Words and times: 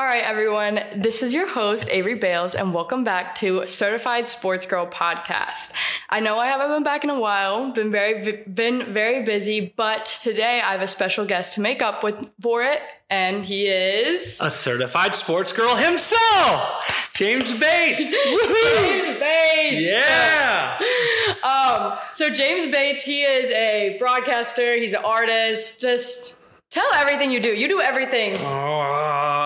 All 0.00 0.06
right, 0.06 0.24
everyone. 0.24 0.80
This 0.96 1.22
is 1.22 1.34
your 1.34 1.46
host, 1.46 1.90
Avery 1.90 2.14
Bales, 2.14 2.54
and 2.54 2.72
welcome 2.72 3.04
back 3.04 3.34
to 3.34 3.66
Certified 3.66 4.26
Sports 4.26 4.64
Girl 4.64 4.86
Podcast. 4.86 5.74
I 6.08 6.20
know 6.20 6.38
I 6.38 6.46
haven't 6.46 6.70
been 6.70 6.82
back 6.82 7.04
in 7.04 7.10
a 7.10 7.20
while, 7.20 7.70
been 7.72 7.90
very 7.90 8.42
been 8.44 8.94
very 8.94 9.24
busy, 9.24 9.74
but 9.76 10.06
today 10.06 10.62
I 10.64 10.72
have 10.72 10.80
a 10.80 10.86
special 10.86 11.26
guest 11.26 11.56
to 11.56 11.60
make 11.60 11.82
up 11.82 12.02
with 12.02 12.30
for 12.40 12.62
it, 12.62 12.80
and 13.10 13.44
he 13.44 13.66
is 13.66 14.40
a 14.40 14.50
certified 14.50 15.14
sports 15.14 15.52
girl 15.52 15.76
himself, 15.76 17.12
James 17.12 17.52
Bates. 17.60 18.10
James 18.24 19.18
Bates. 19.20 19.92
Yeah. 19.92 20.80
Um. 21.44 21.98
So 22.12 22.30
James 22.30 22.72
Bates, 22.72 23.04
he 23.04 23.20
is 23.20 23.50
a 23.50 23.96
broadcaster. 23.98 24.76
He's 24.76 24.94
an 24.94 25.04
artist. 25.04 25.82
Just 25.82 26.40
tell 26.70 26.90
everything 26.94 27.30
you 27.30 27.40
do. 27.40 27.50
You 27.50 27.68
do 27.68 27.82
everything. 27.82 28.38
Uh, 28.38 29.39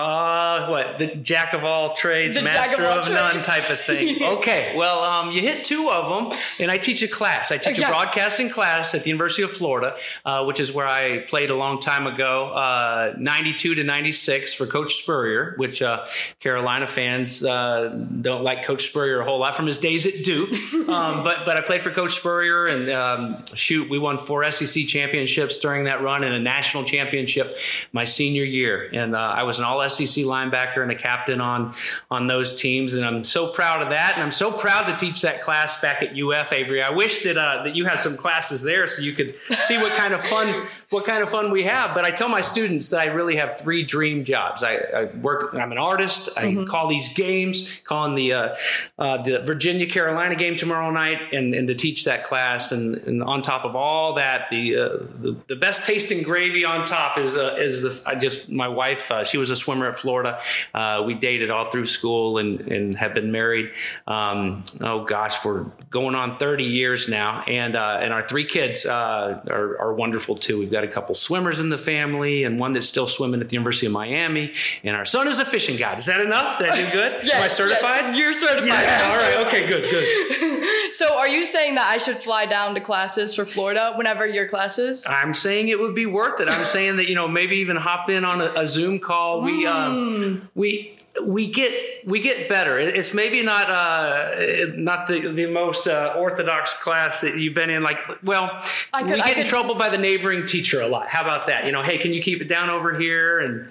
what 0.69 0.97
the 0.97 1.07
jack 1.15 1.53
of 1.53 1.63
all 1.63 1.95
trades, 1.95 2.35
The 2.37 2.43
master 2.43 2.83
of 2.83 3.05
of, 3.07 3.13
none 3.13 3.41
type 3.41 3.69
of 3.69 3.79
thing. 3.81 4.21
Okay, 4.35 4.73
well, 4.75 4.99
um, 5.03 5.31
you 5.31 5.41
hit 5.41 5.63
two 5.63 5.89
of 5.91 6.09
them, 6.09 6.37
and 6.59 6.69
I 6.71 6.77
teach 6.77 7.01
a 7.01 7.07
class. 7.07 7.51
I 7.51 7.57
teach 7.57 7.79
Yeah. 7.79 7.87
a 7.87 7.91
broadcasting 7.91 8.49
class 8.49 8.93
at 8.95 9.03
the 9.03 9.09
University 9.09 9.43
of 9.43 9.51
Florida, 9.51 9.95
uh, 10.25 10.43
which 10.45 10.59
is 10.59 10.71
where 10.71 10.87
I 10.87 11.19
played 11.19 11.49
a 11.49 11.55
long 11.55 11.79
time 11.79 12.07
ago, 12.07 12.49
uh, 12.49 13.13
'92 13.17 13.75
to 13.75 13.83
'96 13.83 14.53
for 14.53 14.65
Coach 14.65 14.95
Spurrier, 14.95 15.53
which 15.57 15.81
uh, 15.81 16.05
Carolina 16.39 16.87
fans 16.87 17.43
uh, 17.43 17.89
don't 18.21 18.43
like 18.43 18.63
Coach 18.63 18.87
Spurrier 18.89 19.21
a 19.21 19.25
whole 19.25 19.39
lot 19.39 19.55
from 19.55 19.67
his 19.67 19.77
days 19.77 20.05
at 20.05 20.23
Duke. 20.23 20.49
um, 20.89 21.23
but 21.23 21.45
but 21.45 21.57
I 21.57 21.61
played 21.61 21.83
for 21.83 21.91
Coach 21.91 22.15
Spurrier, 22.15 22.67
and 22.67 22.89
um, 22.89 23.43
shoot, 23.55 23.89
we 23.89 23.97
won 23.99 24.17
four 24.17 24.49
SEC 24.51 24.85
championships 24.87 25.59
during 25.59 25.85
that 25.85 26.01
run, 26.01 26.23
and 26.23 26.33
a 26.33 26.39
national 26.39 26.83
championship 26.83 27.57
my 27.93 28.03
senior 28.03 28.43
year. 28.43 28.89
And 28.93 29.15
uh, 29.15 29.19
I 29.19 29.43
was 29.43 29.59
an 29.59 29.65
All 29.65 29.87
SEC 29.89 30.25
linebacker 30.45 30.81
and 30.81 30.91
a 30.91 30.95
captain 30.95 31.41
on 31.41 31.73
on 32.11 32.27
those 32.27 32.59
teams, 32.59 32.93
and 32.93 33.05
I'm 33.05 33.23
so 33.23 33.47
proud 33.47 33.81
of 33.81 33.89
that. 33.89 34.13
And 34.15 34.23
I'm 34.23 34.31
so 34.31 34.51
proud 34.51 34.85
to 34.87 34.97
teach 34.97 35.21
that 35.21 35.41
class 35.41 35.81
back 35.81 36.01
at 36.01 36.17
UF, 36.17 36.53
Avery. 36.53 36.81
I 36.81 36.89
wish 36.89 37.23
that 37.23 37.37
uh, 37.37 37.63
that 37.63 37.75
you 37.75 37.85
had 37.85 37.99
some 37.99 38.17
classes 38.17 38.63
there 38.63 38.87
so 38.87 39.01
you 39.01 39.13
could 39.13 39.37
see 39.39 39.77
what 39.77 39.91
kind 39.93 40.13
of 40.13 40.21
fun 40.21 40.47
what 40.89 41.05
kind 41.05 41.21
of 41.21 41.29
fun 41.29 41.51
we 41.51 41.63
have. 41.63 41.93
But 41.93 42.05
I 42.05 42.11
tell 42.11 42.29
my 42.29 42.41
students 42.41 42.89
that 42.89 42.99
I 42.99 43.11
really 43.11 43.35
have 43.37 43.59
three 43.59 43.83
dream 43.83 44.23
jobs. 44.23 44.63
I, 44.63 44.75
I 44.75 45.03
work. 45.05 45.53
I'm 45.53 45.71
an 45.71 45.77
artist. 45.77 46.29
I 46.37 46.65
call 46.65 46.87
these 46.87 47.13
games, 47.13 47.81
calling 47.81 48.15
the 48.15 48.33
uh, 48.33 48.55
uh, 48.97 49.21
the 49.21 49.39
Virginia 49.39 49.87
Carolina 49.87 50.35
game 50.35 50.55
tomorrow 50.55 50.91
night, 50.91 51.33
and, 51.33 51.53
and 51.53 51.67
to 51.67 51.75
teach 51.75 52.05
that 52.05 52.23
class. 52.23 52.71
And, 52.71 52.95
and 53.07 53.23
on 53.23 53.41
top 53.41 53.65
of 53.65 53.75
all 53.75 54.13
that, 54.13 54.49
the 54.49 54.75
uh, 54.75 54.87
the, 55.19 55.35
the 55.47 55.55
best 55.55 55.85
tasting 55.85 56.23
gravy 56.23 56.65
on 56.65 56.85
top 56.85 57.17
is 57.17 57.35
uh, 57.35 57.55
is 57.59 57.81
the 57.81 58.09
I 58.09 58.15
just 58.15 58.49
my 58.49 58.67
wife. 58.67 59.11
Uh, 59.11 59.23
she 59.23 59.37
was 59.37 59.49
a 59.49 59.55
swimmer 59.55 59.87
at 59.87 59.97
Florida. 59.97 60.34
Uh, 60.73 61.03
we 61.05 61.13
dated 61.13 61.49
all 61.49 61.69
through 61.69 61.85
school 61.85 62.37
and 62.37 62.61
and 62.61 62.95
have 62.95 63.13
been 63.13 63.31
married. 63.31 63.71
Um, 64.07 64.63
oh 64.81 65.03
gosh, 65.03 65.43
we're 65.43 65.63
going 65.89 66.15
on 66.15 66.37
30 66.37 66.63
years 66.63 67.07
now, 67.09 67.41
and 67.47 67.75
uh, 67.75 67.99
and 68.01 68.13
our 68.13 68.27
three 68.27 68.45
kids 68.45 68.85
uh, 68.85 69.41
are, 69.49 69.79
are 69.79 69.93
wonderful 69.93 70.35
too. 70.35 70.59
We've 70.59 70.71
got 70.71 70.83
a 70.83 70.87
couple 70.87 71.15
swimmers 71.15 71.59
in 71.59 71.69
the 71.69 71.77
family, 71.77 72.43
and 72.43 72.59
one 72.59 72.71
that's 72.71 72.87
still 72.87 73.07
swimming 73.07 73.41
at 73.41 73.49
the 73.49 73.55
University 73.55 73.87
of 73.87 73.93
Miami. 73.93 74.53
And 74.83 74.95
our 74.95 75.05
son 75.05 75.27
is 75.27 75.39
a 75.39 75.45
fishing 75.45 75.77
guide. 75.77 75.99
Is 75.99 76.05
that 76.07 76.21
enough? 76.21 76.59
Did 76.59 76.69
I 76.69 76.85
do 76.85 76.91
good? 76.91 77.13
Am 77.33 77.43
I 77.43 77.47
certified? 77.47 78.15
yes, 78.15 78.19
you're 78.19 78.33
certified. 78.33 78.67
Yeah. 78.67 79.11
All 79.11 79.17
right. 79.17 79.47
Okay. 79.47 79.67
Good. 79.67 79.89
Good. 79.89 80.61
So, 80.95 81.17
are 81.17 81.27
you 81.27 81.45
saying 81.45 81.75
that 81.75 81.91
I 81.91 81.97
should 81.97 82.15
fly 82.15 82.45
down 82.45 82.73
to 82.75 82.79
classes 82.79 83.35
for 83.35 83.43
Florida 83.43 83.91
whenever 83.97 84.25
your 84.25 84.47
classes? 84.47 85.05
I'm 85.05 85.33
saying 85.33 85.67
it 85.67 85.77
would 85.77 85.93
be 85.93 86.05
worth 86.05 86.39
it. 86.39 86.47
I'm 86.47 86.63
saying 86.63 86.95
that 86.97 87.09
you 87.09 87.15
know 87.15 87.27
maybe 87.27 87.57
even 87.57 87.75
hop 87.75 88.09
in 88.09 88.23
on 88.23 88.39
a, 88.39 88.45
a 88.55 88.65
Zoom 88.65 88.99
call. 88.99 89.41
We 89.41 89.65
um, 89.65 90.24
we 90.55 90.97
we 91.23 91.47
get 91.49 91.71
we 92.05 92.19
get 92.19 92.49
better. 92.49 92.77
It's 92.77 93.13
maybe 93.13 93.41
not 93.41 93.69
uh, 93.69 94.35
not 94.75 95.07
the 95.07 95.29
the 95.31 95.45
most 95.49 95.87
uh, 95.87 96.13
orthodox 96.17 96.73
class 96.73 97.21
that 97.21 97.37
you've 97.37 97.53
been 97.53 97.69
in. 97.69 97.83
Like, 97.83 97.99
well, 98.23 98.51
I 98.93 99.01
could- 99.03 99.13
we 99.15 99.21
I 99.21 99.27
get 99.27 99.37
in 99.37 99.43
could- 99.43 99.49
trouble 99.49 99.75
by 99.75 99.89
the 99.89 99.97
neighboring 99.97 100.45
teacher 100.45 100.81
a 100.81 100.87
lot. 100.87 101.07
How 101.07 101.21
about 101.21 101.47
that? 101.47 101.65
You 101.65 101.71
know, 101.71 101.81
hey, 101.83 101.97
can 101.97 102.11
you 102.13 102.21
keep 102.21 102.41
it 102.41 102.49
down 102.49 102.69
over 102.69 102.97
here? 102.99 103.39
And 103.39 103.67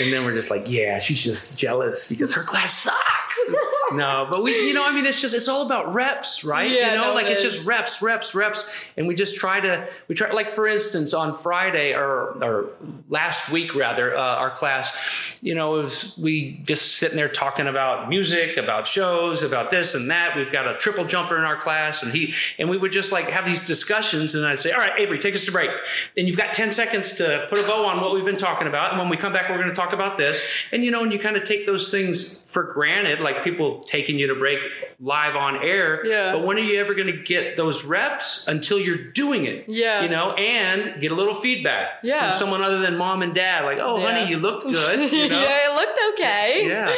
and 0.00 0.12
then 0.12 0.24
we're 0.24 0.34
just 0.34 0.50
like, 0.50 0.70
yeah, 0.70 0.98
she's 0.98 1.22
just 1.22 1.56
jealous 1.58 2.08
because 2.08 2.32
her 2.34 2.42
class 2.42 2.72
sucks. 2.76 3.54
no, 3.92 4.26
but 4.30 4.42
we, 4.42 4.66
you 4.66 4.74
know, 4.74 4.84
I 4.86 4.92
mean, 4.92 5.06
it's 5.06 5.20
just 5.20 5.34
it's 5.34 5.48
all 5.48 5.64
about 5.66 5.94
reps, 5.94 6.44
right? 6.44 6.68
Yeah, 6.70 6.92
you 6.92 6.98
know, 6.98 7.08
no, 7.08 7.14
like 7.14 7.26
it 7.26 7.32
it's 7.32 7.42
just 7.42 7.66
reps, 7.66 8.02
reps, 8.02 8.34
reps, 8.34 8.88
and 8.96 9.06
we 9.06 9.14
just 9.14 9.36
try 9.36 9.60
to 9.60 9.86
we 10.08 10.14
try 10.16 10.30
like 10.32 10.50
for 10.50 10.66
instance 10.66 11.14
on 11.14 11.34
Friday 11.36 11.94
or 11.94 12.42
or 12.42 12.70
last 13.08 13.52
week 13.52 13.74
rather 13.76 14.16
uh, 14.16 14.20
our 14.36 14.50
class, 14.50 15.38
you 15.42 15.54
know, 15.54 15.76
it 15.78 15.82
was 15.84 16.18
we 16.22 16.58
just 16.64 16.87
sitting 16.90 17.16
there 17.16 17.28
talking 17.28 17.66
about 17.66 18.08
music, 18.08 18.56
about 18.56 18.86
shows, 18.86 19.42
about 19.42 19.70
this 19.70 19.94
and 19.94 20.10
that. 20.10 20.36
We've 20.36 20.50
got 20.50 20.66
a 20.66 20.74
triple 20.74 21.04
jumper 21.04 21.36
in 21.36 21.44
our 21.44 21.56
class, 21.56 22.02
and 22.02 22.12
he 22.12 22.34
and 22.58 22.68
we 22.68 22.76
would 22.76 22.92
just 22.92 23.12
like 23.12 23.28
have 23.30 23.44
these 23.44 23.64
discussions, 23.64 24.34
and 24.34 24.46
I'd 24.46 24.58
say, 24.58 24.72
all 24.72 24.78
right, 24.78 24.98
Avery, 24.98 25.18
take 25.18 25.34
us 25.34 25.44
to 25.44 25.52
break, 25.52 25.70
and 26.16 26.26
you've 26.26 26.36
got 26.36 26.52
ten 26.52 26.72
seconds 26.72 27.16
to 27.16 27.46
put 27.48 27.58
a 27.58 27.62
bow 27.62 27.86
on 27.86 28.00
what 28.00 28.14
we've 28.14 28.24
been 28.24 28.36
talking 28.36 28.66
about, 28.66 28.90
and 28.90 29.00
when 29.00 29.08
we 29.08 29.16
come 29.16 29.32
back, 29.32 29.48
we're 29.48 29.56
going 29.56 29.68
to 29.68 29.74
talk 29.74 29.92
about 29.92 30.18
this, 30.18 30.66
and 30.72 30.84
you 30.84 30.90
know, 30.90 31.02
and 31.02 31.12
you 31.12 31.18
kind 31.18 31.36
of 31.36 31.44
take 31.44 31.66
those 31.66 31.90
things 31.90 32.42
for 32.48 32.62
granted, 32.72 33.20
like 33.20 33.44
people 33.44 33.78
taking 33.82 34.18
you 34.18 34.28
to 34.28 34.34
break 34.34 34.58
live 34.98 35.36
on 35.36 35.56
air, 35.62 36.00
Yeah. 36.06 36.32
but 36.32 36.44
when 36.46 36.56
are 36.56 36.60
you 36.60 36.80
ever 36.80 36.94
going 36.94 37.06
to 37.12 37.22
get 37.22 37.56
those 37.56 37.84
reps 37.84 38.48
until 38.48 38.78
you're 38.80 38.96
doing 39.12 39.44
it? 39.44 39.66
Yeah. 39.68 40.02
You 40.02 40.08
know, 40.08 40.32
and 40.32 40.98
get 40.98 41.12
a 41.12 41.14
little 41.14 41.34
feedback 41.34 41.98
Yeah. 42.02 42.30
from 42.30 42.32
someone 42.38 42.62
other 42.62 42.78
than 42.78 42.96
mom 42.96 43.20
and 43.20 43.34
dad. 43.34 43.66
Like, 43.66 43.78
oh, 43.80 43.98
Yeah. 43.98 44.06
honey, 44.12 44.30
you 44.30 44.38
looked 44.38 44.62
good. 44.64 45.12
You 45.12 45.28
know? 45.28 45.40
yeah, 45.42 45.70
it 45.70 45.74
looked 45.74 45.98
okay. 46.14 46.66
yeah. 46.66 46.90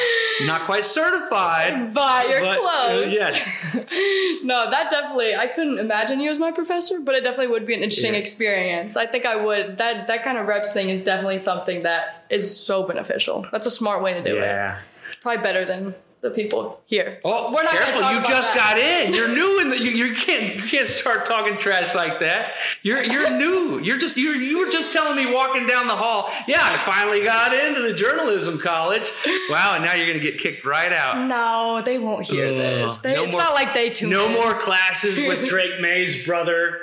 Not 0.47 0.62
quite 0.62 0.84
certified. 0.84 1.93
But 1.94 2.28
you're 2.31 2.41
but, 2.43 2.59
uh, 2.59 2.61
close. 2.61 3.12
yes. 3.12 3.75
no, 4.44 4.71
that 4.71 4.88
definitely. 4.91 5.34
I 5.34 5.49
couldn't 5.49 5.81
imagine 5.81 6.21
you 6.21 6.31
as 6.31 6.38
my 6.38 6.53
professor, 6.53 7.00
but 7.00 7.17
it 7.17 7.25
definitely 7.25 7.49
would 7.49 7.67
be 7.67 7.75
an 7.75 7.82
interesting 7.82 8.15
Yeah. 8.15 8.21
experience. 8.21 8.97
I 8.97 9.06
think 9.06 9.27
I 9.27 9.34
would. 9.37 9.78
That 9.78 10.06
that 10.06 10.22
kind 10.22 10.38
of 10.38 10.47
reps 10.47 10.72
thing 10.72 10.91
is 10.91 11.03
definitely 11.05 11.38
something 11.38 11.81
that 11.82 12.25
is 12.31 12.56
so 12.56 12.84
beneficial. 12.84 13.47
That's 13.50 13.67
a 13.67 13.71
smart 13.71 14.00
way 14.03 14.15
to 14.15 14.22
do 14.22 14.37
it. 14.37 14.43
Yeah. 14.43 14.77
Probably 15.20 15.42
better 15.42 15.64
than 15.64 15.94
the 16.22 16.31
people 16.31 16.82
here. 16.84 17.19
Oh, 17.25 17.50
We're 17.54 17.62
not 17.62 17.72
careful! 17.76 18.12
You 18.12 18.22
just 18.22 18.53
that. 18.54 18.75
got 18.75 18.78
in. 18.78 19.14
You're 19.14 19.28
new 19.34 19.60
in 19.60 19.70
the. 19.70 19.78
You, 19.78 19.91
you 19.91 20.14
can't. 20.14 20.54
You 20.54 20.62
can't 20.62 20.86
start 20.86 21.25
talking 21.25 21.56
trash 21.56 21.94
like 21.94 22.19
that. 22.20 22.54
You're 22.82 23.03
you're 23.03 23.31
new. 23.31 23.81
You're 23.82 23.97
just 23.97 24.16
you. 24.19 24.31
You 24.32 24.58
were 24.64 24.70
just 24.70 24.92
telling 24.92 25.16
me 25.16 25.32
walking 25.32 25.66
down 25.66 25.86
the 25.88 25.97
hall. 25.97 26.31
Yeah, 26.47 26.58
I 26.62 26.76
finally 26.76 27.22
got 27.25 27.54
into 27.54 27.81
the 27.81 27.94
journalism 27.94 28.58
college. 28.58 29.10
Wow, 29.48 29.76
and 29.76 29.84
now 29.84 29.94
you're 29.94 30.06
gonna 30.08 30.19
get 30.19 30.38
kicked 30.38 30.64
right 30.66 30.92
out. 30.92 31.26
No, 31.26 31.81
they 31.82 31.98
won't 31.98 32.26
hear 32.26 32.47
Ugh, 32.48 32.54
this. 32.54 32.98
They, 32.98 33.14
no 33.14 33.22
it's 33.25 33.32
more- 33.32 33.41
not 33.41 33.54
like 33.54 33.72
they 33.72 33.88
tune 33.91 34.10
No 34.10 34.26
in. 34.26 34.32
more 34.34 34.54
classes 34.54 35.19
with 35.26 35.47
Drake 35.48 35.81
Maye's 35.81 36.26
brother. 36.26 36.81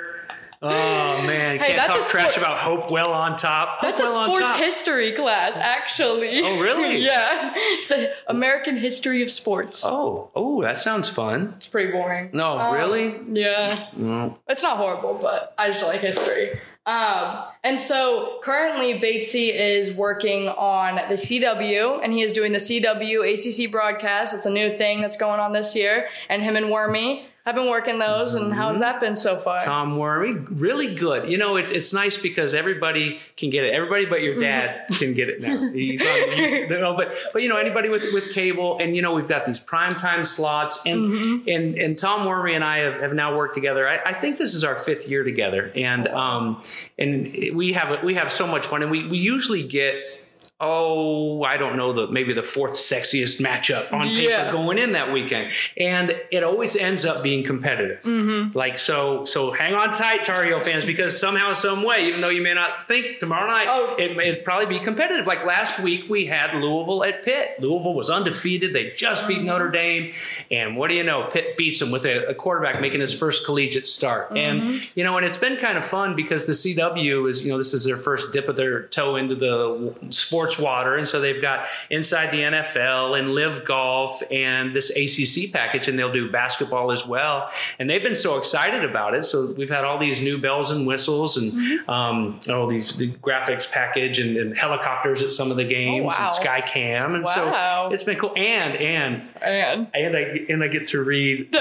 Oh 0.60 1.24
man, 1.26 1.58
Hey, 1.58 1.66
can't 1.68 1.76
that's 1.78 1.86
talk 1.94 2.00
a 2.00 2.10
trash 2.10 2.30
sport- 2.32 2.46
about 2.46 2.58
Hopewell 2.58 3.12
on 3.12 3.36
top. 3.36 3.80
That's 3.80 4.00
a 4.00 4.04
Hopewell 4.04 4.20
on 4.20 4.34
sports 4.34 4.52
top. 4.52 4.60
history 4.60 5.12
class, 5.12 5.56
actually. 5.58 6.40
Oh, 6.42 6.60
really? 6.60 6.98
yeah. 7.04 7.52
It's 7.54 7.88
the 7.88 8.12
American 8.26 8.76
history 8.76 9.22
of 9.22 9.30
sports. 9.30 9.84
Oh, 9.86 10.30
oh, 10.34 10.62
that 10.62 10.78
sounds 10.78 11.08
fun. 11.08 11.54
It's 11.56 11.68
pretty 11.68 11.92
boring. 11.92 12.30
No, 12.32 12.58
Um, 12.58 12.74
really? 12.74 13.14
Yeah. 13.32 13.64
Mm. 13.96 14.36
It's 14.48 14.62
not 14.62 14.76
horrible, 14.78 15.18
but 15.22 15.54
I 15.56 15.68
just 15.68 15.82
like 15.84 16.00
history. 16.00 16.58
Um, 16.86 17.44
and 17.62 17.78
so 17.78 18.40
currently 18.42 18.98
Batesy 18.98 19.54
is 19.54 19.92
working 19.92 20.48
on 20.48 20.94
the 21.08 21.16
CW 21.16 22.00
and 22.02 22.14
he 22.14 22.22
is 22.22 22.32
doing 22.32 22.52
the 22.52 22.58
CW 22.58 23.22
ACC 23.30 23.70
broadcast. 23.70 24.34
It's 24.34 24.46
a 24.46 24.50
new 24.50 24.72
thing 24.72 25.02
that's 25.02 25.18
going 25.18 25.38
on 25.38 25.52
this 25.52 25.76
year. 25.76 26.08
And 26.30 26.42
him 26.42 26.56
and 26.56 26.66
Werme 26.66 27.24
have 27.48 27.56
been 27.56 27.70
working 27.70 27.98
those. 27.98 28.34
And 28.34 28.52
how's 28.52 28.74
mm-hmm. 28.74 28.82
that 28.82 29.00
been 29.00 29.16
so 29.16 29.36
far? 29.36 29.60
Tom 29.60 29.96
Werme, 29.96 30.46
really 30.50 30.94
good. 30.94 31.28
You 31.28 31.38
know, 31.38 31.56
it's 31.56 31.70
it's 31.70 31.92
nice 31.92 32.20
because 32.20 32.54
everybody 32.54 33.18
can 33.36 33.50
get 33.50 33.64
it. 33.64 33.74
Everybody 33.74 34.06
but 34.06 34.22
your 34.22 34.34
mm-hmm. 34.34 34.42
dad 34.42 34.86
can 34.98 35.14
get 35.14 35.28
it 35.28 35.40
now. 35.40 35.70
He's 35.72 36.00
on 36.00 36.06
YouTube. 36.06 36.80
No, 36.80 36.96
but 36.96 37.14
but 37.32 37.42
you 37.42 37.48
know, 37.48 37.56
anybody 37.56 37.88
with 37.88 38.12
with 38.12 38.32
cable, 38.32 38.78
and 38.78 38.94
you 38.94 39.02
know, 39.02 39.14
we've 39.14 39.28
got 39.28 39.46
these 39.46 39.60
primetime 39.60 40.24
slots, 40.24 40.84
and 40.86 41.10
mm-hmm. 41.10 41.48
and 41.48 41.74
and 41.74 41.98
Tom 41.98 42.26
Werme 42.26 42.54
and 42.54 42.62
I 42.62 42.78
have, 42.78 43.00
have 43.00 43.14
now 43.14 43.36
worked 43.36 43.54
together. 43.54 43.88
I, 43.88 44.00
I 44.06 44.12
think 44.12 44.38
this 44.38 44.54
is 44.54 44.64
our 44.64 44.74
fifth 44.74 45.08
year 45.08 45.24
together, 45.24 45.72
and 45.74 46.06
um 46.08 46.62
and 46.98 47.32
we 47.54 47.72
have 47.72 48.02
we 48.02 48.14
have 48.14 48.30
so 48.30 48.46
much 48.46 48.66
fun, 48.66 48.82
and 48.82 48.90
we 48.90 49.06
we 49.08 49.18
usually 49.18 49.66
get. 49.66 50.14
Oh, 50.60 51.44
I 51.44 51.56
don't 51.56 51.76
know 51.76 51.92
the 51.92 52.08
maybe 52.08 52.32
the 52.32 52.42
fourth 52.42 52.72
sexiest 52.72 53.40
matchup 53.40 53.92
on 53.92 54.08
Yeah. 54.08 54.46
paper 54.46 54.52
going 54.52 54.78
in 54.78 54.90
that 54.92 55.12
weekend, 55.12 55.52
and 55.76 56.10
it 56.32 56.42
always 56.42 56.76
ends 56.76 57.04
up 57.04 57.22
being 57.22 57.44
competitive. 57.44 58.02
Mm-hmm. 58.02 58.58
Like 58.58 58.76
so, 58.80 59.24
so 59.24 59.52
hang 59.52 59.74
on 59.74 59.92
tight, 59.92 60.24
Tar 60.24 60.42
Heel 60.42 60.58
fans, 60.58 60.84
because 60.84 61.18
somehow, 61.18 61.52
some 61.52 61.84
way, 61.84 62.08
even 62.08 62.22
though 62.22 62.28
you 62.28 62.42
may 62.42 62.54
not 62.54 62.88
think 62.88 63.18
tomorrow 63.18 63.46
night, 63.46 63.68
Oh. 63.70 63.94
it 64.00 64.16
may 64.16 64.34
probably 64.34 64.66
be 64.66 64.80
competitive. 64.80 65.28
Like 65.28 65.46
last 65.46 65.78
week, 65.78 66.06
we 66.08 66.26
had 66.26 66.52
Louisville 66.54 67.04
at 67.04 67.24
Pitt. 67.24 67.60
Louisville 67.60 67.94
was 67.94 68.10
undefeated; 68.10 68.72
they 68.72 68.90
just 68.90 69.28
beat 69.28 69.38
mm-hmm. 69.38 69.46
Notre 69.46 69.70
Dame, 69.70 70.12
and 70.50 70.76
what 70.76 70.90
do 70.90 70.96
you 70.96 71.04
know? 71.04 71.28
Pitt 71.30 71.56
beats 71.56 71.78
them 71.78 71.92
with 71.92 72.04
a, 72.04 72.30
a 72.30 72.34
quarterback 72.34 72.80
making 72.80 73.00
his 73.00 73.16
first 73.16 73.44
collegiate 73.44 73.86
start. 73.86 74.32
And 74.36 74.62
mm-hmm. 74.62 74.98
you 74.98 75.04
know, 75.04 75.16
and 75.16 75.24
it's 75.24 75.38
been 75.38 75.56
kind 75.58 75.78
of 75.78 75.84
fun 75.84 76.16
because 76.16 76.46
the 76.46 76.52
CW 76.52 77.28
is, 77.28 77.44
you 77.44 77.52
know, 77.52 77.58
this 77.58 77.72
is 77.74 77.84
their 77.84 77.96
first 77.96 78.32
dip 78.32 78.48
of 78.48 78.56
their 78.56 78.88
toe 78.88 79.14
into 79.14 79.36
the 79.36 79.94
sports 80.10 80.47
sports 80.50 80.58
water, 80.68 80.96
and 80.96 81.06
so 81.08 81.20
they've 81.20 81.40
got 81.42 81.66
inside 81.90 82.30
the 82.30 82.40
NFL 82.40 83.18
and 83.18 83.30
live 83.34 83.64
golf 83.64 84.22
and 84.30 84.74
this 84.74 84.90
ACC 84.90 85.52
package, 85.52 85.88
and 85.88 85.98
they'll 85.98 86.12
do 86.12 86.30
basketball 86.30 86.90
as 86.90 87.06
well. 87.06 87.50
And 87.78 87.88
they've 87.88 88.02
been 88.02 88.14
so 88.16 88.38
excited 88.38 88.84
about 88.84 89.14
it. 89.14 89.24
So 89.24 89.52
we've 89.56 89.70
had 89.70 89.84
all 89.84 89.98
these 89.98 90.22
new 90.22 90.38
bells 90.38 90.70
and 90.70 90.86
whistles 90.86 91.36
and 91.36 91.48
Mm-hmm. 91.58 91.90
um, 91.90 92.40
all 92.50 92.66
these 92.66 92.96
the 92.96 93.10
graphics 93.10 93.70
package 93.70 94.18
and, 94.20 94.36
and 94.36 94.56
helicopters 94.56 95.22
at 95.22 95.32
some 95.32 95.50
of 95.50 95.56
the 95.56 95.64
games 95.64 96.04
Oh, 96.04 96.18
wow. 96.18 96.24
and 96.24 96.30
sky 96.30 96.60
cam, 96.60 97.14
and 97.14 97.24
Wow. 97.24 97.88
so 97.88 97.94
it's 97.94 98.04
been 98.04 98.16
cool. 98.18 98.32
And 98.36 98.76
and 98.76 99.22
Man. 99.40 99.88
and 99.94 100.16
I 100.16 100.20
and 100.48 100.62
I 100.62 100.68
get 100.68 100.88
to 100.88 101.02
read 101.02 101.54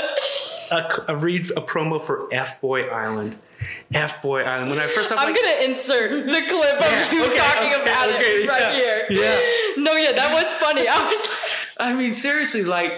a, 0.71 0.83
a 1.07 1.15
read 1.15 1.49
a 1.51 1.61
promo 1.61 2.01
for 2.01 2.27
F 2.31 2.61
Boy 2.61 2.83
Island. 2.87 3.37
F 3.93 4.21
Boy 4.21 4.41
Island. 4.43 4.69
When 4.71 4.79
I 4.79 4.87
first 4.87 5.11
I'm, 5.11 5.19
I'm 5.19 5.25
like, 5.31 5.35
gonna 5.35 5.63
insert 5.63 6.25
the 6.25 6.41
clip 6.47 6.79
Yeah, 6.79 7.01
of 7.07 7.13
you 7.13 7.25
okay, 7.25 7.37
talking 7.37 7.73
okay, 7.73 7.81
about 7.83 8.09
okay, 8.09 8.19
it 8.21 8.47
right 8.49 8.61
yeah, 8.61 8.71
here. 8.73 9.05
yeah. 9.09 9.83
No, 9.83 9.93
yeah, 9.93 10.11
that 10.13 10.33
was 10.33 10.51
funny. 10.53 10.87
I 10.87 10.97
was 11.07 11.75
I 11.79 11.93
mean, 11.93 12.15
seriously, 12.15 12.63
like 12.63 12.93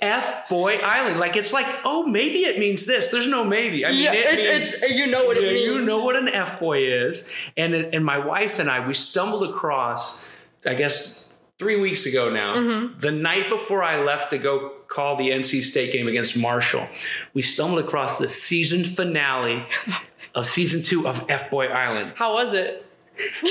F 0.00 0.48
Boy 0.48 0.76
Island. 0.82 1.18
Like 1.20 1.36
it's 1.36 1.52
like, 1.52 1.66
oh, 1.84 2.06
maybe 2.06 2.40
it 2.40 2.58
means 2.58 2.86
this. 2.86 3.08
There's 3.08 3.26
no 3.28 3.44
maybe. 3.44 3.84
I 3.84 3.90
mean, 3.90 4.02
yeah, 4.02 4.12
it 4.14 4.38
it, 4.38 4.50
means 4.52 4.72
it's 4.82 4.90
you 4.90 5.06
know 5.06 5.26
what 5.26 5.36
it 5.36 5.44
Yeah, 5.44 5.52
means. 5.52 5.64
you 5.66 5.84
know 5.84 6.04
what 6.04 6.16
an 6.16 6.28
F 6.28 6.60
boy 6.60 6.78
is. 6.84 7.26
And 7.56 7.74
and 7.74 8.04
my 8.04 8.18
wife 8.18 8.58
and 8.58 8.70
I 8.70 8.86
we 8.86 8.94
stumbled 8.94 9.48
across, 9.48 10.38
I 10.66 10.74
guess 10.74 11.38
three 11.58 11.80
weeks 11.80 12.06
ago 12.06 12.30
now, 12.30 12.54
Mm-hmm. 12.54 12.98
the 13.00 13.10
night 13.10 13.50
before 13.50 13.82
I 13.82 14.02
left 14.02 14.30
to 14.30 14.38
go 14.38 14.72
call 14.90 15.16
the 15.16 15.30
NC 15.30 15.62
State 15.62 15.92
game 15.92 16.08
against 16.08 16.36
Marshall, 16.36 16.86
we 17.32 17.40
stumbled 17.40 17.78
across 17.78 18.18
the 18.18 18.28
season 18.28 18.84
finale 18.84 19.64
of 20.34 20.44
season 20.44 20.82
two 20.82 21.08
of 21.08 21.24
F 21.30 21.50
Boy 21.50 21.68
Island. 21.68 22.12
How 22.16 22.34
was 22.34 22.52
it? 22.52 22.84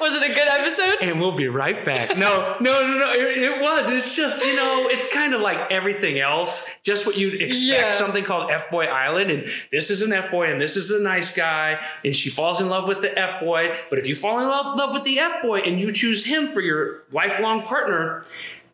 was 0.00 0.14
it 0.14 0.22
a 0.22 0.34
good 0.34 0.48
episode? 0.48 0.96
And 1.02 1.20
we'll 1.20 1.36
be 1.36 1.48
right 1.48 1.84
back. 1.84 2.16
No, 2.16 2.56
no, 2.60 2.80
no, 2.80 2.98
no. 2.98 3.12
It, 3.12 3.38
it 3.38 3.62
was. 3.62 3.90
It's 3.90 4.16
just, 4.16 4.44
you 4.44 4.56
know, 4.56 4.86
it's 4.88 5.12
kind 5.12 5.34
of 5.34 5.40
like 5.40 5.70
everything 5.70 6.18
else. 6.18 6.80
Just 6.82 7.06
what 7.06 7.18
you'd 7.18 7.34
expect. 7.34 7.66
Yeah. 7.66 7.92
Something 7.92 8.24
called 8.24 8.50
F 8.50 8.70
Boy 8.70 8.86
Island. 8.86 9.30
And 9.30 9.44
this 9.70 9.90
is 9.90 10.02
an 10.02 10.12
F 10.12 10.30
Boy 10.30 10.50
and 10.50 10.60
this 10.60 10.76
is 10.76 10.90
a 10.90 11.02
nice 11.02 11.36
guy. 11.36 11.80
And 12.04 12.16
she 12.16 12.30
falls 12.30 12.60
in 12.60 12.68
love 12.68 12.88
with 12.88 13.02
the 13.02 13.16
F 13.18 13.40
Boy. 13.40 13.74
But 13.90 13.98
if 13.98 14.06
you 14.06 14.14
fall 14.14 14.40
in 14.40 14.48
love, 14.48 14.78
love 14.78 14.94
with 14.94 15.04
the 15.04 15.18
F 15.18 15.42
Boy 15.42 15.60
and 15.60 15.78
you 15.78 15.92
choose 15.92 16.24
him 16.24 16.52
for 16.52 16.60
your 16.60 17.02
lifelong 17.12 17.62
partner, 17.62 18.24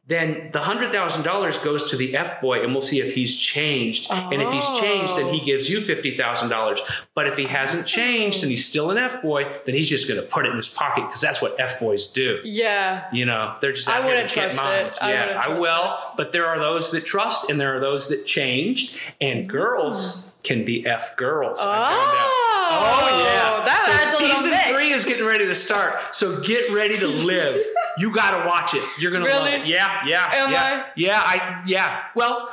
then 0.07 0.51
the 0.51 0.59
$100,000 0.59 1.65
goes 1.65 1.91
to 1.91 1.97
the 1.97 2.17
F 2.17 2.41
Boy 2.41 2.63
and 2.63 2.73
we'll 2.73 2.81
see 2.81 3.01
if 3.01 3.15
he's 3.15 3.39
changed. 3.39 4.11
And 4.11 4.43
if 4.43 4.51
he's 4.51 4.67
changed, 4.81 5.17
then 5.17 5.33
he 5.33 5.41
oh. 5.41 5.45
gives 5.45 5.71
you 5.71 5.79
$50,000. 5.79 6.81
But 7.15 7.29
if 7.29 7.37
he 7.37 7.45
hasn't 7.45 7.87
changed 7.87 8.43
and 8.43 8.51
he's 8.51 8.67
still 8.67 8.91
an 8.91 8.99
F 8.99 9.23
Boy, 9.23 9.45
then 9.65 9.77
he's 9.77 9.89
just 9.89 10.09
going 10.09 10.21
to 10.21 10.27
put 10.27 10.45
it 10.45 10.51
in 10.51 10.57
his 10.57 10.69
pocket 10.69 11.07
because 11.07 11.21
that's 11.21 11.41
what 11.41 11.59
F 11.61 11.79
Boys 11.79 12.09
do. 12.09 12.41
Yeah. 12.43 13.07
You 13.13 13.27
know, 13.27 13.55
they're 13.61 13.73
just 13.73 13.89
I 13.89 13.99
out 13.99 14.03
here 14.03 14.11
wouldn't 14.11 14.31
to 14.31 14.35
get 14.35 14.51
trust 14.51 14.59
it. 14.59 14.65
minds. 14.65 14.99
I 15.01 15.13
yeah, 15.13 15.43
I 15.45 15.49
will. 15.57 15.97
But 16.17 16.33
there 16.33 16.47
are 16.47 16.59
those 16.59 16.91
that 16.91 17.07
trust 17.07 17.49
and 17.49 17.61
there 17.61 17.77
are 17.77 17.81
those 17.81 18.09
that 18.09 18.27
changed. 18.27 19.01
And 19.21 19.45
mm. 19.45 19.49
girls 19.49 20.35
can 20.43 20.65
be 20.65 20.85
F 20.85 21.17
girls. 21.17 21.61
I 21.61 21.65
found. 21.65 22.43
Oh, 22.75 22.99
oh 23.03 23.25
yeah. 23.25 23.65
that 23.65 24.15
so 24.19 24.27
season 24.27 24.59
three 24.75 24.91
is 24.91 25.05
getting 25.05 25.27
ready 25.27 25.47
to 25.47 25.55
start. 25.55 25.95
So 26.15 26.41
get 26.41 26.73
ready 26.73 26.99
to 26.99 27.07
live. 27.07 27.65
you 27.99 28.15
gotta 28.15 28.47
watch 28.49 28.75
it. 28.75 28.83
You're 28.99 29.11
gonna 29.11 29.27
love 29.27 29.49
it. 29.49 29.67
Yeah, 29.67 30.01
yeah. 30.07 30.33
Am 30.35 30.51
yeah. 30.51 30.63
I? 30.63 30.91
Yeah, 30.97 31.23
I 31.25 31.63
yeah. 31.67 32.03
Well, 32.15 32.49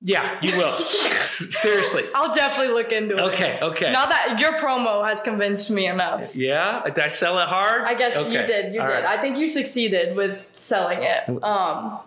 yeah, 0.00 0.38
you 0.42 0.56
will. 0.56 0.72
Seriously. 0.72 2.04
I'll 2.14 2.34
definitely 2.34 2.74
look 2.74 2.92
into 2.92 3.16
it. 3.16 3.20
Okay, 3.32 3.58
okay. 3.62 3.92
Now 3.92 4.06
that 4.06 4.38
your 4.40 4.52
promo 4.54 5.06
has 5.06 5.20
convinced 5.20 5.70
me 5.70 5.86
enough. 5.86 6.36
yeah? 6.36 6.82
Did 6.84 6.98
I 6.98 7.08
sell 7.08 7.38
it 7.38 7.48
hard? 7.48 7.82
I 7.82 7.94
guess 7.94 8.16
you 8.16 8.46
did. 8.46 8.74
You 8.74 8.80
All 8.80 8.86
did. 8.86 8.92
right. 8.92 9.04
I 9.04 9.20
think 9.20 9.38
you 9.38 9.48
succeeded 9.48 10.16
with 10.16 10.50
selling 10.54 10.98
it. 11.02 11.42
Um, 11.42 11.98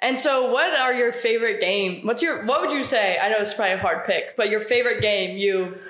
and 0.00 0.18
so, 0.18 0.52
what 0.52 0.78
are 0.78 0.94
your 0.94 1.12
favorite 1.12 1.60
game? 1.60 2.06
What's 2.06 2.22
your? 2.22 2.44
What 2.44 2.60
would 2.60 2.72
you 2.72 2.84
say? 2.84 3.18
I 3.18 3.28
know 3.28 3.36
it's 3.38 3.54
probably 3.54 3.74
a 3.74 3.78
hard 3.78 4.04
pick, 4.04 4.36
but 4.36 4.50
your 4.50 4.60
favorite 4.60 5.00
game 5.00 5.36
you've 5.36 5.82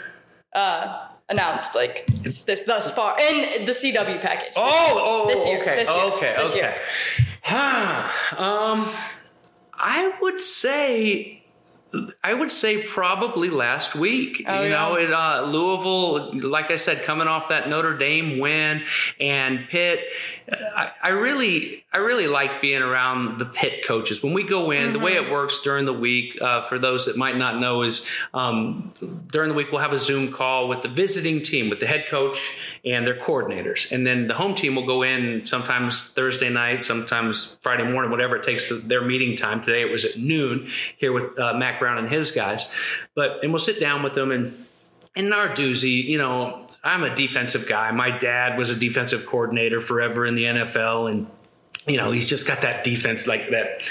uh, 0.52 1.08
announced 1.28 1.74
like 1.74 2.06
this 2.06 2.62
thus 2.66 2.94
far 2.94 3.18
in 3.18 3.64
the 3.64 3.72
CW 3.72 4.20
package. 4.20 4.52
Oh, 4.56 5.24
oh, 5.24 5.26
This 5.28 5.46
year, 5.46 5.60
okay, 5.60 5.76
this 5.76 5.94
year, 5.94 6.04
okay, 6.04 6.34
this 6.36 6.56
okay. 6.56 6.76
Huh. 7.42 8.08
Um, 8.36 8.94
I 9.74 10.14
would 10.20 10.40
say. 10.40 11.38
I 12.24 12.32
would 12.32 12.50
say 12.50 12.82
probably 12.82 13.50
last 13.50 13.94
week. 13.94 14.42
Oh, 14.46 14.62
you 14.62 14.70
know, 14.70 14.96
yeah. 14.96 15.04
it, 15.04 15.12
uh, 15.12 15.44
Louisville, 15.44 16.40
like 16.40 16.70
I 16.70 16.76
said, 16.76 17.02
coming 17.02 17.28
off 17.28 17.50
that 17.50 17.68
Notre 17.68 17.98
Dame 17.98 18.38
win, 18.38 18.84
and 19.20 19.68
Pitt. 19.68 20.00
I, 20.76 20.90
I 21.04 21.08
really, 21.10 21.84
I 21.92 21.98
really 21.98 22.26
like 22.26 22.60
being 22.60 22.82
around 22.82 23.38
the 23.38 23.44
Pitt 23.44 23.86
coaches. 23.86 24.22
When 24.22 24.34
we 24.34 24.44
go 24.44 24.70
in, 24.70 24.92
the 24.92 24.98
way 24.98 25.12
Mm-hmm. 25.16 25.26
it 25.26 25.32
works 25.32 25.60
during 25.62 25.84
the 25.84 25.92
week, 25.92 26.40
uh, 26.40 26.62
for 26.62 26.78
those 26.78 27.06
that 27.06 27.16
might 27.16 27.36
not 27.36 27.60
know, 27.60 27.82
is 27.82 28.04
um, 28.32 28.92
during 29.30 29.48
the 29.48 29.54
week 29.54 29.72
we'll 29.72 29.80
have 29.80 29.92
a 29.92 29.96
Zoom 29.98 30.32
call 30.32 30.68
with 30.68 30.82
the 30.82 30.88
visiting 30.88 31.42
team, 31.42 31.68
with 31.70 31.80
the 31.80 31.86
head 31.86 32.06
coach 32.08 32.56
and 32.84 33.06
their 33.06 33.14
coordinators, 33.14 33.92
and 33.92 34.04
then 34.06 34.26
the 34.26 34.34
home 34.34 34.54
team 34.54 34.74
will 34.74 34.86
go 34.86 35.02
in 35.02 35.44
sometimes 35.44 36.12
Thursday 36.12 36.48
night, 36.48 36.82
sometimes 36.84 37.58
Friday 37.62 37.84
morning, 37.90 38.10
whatever 38.10 38.36
it 38.36 38.42
takes 38.42 38.70
their 38.84 39.02
meeting 39.02 39.36
time. 39.36 39.60
Today 39.60 39.82
it 39.82 39.90
was 39.92 40.04
at 40.04 40.16
noon 40.18 40.66
here 40.96 41.12
with 41.12 41.38
uh, 41.38 41.54
Mack 41.54 41.78
Brown 41.80 41.98
and 41.98 42.08
his 42.08 42.30
guys, 42.30 42.74
but 43.14 43.42
and 43.42 43.52
we'll 43.52 43.58
sit 43.58 43.78
down 43.80 44.02
with 44.02 44.14
them 44.14 44.30
and 44.30 44.52
in 45.14 45.32
our 45.32 45.48
doozy, 45.48 46.02
you 46.04 46.16
know, 46.16 46.66
I'm 46.84 47.04
a 47.04 47.14
defensive 47.14 47.68
guy. 47.68 47.90
My 47.92 48.10
dad 48.10 48.58
was 48.58 48.70
a 48.70 48.78
defensive 48.78 49.26
coordinator 49.26 49.80
forever 49.80 50.26
in 50.26 50.34
the 50.34 50.44
NFL, 50.44 51.10
and 51.10 51.26
you 51.86 51.96
know, 51.96 52.10
he's 52.10 52.28
just 52.28 52.46
got 52.46 52.62
that 52.62 52.84
defense 52.84 53.26
like 53.26 53.50
that 53.50 53.88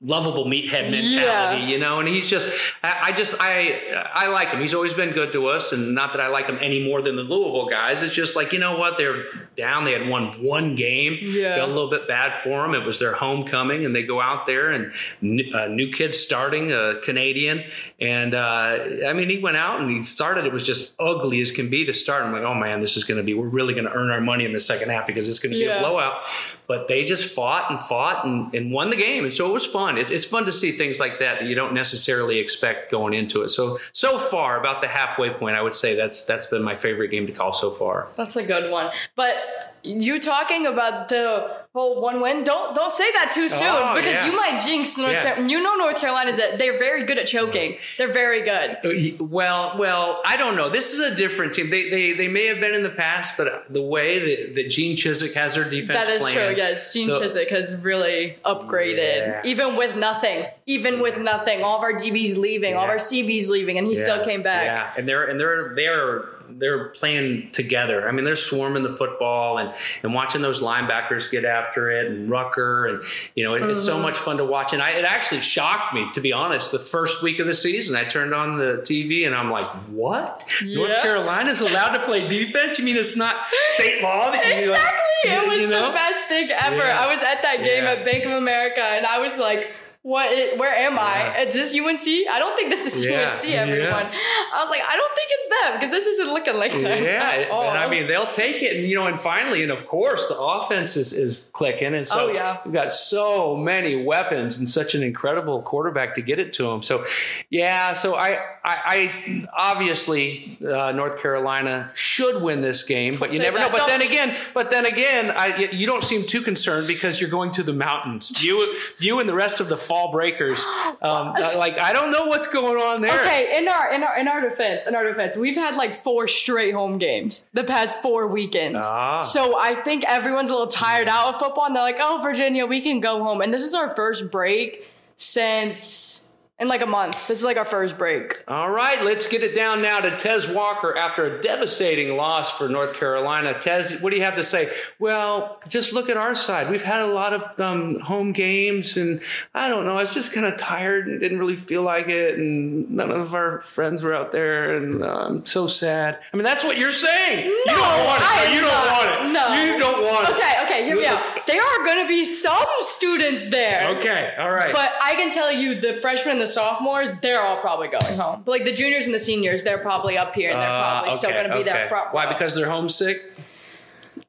lovable 0.00 0.44
meathead 0.44 0.90
mentality, 0.90 1.14
Yeah. 1.16 1.66
you 1.66 1.78
know. 1.78 1.98
And 1.98 2.08
he's 2.08 2.28
just, 2.28 2.48
I, 2.84 2.98
I 3.06 3.12
just, 3.12 3.34
I, 3.40 4.04
I 4.14 4.28
like 4.28 4.48
him. 4.50 4.60
He's 4.60 4.74
always 4.74 4.94
been 4.94 5.10
good 5.10 5.32
to 5.32 5.48
us, 5.48 5.72
and 5.72 5.94
not 5.94 6.12
that 6.12 6.20
I 6.20 6.28
like 6.28 6.46
him 6.46 6.58
any 6.60 6.84
more 6.84 7.02
than 7.02 7.16
the 7.16 7.22
Louisville 7.24 7.66
guys. 7.68 8.02
It's 8.02 8.14
just 8.14 8.36
like 8.36 8.52
you 8.52 8.58
know 8.60 8.76
what, 8.78 8.96
they're 8.96 9.24
down. 9.56 9.84
They 9.84 9.92
had 9.92 10.08
won 10.08 10.42
one 10.44 10.76
game. 10.76 11.18
Yeah. 11.20 11.56
Felt 11.56 11.70
a 11.70 11.72
little 11.72 11.90
bit 11.90 12.06
bad 12.06 12.36
for 12.42 12.62
them. 12.62 12.74
It 12.74 12.86
was 12.86 12.98
their 13.00 13.12
homecoming, 13.14 13.84
and 13.84 13.94
they 13.94 14.02
go 14.04 14.20
out 14.20 14.46
there 14.46 14.70
and 14.70 14.92
a 15.20 15.68
new 15.68 15.90
kid 15.90 16.14
starting, 16.14 16.70
a 16.72 17.00
Canadian, 17.02 17.64
and 18.00 18.34
uh, 18.34 18.78
I 19.06 19.12
mean, 19.14 19.28
he 19.30 19.38
went 19.38 19.56
out 19.56 19.80
and 19.80 19.90
he 19.90 20.00
started. 20.02 20.44
It 20.46 20.52
was 20.52 20.64
just 20.64 20.94
ugly 21.00 21.40
as 21.40 21.50
can 21.50 21.68
be 21.70 21.84
to 21.86 21.92
start. 21.92 22.22
I'm 22.24 22.32
like, 22.32 22.42
oh 22.44 22.54
man, 22.54 22.80
this 22.80 22.96
is 22.96 23.02
going 23.04 23.18
to 23.18 23.24
be. 23.24 23.34
We're 23.34 23.48
really 23.48 23.74
going 23.74 23.86
to 23.86 23.92
earn 23.92 24.10
our 24.10 24.20
money 24.20 24.44
in 24.44 24.52
the 24.52 24.60
second 24.60 24.90
half 24.90 25.06
because 25.08 25.28
it's 25.28 25.40
going 25.40 25.52
to 25.52 25.58
be 25.58 25.64
Yeah. 25.64 25.78
a 25.78 25.80
blowout. 25.80 26.22
But 26.68 26.86
they 26.86 27.04
just 27.04 27.34
fought 27.34 27.70
and 27.70 27.80
fought 27.80 28.24
and, 28.24 28.54
and 28.54 28.70
won 28.70 28.90
the 28.90 28.96
game, 28.96 29.24
and 29.24 29.32
so 29.32 29.48
it 29.50 29.52
was 29.52 29.66
fun. 29.66 29.87
It's, 29.96 30.10
it's 30.10 30.26
fun 30.26 30.44
to 30.44 30.52
see 30.52 30.72
things 30.72 31.00
like 31.00 31.18
that 31.20 31.40
that 31.40 31.46
you 31.46 31.54
don't 31.54 31.72
necessarily 31.72 32.38
expect 32.38 32.90
going 32.90 33.14
into 33.14 33.42
it. 33.42 33.48
So 33.50 33.78
so 33.92 34.18
far, 34.18 34.58
about 34.58 34.80
the 34.80 34.88
halfway 34.88 35.30
point, 35.30 35.56
I 35.56 35.62
would 35.62 35.74
say 35.74 35.94
that's 35.94 36.24
that's 36.24 36.46
been 36.46 36.62
my 36.62 36.74
favorite 36.74 37.08
game 37.08 37.26
to 37.26 37.32
call 37.32 37.52
so 37.52 37.70
far. 37.70 38.08
That's 38.16 38.36
a 38.36 38.44
good 38.44 38.70
one. 38.70 38.90
But 39.14 39.36
you 39.82 40.18
talking 40.18 40.66
about 40.66 41.08
the 41.08 41.57
whole 41.78 42.00
one 42.00 42.20
win? 42.20 42.44
Don't 42.44 42.74
don't 42.74 42.90
say 42.90 43.10
that 43.12 43.30
too 43.32 43.48
soon 43.48 43.68
Oh, 43.70 43.94
because 43.94 44.12
yeah. 44.14 44.26
you 44.26 44.36
might 44.36 44.60
jinx 44.60 44.96
North 44.98 45.12
Yeah. 45.12 45.22
Carolina. 45.22 45.48
You 45.50 45.62
know 45.62 45.74
North 45.76 46.00
Carolina's 46.00 46.36
that 46.36 46.58
they're 46.58 46.78
very 46.78 47.04
good 47.04 47.18
at 47.18 47.26
choking. 47.26 47.78
They're 47.96 48.12
very 48.12 48.42
good. 48.42 48.68
Uh, 48.84 49.24
Well, 49.24 49.76
well, 49.78 50.20
I 50.24 50.36
don't 50.36 50.56
know. 50.56 50.68
This 50.68 50.92
is 50.92 51.00
a 51.12 51.16
different 51.16 51.54
team. 51.54 51.70
They 51.70 51.88
they, 51.88 52.12
they 52.14 52.28
may 52.28 52.46
have 52.46 52.60
been 52.60 52.74
in 52.74 52.82
the 52.82 52.90
past, 52.90 53.36
but 53.36 53.72
the 53.72 53.82
way 53.82 54.18
that, 54.18 54.54
that 54.56 54.70
Gene 54.70 54.96
Chizik 54.96 55.34
has 55.34 55.54
their 55.54 55.68
defense 55.68 56.06
That 56.06 56.12
is 56.14 56.22
plan, 56.22 56.34
true. 56.34 56.56
Yes, 56.56 56.92
Gene 56.92 57.08
the- 57.08 57.14
Chizik 57.14 57.50
has 57.50 57.76
really 57.76 58.36
upgraded, 58.44 59.18
Yeah. 59.26 59.40
even 59.44 59.76
with 59.76 59.96
nothing. 59.96 60.46
Even 60.66 61.00
with 61.00 61.18
nothing, 61.18 61.62
all 61.62 61.76
of 61.78 61.82
our 61.82 61.92
DBs 61.94 62.36
leaving, 62.38 62.74
all 62.76 62.84
of 62.84 62.90
our 62.90 62.96
CBs 62.96 63.48
leaving, 63.48 63.78
and 63.78 63.86
he 63.86 63.94
still 63.94 64.22
came 64.24 64.42
back. 64.42 64.64
Yeah, 64.66 64.92
and 64.96 65.08
they're 65.08 65.24
and 65.24 65.40
they're 65.40 65.74
they're 65.74 66.24
they're 66.50 66.88
playing 66.90 67.50
together. 67.52 68.08
I 68.08 68.12
mean, 68.12 68.24
they're 68.24 68.36
swarming 68.36 68.82
the 68.82 68.92
football 68.92 69.58
and 69.58 69.72
and 70.02 70.14
watching 70.14 70.42
those 70.42 70.60
linebackers 70.62 71.30
get 71.30 71.44
after 71.44 71.90
it 71.90 72.06
and 72.10 72.28
Rucker 72.30 72.86
and 72.86 73.02
you 73.34 73.44
know 73.44 73.54
it, 73.54 73.62
it's 73.62 73.78
Mm-hmm. 73.80 73.86
so 73.86 73.98
much 74.00 74.16
fun 74.16 74.38
to 74.38 74.44
watch. 74.44 74.72
And 74.72 74.82
I, 74.82 74.90
it 74.92 75.04
actually 75.04 75.40
shocked 75.40 75.94
me 75.94 76.06
to 76.14 76.20
be 76.20 76.32
honest. 76.32 76.72
The 76.72 76.78
first 76.78 77.22
week 77.22 77.38
of 77.38 77.46
the 77.46 77.54
season, 77.54 77.96
I 77.96 78.04
turned 78.04 78.34
on 78.34 78.58
the 78.58 78.78
TV 78.84 79.26
and 79.26 79.34
I'm 79.34 79.50
like, 79.50 79.66
what? 79.88 80.44
North 80.64 80.90
Yeah. 80.90 81.02
Carolina's 81.02 81.60
allowed 81.60 81.96
to 81.96 82.04
play 82.04 82.28
defense? 82.28 82.78
You 82.78 82.84
mean 82.84 82.96
it's 82.96 83.16
not 83.16 83.36
state 83.74 84.02
law 84.02 84.30
that 84.30 84.44
you 84.46 84.70
Exactly. 84.72 85.30
like, 85.30 85.42
it 85.44 85.48
was 85.48 85.58
you 85.60 85.68
know? 85.68 85.88
the 85.88 85.94
best 85.94 86.26
thing 86.28 86.50
ever. 86.50 86.76
Yeah. 86.76 87.00
I 87.04 87.08
was 87.10 87.22
at 87.22 87.42
that 87.42 87.58
game 87.58 87.84
Yeah. 87.84 87.90
at 87.92 88.04
Bank 88.04 88.24
of 88.24 88.32
America 88.32 88.80
and 88.82 89.04
I 89.06 89.18
was 89.18 89.38
like, 89.38 89.72
what? 90.08 90.26
i- 90.28 90.56
where 90.56 90.72
am 90.74 90.98
I? 90.98 91.38
Is 91.42 91.54
this 91.54 91.74
UNC? 91.78 92.00
I 92.30 92.38
don't 92.38 92.56
think 92.56 92.70
this 92.70 92.84
is 92.86 93.04
Yeah, 93.04 93.32
UNC. 93.32 93.44
Everyone. 93.46 94.06
I 94.54 94.60
was 94.62 94.70
like, 94.70 94.82
I 94.92 94.94
don't 94.96 95.14
think 95.14 95.28
it's 95.36 95.48
them 95.62 95.72
because 95.74 95.90
this 95.90 96.06
isn't 96.06 96.28
looking 96.32 96.54
like 96.54 96.72
them. 96.72 97.04
Yeah, 97.04 97.30
and. 97.30 97.78
I 97.78 97.88
mean 97.88 98.06
they'll 98.06 98.26
take 98.44 98.62
it, 98.62 98.76
and 98.76 98.84
you 98.86 98.94
know, 98.94 99.06
and 99.06 99.20
finally, 99.20 99.62
and 99.62 99.70
of 99.72 99.86
course, 99.86 100.26
the 100.26 100.38
offense 100.38 100.96
is, 100.96 101.12
is 101.12 101.50
clicking, 101.52 101.94
and 101.94 102.06
so 102.06 102.28
Oh, 102.28 102.32
yeah. 102.32 102.58
we've 102.64 102.74
got 102.74 102.92
so 102.92 103.56
many 103.56 104.02
weapons 104.04 104.58
and 104.58 104.68
such 104.68 104.94
an 104.94 105.02
incredible 105.02 105.62
quarterback 105.62 106.14
to 106.14 106.22
get 106.22 106.38
it 106.38 106.52
to 106.54 106.62
them. 106.64 106.82
So, 106.82 107.04
yeah, 107.50 107.92
so 107.92 108.14
I, 108.14 108.38
I, 108.64 108.76
I 108.86 109.46
obviously 109.54 110.58
uh, 110.66 110.92
North 110.92 111.20
Carolina 111.20 111.90
should 111.94 112.42
win 112.42 112.60
this 112.62 112.82
game, 112.82 113.14
but 113.18 113.32
you 113.32 113.38
say 113.38 113.44
never 113.44 113.58
know. 113.58 113.68
But 113.70 113.86
then 113.86 114.00
Don't- 114.00 114.08
again, 114.08 114.36
but 114.54 114.70
then 114.70 114.86
again, 114.86 115.30
I, 115.36 115.68
you 115.72 115.86
don't 115.86 116.02
seem 116.02 116.22
too 116.24 116.40
concerned 116.40 116.86
because 116.86 117.20
you're 117.20 117.30
going 117.30 117.50
to 117.52 117.62
the 117.62 117.72
mountains. 117.72 118.42
You, 118.42 118.74
you, 118.98 119.20
and 119.20 119.28
the 119.28 119.34
rest 119.34 119.60
of 119.60 119.68
the 119.68 119.76
fall 119.76 119.97
breakers, 120.10 120.64
um, 121.02 121.32
like 121.56 121.78
I 121.78 121.92
don't 121.92 122.10
know 122.10 122.26
what's 122.26 122.46
going 122.46 122.76
on 122.76 123.02
there. 123.02 123.20
Okay, 123.20 123.58
in 123.58 123.68
our 123.68 123.92
in 123.92 124.02
our 124.02 124.18
in 124.18 124.28
our 124.28 124.40
defense, 124.40 124.86
in 124.86 124.94
our 124.94 125.04
defense, 125.04 125.36
we've 125.36 125.56
had 125.56 125.74
like 125.74 125.94
four 125.94 126.28
straight 126.28 126.72
home 126.72 126.98
games 126.98 127.48
the 127.52 127.64
past 127.64 128.00
four 128.02 128.26
weekends. 128.28 128.84
Ah. 128.88 129.18
So 129.18 129.58
I 129.58 129.74
think 129.74 130.04
everyone's 130.06 130.50
a 130.50 130.52
little 130.52 130.68
tired 130.68 131.08
out 131.08 131.34
of 131.34 131.40
football, 131.40 131.66
and 131.66 131.76
they're 131.76 131.82
like, 131.82 131.98
"Oh, 132.00 132.20
Virginia, 132.22 132.66
we 132.66 132.80
can 132.80 133.00
go 133.00 133.22
home." 133.22 133.40
And 133.40 133.52
this 133.52 133.62
is 133.62 133.74
our 133.74 133.94
first 133.94 134.30
break 134.30 134.86
since 135.16 136.27
in 136.60 136.66
like 136.66 136.82
a 136.82 136.86
month. 136.86 137.28
This 137.28 137.38
is 137.38 137.44
like 137.44 137.56
our 137.56 137.64
first 137.64 137.96
break. 137.96 138.42
All 138.48 138.70
right, 138.70 139.02
let's 139.04 139.28
get 139.28 139.42
it 139.42 139.54
down 139.54 139.80
now 139.80 140.00
to 140.00 140.16
Tez 140.16 140.48
Walker 140.48 140.96
after 140.96 141.24
a 141.24 141.40
devastating 141.40 142.16
loss 142.16 142.56
for 142.56 142.68
North 142.68 142.94
Carolina. 142.94 143.58
Tez, 143.60 144.00
what 144.00 144.10
do 144.10 144.16
you 144.16 144.24
have 144.24 144.34
to 144.36 144.42
say? 144.42 144.68
Well, 144.98 145.60
just 145.68 145.92
look 145.92 146.08
at 146.08 146.16
our 146.16 146.34
side. 146.34 146.68
We've 146.68 146.82
had 146.82 147.02
a 147.02 147.06
lot 147.06 147.32
of 147.32 147.60
um, 147.60 148.00
home 148.00 148.32
games, 148.32 148.96
and 148.96 149.20
I 149.54 149.68
don't 149.68 149.86
know. 149.86 149.92
I 149.92 150.00
was 150.00 150.14
just 150.14 150.32
kind 150.32 150.46
of 150.46 150.56
tired 150.56 151.06
and 151.06 151.20
didn't 151.20 151.38
really 151.38 151.56
feel 151.56 151.82
like 151.82 152.08
it, 152.08 152.38
and 152.38 152.90
none 152.90 153.12
of 153.12 153.34
our 153.34 153.60
friends 153.60 154.02
were 154.02 154.14
out 154.14 154.32
there, 154.32 154.74
and 154.74 155.02
uh, 155.02 155.26
I'm 155.28 155.46
so 155.46 155.68
sad. 155.68 156.18
I 156.32 156.36
mean, 156.36 156.44
that's 156.44 156.64
what 156.64 156.76
you're 156.76 156.90
saying. 156.90 157.46
No, 157.66 157.74
you 157.74 157.78
don't 157.78 158.04
want 158.04 158.22
it. 158.22 158.48
No, 158.48 158.52
you 158.52 158.60
don't 158.60 158.70
not. 158.70 158.92
want 158.92 159.08
it. 159.08 159.32
No. 159.32 159.62
You 159.62 159.78
don't 159.78 160.04
want 160.04 160.28
it. 160.28 160.34
Okay, 160.34 160.54
okay, 160.64 160.84
hear 160.84 160.96
me 160.96 161.06
out. 161.06 161.46
There 161.46 161.62
are 161.62 161.84
going 161.84 162.04
to 162.04 162.08
be 162.08 162.26
some 162.26 162.66
students 162.80 163.48
there. 163.48 163.88
Okay, 163.98 164.34
all 164.38 164.50
right. 164.50 164.74
But 164.74 164.92
I 165.00 165.14
can 165.14 165.30
tell 165.30 165.52
you, 165.52 165.80
the 165.80 166.00
freshmen 166.02 166.32
and 166.32 166.40
the 166.40 166.47
sophomores, 166.48 167.10
they're 167.22 167.42
all 167.42 167.58
probably 167.60 167.88
going 167.88 168.18
home. 168.18 168.42
But 168.44 168.50
like 168.50 168.64
the 168.64 168.72
juniors 168.72 169.06
and 169.06 169.14
the 169.14 169.20
seniors, 169.20 169.62
they're 169.62 169.78
probably 169.78 170.18
up 170.18 170.34
here 170.34 170.50
and 170.50 170.60
they're 170.60 170.68
Uh, 170.70 170.82
probably 170.82 171.10
still 171.10 171.30
going 171.30 171.48
to 171.48 171.56
be 171.56 171.62
there 171.62 171.78
okay. 171.78 171.88
front. 171.88 172.12
Why? 172.12 172.24
row. 172.24 172.32
Because 172.32 172.54
they're 172.54 172.70
homesick? 172.70 173.18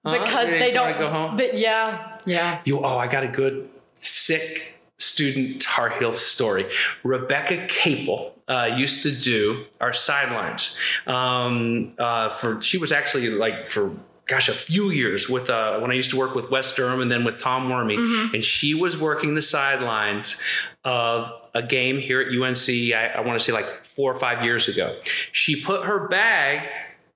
Huh? 0.05 0.17
because 0.19 0.51
You 0.51 0.59
they 0.59 0.73
wanna 0.75 0.93
don't 0.93 0.99
go 0.99 1.11
home. 1.11 1.37
But 1.37 1.57
yeah, 1.57 2.17
yeah. 2.25 2.61
You, 2.63 2.79
oh, 2.79 2.97
I 2.97 3.07
got 3.07 3.23
a 3.23 3.27
good 3.27 3.69
sick 3.93 4.75
student 4.97 5.61
Tar 5.61 5.89
Heel 5.89 6.13
story. 6.13 6.69
Rebecca 7.03 7.65
Capel 7.67 8.33
uh, 8.47 8.69
used 8.75 9.03
to 9.03 9.11
do 9.11 9.65
our 9.81 9.93
sidelines. 9.93 10.77
Um, 11.07 11.91
uh, 11.97 12.29
for 12.29 12.61
she 12.61 12.77
was 12.77 12.91
actually 12.91 13.29
like 13.29 13.67
for 13.67 13.91
gosh 14.25 14.47
a 14.47 14.53
few 14.53 14.91
years 14.91 15.27
with 15.27 15.49
uh, 15.49 15.79
when 15.79 15.89
I 15.91 15.95
used 15.95 16.11
to 16.11 16.17
work 16.17 16.35
with 16.35 16.51
Wes 16.51 16.73
Durham 16.75 17.01
and 17.01 17.11
then 17.11 17.23
with 17.23 17.39
Tom 17.39 17.67
Werme, 17.69 18.33
and 18.33 18.43
she 18.43 18.73
was 18.75 18.99
working 18.99 19.33
the 19.33 19.41
sidelines 19.41 20.39
of 20.83 21.31
a 21.53 21.63
game 21.63 21.97
here 21.97 22.21
at 22.21 22.27
UNC. 22.27 22.69
I, 22.93 23.13
I 23.17 23.21
want 23.21 23.39
to 23.39 23.43
say 23.43 23.51
like 23.51 23.65
four 23.65 24.11
or 24.11 24.17
five 24.17 24.43
years 24.43 24.67
ago. 24.67 24.95
She 25.03 25.61
put 25.61 25.85
her 25.85 26.07
bag 26.07 26.69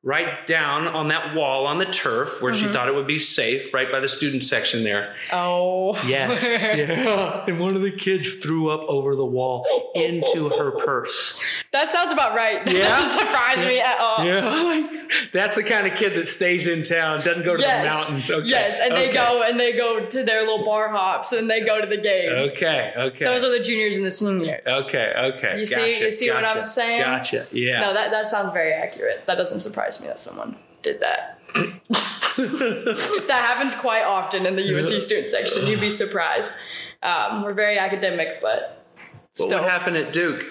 right 0.06 0.46
down 0.46 0.86
on 0.86 1.08
that 1.08 1.34
wall 1.34 1.66
on 1.66 1.78
the 1.78 1.86
turf 1.86 2.42
where 2.42 2.54
she 2.54 2.66
mm-hmm. 2.66 2.74
thought 2.74 2.90
it 2.90 2.94
would 2.94 3.08
be 3.08 3.20
safe, 3.20 3.74
right 3.74 3.90
by 3.90 4.02
the 4.02 4.08
student 4.08 4.44
section 4.44 4.84
there. 4.84 5.16
Oh. 5.32 5.98
Yes. 6.06 6.44
yeah. 6.78 7.46
And 7.48 7.58
one 7.58 7.78
of 7.78 7.82
the 7.82 7.92
kids 7.92 8.36
threw 8.36 8.70
up 8.70 8.82
over 8.90 9.16
the 9.16 9.26
wall 9.26 9.66
into 9.96 10.50
her 10.50 10.72
purse. 10.72 11.42
That 11.72 11.88
sounds 11.88 12.12
about 12.12 12.36
right. 12.36 12.66
That 12.74 12.76
Yeah? 12.76 12.90
doesn't 12.90 13.20
surprise 13.20 13.58
me 13.66 13.80
at 13.80 13.98
all. 13.98 14.26
Yeah. 14.26 15.06
That's 15.32 15.56
the 15.56 15.64
kind 15.64 15.88
of 15.88 15.96
kid 15.96 16.18
that 16.18 16.28
stays 16.28 16.68
in 16.68 16.84
town, 16.84 17.22
doesn't 17.22 17.46
go 17.46 17.56
to 17.56 17.62
Yes. 17.62 18.08
the 18.08 18.14
mountains. 18.14 18.32
Okay. 18.32 18.48
Yes, 18.48 18.80
and 18.82 18.98
they 18.98 19.12
go 19.14 19.44
and 19.44 19.60
they 19.60 19.72
go 19.74 20.06
to 20.06 20.24
their 20.24 20.42
little 20.42 20.66
bar 20.66 20.90
hops 20.90 21.32
and 21.32 21.50
they 21.50 21.62
go 21.62 21.80
to 21.80 21.88
the 21.88 21.98
game. 21.98 22.30
Okay. 22.52 22.92
Okay. 22.96 23.26
Those 23.26 23.44
are 23.44 23.58
the 23.58 23.64
juniors 23.64 23.96
and 23.96 24.06
the 24.06 24.12
seniors. 24.12 24.62
okay. 24.68 25.14
Okay. 25.18 25.54
You 25.56 25.66
see- 25.66 26.04
you 26.04 26.12
see 26.12 26.30
what 26.30 26.48
I'm 26.48 26.64
saying? 26.64 27.02
Gotcha. 27.02 27.46
Yeah. 27.54 27.80
No, 27.80 27.94
that, 27.94 28.12
that 28.12 28.26
sounds 28.26 28.52
very 28.52 28.74
accurate. 28.74 29.26
That 29.28 29.38
doesn't 29.38 29.60
surprise 29.60 29.93
me 30.02 30.08
that 30.08 30.20
someone 30.20 30.56
did 30.82 31.00
that. 31.02 31.40
that 32.38 33.44
happens 33.46 33.76
quite 33.76 34.04
often 34.04 34.46
in 34.46 34.56
the 34.56 34.78
UNC 34.78 34.88
student 34.90 35.30
section. 35.30 35.68
You'd 35.68 35.80
be 35.82 35.90
surprised. 35.90 36.54
Um, 37.02 37.42
we're 37.44 37.54
very 37.54 37.78
academic, 37.78 38.42
but 38.42 38.86
what 39.38 39.50
would 39.50 39.70
happen 39.70 39.96
at 39.96 40.14
Duke? 40.14 40.44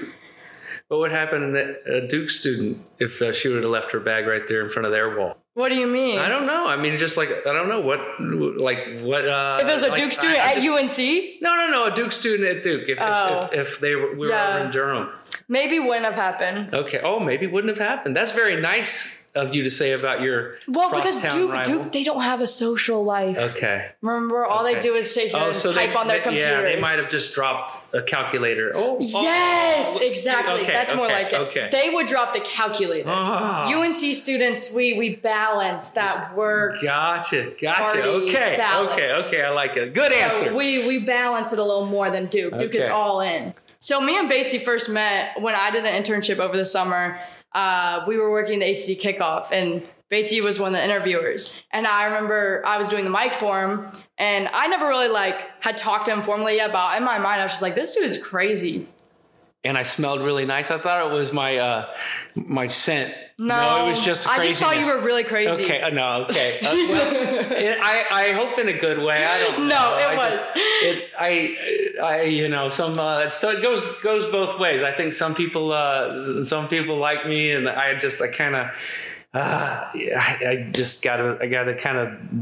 What 0.88 1.00
would 1.00 1.12
happen 1.12 1.54
to 1.54 1.74
a 2.04 2.06
Duke 2.06 2.28
student 2.28 2.84
if 2.98 3.22
uh, 3.22 3.32
she 3.32 3.48
would 3.48 3.62
have 3.62 3.70
left 3.72 3.92
her 3.92 4.00
bag 4.00 4.26
right 4.26 4.46
there 4.46 4.62
in 4.62 4.68
front 4.68 4.84
of 4.86 4.92
their 4.92 5.16
wall? 5.18 5.38
What 5.54 5.68
do 5.70 5.74
you 5.74 5.86
mean? 5.86 6.18
I 6.18 6.28
don't 6.28 6.46
know. 6.46 6.66
I 6.66 6.76
mean, 6.76 6.96
just 6.96 7.16
like 7.16 7.30
I 7.30 7.52
don't 7.52 7.68
know 7.68 7.80
what, 7.80 8.00
like 8.20 9.00
what. 9.00 9.26
Uh, 9.26 9.58
if 9.60 9.68
it 9.68 9.72
was 9.72 9.82
a 9.82 9.88
like, 9.88 9.98
Duke 9.98 10.12
student 10.12 10.38
I- 10.40 10.42
I 10.42 10.52
at 10.54 10.62
just- 10.62 10.98
UNC, 10.98 11.42
No, 11.42 11.54
no, 11.56 11.68
no. 11.70 11.92
A 11.92 11.94
Duke 11.94 12.12
student 12.12 12.48
at 12.56 12.62
Duke. 12.62 12.88
If, 12.88 12.98
Oh. 13.00 13.48
if, 13.50 13.52
if, 13.52 13.72
if 13.74 13.80
they 13.80 13.94
were, 13.94 14.12
we 14.12 14.18
were 14.26 14.28
Yeah. 14.28 14.54
over 14.56 14.64
in 14.66 14.70
Durham. 14.70 15.08
maybe 15.48 15.78
wouldn't 15.78 16.04
have 16.04 16.14
happened. 16.14 16.74
Okay. 16.74 17.00
Oh, 17.02 17.18
maybe 17.20 17.46
wouldn't 17.46 17.76
have 17.76 17.86
happened. 17.86 18.14
That's 18.16 18.32
very 18.32 18.60
nice 18.60 19.21
of 19.34 19.54
you 19.54 19.62
to 19.64 19.70
say 19.70 19.92
about 19.92 20.20
your 20.20 20.56
Well, 20.68 20.90
because 20.90 21.22
Duke, 21.22 21.50
rival. 21.52 21.78
Duke, 21.84 21.92
they 21.92 22.02
don't 22.02 22.20
have 22.22 22.42
a 22.42 22.46
social 22.46 23.02
life. 23.02 23.38
Okay. 23.56 23.90
Remember, 24.02 24.44
all 24.44 24.62
they 24.62 24.78
do 24.78 24.94
is 24.94 25.12
sit 25.12 25.28
here 25.30 25.40
Oh, 25.40 25.46
and 25.46 25.56
so 25.56 25.72
type 25.72 25.90
they, 25.90 25.94
on 25.96 26.06
their 26.06 26.18
they- 26.18 26.22
computers. 26.22 26.48
Yeah, 26.50 26.60
they 26.62 26.78
might 26.80 26.96
have 26.96 27.08
just 27.10 27.34
dropped 27.34 27.94
a 27.94 28.02
calculator. 28.02 28.72
Oh, 28.74 28.98
Yes, 29.00 29.96
oh, 29.98 30.04
exactly. 30.06 30.60
okay, 30.62 30.72
That's 30.72 30.94
more 30.94 31.06
like 31.08 31.32
it. 31.32 31.36
Okay. 31.48 31.68
They 31.72 31.88
would 31.90 32.06
drop 32.06 32.34
the 32.34 32.40
calculator. 32.40 33.08
Ah. 33.10 33.66
UNC 33.72 34.12
students, 34.14 34.74
we 34.74 34.98
we 34.98 35.16
balance 35.16 35.90
that 35.92 36.36
work. 36.36 36.82
Gotcha. 36.82 37.52
Gotcha. 37.60 38.02
Okay. 38.04 38.56
balance. 38.58 38.92
Okay. 38.92 39.10
Okay. 39.28 39.42
I 39.42 39.50
like 39.50 39.76
it. 39.78 39.94
Good 39.94 40.12
answer. 40.12 40.46
So 40.46 40.56
we 40.56 40.86
we 40.86 40.98
balance 40.98 41.52
it 41.54 41.58
a 41.58 41.64
little 41.64 41.86
more 41.86 42.10
than 42.10 42.26
Duke. 42.26 42.58
Duke 42.58 42.74
is 42.74 42.88
all 42.88 43.20
in. 43.22 43.54
So 43.80 44.00
me 44.00 44.16
and 44.18 44.30
Batesy 44.30 44.60
first 44.60 44.90
met 44.90 45.40
when 45.40 45.54
I 45.54 45.70
did 45.70 45.84
an 45.86 46.02
internship 46.02 46.38
over 46.38 46.56
the 46.56 46.66
summer. 46.66 47.18
Uh, 47.54 48.04
we 48.06 48.16
were 48.16 48.30
working 48.30 48.58
the 48.58 48.70
ACC 48.70 48.98
kickoff, 48.98 49.52
and 49.52 49.82
Batesy 50.10 50.42
was 50.42 50.58
one 50.58 50.74
of 50.74 50.80
the 50.80 50.84
interviewers. 50.84 51.64
And 51.72 51.86
I 51.86 52.04
remember 52.06 52.62
I 52.66 52.78
was 52.78 52.88
doing 52.88 53.04
the 53.04 53.10
mic 53.10 53.34
for 53.34 53.60
him, 53.60 53.90
and 54.18 54.48
I 54.52 54.66
never 54.66 54.86
really 54.86 55.08
like 55.08 55.40
had 55.60 55.76
talked 55.76 56.06
to 56.06 56.12
him 56.12 56.22
formally 56.22 56.56
yet. 56.56 56.72
But 56.72 56.98
in 56.98 57.04
my 57.04 57.18
mind, 57.18 57.40
I 57.40 57.44
was 57.44 57.52
just 57.52 57.62
like, 57.62 57.74
this 57.74 57.94
dude 57.94 58.04
is 58.04 58.22
crazy. 58.22 58.86
And 59.64 59.78
I 59.78 59.82
smelled 59.82 60.20
really 60.20 60.44
nice. 60.44 60.70
I 60.70 60.78
thought 60.78 61.06
it 61.10 61.14
was 61.14 61.32
my 61.32 61.56
uh, 61.58 61.86
my 62.34 62.66
scent. 62.66 63.14
No, 63.38 63.84
it 63.84 63.88
was 63.88 64.04
just 64.04 64.28
I 64.28 64.46
just 64.46 64.60
thought 64.60 64.78
you 64.78 64.86
were 64.86 65.00
really 65.00 65.24
crazy. 65.24 65.64
Okay, 65.64 65.80
uh, 65.80 65.90
no, 65.90 66.26
okay. 66.28 66.58
Uh, 66.60 66.62
well, 66.88 67.14
it, 67.52 67.78
I, 67.80 68.04
I 68.10 68.32
hope 68.32 68.58
in 68.58 68.68
a 68.68 68.78
good 68.78 68.98
way. 68.98 69.24
I 69.24 69.38
don't. 69.38 69.60
know. 69.60 69.66
No, 69.68 69.90
know. 69.90 69.98
it 69.98 70.08
I 70.08 70.16
was. 70.16 70.32
just- 70.32 70.52
it's 70.56 71.12
I, 71.18 71.96
I, 72.02 72.22
you 72.22 72.48
know, 72.48 72.68
some. 72.68 72.98
Uh, 72.98 73.28
so 73.28 73.50
it 73.50 73.62
goes 73.62 74.00
goes 74.02 74.30
both 74.30 74.58
ways. 74.58 74.82
I 74.82 74.92
think 74.92 75.12
some 75.12 75.34
people, 75.34 75.72
uh, 75.72 76.44
some 76.44 76.68
people 76.68 76.98
like 76.98 77.26
me, 77.26 77.52
and 77.52 77.68
I 77.68 77.98
just, 77.98 78.20
I 78.20 78.28
kind 78.28 78.56
of. 78.56 78.68
Uh, 79.34 79.88
I, 79.94 80.38
I 80.46 80.68
just 80.70 81.02
gotta, 81.02 81.38
I 81.40 81.46
gotta 81.46 81.74
kind 81.74 81.96
of 81.96 82.32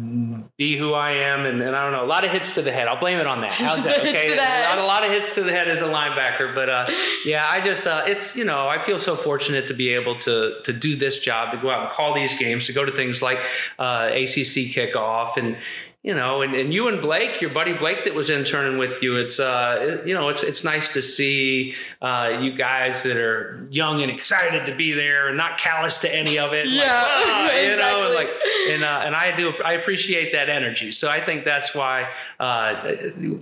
be 0.61 0.77
who 0.77 0.93
I 0.93 1.13
am, 1.13 1.47
and, 1.47 1.63
and 1.63 1.75
I 1.75 1.83
don't 1.83 1.93
know. 1.93 2.05
A 2.05 2.07
lot 2.07 2.23
of 2.23 2.31
hits 2.31 2.57
to 2.57 2.63
the 2.63 2.71
head. 2.71 2.87
I'll 2.87 2.99
blame 2.99 3.19
it 3.19 3.27
on 3.27 3.41
that. 3.41 3.53
How's 3.53 3.83
that? 3.85 4.01
Okay, 4.11 4.27
to 4.27 4.35
the 4.35 4.41
a 4.41 4.45
head. 4.45 4.77
lot, 4.77 4.85
a 4.85 4.87
lot 4.87 5.05
of 5.05 5.11
hits 5.11 5.35
to 5.37 5.43
the 5.43 5.53
head 5.53 5.69
as 5.69 5.81
a 5.81 5.87
linebacker, 5.87 6.55
but 6.55 6.69
uh, 6.69 6.87
yeah, 7.25 7.47
I 7.49 7.63
just, 7.63 7.87
uh, 7.87 8.03
it's 8.07 8.37
you 8.37 8.45
know, 8.45 8.69
I 8.69 8.83
feel 8.83 8.99
so 8.99 9.17
fortunate 9.17 9.69
to 9.69 9.75
be 9.75 9.89
able 9.95 10.19
to 10.21 10.61
to 10.65 10.73
do 10.75 10.97
this 10.97 11.19
job, 11.19 11.53
to 11.53 11.59
go 11.59 11.71
out 11.71 11.85
and 11.85 11.91
call 11.91 12.15
these 12.15 12.39
games, 12.39 12.67
to 12.67 12.75
go 12.75 12.85
to 12.85 12.93
things 12.93 13.23
like 13.23 13.39
uh, 13.79 14.11
ACC 14.13 14.69
kickoff, 14.77 15.39
and 15.39 15.57
you 16.03 16.15
know, 16.15 16.41
and, 16.41 16.55
and 16.55 16.73
you 16.73 16.89
and 16.89 17.01
Blake, 17.03 17.43
your 17.43 17.53
buddy 17.53 17.75
Blake 17.75 18.05
that 18.05 18.15
was 18.15 18.31
interning 18.31 18.79
with 18.79 19.03
you, 19.03 19.17
it's 19.19 19.39
uh, 19.39 20.01
you 20.07 20.15
know, 20.15 20.29
it's 20.31 20.43
it's 20.43 20.65
nice 20.65 20.95
to 20.95 21.03
see 21.03 21.75
uh, 22.01 22.39
you 22.41 22.55
guys 22.55 23.03
that 23.03 23.19
are 23.19 23.61
young 23.71 24.01
and 24.01 24.11
excited 24.11 24.65
to 24.65 24.75
be 24.75 24.93
there 24.95 25.29
and 25.29 25.37
not 25.37 25.59
callous 25.59 25.99
to 26.01 26.15
any 26.15 26.39
of 26.39 26.55
it. 26.55 26.67
Like, 26.67 26.77
Yeah, 26.77 27.07
"Ah," 27.07 27.53
you 27.61 27.77
know, 27.77 28.07
and 28.07 28.15
like 28.15 28.31
and 28.71 28.83
uh, 28.85 29.03
and 29.05 29.15
I 29.15 29.37
do 29.37 29.53
I 29.65 29.75
appreciate 29.75 30.33
that 30.33 30.49
energy. 30.49 30.91
So 30.91 31.11
I 31.11 31.21
think 31.21 31.45
that's 31.45 31.75
why 31.75 32.09
uh, 32.39 32.95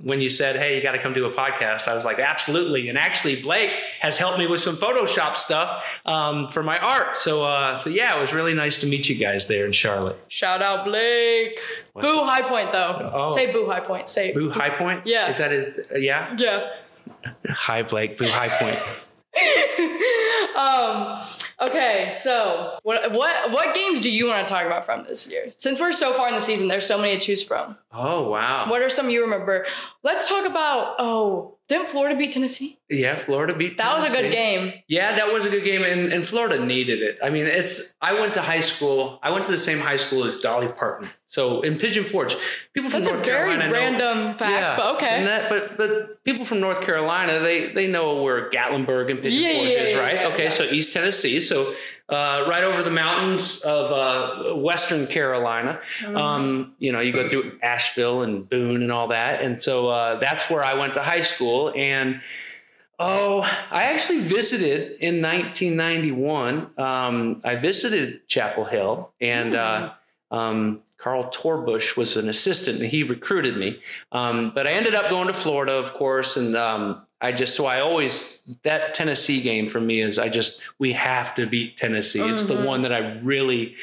when 0.03 0.21
you 0.21 0.29
said, 0.29 0.57
"Hey, 0.57 0.77
you 0.77 0.83
got 0.83 0.93
to 0.93 0.99
come 1.03 1.15
do 1.15 1.27
a 1.27 1.33
podcast," 1.33 1.87
I 1.87 1.95
was 1.95 2.05
like, 2.05 2.19
"Absolutely!" 2.19 2.89
And 2.89 2.99
actually, 2.99 3.41
Blake 3.41 3.71
has 4.01 4.19
helped 4.19 4.39
me 4.39 4.49
with 4.49 4.61
some 4.61 4.77
Photoshop 4.77 5.37
stuff 5.37 6.01
um, 6.07 6.49
for 6.49 6.63
my 6.65 6.79
art. 6.79 7.17
So 7.17 7.45
uh, 7.45 7.77
so 7.77 7.89
yeah, 7.91 8.17
it 8.17 8.21
was 8.21 8.33
really 8.33 8.55
nice 8.55 8.81
to 8.81 8.87
meet 8.89 9.09
you 9.09 9.15
guys 9.15 9.47
there 9.47 9.65
in 9.65 9.71
Charlotte. 9.73 10.19
Shout 10.27 10.61
out 10.61 10.85
Blake. 10.85 11.61
boo 11.95 12.25
High 12.49 12.63
Point 12.63 12.73
though. 12.73 13.11
Oh. 13.13 13.35
Say 13.35 13.53
boo 13.53 13.67
High 13.67 13.81
Point. 13.81 14.09
Say 14.09 14.33
Boo 14.33 14.51
High 14.51 14.71
Point. 14.71 15.07
Yeah. 15.07 15.29
is 15.29 15.39
that 15.39 15.51
his? 15.53 15.79
Yeah. 15.95 16.35
Yeah. 16.39 16.73
Hi 17.49 17.83
Blake. 17.83 18.19
Boo 18.19 18.27
High 18.27 18.49
Point. 18.49 19.05
Um, 20.59 21.21
okay, 21.61 22.11
so 22.13 22.79
what 22.83 23.17
what 23.17 23.53
what 23.53 23.77
games 23.77 24.01
do 24.01 24.11
you 24.11 24.27
want 24.27 24.47
to 24.47 24.53
talk 24.53 24.67
about 24.67 24.85
from 24.85 25.05
this 25.05 25.31
year? 25.31 25.53
Since 25.53 25.79
we're 25.79 25.93
so 25.93 26.13
far 26.15 26.29
in 26.29 26.35
the 26.35 26.41
season, 26.41 26.67
there's 26.67 26.85
so 26.85 26.99
many 26.99 27.17
to 27.17 27.25
choose 27.25 27.45
from. 27.45 27.77
Oh 27.93 28.29
wow. 28.29 28.69
What 28.69 28.83
are 28.83 28.91
some 28.91 29.09
you 29.09 29.23
remember? 29.23 29.67
Let's 30.03 30.29
talk 30.29 30.47
about. 30.47 30.97
Oh, 30.99 31.59
didn't 31.69 31.91
Florida 31.91 32.17
beat 32.17 32.33
Tennessee? 32.33 32.81
Yeah, 32.91 33.15
Florida 33.15 33.55
beat. 33.55 33.79
That 33.79 33.99
was 33.99 34.13
a 34.13 34.21
good 34.21 34.33
game. 34.33 34.73
Yeah, 34.89 35.15
that 35.15 35.33
was 35.33 35.47
a 35.47 35.51
good 35.51 35.63
game, 35.63 35.85
and, 35.85 36.13
and 36.13 36.27
Florida 36.27 36.65
needed 36.65 37.03
it. 37.03 37.19
I 37.23 37.31
mean, 37.31 37.47
it's. 37.47 37.97
I 38.01 38.15
went 38.15 38.35
to 38.35 38.43
high 38.43 38.61
school. 38.61 39.21
I 39.23 39.31
went 39.31 39.45
to 39.45 39.53
the 39.53 39.59
same 39.59 39.79
high 39.79 39.97
school 39.97 40.25
as 40.25 40.41
Dolly 40.41 40.69
Parton. 40.69 41.09
So 41.31 41.61
in 41.61 41.79
Pigeon 41.79 42.05
Forge, 42.05 42.35
people 42.73 42.89
from 42.89 43.03
That's 43.03 43.13
a 43.13 43.19
very 43.19 43.27
Carolina 43.27 43.67
know- 43.67 43.73
random 43.73 44.39
fact, 44.39 44.79
but 44.79 44.95
okay. 44.95 45.25
That, 45.25 45.51
but 45.51 45.77
but 45.77 46.25
people 46.25 46.47
from 46.47 46.61
North 46.61 46.81
Carolina, 46.81 47.39
they 47.41 47.69
they 47.69 47.87
know 47.87 48.23
where 48.23 48.49
Gatlinburg 48.49 49.11
and 49.11 49.21
Pigeon 49.21 49.39
Yeah, 49.43 49.53
Forge 49.59 49.69
yeah, 49.69 49.83
is, 49.83 49.91
yeah, 49.93 49.99
right? 49.99 50.15
yeah, 50.15 50.29
okay, 50.29 50.45
yeah. 50.45 50.49
so 50.49 50.65
East 50.65 50.95
Tennessee, 50.95 51.39
so 51.41 51.75
uh, 52.09 52.47
right 52.49 52.65
over 52.65 52.83
the 52.83 52.91
mountains 52.91 53.61
of 53.61 53.93
uh, 53.93 54.55
Western 54.57 55.07
Carolina. 55.07 55.81
Mm-hmm. 55.99 56.17
Um, 56.17 56.75
you 56.79 56.93
know, 56.93 57.01
you 57.01 57.13
go 57.13 57.29
through 57.29 57.59
Asheville 57.63 58.23
and 58.23 58.49
Boone 58.49 58.83
and 58.83 58.91
all 58.91 59.09
that, 59.09 59.43
and 59.43 59.61
so 59.61 59.91
uh, 59.91 60.15
that's 60.19 60.49
where 60.49 60.65
I 60.65 60.75
went 60.75 60.95
to 60.95 61.03
high 61.03 61.21
school 61.23 61.73
and. 61.77 62.21
Oh, 63.01 63.43
I 63.71 63.93
actually 63.93 64.19
visited 64.19 64.97
in 65.01 65.23
1991. 65.23 66.71
Um, 66.79 67.41
I 67.45 67.55
visited 67.55 68.27
Chapel 68.27 68.65
Hill, 68.65 69.13
and 69.21 69.55
uh, 69.55 69.93
um, 70.33 70.83
Carl 70.99 71.31
Torbush 71.31 71.97
was 71.97 72.17
an 72.17 72.29
assistant, 72.29 72.81
and 72.81 72.87
he 72.91 73.03
recruited 73.05 73.57
me. 73.57 73.81
Um, 74.13 74.51
but 74.55 74.67
I 74.67 74.73
ended 74.73 74.95
up 74.95 75.09
going 75.09 75.29
to 75.29 75.33
Florida, 75.35 75.73
of 75.75 75.95
course, 75.95 76.37
and 76.37 76.57
um, 76.57 77.03
I 77.21 77.33
just 77.33 77.57
so 77.57 77.67
I 77.67 77.81
always 77.81 78.43
that 78.65 78.95
Tennessee 78.95 79.41
game 79.41 79.67
for 79.69 79.81
me 79.81 80.01
is 80.01 80.19
I 80.19 80.29
just 80.29 80.61
we 80.79 80.93
have 80.93 81.35
to 81.37 81.47
beat 81.47 81.77
Tennessee. 81.77 82.21
It's 82.21 82.45
the 82.45 82.63
one 82.67 82.83
that 82.83 82.93
I 82.93 83.19
really. 83.21 83.77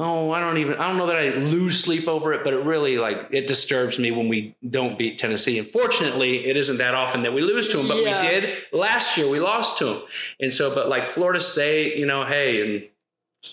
Oh, 0.00 0.30
I 0.30 0.38
don't 0.38 0.58
even. 0.58 0.74
I 0.74 0.86
don't 0.88 0.96
know 0.96 1.06
that 1.06 1.16
I 1.16 1.30
lose 1.30 1.82
sleep 1.82 2.06
over 2.06 2.32
it, 2.32 2.44
but 2.44 2.52
it 2.54 2.64
really 2.64 2.98
like 2.98 3.28
it 3.32 3.48
disturbs 3.48 3.98
me 3.98 4.12
when 4.12 4.28
we 4.28 4.54
don't 4.68 4.96
beat 4.96 5.18
Tennessee. 5.18 5.58
And 5.58 5.66
fortunately, 5.66 6.46
it 6.46 6.56
isn't 6.56 6.78
that 6.78 6.94
often 6.94 7.22
that 7.22 7.32
we 7.32 7.40
lose 7.42 7.66
to 7.68 7.78
them, 7.78 7.88
but 7.88 8.02
Yeah. 8.02 8.22
we 8.22 8.28
did 8.28 8.56
last 8.72 9.16
year. 9.18 9.28
We 9.28 9.40
lost 9.40 9.78
to 9.78 9.84
them, 9.86 10.02
and 10.38 10.52
so 10.52 10.72
but 10.72 10.88
like 10.88 11.10
Florida 11.10 11.40
State, 11.40 11.96
you 11.96 12.06
know, 12.06 12.24
hey, 12.24 12.62
and 12.62 12.88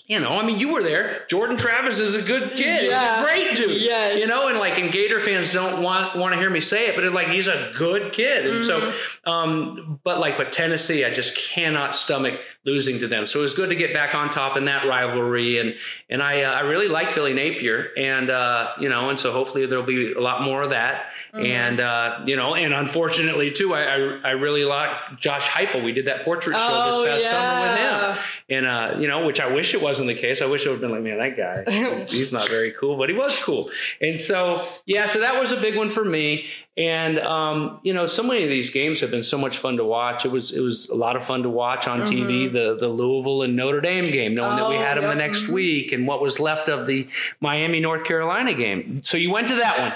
you 0.06 0.20
know, 0.20 0.38
I 0.38 0.46
mean, 0.46 0.58
you 0.58 0.72
were 0.72 0.82
there. 0.82 1.24
Jordan 1.28 1.56
Travis 1.56 1.98
is 1.98 2.14
a 2.14 2.26
good 2.26 2.52
kid. 2.52 2.88
Yeah. 2.90 3.20
He's 3.20 3.22
a 3.22 3.26
great 3.26 3.56
dude. 3.56 3.82
Yes. 3.82 4.20
You 4.20 4.28
know, 4.28 4.48
and 4.48 4.58
like, 4.58 4.78
and 4.78 4.92
Gator 4.92 5.18
fans 5.20 5.52
don't 5.52 5.82
want 5.82 6.16
want 6.16 6.32
to 6.34 6.38
hear 6.40 6.48
me 6.50 6.60
say 6.60 6.86
it, 6.88 6.94
but 6.94 7.04
it, 7.04 7.12
like, 7.12 7.28
he's 7.28 7.48
a 7.48 7.72
good 7.76 8.12
kid. 8.12 8.46
And 8.46 8.62
Mm-hmm. 8.62 8.62
so, 8.62 8.92
um, 9.26 10.00
but 10.04 10.20
like, 10.20 10.38
but 10.38 10.52
Tennessee, 10.52 11.04
I 11.04 11.12
just 11.12 11.36
cannot 11.36 11.94
stomach 11.94 12.40
losing 12.64 13.00
to 13.00 13.08
them. 13.08 13.26
So 13.26 13.40
it 13.40 13.42
was 13.42 13.54
good 13.54 13.70
to 13.70 13.76
get 13.76 13.92
back 13.92 14.14
on 14.14 14.30
top 14.30 14.56
in 14.56 14.66
that 14.66 14.86
rivalry. 14.86 15.58
And 15.58 15.74
and 16.08 16.22
I 16.22 16.42
uh, 16.42 16.52
I 16.52 16.60
really 16.60 16.86
like 16.86 17.14
Billy 17.14 17.34
Napier, 17.34 17.90
and 17.96 18.30
uh, 18.30 18.72
you 18.78 18.88
know, 18.88 19.10
and 19.10 19.18
so 19.18 19.32
hopefully 19.32 19.66
there'll 19.66 19.84
be 19.84 20.12
a 20.12 20.20
lot 20.20 20.42
more 20.42 20.62
of 20.62 20.70
that. 20.70 21.12
Mm-hmm. 21.34 21.46
And 21.46 21.80
uh, 21.80 22.20
you 22.24 22.36
know, 22.36 22.54
and 22.54 22.72
unfortunately 22.72 23.50
too, 23.50 23.74
I 23.74 23.82
I, 23.82 23.96
I 24.24 24.30
really 24.30 24.64
like 24.64 25.18
Josh 25.18 25.48
Heupel. 25.48 25.82
We 25.82 25.92
did 25.92 26.06
that 26.06 26.24
portrait 26.24 26.56
show 26.56 26.68
Oh, 26.68 27.02
this 27.02 27.24
past 27.24 27.30
summer 27.30 27.60
with 27.62 27.78
yeah. 27.78 28.14
him 28.14 28.22
and 28.48 28.66
uh, 28.66 28.96
you 28.98 29.08
know, 29.08 29.26
which 29.26 29.40
I 29.40 29.52
wish 29.52 29.74
it 29.74 29.82
wasn't 29.82 30.08
the 30.08 30.14
case. 30.14 30.40
I 30.40 30.46
wish 30.46 30.66
it 30.66 30.70
would 30.70 30.80
have 30.80 30.80
been 30.80 30.90
like, 30.90 31.02
man, 31.02 31.18
that 31.18 31.36
guy, 31.36 31.70
he's, 31.92 32.12
he's 32.12 32.32
not 32.32 32.48
very 32.48 32.70
cool, 32.70 32.96
but 32.96 33.08
he 33.08 33.14
was 33.14 33.42
cool. 33.42 33.70
And 34.00 34.20
so, 34.20 34.64
yeah, 34.86 35.06
so 35.06 35.20
that 35.20 35.40
was 35.40 35.52
a 35.52 35.60
big 35.60 35.76
one 35.76 35.90
for 35.90 36.04
me. 36.04 36.46
And 36.76 37.18
um, 37.18 37.80
you 37.82 37.92
know, 37.92 38.06
so 38.06 38.22
many 38.22 38.44
of 38.44 38.50
these 38.50 38.70
games 38.70 39.00
have 39.00 39.10
been 39.10 39.15
so 39.22 39.38
much 39.38 39.58
fun 39.58 39.76
to 39.78 39.84
watch. 39.84 40.24
It 40.24 40.30
was 40.30 40.52
it 40.52 40.60
was 40.60 40.88
a 40.88 40.94
lot 40.94 41.16
of 41.16 41.24
fun 41.24 41.42
to 41.42 41.48
watch 41.50 41.86
on 41.88 42.00
TV. 42.02 42.50
The 42.50 42.76
the 42.78 42.88
Louisville 42.88 43.42
and 43.42 43.56
Notre 43.56 43.80
Dame 43.80 44.10
game, 44.10 44.34
knowing 44.34 44.56
that 44.56 44.68
we 44.68 44.74
Mm-hmm. 44.74 44.82
Oh, 44.82 44.86
had 44.86 44.98
them 44.98 45.08
the 45.08 45.14
next 45.14 45.48
week, 45.48 45.92
and 45.92 46.06
what 46.06 46.20
was 46.20 46.38
left 46.40 46.68
of 46.68 46.86
the 46.86 47.06
Miami 47.40 47.80
North 47.80 48.04
Carolina 48.04 48.52
game. 48.54 49.00
So 49.02 49.16
you 49.16 49.30
went 49.32 49.48
to 49.48 49.54
that 49.56 49.78
one, 49.78 49.92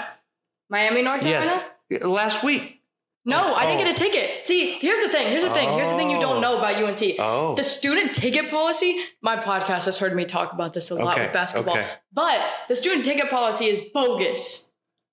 Miami, 0.69 1.01
North 1.01 1.21
Carolina. 1.21 1.63
yes, 1.89 2.03
last 2.03 2.43
week. 2.43 2.77
No, 3.23 3.53
I 3.53 3.67
didn't 3.67 3.81
Oh. 3.81 3.83
get 3.83 3.93
a 3.93 4.03
ticket. 4.03 4.43
See, 4.43 4.79
here's 4.79 5.03
the 5.03 5.09
thing. 5.09 5.27
Here's 5.27 5.43
the 5.43 5.51
thing. 5.51 5.69
Here's 5.73 5.91
the 5.91 5.95
thing 5.95 6.09
you 6.09 6.19
don't 6.19 6.41
know 6.41 6.57
about 6.57 6.75
UNC. 6.81 7.17
Oh. 7.19 7.53
The 7.53 7.63
student 7.63 8.15
ticket 8.15 8.49
policy, 8.49 8.99
my 9.21 9.37
podcast 9.37 9.85
has 9.85 9.99
heard 9.99 10.15
me 10.15 10.25
talk 10.25 10.53
about 10.53 10.73
this 10.73 10.89
a 10.89 10.95
lot 10.95 11.13
Okay, 11.13 11.25
with 11.25 11.33
basketball. 11.33 11.77
okay. 11.77 11.87
But 12.11 12.41
the 12.67 12.75
student 12.75 13.05
ticket 13.05 13.29
policy 13.29 13.65
is 13.65 13.79
bogus. 13.93 14.70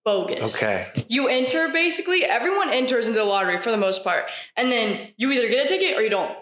Bogus. 0.08 0.56
Okay. 0.56 0.90
You 1.08 1.28
enter 1.28 1.68
basically, 1.68 2.24
everyone 2.24 2.70
enters 2.70 3.06
into 3.06 3.18
the 3.18 3.24
lottery 3.24 3.60
for 3.60 3.70
the 3.70 3.76
most 3.76 4.02
part. 4.02 4.24
And 4.56 4.72
then 4.72 5.08
you 5.18 5.30
either 5.32 5.48
get 5.48 5.66
a 5.66 5.68
ticket 5.68 5.98
or 5.98 6.02
you 6.02 6.08
don't. 6.08 6.34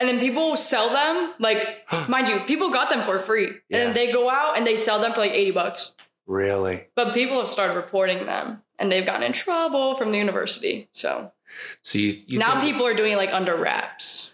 And 0.00 0.08
then 0.08 0.18
people 0.18 0.56
sell 0.56 0.90
them, 0.90 1.32
like, 1.38 1.86
mind 2.08 2.28
you, 2.28 2.38
people 2.40 2.70
got 2.70 2.90
them 2.90 3.04
for 3.04 3.18
free. 3.20 3.46
And 3.46 3.54
Yeah. 3.68 3.84
then 3.84 3.94
they 3.94 4.12
go 4.12 4.28
out 4.28 4.56
and 4.56 4.66
they 4.66 4.76
sell 4.76 5.00
them 5.00 5.12
for 5.12 5.20
like 5.20 5.32
80 5.32 5.50
bucks. 5.52 5.92
Really? 6.26 6.86
But 6.96 7.14
people 7.14 7.38
have 7.38 7.48
started 7.48 7.74
reporting 7.76 8.26
them 8.26 8.62
and 8.78 8.90
they've 8.90 9.06
gotten 9.06 9.22
in 9.22 9.32
trouble 9.32 9.94
from 9.94 10.10
the 10.10 10.18
university. 10.18 10.88
So 10.92 11.32
So 11.82 11.98
you, 11.98 12.14
you 12.26 12.38
now 12.38 12.60
people 12.60 12.84
are 12.86 12.94
doing 12.94 13.16
like 13.16 13.32
under 13.32 13.54
wraps. 13.56 14.33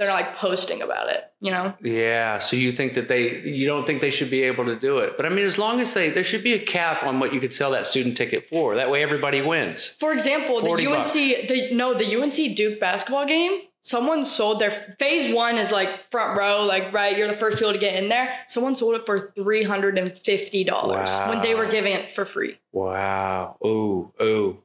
They're 0.00 0.08
not 0.08 0.14
like 0.14 0.36
posting 0.36 0.80
about 0.80 1.10
it, 1.10 1.30
you 1.42 1.50
know? 1.50 1.74
Yeah, 1.82 2.38
so 2.38 2.56
you 2.56 2.72
think 2.72 2.94
that 2.94 3.08
they 3.08 3.42
you 3.42 3.66
don't 3.66 3.86
think 3.86 4.00
they 4.00 4.10
should 4.10 4.30
be 4.30 4.44
able 4.44 4.64
to 4.64 4.74
do 4.74 4.96
it. 4.96 5.14
But 5.14 5.26
I 5.26 5.28
mean 5.28 5.44
as 5.44 5.58
long 5.58 5.78
as 5.78 5.92
they 5.92 6.08
there 6.08 6.24
should 6.24 6.42
be 6.42 6.54
a 6.54 6.58
cap 6.58 7.02
on 7.02 7.20
what 7.20 7.34
you 7.34 7.38
could 7.38 7.52
sell 7.52 7.72
that 7.72 7.86
student 7.86 8.16
ticket 8.16 8.48
for. 8.48 8.76
That 8.76 8.90
way 8.90 9.02
everybody 9.02 9.42
wins. 9.42 9.88
For 9.88 10.14
example, 10.14 10.58
the 10.60 10.68
40 10.68 10.86
UNC, 10.86 10.96
bucks. 10.96 11.12
the 11.12 11.68
no, 11.72 11.92
the 11.92 12.16
UNC 12.16 12.56
Duke 12.56 12.80
basketball 12.80 13.26
game. 13.26 13.60
Someone 13.82 14.24
sold 14.24 14.58
their 14.58 14.70
phase 14.70 15.34
one 15.34 15.58
is 15.58 15.70
like 15.70 16.10
front 16.10 16.38
row, 16.38 16.64
like 16.64 16.94
right, 16.94 17.14
you're 17.14 17.28
the 17.28 17.34
first 17.34 17.58
people 17.58 17.74
to 17.74 17.78
get 17.78 17.94
in 17.94 18.08
there. 18.08 18.32
Someone 18.46 18.76
sold 18.76 18.94
it 18.94 19.04
for 19.04 19.34
three 19.36 19.64
hundred 19.64 19.98
and 19.98 20.18
fifty 20.18 20.64
dollars 20.64 21.14
when 21.28 21.42
they 21.42 21.54
were 21.54 21.66
giving 21.66 21.92
it 21.92 22.10
for 22.10 22.24
free. 22.24 22.58
Wow. 22.72 23.58
Ooh, 23.62 24.12
ooh. 24.22 24.62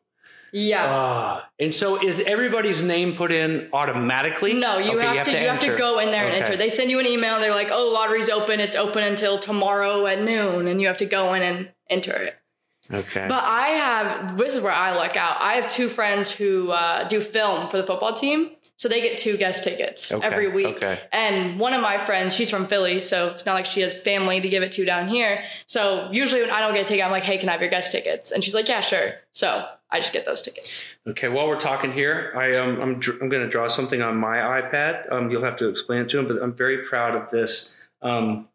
Yeah. 0.57 0.85
Ah. 0.87 1.49
and 1.59 1.73
so 1.73 2.01
is 2.01 2.21
everybody's 2.21 2.81
name 2.81 3.13
put 3.13 3.31
in 3.33 3.67
automatically? 3.73 4.53
no, 4.53 4.77
you, 4.77 4.97
Okay, 4.97 5.05
have, 5.17 5.25
to, 5.25 5.31
you 5.41 5.47
have 5.47 5.59
to 5.59 5.75
go 5.75 5.99
in 5.99 6.11
there 6.11 6.23
and 6.25 6.33
Okay. 6.35 6.43
enter. 6.45 6.55
They 6.55 6.69
send 6.69 6.89
you 6.89 6.99
an 6.99 7.05
email. 7.05 7.39
They're 7.41 7.53
like, 7.53 7.71
"Oh, 7.71 7.89
lottery's 7.89 8.29
open. 8.29 8.61
It's 8.61 8.75
open 8.75 9.03
until 9.03 9.37
tomorrow 9.37 10.05
at 10.07 10.21
noon," 10.21 10.67
and 10.69 10.79
you 10.79 10.87
have 10.87 10.97
to 10.97 11.05
go 11.05 11.33
in 11.33 11.41
and 11.41 11.69
enter 11.89 12.13
it. 12.13 12.35
Okay. 12.93 13.25
But 13.27 13.43
I 13.43 13.67
have 13.69 14.37
this 14.37 14.55
is 14.55 14.61
where 14.63 14.71
I 14.71 14.91
luck 14.95 15.17
out. 15.17 15.37
I 15.41 15.55
have 15.55 15.67
two 15.67 15.89
friends 15.89 16.31
who 16.33 16.71
uh, 16.71 17.05
do 17.09 17.19
film 17.19 17.67
for 17.69 17.75
the 17.77 17.83
football 17.83 18.13
team, 18.13 18.51
so 18.77 18.87
they 18.87 19.01
get 19.01 19.17
two 19.17 19.35
guest 19.37 19.63
tickets 19.63 20.11
Okay, 20.13 20.25
every 20.25 20.47
week. 20.49 20.77
okay. 20.77 20.99
And 21.11 21.59
one 21.59 21.73
of 21.73 21.81
my 21.81 21.97
friends, 21.97 22.33
she's 22.35 22.49
from 22.49 22.65
Philly, 22.67 22.99
so 23.01 23.27
it's 23.29 23.45
not 23.45 23.55
like 23.55 23.65
she 23.65 23.81
has 23.81 23.93
family 23.93 24.39
to 24.39 24.47
give 24.47 24.61
it 24.63 24.71
to 24.73 24.85
down 24.85 25.07
here. 25.09 25.43
So 25.65 26.07
usually 26.13 26.41
when 26.43 26.51
I 26.51 26.59
don't 26.61 26.73
get 26.73 26.81
a 26.83 26.85
ticket, 26.85 27.03
I'm 27.03 27.11
like, 27.11 27.23
"Hey, 27.23 27.39
can 27.39 27.49
I 27.49 27.53
have 27.53 27.61
your 27.61 27.71
guest 27.71 27.91
tickets?" 27.91 28.31
And 28.31 28.41
she's 28.43 28.53
like, 28.55 28.69
"Yeah, 28.69 28.81
sure." 28.81 29.13
So 29.31 29.65
I 29.95 29.99
just 29.99 30.11
get 30.11 30.25
those 30.25 30.41
tickets. 30.41 30.97
Okay, 31.07 31.29
while 31.29 31.47
we're 31.47 31.59
talking 31.59 31.91
here, 31.93 32.33
I 32.35 32.57
um, 32.57 32.81
I'm 32.81 32.99
dr- 32.99 33.21
I'm 33.21 33.29
going 33.29 33.43
to 33.43 33.49
draw 33.49 33.67
something 33.67 34.01
on 34.01 34.17
my 34.17 34.37
iPad. 34.37 35.09
Um, 35.09 35.31
you'll 35.31 35.43
have 35.43 35.55
to 35.57 35.69
explain 35.69 36.01
it 36.01 36.09
to 36.09 36.19
him, 36.19 36.27
but 36.27 36.41
I'm 36.43 36.53
very 36.53 36.79
proud 36.79 37.15
of 37.15 37.29
this. 37.29 37.77
Um, 38.01 38.49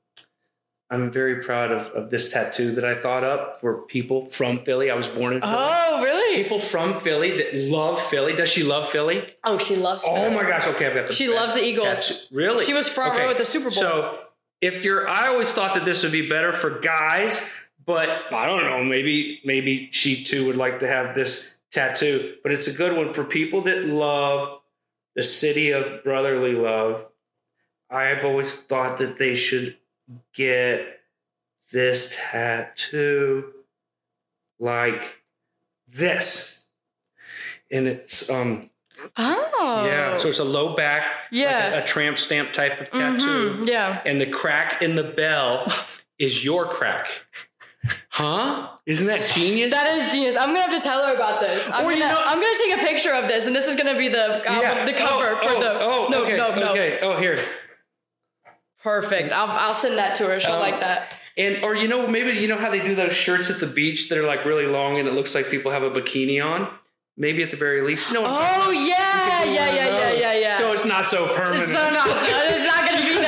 I'm 0.91 1.11
very 1.11 1.43
proud 1.43 1.71
of, 1.71 1.87
of 1.93 2.11
this 2.11 2.33
tattoo 2.33 2.73
that 2.73 2.85
I 2.85 2.95
thought 2.95 3.25
up 3.25 3.59
for 3.59 3.83
people 3.83 4.27
from 4.27 4.59
Philly. 4.59 4.91
I 4.91 4.95
was 4.97 5.09
born 5.09 5.33
in 5.33 5.41
Philly. 5.41 5.55
Oh, 5.57 6.03
really? 6.03 6.43
People 6.43 6.59
from 6.59 6.99
Philly 6.99 7.39
that 7.39 7.55
love 7.71 7.99
Philly. 8.03 8.35
Does 8.35 8.51
she 8.51 8.65
love 8.65 8.89
Philly? 8.91 9.27
Oh, 9.45 9.57
she 9.57 9.77
loves. 9.77 10.05
Philly. 10.05 10.21
Oh 10.21 10.31
my 10.31 10.43
gosh! 10.43 10.67
Okay, 10.67 10.89
I've 10.89 10.95
got 10.95 11.07
the. 11.07 11.13
She 11.15 11.29
loves 11.29 11.55
the 11.55 11.65
Eagles. 11.65 12.07
tattoo. 12.07 12.37
Really? 12.37 12.65
She 12.67 12.75
was 12.75 12.87
front 12.87 13.19
row 13.19 13.31
at 13.31 13.39
the 13.39 13.47
Super 13.47 13.71
Bowl. 13.71 13.71
So 13.71 14.19
if 14.61 14.85
you're, 14.85 15.09
I 15.09 15.29
always 15.29 15.51
thought 15.51 15.73
that 15.73 15.87
this 15.87 16.03
would 16.03 16.13
be 16.13 16.29
better 16.29 16.53
for 16.53 16.81
guys, 16.81 17.51
but 17.95 18.33
I 18.33 18.47
don't 18.47 18.65
know. 18.65 18.83
Maybe 18.85 19.41
maybe 19.45 19.89
she 19.93 20.23
too 20.25 20.47
would 20.47 20.57
like 20.57 20.79
to 20.81 20.87
have 20.87 21.15
this 21.15 21.61
tattoo. 21.71 22.37
But 22.43 22.53
it's 22.53 22.67
a 22.67 22.77
good 22.77 22.97
one 22.97 23.09
for 23.09 23.25
people 23.25 23.63
that 23.63 23.85
love 23.85 24.61
the 25.15 25.23
city 25.23 25.71
of 25.71 26.03
brotherly 26.05 26.55
love. 26.55 27.07
I've 27.91 28.25
always 28.25 28.55
thought 28.55 28.99
that 28.99 29.19
they 29.19 29.35
should 29.35 29.77
get 30.35 31.01
this 31.73 32.17
tattoo 32.31 33.53
like 34.59 35.23
this. 35.89 36.67
And 37.71 37.87
it's 37.87 38.31
um 38.31 38.71
Oh. 39.17 39.85
yeah, 39.87 40.15
so 40.15 40.29
it's 40.29 40.41
a 40.41 40.45
low 40.45 40.75
back, 40.77 41.03
Yeah. 41.31 41.71
like 41.71 41.81
a, 41.81 41.85
a 41.85 41.87
tramp 41.87 42.19
stamp 42.19 42.53
type 42.53 42.81
of 42.83 42.91
tattoo, 42.91 43.25
Mhm, 43.63 43.67
Yeah. 43.69 44.03
and 44.05 44.21
the 44.21 44.27
crack 44.27 44.83
in 44.83 44.95
the 44.95 45.05
bell 45.05 45.67
is 46.19 46.45
your 46.45 46.67
crack. 46.69 47.07
Huh? 48.11 48.69
Isn't 48.87 49.07
that 49.07 49.29
genius? 49.31 49.73
That 49.73 49.87
is 49.97 50.13
genius. 50.13 50.37
I'm 50.37 50.49
gonna 50.49 50.61
have 50.61 50.71
to 50.71 50.81
tell 50.81 51.07
her 51.07 51.15
about 51.15 51.41
this. 51.41 51.71
I'm, 51.71 51.81
Or 51.81 51.91
gonna, 51.91 51.97
you 51.97 52.01
know- 52.01 52.23
I'm 52.27 52.41
gonna 52.41 52.59
take 52.59 52.77
a 52.77 52.87
picture 52.87 53.13
of 53.13 53.29
this, 53.29 53.47
and 53.47 53.57
this 53.57 53.67
is 53.67 53.77
gonna 53.77 53.97
be 53.97 54.09
the 54.09 54.23
uh, 54.47 54.53
album, 54.53 54.87
the 54.87 54.93
cover 54.93 55.31
oh, 55.31 55.37
for 55.37 55.49
oh, 55.51 55.61
the. 55.63 55.81
Oh, 55.81 56.09
no, 56.11 56.25
okay, 56.25 56.37
no, 56.37 56.55
no. 56.55 56.73
okay. 56.73 56.99
Oh, 57.01 57.17
here. 57.19 57.47
Perfect. 58.83 59.33
I'll, 59.33 59.51
I'll 59.51 59.75
send 59.75 59.99
that 59.99 60.15
to 60.17 60.25
her. 60.25 60.41
She'll 60.41 60.55
Oh. 60.55 60.61
like 60.61 60.81
that. 60.81 61.13
And 61.37 61.63
or 61.65 61.75
you 61.75 61.89
know 61.89 62.07
maybe 62.09 62.33
you 62.33 62.49
know 62.49 62.59
how 62.59 62.71
they 62.71 62.85
do 62.85 62.95
those 62.95 63.15
shirts 63.15 63.51
at 63.51 63.61
the 63.61 63.67
beach 63.67 64.09
that 64.09 64.19
are 64.19 64.27
like 64.27 64.45
really 64.45 64.67
long 64.67 64.99
and 64.99 65.07
it 65.09 65.15
looks 65.15 65.35
like 65.35 65.49
people 65.49 65.71
have 65.71 65.83
a 65.83 65.91
bikini 65.91 66.45
on. 66.45 66.69
Maybe 67.17 67.43
at 67.43 67.51
the 67.51 67.57
very 67.57 67.83
least, 67.83 68.07
oh, 68.09 68.09
you 68.09 68.15
know. 68.15 68.23
What 68.23 68.31
I'm 68.43 68.61
talking 68.61 68.67
Oh 68.67 68.71
yeah, 68.73 69.45
yeah, 69.45 69.75
yeah, 69.75 69.75
yeah, 69.75 70.13
yeah, 70.13 70.33
yeah. 70.33 70.59
So 70.59 70.73
it's 70.73 70.87
not 70.87 71.05
so 71.05 71.27
permanent. 71.35 71.69
So 71.69 71.75
no, 71.91 72.03
so 72.05 72.15
it's 72.17 72.67
not 72.67 72.89
gonna 72.89 73.05
be 73.07 73.15
there 73.15 73.20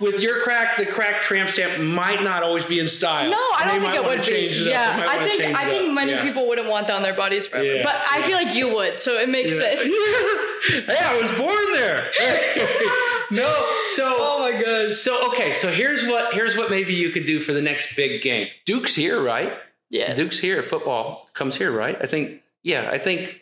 with 0.00 0.20
your 0.20 0.40
crack, 0.40 0.76
the 0.76 0.86
crack 0.86 1.20
tramp 1.22 1.48
stamp 1.48 1.82
might 1.82 2.22
not 2.22 2.42
always 2.42 2.66
be 2.66 2.78
in 2.78 2.88
style. 2.88 3.30
No, 3.30 3.36
I 3.36 3.64
don't 3.66 3.80
think 3.80 3.94
it 3.94 4.04
would 4.04 4.24
be. 4.24 4.32
it 4.32 4.66
Yeah, 4.68 5.06
I 5.08 5.24
think 5.24 5.54
I 5.56 5.64
think 5.64 5.92
many 5.92 6.12
Yeah. 6.12 6.22
people 6.22 6.46
wouldn't 6.48 6.68
want 6.68 6.86
that 6.88 6.94
on 6.94 7.02
their 7.02 7.14
bodies 7.14 7.46
forever. 7.46 7.66
Yeah, 7.66 7.82
but 7.82 7.96
I 7.96 8.22
feel 8.22 8.36
like 8.36 8.54
you 8.54 8.74
would, 8.74 9.00
so 9.00 9.18
it 9.18 9.28
makes 9.28 9.56
sense. 9.58 9.80
hey, 10.86 10.96
I 11.00 11.18
was 11.20 11.30
born 11.38 11.72
there. 11.72 12.10
no, 13.30 13.48
so 13.94 14.04
Oh 14.18 14.38
my 14.40 14.52
gosh. 14.60 14.94
so 14.94 15.28
okay, 15.32 15.52
so 15.52 15.68
here's 15.70 16.06
what 16.06 16.34
here's 16.34 16.56
what 16.56 16.70
maybe 16.70 16.94
you 16.94 17.10
could 17.10 17.26
do 17.26 17.40
for 17.40 17.52
the 17.52 17.62
next 17.62 17.94
big 17.96 18.22
game. 18.22 18.48
Duke's 18.64 18.94
here, 18.94 19.20
right? 19.22 19.52
Yeah. 19.90 20.14
Duke's 20.14 20.38
here. 20.40 20.62
Football 20.62 21.28
comes 21.34 21.56
here, 21.56 21.70
right? 21.70 21.96
I 22.00 22.06
think. 22.06 22.40
Yeah, 22.62 22.90
I 22.90 22.98
think. 22.98 23.40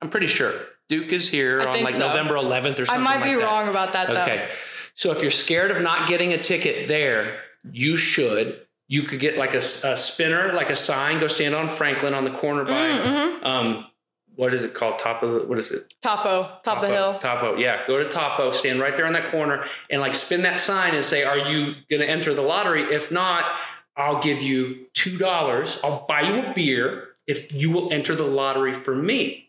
I'm 0.00 0.10
pretty 0.10 0.26
sure 0.28 0.52
Duke 0.88 1.12
is 1.12 1.28
here 1.28 1.60
I 1.60 1.66
on 1.66 1.82
like 1.82 1.90
so. 1.90 2.06
November 2.06 2.34
11th 2.34 2.78
or 2.78 2.86
something. 2.86 2.94
I 2.94 2.98
might 3.16 3.24
be 3.24 3.34
like 3.36 3.44
wrong 3.44 3.68
about 3.68 3.92
that 3.94 4.06
though. 4.08 4.22
Okay. 4.22 4.48
So 4.98 5.12
if 5.12 5.22
you're 5.22 5.30
scared 5.30 5.70
of 5.70 5.80
not 5.80 6.08
getting 6.08 6.32
a 6.32 6.38
ticket 6.38 6.88
there, 6.88 7.38
you 7.70 7.96
should. 7.96 8.66
You 8.88 9.04
could 9.04 9.20
get 9.20 9.38
like 9.38 9.54
a, 9.54 9.58
a 9.58 9.96
spinner, 9.96 10.52
like 10.52 10.70
a 10.70 10.76
sign. 10.76 11.20
Go 11.20 11.28
stand 11.28 11.54
on 11.54 11.68
Franklin 11.68 12.14
on 12.14 12.24
the 12.24 12.32
corner 12.32 12.64
by. 12.64 12.72
Mm-hmm. 12.72 13.46
Um, 13.46 13.86
what 14.34 14.52
is 14.52 14.64
it 14.64 14.74
called? 14.74 14.98
Top 14.98 15.22
of 15.22 15.48
what 15.48 15.56
is 15.56 15.70
it? 15.70 15.94
Topo, 16.02 16.50
top 16.64 16.82
of 16.82 16.88
the 16.88 16.88
hill. 16.88 17.16
Topo. 17.20 17.56
Yeah. 17.58 17.86
Go 17.86 17.98
to 17.98 18.08
Topo. 18.08 18.50
Stand 18.50 18.80
right 18.80 18.96
there 18.96 19.06
on 19.06 19.12
that 19.12 19.30
corner 19.30 19.64
and 19.88 20.00
like 20.00 20.14
spin 20.14 20.42
that 20.42 20.58
sign 20.58 20.96
and 20.96 21.04
say, 21.04 21.22
"Are 21.22 21.38
you 21.38 21.74
going 21.88 22.02
to 22.02 22.08
enter 22.08 22.34
the 22.34 22.42
lottery? 22.42 22.82
If 22.82 23.12
not, 23.12 23.44
I'll 23.96 24.20
give 24.20 24.42
you 24.42 24.86
two 24.94 25.16
dollars. 25.16 25.78
I'll 25.84 26.06
buy 26.08 26.22
you 26.22 26.44
a 26.44 26.54
beer 26.54 27.10
if 27.28 27.52
you 27.52 27.70
will 27.70 27.92
enter 27.92 28.16
the 28.16 28.26
lottery 28.26 28.72
for 28.72 28.96
me." 28.96 29.47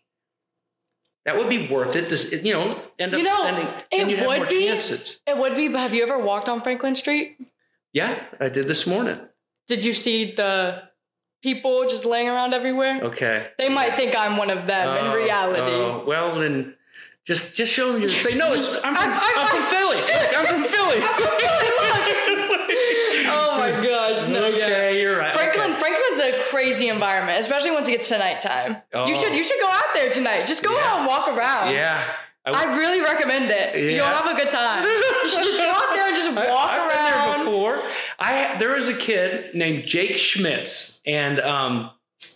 That 1.25 1.37
would 1.37 1.49
be 1.49 1.67
worth 1.67 1.95
it. 1.95 2.09
This, 2.09 2.31
you 2.43 2.53
know, 2.53 2.71
end 2.97 3.13
up 3.13 3.21
know, 3.21 3.35
spending, 3.41 3.67
it 3.91 4.17
and 4.17 4.25
more 4.25 4.45
be- 4.47 4.67
chances. 4.67 5.21
It 5.27 5.37
would 5.37 5.55
be, 5.55 5.67
but 5.67 5.79
have 5.79 5.93
you 5.93 6.01
ever 6.03 6.17
walked 6.17 6.47
on 6.49 6.61
Franklin 6.61 6.95
Street? 6.95 7.37
Yeah, 7.93 8.19
I 8.39 8.49
did 8.49 8.65
this 8.67 8.87
morning. 8.87 9.19
Did 9.67 9.83
you 9.83 9.93
see 9.93 10.31
the 10.31 10.83
people 11.43 11.85
just 11.87 12.05
laying 12.05 12.29
around 12.29 12.53
everywhere? 12.53 13.01
Okay. 13.03 13.45
They 13.59 13.69
might 13.69 13.93
think 13.95 14.15
I'm 14.17 14.37
one 14.37 14.49
of 14.49 14.65
them 14.65 14.97
in 14.97 15.05
Oh, 15.11 15.15
reality. 15.15 15.61
oh, 15.61 16.03
well, 16.07 16.35
then 16.35 16.75
just 17.25 17.55
just 17.57 17.71
show 17.73 17.91
them 17.91 17.99
your. 18.01 18.09
Say 18.09 18.35
no. 18.37 18.53
It's 18.53 18.73
I'm 18.83 18.95
from, 18.95 18.95
I'm- 18.95 19.11
I'm, 19.13 19.39
I'm- 19.39 19.47
from 19.47 19.63
Philly. 19.63 19.97
Look, 19.97 20.37
I'm 20.37 20.45
from 20.47 20.63
Philly. 20.63 21.99
Oh 23.31 23.57
my 23.57 23.71
gosh, 23.87 24.27
no, 24.27 24.47
yeah. 24.47 24.65
okay, 24.65 25.01
you're 25.01 25.17
right. 25.17 25.33
Franklin, 25.33 25.71
Okay. 25.71 25.79
Franklin's 25.79 26.18
a 26.33 26.39
crazy 26.43 26.87
environment, 26.89 27.39
especially 27.39 27.71
once 27.71 27.87
it 27.87 27.91
gets 27.91 28.09
to 28.09 28.17
nighttime. 28.17 28.77
Oh. 28.93 29.07
You 29.07 29.15
should 29.15 29.33
you 29.33 29.43
should 29.43 29.59
go 29.61 29.67
out 29.69 29.83
there 29.93 30.09
tonight. 30.09 30.45
Just 30.47 30.63
go 30.63 30.71
Yeah. 30.71 30.83
out 30.85 30.99
and 30.99 31.07
walk 31.07 31.27
around. 31.27 31.71
Yeah. 31.71 32.03
I, 32.45 32.51
I 32.65 32.77
really 32.77 33.01
recommend 33.01 33.51
it. 33.51 33.75
You'll 33.75 33.97
Yeah. 33.97 34.21
have 34.21 34.31
a 34.31 34.35
good 34.39 34.49
time. 34.49 34.83
Just 34.83 35.57
go 35.57 35.69
out 35.69 35.93
there 35.93 36.07
and 36.07 36.15
just 36.15 36.33
walk 36.35 36.71
I've 36.71 36.89
around. 36.89 37.11
been 37.11 37.29
there 37.29 37.45
before. 37.45 37.83
I 38.19 38.55
there 38.59 38.71
was 38.73 38.89
a 38.89 38.95
kid 38.97 39.53
named 39.55 39.83
Jake 39.85 40.17
Schmitz, 40.17 41.01
and 41.05 41.39
um, 41.41 41.91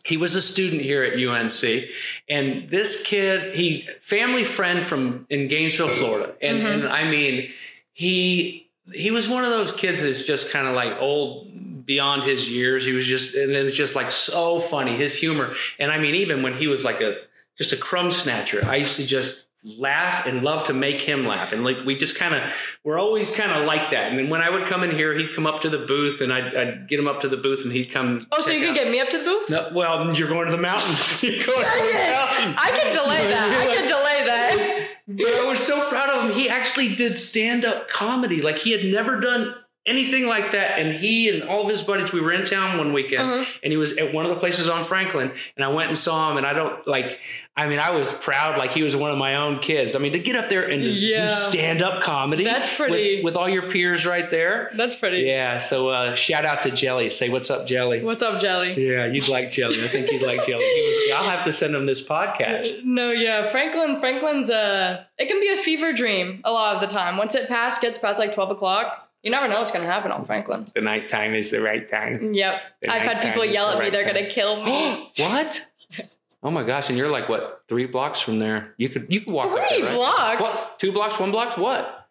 he 0.06 0.18
was 0.18 0.36
a 0.36 0.42
student 0.42 0.82
here 0.82 1.04
at 1.04 1.14
UNC. 1.18 1.86
And 2.30 2.70
this 2.70 3.06
kid, 3.06 3.56
he 3.56 3.88
family 4.02 4.44
friend 4.44 4.82
from 4.84 5.26
in 5.30 5.48
Gainesville, 5.48 5.88
Florida, 5.88 6.36
and 6.42 6.60
Mm-hmm. 6.60 6.68
and 6.68 6.88
I 6.90 7.10
mean, 7.10 7.52
he 7.94 8.70
he 8.94 9.12
was 9.12 9.30
one 9.30 9.46
of 9.46 9.50
those 9.52 9.72
kids 9.72 10.04
that's 10.04 10.26
just 10.26 10.52
kind 10.52 10.68
of 10.68 10.76
like 10.76 10.98
old 11.00 11.48
beyond 11.86 12.24
his 12.24 12.52
years. 12.52 12.86
He 12.86 12.94
was 12.94 13.06
just 13.06 13.36
and 13.36 13.52
it 13.52 13.64
was 13.64 13.76
just 13.76 13.96
like 13.96 14.12
so 14.12 14.60
funny 14.60 14.96
his 14.96 15.18
humor. 15.18 15.54
And 15.80 15.92
I 15.92 15.98
mean, 15.98 16.16
even 16.16 16.44
when 16.44 16.54
he 16.56 16.68
was 16.68 16.84
like 16.84 17.02
a 17.02 17.16
just 17.58 17.74
a 17.74 17.78
crumb 17.78 18.12
snatcher, 18.12 18.62
I 18.66 18.78
used 18.78 18.98
to 18.98 19.06
just 19.06 19.48
laugh 19.80 20.26
and 20.26 20.44
love 20.44 20.68
to 20.68 20.74
make 20.74 21.00
him 21.00 21.26
laugh 21.26 21.54
and 21.54 21.64
like 21.64 21.78
we 21.86 21.96
just 21.96 22.18
kind 22.18 22.36
of 22.36 22.78
we're 22.84 23.00
always 23.00 23.34
kind 23.34 23.50
of 23.50 23.66
like 23.66 23.92
that 23.92 24.10
and 24.10 24.20
then 24.20 24.30
when 24.30 24.42
i 24.42 24.50
would 24.50 24.68
come 24.68 24.84
in 24.84 24.92
here 24.92 25.18
he'd 25.18 25.34
come 25.34 25.48
up 25.48 25.62
to 25.62 25.70
the 25.70 25.78
booth 25.78 26.20
and 26.20 26.34
i'd, 26.34 26.54
I'd 26.54 26.90
get 26.90 27.00
him 27.00 27.08
up 27.08 27.22
to 27.22 27.30
the 27.30 27.38
booth 27.38 27.64
and 27.64 27.72
he'd 27.72 27.86
come 27.86 28.20
oh, 28.34 28.42
so 28.42 28.52
you 28.52 28.60
can 28.60 28.72
out- 28.72 28.76
get 28.76 28.92
me 28.92 29.00
up 29.00 29.08
to 29.12 29.18
the 29.20 29.24
booth? 29.24 29.50
no, 29.50 29.70
well 29.74 30.14
you're 30.14 30.28
going 30.28 30.48
to 30.48 30.52
the 30.52 30.62
mountain 30.62 30.90
you're 31.22 31.46
going 31.46 31.58
to 31.60 31.64
the 31.64 32.34
I 32.58 32.72
can 32.74 32.94
delay 32.94 33.28
that. 33.32 33.68
I 33.68 33.74
can 33.74 33.88
delay 33.88 34.26
that. 34.26 34.90
but 35.08 35.28
I 35.28 35.46
was 35.46 35.60
so 35.66 35.90
proud 35.90 36.10
of 36.10 36.30
him. 36.30 36.36
He 36.36 36.50
actually 36.50 36.96
did 36.96 37.18
stand 37.18 37.64
up 37.66 37.90
comedy. 37.90 38.42
Like 38.42 38.58
he 38.58 38.72
had 38.72 38.84
never 38.92 39.20
done 39.20 39.56
anything 39.86 40.28
like 40.28 40.52
that. 40.52 40.80
And 40.80 40.94
he 40.94 41.30
and 41.30 41.44
all 41.50 41.64
of 41.64 41.70
his 41.70 41.84
buddies, 41.84 42.14
we 42.14 42.22
were 42.22 42.32
in 42.32 42.46
town 42.46 42.78
one 42.78 42.94
weekend 42.94 43.22
Uh-huh. 43.30 43.46
and 43.64 43.72
he 43.74 43.78
was 43.78 43.98
at 43.98 44.14
one 44.14 44.26
of 44.26 44.30
the 44.32 44.38
places 44.40 44.70
on 44.70 44.84
Franklin. 44.84 45.32
And 45.58 45.66
I 45.66 45.68
went 45.70 45.90
and 45.90 45.98
saw 45.98 46.32
him. 46.32 46.38
And 46.38 46.46
I 46.46 46.54
don't 46.54 46.86
like, 46.88 47.20
I 47.58 47.68
mean, 47.68 47.80
I 47.80 47.92
was 47.92 48.14
proud 48.14 48.58
like 48.58 48.72
he 48.72 48.82
was 48.82 48.96
one 48.96 49.12
of 49.12 49.18
my 49.18 49.36
own 49.36 49.60
kids. 49.60 49.96
I 49.96 50.00
mean, 50.00 50.14
to 50.14 50.20
get 50.20 50.36
up 50.36 50.50
there 50.50 50.68
and 50.70 50.84
Yeah. 50.84 51.24
do 51.28 51.30
stand 51.34 51.82
up 51.82 52.02
comedy. 52.02 52.46
That's 52.46 52.74
pretty- 52.76 53.18
With, 53.18 53.26
with 53.26 53.36
all 53.36 53.50
your 53.50 53.70
peers 53.70 54.06
right 54.06 54.30
there. 54.32 54.72
That's 54.74 54.96
pretty. 54.96 55.20
Yeah. 55.20 55.58
So 55.58 55.90
uh, 55.90 56.16
shout 56.16 56.46
out 56.46 56.62
to 56.64 56.72
Jelly. 56.72 57.10
Say, 57.10 57.30
what's 57.30 57.52
up, 57.52 57.68
Jelly? 57.68 58.02
What's 58.04 58.24
up, 58.24 58.40
Jelly? 58.42 58.74
Yeah, 58.78 59.06
you'd 59.06 59.28
like 59.28 59.52
Jelly. 59.52 59.84
I 59.84 59.88
think 59.88 60.12
you'd 60.12 60.22
like 60.22 60.46
Jelly. 60.46 60.64
I'll 61.14 61.30
have 61.30 61.44
to 61.44 61.52
send 61.52 61.76
him 61.76 61.86
this 61.86 62.06
podcast. 62.08 62.84
No, 62.86 63.12
yeah, 63.12 63.46
Franklin. 63.48 63.98
Franklin's 63.98 64.50
uh, 64.50 65.04
it 65.20 65.28
can 65.28 65.40
be 65.42 65.50
a 65.50 65.58
fever 65.58 65.94
dream 65.94 66.40
a 66.44 66.52
lot 66.52 66.76
of 66.76 66.82
the 66.82 66.88
time. 66.88 67.18
Once 67.18 67.36
it 67.36 67.48
past 67.50 67.82
gets 67.82 67.98
past 67.98 68.18
like 68.20 68.34
twelve 68.34 68.50
o'clock, 68.50 69.03
you 69.24 69.32
never 69.32 69.48
know 69.48 69.60
what's 69.60 69.72
gonna 69.72 69.86
happen 69.86 70.12
on 70.12 70.26
Franklin. 70.26 70.66
The 70.76 70.82
nighttime 70.82 71.34
is 71.34 71.50
the 71.52 71.62
right 71.62 71.88
time. 71.88 72.34
Yep, 72.34 72.62
The 72.82 72.92
I've 72.92 73.02
had 73.02 73.20
people 73.22 73.44
yell 73.46 73.68
the 73.68 73.72
at 73.74 73.78
me 73.80 73.84
right 73.86 73.92
they're 73.92 74.06
gonna 74.06 74.30
kill 74.30 74.64
me. 74.64 75.12
what? 75.18 75.62
Oh 76.46 76.52
my 76.52 76.64
gosh! 76.64 76.90
And 76.90 76.98
you're 76.98 77.10
like 77.10 77.30
what? 77.30 77.64
Three 77.70 77.86
blocks 77.86 78.20
from 78.20 78.40
there. 78.40 78.76
You 78.78 78.90
could 78.90 79.06
you 79.08 79.22
could 79.22 79.32
walk 79.32 79.46
Three 79.50 79.80
there, 79.80 79.86
right? 79.88 79.96
blocks. 79.96 80.42
What? 80.42 80.76
Two 80.78 80.92
blocks? 80.92 81.18
One 81.18 81.32
blocks? 81.32 81.56
What? 81.56 82.10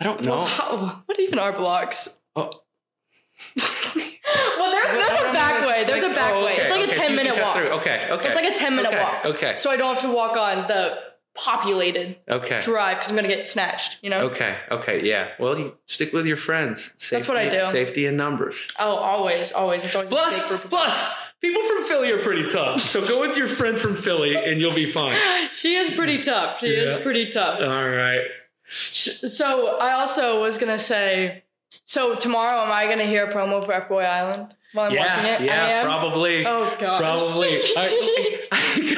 I 0.00 0.04
don't 0.04 0.22
know. 0.22 0.38
Wow, 0.38 1.02
what 1.04 1.20
even 1.20 1.38
are 1.38 1.52
blocks? 1.52 2.24
Oh. 2.34 2.44
well, 3.56 4.70
there's 4.70 4.86
there's 4.86 5.20
a 5.20 5.32
back 5.34 5.66
way. 5.68 5.84
There's 5.84 6.02
a 6.02 6.08
back 6.08 6.32
Oh, 6.34 6.44
way. 6.46 6.54
It's 6.56 6.70
like 6.70 6.80
okay, 6.82 6.92
a 6.92 6.94
ten 6.94 7.06
can 7.08 7.16
minute 7.16 7.38
walk. 7.42 7.56
through. 7.56 7.66
Okay. 7.66 8.08
Okay. 8.10 8.26
It's 8.28 8.36
like 8.36 8.46
a 8.46 8.54
ten 8.54 8.74
minute 8.74 8.92
okay, 8.94 9.02
walk. 9.02 9.26
Okay. 9.26 9.54
So 9.58 9.70
I 9.70 9.76
don't 9.76 9.94
have 9.94 10.02
to 10.02 10.14
walk 10.16 10.36
on 10.38 10.66
the 10.66 10.98
populated 11.38 12.18
Okay. 12.28 12.58
drive 12.60 12.96
because 12.96 13.10
I'm 13.10 13.16
gonna 13.16 13.28
get 13.28 13.46
snatched. 13.46 14.02
You 14.02 14.10
know. 14.10 14.26
Okay. 14.26 14.56
Okay. 14.70 15.04
Yeah. 15.04 15.28
Well, 15.38 15.58
you 15.58 15.76
stick 15.86 16.12
with 16.12 16.26
your 16.26 16.36
friends. 16.36 16.92
Safety, 16.96 17.16
That's 17.16 17.28
what 17.28 17.36
I 17.36 17.48
do. 17.48 17.64
Safety 17.70 18.06
in 18.06 18.16
numbers. 18.16 18.70
Oh, 18.78 18.96
always, 18.96 19.52
always. 19.52 19.84
It's 19.84 19.94
always 19.94 20.10
Plus, 20.10 20.50
of 20.50 20.68
plus, 20.68 21.32
people 21.40 21.62
from 21.62 21.84
Philly 21.84 22.10
are 22.12 22.22
pretty 22.22 22.48
tough. 22.48 22.80
So 22.80 23.06
go 23.06 23.20
with 23.20 23.36
your 23.36 23.48
friend 23.48 23.78
from 23.78 23.94
Philly, 23.96 24.34
and 24.36 24.60
you'll 24.60 24.74
be 24.74 24.86
fine. 24.86 25.16
She 25.52 25.76
is 25.76 25.90
pretty 25.90 26.18
tough. 26.18 26.60
She 26.60 26.74
Yeah. 26.76 26.82
is 26.82 27.00
pretty 27.02 27.28
tough. 27.30 27.60
All 27.60 27.88
right. 27.88 28.26
So 28.70 29.78
I 29.78 29.92
also 29.92 30.42
was 30.42 30.58
gonna 30.58 30.78
say, 30.78 31.44
so 31.84 32.14
tomorrow 32.14 32.62
am 32.62 32.70
I 32.72 32.86
gonna 32.86 33.04
hear 33.06 33.24
a 33.26 33.32
promo 33.32 33.64
for 33.64 33.72
F 33.72 33.88
Boy 33.88 34.02
Island 34.02 34.54
while 34.72 34.90
I'm 34.90 34.96
watching 34.96 35.24
Yeah. 35.24 35.34
it? 35.34 35.40
I 35.40 35.44
Yeah. 35.44 35.84
Probably. 35.84 36.46
Oh 36.46 36.74
god, 36.78 36.98
Probably. 37.00 37.48
I, 37.76 38.46
I- 38.52 38.94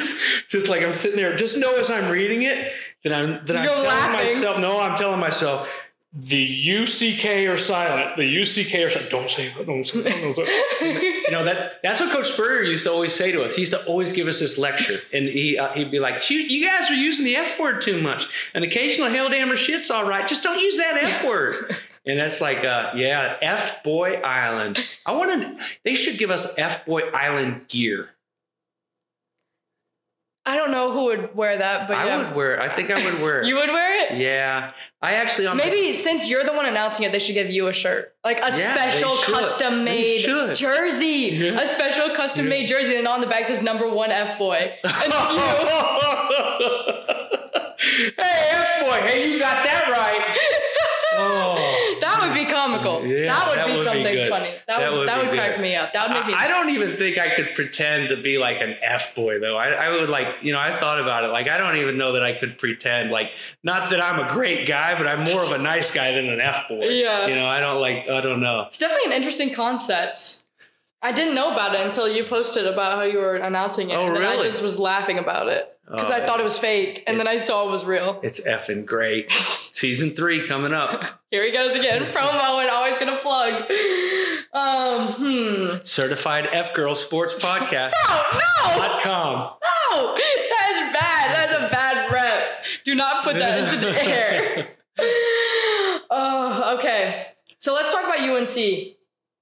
just 0.47 0.67
like 0.69 0.83
I'm 0.83 0.93
sitting 0.93 1.17
there, 1.17 1.35
just 1.35 1.57
know 1.57 1.75
as 1.77 1.89
I'm 1.89 2.11
reading 2.11 2.43
it 2.43 2.71
that 3.03 3.13
I'm 3.13 3.45
that 3.45 3.55
I'm 3.57 3.63
telling 3.65 3.85
laughing. 3.87 4.13
myself. 4.13 4.59
No, 4.59 4.79
I'm 4.81 4.95
telling 4.95 5.19
myself. 5.19 5.77
The 6.13 6.45
UCK 6.67 7.49
are 7.49 7.55
silent. 7.55 8.17
The 8.17 8.23
UCK 8.23 8.85
are 8.85 8.89
silent. 8.89 9.09
Don't 9.11 9.29
say 9.29 9.47
that. 9.47 9.65
Don't 9.65 9.85
say 9.85 10.01
that. 10.01 10.11
Don't 10.21 10.35
say 10.35 10.43
that. 10.93 11.01
you 11.25 11.31
know 11.31 11.45
that. 11.45 11.79
That's 11.83 12.01
what 12.01 12.11
Coach 12.11 12.25
Spurrier 12.25 12.63
used 12.63 12.83
to 12.85 12.91
always 12.91 13.15
say 13.15 13.31
to 13.31 13.43
us. 13.45 13.55
He 13.55 13.61
used 13.61 13.71
to 13.71 13.81
always 13.85 14.11
give 14.11 14.27
us 14.27 14.41
this 14.41 14.59
lecture, 14.59 14.97
and 15.13 15.29
he 15.29 15.57
uh, 15.57 15.71
he'd 15.73 15.89
be 15.89 15.99
like, 15.99 16.21
"Shoot, 16.21 16.51
you 16.51 16.67
guys 16.67 16.91
are 16.91 16.95
using 16.95 17.23
the 17.23 17.37
F 17.37 17.57
word 17.57 17.79
too 17.81 18.01
much. 18.01 18.51
An 18.53 18.63
occasional 18.63 19.07
hell 19.09 19.29
damn 19.29 19.49
or 19.49 19.55
shit's 19.55 19.89
all 19.89 20.03
right. 20.05 20.27
Just 20.27 20.43
don't 20.43 20.59
use 20.59 20.75
that 20.75 21.01
F 21.01 21.25
word." 21.25 21.77
And 22.05 22.19
that's 22.19 22.41
like, 22.41 22.63
uh, 22.65 22.91
yeah, 22.95 23.37
F 23.41 23.83
Boy 23.83 24.15
Island. 24.15 24.79
I 25.05 25.13
want 25.15 25.31
to. 25.59 25.65
They 25.85 25.93
should 25.95 26.17
give 26.17 26.31
us 26.31 26.57
F 26.57 26.85
Boy 26.85 27.01
Island 27.13 27.67
gear. 27.67 28.09
I 30.43 30.55
don't 30.57 30.71
know 30.71 30.91
who 30.91 31.05
would 31.05 31.35
wear 31.35 31.55
that, 31.59 31.87
but 31.87 31.95
I 31.97 32.07
yeah. 32.07 32.17
would 32.25 32.35
wear. 32.35 32.55
it. 32.55 32.59
I 32.61 32.73
think 32.73 32.89
I 32.89 32.95
would 33.05 33.21
wear. 33.21 33.41
it. 33.41 33.45
You 33.51 33.55
would 33.57 33.69
wear 33.69 34.05
it? 34.11 34.17
Yeah, 34.17 34.71
I 34.99 35.13
actually 35.13 35.45
on 35.45 35.55
Maybe 35.57 35.93
since 35.93 36.27
you're 36.27 36.43
the 36.43 36.53
one 36.53 36.65
announcing 36.65 37.05
it, 37.05 37.11
they 37.11 37.19
should 37.19 37.35
give 37.35 37.51
you 37.51 37.67
a 37.67 37.73
shirt, 37.73 38.15
like 38.23 38.39
a 38.39 38.45
they 38.49 38.57
special 38.57 39.15
custom 39.17 39.83
made 39.83 40.25
jersey, 40.55 41.29
Yeah. 41.33 41.59
a 41.61 41.65
special 41.67 42.09
custom 42.15 42.49
made 42.49 42.67
jersey, 42.67 42.97
and 42.97 43.07
on 43.07 43.21
the 43.21 43.27
back 43.27 43.45
says 43.45 43.61
number 43.61 43.87
one 43.87 44.09
F 44.09 44.39
boy, 44.39 44.55
and 44.83 44.93
it's 45.05 45.31
you. 45.31 45.39
hey, 48.17 48.49
F 48.51 48.83
boy, 48.85 49.07
hey, 49.07 49.31
you 49.31 49.37
got 49.39 49.63
that 49.63 49.89
right. 49.91 50.37
Oh. 51.13 51.97
That 52.01 52.21
would 52.21 52.33
be 52.33 52.45
comical. 52.45 53.05
Yeah, 53.05 53.27
that 53.27 53.49
would 53.49 53.57
that 53.59 53.65
be 53.67 53.71
would 53.73 53.83
something 53.83 54.03
good. 54.03 54.29
funny. 54.29 54.51
That, 54.67 54.79
That 54.79 54.91
would 54.91 54.99
would 54.99 55.07
that 55.07 55.17
would 55.17 55.31
crack 55.33 55.55
good. 55.55 55.61
me 55.61 55.75
up. 55.75 55.93
That 55.93 56.07
would 56.09 56.17
make 56.17 56.27
me. 56.27 56.33
I 56.37 56.47
don't 56.47 56.69
even 56.69 56.95
think 56.95 57.19
I 57.19 57.35
could 57.35 57.53
pretend 57.53 58.09
to 58.09 58.21
be 58.21 58.37
like 58.37 58.61
an 58.61 58.75
F 58.81 59.15
boy 59.15 59.39
though. 59.39 59.57
I, 59.57 59.69
I 59.69 59.89
would 59.89 60.09
like, 60.09 60.27
you 60.41 60.53
know, 60.53 60.59
I 60.59 60.75
thought 60.75 60.99
about 60.99 61.23
it. 61.23 61.27
Like, 61.27 61.51
I 61.51 61.57
don't 61.57 61.77
even 61.77 61.97
know 61.97 62.13
that 62.13 62.23
I 62.23 62.33
could 62.33 62.57
pretend. 62.57 63.11
Like, 63.11 63.35
not 63.63 63.89
that 63.89 64.01
I'm 64.01 64.19
a 64.25 64.31
great 64.33 64.67
guy, 64.67 64.97
but 64.97 65.07
I'm 65.07 65.23
more 65.23 65.43
of 65.43 65.51
a 65.51 65.57
nice 65.57 65.93
guy 65.93 66.11
than 66.13 66.29
an 66.29 66.41
F 66.41 66.67
boy. 66.69 66.85
Yeah. 66.89 67.27
You 67.27 67.35
know, 67.35 67.45
I 67.45 67.59
don't 67.59 67.81
like. 67.81 68.09
I 68.09 68.21
don't 68.21 68.39
know. 68.39 68.61
It's 68.61 68.77
definitely 68.77 69.11
an 69.11 69.17
interesting 69.17 69.53
concept. 69.53 70.37
I 71.03 71.11
didn't 71.11 71.33
know 71.33 71.51
about 71.51 71.73
it 71.73 71.83
until 71.85 72.07
you 72.07 72.25
posted 72.25 72.67
about 72.67 72.93
how 72.93 73.01
you 73.03 73.17
were 73.17 73.35
announcing 73.35 73.89
it. 73.89 73.95
Oh, 73.95 74.05
and 74.07 74.15
then 74.15 74.23
I 74.23 74.39
just 74.39 74.61
was 74.61 74.77
laughing 74.77 75.17
about 75.17 75.47
it 75.47 75.67
because 75.91 76.11
I 76.11 76.25
thought 76.25 76.39
it 76.39 76.43
was 76.43 76.57
fake, 76.57 77.03
and 77.05 77.19
then 77.19 77.27
I 77.27 77.37
saw 77.37 77.67
it 77.67 77.71
was 77.71 77.85
real. 77.85 78.19
It's 78.23 78.39
effing 78.41 78.85
great. 78.85 79.31
Season 79.31 80.11
three 80.11 80.47
coming 80.47 80.73
up. 80.73 81.03
Here 81.31 81.43
he 81.43 81.51
goes 81.51 81.75
again, 81.75 82.03
promo 82.03 82.61
and 82.61 82.69
always 82.69 82.97
gonna 82.97 83.17
plug. 83.17 83.69
Um, 84.53 85.07
hmm. 85.13 85.83
Certified 85.83 86.47
F 86.51 86.73
Girl 86.73 86.95
Sports 86.95 87.35
Podcast. 87.39 87.91
No, 88.07 88.77
dot 88.77 89.01
com. 89.01 89.33
no, 89.91 90.15
that 90.15 90.87
is 90.87 90.93
bad. 90.93 91.35
That 91.35 91.47
is 91.49 91.57
a 91.57 91.69
bad 91.69 92.11
rep. 92.11 92.63
Do 92.83 92.95
not 92.95 93.23
put 93.23 93.37
that 93.39 93.59
into 93.59 93.77
the 93.77 94.03
air. 94.05 94.67
Oh, 96.09 96.75
okay. 96.77 97.27
So 97.57 97.73
let's 97.73 97.91
talk 97.93 98.03
about 98.03 98.19
UNC. 98.19 98.95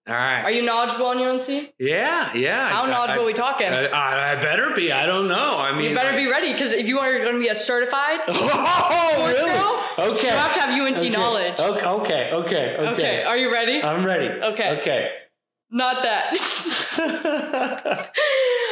All 0.10 0.16
right. 0.16 0.42
Are 0.42 0.52
you 0.52 0.64
knowledgeable 0.64 1.06
on 1.06 1.20
UNC? 1.20 1.74
yeah, 1.78 2.34
yeah. 2.34 2.70
How 2.70 2.86
knowledgeable 2.88 3.22
I, 3.22 3.24
are 3.24 3.28
we 3.28 3.34
talking? 3.34 3.68
I, 3.68 4.34
I, 4.34 4.36
better 4.42 4.72
be. 4.76 4.92
I 4.92 5.06
don't 5.06 5.28
know. 5.28 5.58
I 5.58 5.72
mean, 5.78 5.90
you 5.92 5.96
better 5.96 6.10
like- 6.10 6.18
be 6.18 6.28
ready 6.28 6.52
because 6.52 6.74
if 6.74 6.88
you 6.88 6.98
are 7.00 7.20
going 7.20 7.34
to 7.36 7.40
be 7.40 7.48
a 7.50 7.56
certified 7.56 8.20
Oh, 8.28 9.26
really? 9.28 9.50
girl, 9.50 10.12
Okay. 10.16 10.28
you 10.28 10.34
have 10.34 10.54
to 10.54 10.62
have 10.62 10.70
UNC 10.72 10.98
Okay. 10.98 11.10
knowledge. 11.12 11.60
Okay. 11.60 11.86
Okay. 11.86 12.30
Okay. 12.34 12.76
Okay. 12.78 12.88
Okay, 12.94 13.24
are 13.24 13.38
you 13.38 13.52
ready? 13.54 13.84
I'm 13.84 14.04
ready. 14.04 14.28
Okay. 14.30 14.80
Okay. 14.80 15.10
Not 15.72 16.02
that. 16.02 16.34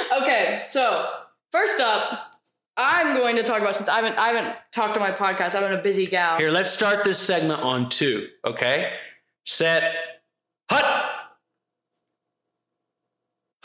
okay, 0.22 0.64
so 0.68 1.08
first 1.52 1.80
up, 1.80 2.32
I'm 2.76 3.16
going 3.18 3.36
to 3.38 3.44
talk 3.44 3.62
about 3.62 3.76
since 3.76 3.90
I 3.90 3.98
haven't 3.98 4.18
I 4.18 4.28
haven't 4.30 4.56
talked 4.72 4.98
on 4.98 5.04
my 5.04 5.12
podcast. 5.12 5.56
I've 5.56 5.62
been 5.70 5.78
a 5.78 5.82
busy 5.82 6.08
gal. 6.08 6.38
Here, 6.38 6.50
let's 6.50 6.70
start 6.72 7.04
this 7.04 7.20
segment 7.20 7.62
on 7.62 7.90
two. 7.90 8.28
Okay. 8.46 8.92
Set. 9.46 9.96
Hut. 10.70 11.12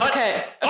Okay. 0.08 0.44
Oh 0.62 0.68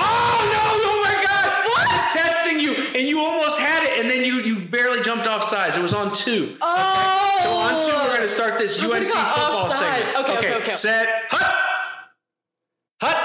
no! 0.52 0.62
Oh 0.90 1.02
my 1.04 1.14
gosh! 1.22 1.52
What? 1.66 1.88
I 1.90 1.96
was 1.96 2.12
testing 2.12 2.60
you, 2.60 2.74
and 2.98 3.08
you 3.08 3.20
almost 3.20 3.60
had 3.60 3.84
it, 3.84 4.00
and 4.00 4.10
then 4.10 4.24
you 4.24 4.40
you 4.42 4.64
barely 4.68 5.02
jumped 5.02 5.26
off 5.26 5.42
sides. 5.42 5.76
It 5.76 5.82
was 5.82 5.94
on 5.94 6.12
two. 6.14 6.56
Oh. 6.60 7.40
So 7.42 7.50
on 7.52 7.80
two, 7.82 8.10
we're 8.10 8.20
to 8.20 8.28
start 8.28 8.58
this 8.58 8.80
gonna 8.80 8.94
UNC 8.94 9.04
go 9.06 9.14
football 9.14 9.70
segment. 9.70 10.16
Okay, 10.16 10.38
okay, 10.38 10.54
okay. 10.62 10.72
Set. 10.72 11.06
Hut. 11.30 11.54
Hut. 13.00 13.18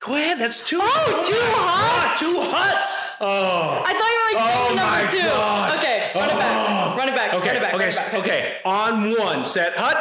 Go 0.00 0.12
ahead. 0.14 0.38
That's 0.38 0.68
two. 0.68 0.78
Oh, 0.80 1.24
two 1.26 1.32
my 1.34 1.68
huts? 1.68 2.22
God, 2.22 2.32
Two 2.32 2.50
huts. 2.56 3.16
Oh. 3.20 3.82
I 3.86 3.92
thought 3.92 4.12
you 4.12 4.18
were 4.20 4.28
like 4.28 4.40
Oh 4.44 4.74
number 4.74 5.10
two. 5.10 5.18
gosh. 5.18 5.78
Okay, 5.78 6.10
run 6.14 6.28
it 6.28 6.38
back. 6.38 6.68
Oh. 6.68 6.96
Run 6.98 7.08
it 7.08 7.14
back. 7.14 7.34
Okay. 7.34 7.48
Run 7.48 7.56
it 7.56 7.60
back. 7.60 7.74
okay. 7.74 7.78
Run 7.78 7.88
it 7.88 7.94
back. 7.94 8.14
Okay. 8.14 8.20
Okay. 8.20 8.58
On 8.64 9.10
one. 9.18 9.44
Set. 9.46 9.72
Hut. 9.76 9.96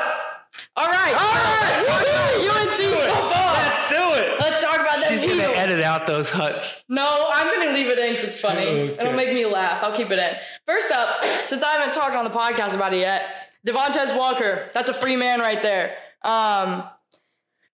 All 0.76 0.88
right. 0.88 1.14
All 1.14 1.34
right. 1.34 2.36
UNC 2.50 2.78
do 2.78 2.98
it. 2.98 3.12
football. 3.12 3.54
Let's 3.54 3.90
do 3.90 3.96
it. 3.96 4.40
Let's 4.40 4.62
talk 4.62 4.76
about 4.76 4.98
that. 4.98 5.08
She's 5.10 5.22
gonna 5.22 5.44
edit 5.58 5.82
out 5.84 6.08
those 6.08 6.30
huts. 6.32 6.84
No, 6.90 7.28
I'm 7.32 7.48
gonna 7.60 7.74
leave 7.74 7.88
it 7.88 8.00
in 8.00 8.12
because 8.12 8.24
it's 8.26 8.40
funny. 8.42 8.66
Okay. 8.68 8.98
It'll 9.00 9.14
make 9.14 9.34
me 9.34 9.46
laugh. 9.46 9.84
I'll 9.84 9.96
keep 9.96 10.10
it 10.12 10.18
in. 10.20 10.34
First 10.66 10.92
up, 10.92 11.24
since 11.24 11.62
I 11.64 11.74
haven't 11.78 11.94
talked 11.94 12.16
on 12.16 12.24
the 12.24 12.32
podcast 12.32 12.76
about 12.76 12.94
it 12.94 13.00
yet, 13.02 13.50
Devontez 13.68 14.18
Walker. 14.18 14.70
That's 14.74 14.90
a 14.90 14.94
free 14.94 15.16
man 15.16 15.40
right 15.40 15.62
there. 15.62 15.96
Um, 16.24 16.84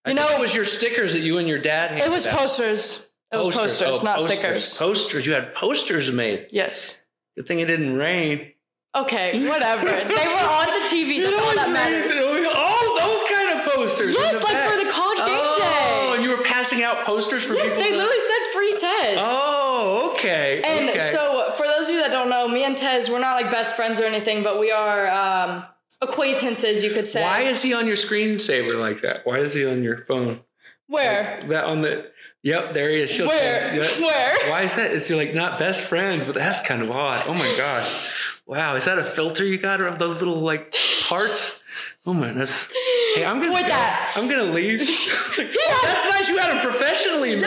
You 0.05 0.13
know, 0.15 0.27
it 0.31 0.39
was 0.39 0.53
your 0.55 0.65
stickers 0.65 1.13
that 1.13 1.19
you 1.19 1.37
and 1.37 1.47
your 1.47 1.59
dad. 1.59 2.01
it 2.01 2.09
was 2.09 2.25
posters. 2.25 3.13
It 3.31 3.37
was 3.37 3.55
posters, 3.55 4.01
Oh, 4.01 4.03
not 4.03 4.17
posters. 4.17 4.37
stickers. 4.39 4.77
Posters. 4.77 5.25
You 5.25 5.33
had 5.33 5.53
posters 5.53 6.11
made. 6.11 6.47
Yes. 6.51 7.05
Good 7.37 7.47
thing 7.47 7.59
it 7.59 7.67
didn't 7.67 7.95
rain. 7.95 8.53
Okay, 8.95 9.47
whatever. 9.49 9.85
they 9.85 10.27
were 10.27 10.47
on 10.49 10.65
the 10.65 10.85
TV. 10.89 11.21
That's 11.23 11.37
all 11.37 11.55
that 11.55 11.69
matters. 11.71 12.11
Oh, 12.15 12.97
those 12.99 13.37
kind 13.37 13.59
of 13.59 13.73
posters. 13.75 14.13
Yes, 14.13 14.43
like 14.43 14.53
back. 14.53 14.71
for 14.71 14.83
the 14.83 14.89
college 14.91 15.19
game 15.19 15.27
Oh, 15.29 15.57
day. 15.59 16.15
and 16.15 16.23
you 16.23 16.35
were 16.35 16.43
passing 16.43 16.81
out 16.83 16.97
posters 17.05 17.43
for 17.45 17.53
Yes, 17.53 17.69
people. 17.75 17.83
they 17.83 17.91
to- 17.91 17.97
literally 17.97 18.19
said 18.19 18.53
free 18.53 18.71
Tez. 18.73 19.17
Oh, 19.21 20.13
okay. 20.15 20.61
And 20.65 20.89
okay. 20.89 20.99
so, 20.99 21.51
for 21.55 21.67
those 21.67 21.87
of 21.89 21.95
you 21.95 22.01
that 22.01 22.11
don't 22.11 22.29
know, 22.29 22.47
me 22.47 22.63
and 22.63 22.75
Tez, 22.75 23.09
we're 23.11 23.19
not 23.19 23.39
like 23.41 23.51
best 23.51 23.75
friends 23.75 24.01
or 24.01 24.05
anything, 24.05 24.41
but 24.43 24.59
we 24.59 24.71
are 24.71 25.07
um, 25.07 25.65
acquaintances, 26.01 26.83
you 26.83 26.91
could 26.91 27.07
say. 27.07 27.21
why 27.21 27.41
is 27.41 27.61
he 27.61 27.73
on 27.75 27.85
your 27.85 27.95
screensaver 27.95 28.79
like 28.79 29.01
that? 29.03 29.23
Why 29.25 29.37
is 29.39 29.53
he 29.53 29.65
on 29.67 29.83
your 29.83 29.97
phone? 29.99 30.39
Where? 30.87 31.39
That 31.47 31.65
on 31.65 31.81
the. 31.81 32.11
Yep, 32.41 32.73
there 32.73 32.89
he 32.89 33.01
is. 33.01 33.09
She'll- 33.11 33.27
Where? 33.27 33.75
Yeah. 33.75 33.81
Where? 34.01 34.49
Why 34.49 34.61
is 34.63 34.75
that? 34.77 34.91
Is 34.91 35.09
you're 35.09 35.17
like 35.19 35.35
not 35.35 35.59
best 35.59 35.81
friends, 35.81 36.25
but 36.25 36.33
that's 36.35 36.65
kind 36.67 36.81
of 36.81 36.89
odd. 36.89 37.25
Oh 37.27 37.33
my 37.33 37.53
gosh. 37.57 38.28
Wow, 38.49 38.73
is 38.73 38.85
that 38.85 38.97
a 38.97 39.03
filter 39.03 39.45
you 39.45 39.59
got 39.59 39.79
of 39.79 39.99
those 39.99 40.21
little 40.23 40.39
like 40.39 40.73
parts? 41.07 41.61
Oh 42.07 42.15
my, 42.15 42.33
that's. 42.33 42.73
Hey, 43.13 43.23
I'm 43.23 43.37
gonna 43.37 43.51
Quit 43.51 43.61
go. 43.61 43.67
that. 43.67 44.13
I'm 44.15 44.27
gonna 44.27 44.51
leave. 44.51 44.79
that's 45.37 46.09
nice. 46.09 46.27
You 46.27 46.39
had 46.39 46.55
him 46.55 46.63
professionally. 46.63 47.29
Yes, 47.29 47.41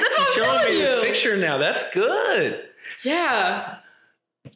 that's 0.00 0.18
what 0.18 0.26
I'm 0.26 0.34
Showing 0.34 0.58
telling 0.58 0.74
me 0.74 0.80
this 0.80 1.04
picture 1.04 1.36
now. 1.36 1.58
That's 1.58 1.88
good. 1.94 2.64
Yeah. 3.04 3.76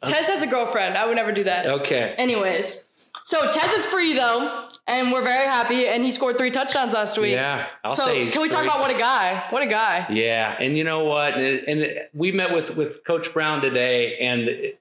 Uh, 0.01 0.05
Tez 0.05 0.27
has 0.27 0.41
a 0.41 0.47
girlfriend. 0.47 0.97
I 0.97 1.07
would 1.07 1.15
never 1.15 1.31
do 1.31 1.45
that. 1.45 1.67
Okay. 1.67 2.13
Anyways, 2.17 2.85
so 3.23 3.49
Tez 3.53 3.71
is 3.71 3.85
free 3.85 4.11
though, 4.11 4.67
and 4.85 5.09
we're 5.13 5.23
very 5.23 5.45
happy. 5.45 5.87
And 5.87 6.03
he 6.03 6.11
scored 6.11 6.37
three 6.37 6.51
touchdowns 6.51 6.91
last 6.91 7.17
week. 7.17 7.31
Yeah. 7.31 7.65
I'll 7.85 7.95
so 7.95 8.07
can 8.07 8.41
we 8.41 8.49
talk 8.49 8.59
free. 8.59 8.67
about 8.67 8.81
what 8.81 8.93
a 8.93 8.99
guy? 8.99 9.45
What 9.51 9.63
a 9.63 9.67
guy. 9.67 10.07
Yeah, 10.09 10.57
and 10.59 10.77
you 10.77 10.83
know 10.83 11.05
what? 11.05 11.35
And, 11.35 11.65
and 11.65 12.01
we 12.13 12.33
met 12.33 12.53
with 12.53 12.75
with 12.75 13.05
Coach 13.05 13.31
Brown 13.31 13.61
today, 13.61 14.17
and 14.17 14.73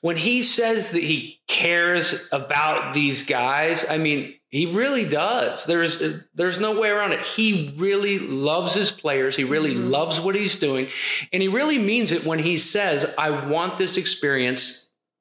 when 0.00 0.16
he 0.16 0.42
says 0.42 0.92
that 0.92 1.02
he 1.02 1.40
cares 1.46 2.28
about 2.32 2.94
these 2.94 3.24
guys, 3.24 3.84
I 3.88 3.98
mean, 3.98 4.34
he 4.48 4.66
really 4.66 5.08
does. 5.08 5.64
There's 5.64 6.24
there's 6.34 6.60
no 6.60 6.78
way 6.78 6.90
around 6.90 7.12
it. 7.12 7.20
He 7.20 7.74
really 7.76 8.18
loves 8.18 8.74
his 8.74 8.90
players. 8.90 9.34
He 9.34 9.44
really 9.44 9.74
mm-hmm. 9.74 9.90
loves 9.90 10.20
what 10.20 10.34
he's 10.34 10.56
doing, 10.56 10.88
and 11.32 11.42
he 11.42 11.48
really 11.48 11.78
means 11.78 12.12
it 12.12 12.26
when 12.26 12.38
he 12.38 12.58
says, 12.58 13.14
"I 13.18 13.46
want 13.46 13.78
this 13.78 13.96
experience." 13.96 14.80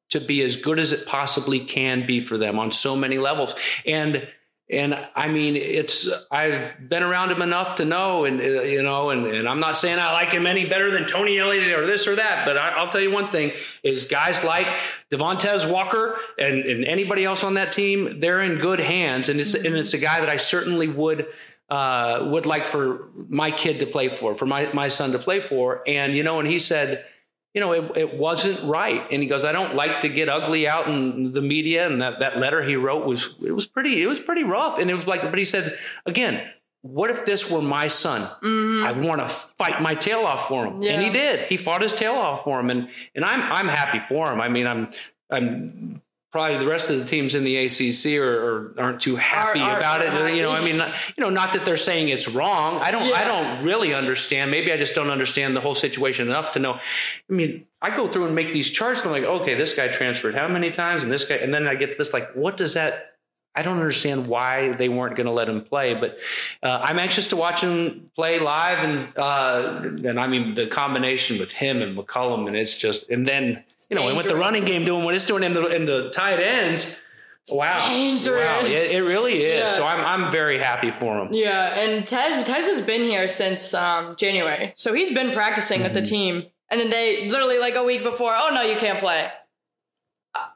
To 0.10 0.20
be 0.20 0.42
as 0.44 0.58
good 0.58 0.78
as 0.78 0.92
it 0.92 1.08
possibly 1.08 1.62
can 1.62 2.06
be 2.06 2.20
for 2.20 2.38
them 2.38 2.60
on 2.60 2.74
so 2.74 2.98
many 2.98 3.18
levels, 3.18 3.56
and 3.86 4.28
and 4.72 4.98
I 5.16 5.28
mean, 5.28 5.58
it's 5.58 6.10
I've 6.32 6.88
been 6.88 7.04
around 7.04 7.32
him 7.32 7.42
enough 7.42 7.76
to 7.76 7.86
know, 7.86 8.24
and 8.24 8.40
uh, 8.40 8.62
you 8.64 8.82
know, 8.82 9.10
and, 9.10 9.28
and 9.28 9.48
I'm 9.48 9.60
not 9.60 9.76
saying 9.76 10.00
I 10.00 10.14
like 10.14 10.32
him 10.32 10.48
any 10.48 10.66
better 10.66 10.90
than 10.90 11.06
Tony 11.08 11.38
Elliott 11.38 11.78
or 11.78 11.86
this 11.86 12.08
or 12.08 12.16
that, 12.16 12.46
but 12.46 12.58
I, 12.58 12.70
I'll 12.70 12.90
tell 12.90 13.02
you 13.02 13.12
one 13.12 13.28
thing: 13.28 13.52
is 13.84 14.06
guys 14.06 14.46
like 14.46 14.68
Devontez 15.12 15.72
Walker 15.72 16.18
and, 16.38 16.60
and 16.60 16.86
anybody 16.86 17.26
else 17.26 17.44
on 17.44 17.56
that 17.56 17.74
team, 17.74 18.22
they're 18.22 18.42
in 18.42 18.60
good 18.60 18.80
hands, 18.80 19.28
and 19.28 19.40
it's 19.40 19.54
and 19.54 19.76
it's 19.76 19.94
a 19.94 20.00
guy 20.00 20.20
that 20.20 20.30
I 20.30 20.38
certainly 20.38 20.88
would. 20.88 21.28
Uh, 21.70 22.28
would 22.30 22.46
like 22.46 22.66
for 22.66 23.08
my 23.30 23.50
kid 23.50 23.80
to 23.80 23.86
play 23.86 24.10
for, 24.10 24.36
for 24.36 24.46
my, 24.46 24.70
my 24.74 24.90
son 24.90 25.14
to 25.14 25.18
play 25.18 25.40
for. 25.40 25.82
And, 25.88 26.14
you 26.14 26.22
know, 26.22 26.38
and 26.38 26.46
he 26.46 26.60
said, 26.60 27.06
you 27.54 27.62
know, 27.62 27.74
it, 27.74 27.92
it 27.98 28.18
wasn't 28.18 28.62
right. 28.64 29.06
And 29.12 29.22
he 29.22 29.28
goes, 29.28 29.44
I 29.44 29.52
don't 29.52 29.76
like 29.76 30.02
to 30.02 30.10
get 30.10 30.30
ugly 30.30 30.68
out 30.68 30.88
in 30.88 31.34
the 31.34 31.42
media. 31.42 31.86
And 31.86 32.02
that, 32.02 32.20
that 32.20 32.38
letter 32.38 32.64
he 32.64 32.76
wrote 32.76 33.06
was, 33.06 33.36
it 33.42 33.52
was 33.52 33.66
pretty, 33.66 34.02
it 34.02 34.08
was 34.08 34.20
pretty 34.20 34.44
rough. 34.44 34.80
And 34.80 34.90
it 34.90 34.94
was 34.94 35.08
like, 35.08 35.22
but 35.22 35.38
he 35.38 35.46
said, 35.46 35.78
again, 36.06 36.50
what 36.82 37.10
if 37.10 37.26
this 37.26 37.52
were 37.52 37.62
my 37.62 37.88
son? 37.88 38.22
Mm-hmm. 38.22 38.88
I 38.88 39.08
want 39.08 39.22
to 39.22 39.28
fight 39.28 39.82
my 39.82 39.94
tail 39.94 40.22
off 40.22 40.48
for 40.48 40.66
him. 40.66 40.82
And 40.82 41.02
he 41.02 41.10
did. 41.10 41.42
He 41.42 41.58
fought 41.58 41.82
his 41.82 41.94
tail 41.94 42.14
off 42.14 42.44
for 42.44 42.60
him. 42.60 42.70
And, 42.70 42.90
and 43.14 43.24
I'm, 43.26 43.42
I'm 43.52 43.68
happy 43.68 44.00
for 44.00 44.32
him. 44.32 44.42
I 44.42 44.48
mean, 44.48 44.66
I'm, 44.66 44.90
I'm 45.30 46.02
probably 46.32 46.58
the 46.58 46.66
rest 46.66 46.90
of 46.90 46.98
the 46.98 47.06
teams 47.06 47.36
in 47.36 47.44
the 47.44 47.58
ACC 47.58 48.18
are, 48.20 48.24
are 48.24 48.76
aren't 48.80 49.02
too 49.02 49.18
happy 49.18 49.60
about 49.60 50.02
it. 50.02 50.36
You 50.36 50.44
know, 50.44 50.52
I 50.52 50.64
mean, 50.64 50.78
not, 50.78 50.90
you 51.18 51.22
know, 51.22 51.30
not 51.30 51.54
that 51.54 51.66
they're 51.66 51.78
saying 51.78 52.08
it's 52.08 52.30
wrong. 52.30 52.80
I 52.82 52.92
don't, 52.92 53.14
I 53.14 53.26
don't 53.26 53.66
really 53.66 53.94
understand. 53.94 54.50
Maybe 54.50 54.72
I 54.72 54.78
just 54.78 54.96
don't 54.96 55.10
understand 55.10 55.56
the 55.56 55.62
whole 55.62 55.76
situation 55.76 56.28
enough 56.28 56.54
to 56.54 56.60
know. 56.60 56.74
I 56.74 57.34
mean, 57.34 57.66
I 57.82 57.96
go 57.96 58.08
through 58.08 58.28
and 58.28 58.36
make 58.36 58.54
these 58.54 58.70
charts. 58.70 59.04
And 59.04 59.14
I'm 59.14 59.22
like, 59.22 59.30
okay, 59.42 59.56
this 59.56 59.76
guy 59.76 59.90
transferred 59.90 60.36
how 60.36 60.48
many 60.48 60.72
times, 60.72 61.04
and 61.04 61.12
this 61.12 61.28
guy, 61.28 61.36
and 61.36 61.54
then 61.54 61.68
I 61.68 61.76
get 61.76 61.98
this 61.98 62.14
like, 62.14 62.32
what 62.34 62.56
does 62.56 62.76
that? 62.76 63.08
I 63.54 63.64
don't 63.64 63.78
understand 63.78 64.28
why 64.28 64.72
they 64.72 64.88
weren't 64.88 65.18
going 65.18 65.26
to 65.26 65.34
let 65.34 65.50
him 65.50 65.62
play, 65.62 65.94
but 65.94 66.18
uh, 66.64 66.80
I'm 66.84 66.98
anxious 67.00 67.28
to 67.30 67.36
watch 67.36 67.60
him 67.60 68.10
play 68.16 68.40
live, 68.40 68.80
and 68.80 69.18
uh, 69.18 69.82
and 70.08 70.18
I 70.18 70.28
mean 70.28 70.54
the 70.54 70.68
combination 70.68 71.38
with 71.38 71.52
him 71.52 71.82
and 71.82 71.98
McCollum, 71.98 72.48
and 72.48 72.56
it's 72.56 72.78
just, 72.78 73.10
and 73.10 73.28
then 73.28 73.66
you 73.92 73.96
know, 73.96 74.08
and 74.08 74.18
with 74.18 74.28
the 74.28 74.36
running 74.36 74.66
game 74.66 74.86
doing 74.86 75.04
what 75.06 75.14
it's 75.14 75.26
doing 75.26 75.44
in 75.44 75.54
the 75.54 75.66
in 75.68 75.86
the 75.86 76.10
tight 76.10 76.40
ends, 76.40 77.04
wow, 77.52 77.88
dangerous. 77.90 78.44
wow, 78.44 78.62
it, 78.64 78.96
it 78.96 79.02
really 79.04 79.44
is. 79.44 79.60
Yeah. 79.60 79.68
So 79.68 79.86
I'm 79.86 80.04
I'm 80.26 80.32
very 80.32 80.58
happy 80.58 80.90
for 80.92 81.20
him. 81.20 81.28
Yeah, 81.32 81.78
and 81.80 82.06
Tez 82.06 82.44
Tez 82.44 82.66
has 82.68 82.82
been 82.82 83.04
here 83.04 83.28
since 83.28 83.74
um, 83.74 84.16
January, 84.16 84.72
so 84.76 84.94
he's 84.94 85.12
been 85.14 85.32
practicing 85.34 85.84
with 85.84 85.94
the 85.94 86.00
Mm-hmm. 86.02 86.10
team. 86.10 86.46
And 86.72 86.80
then 86.80 86.90
they 86.90 87.28
literally 87.30 87.60
like 87.60 87.76
a 87.76 87.84
week 87.84 88.02
before, 88.02 88.34
oh 88.34 88.50
no, 88.56 88.62
you 88.62 88.78
can't 88.78 89.00
play. 89.02 89.28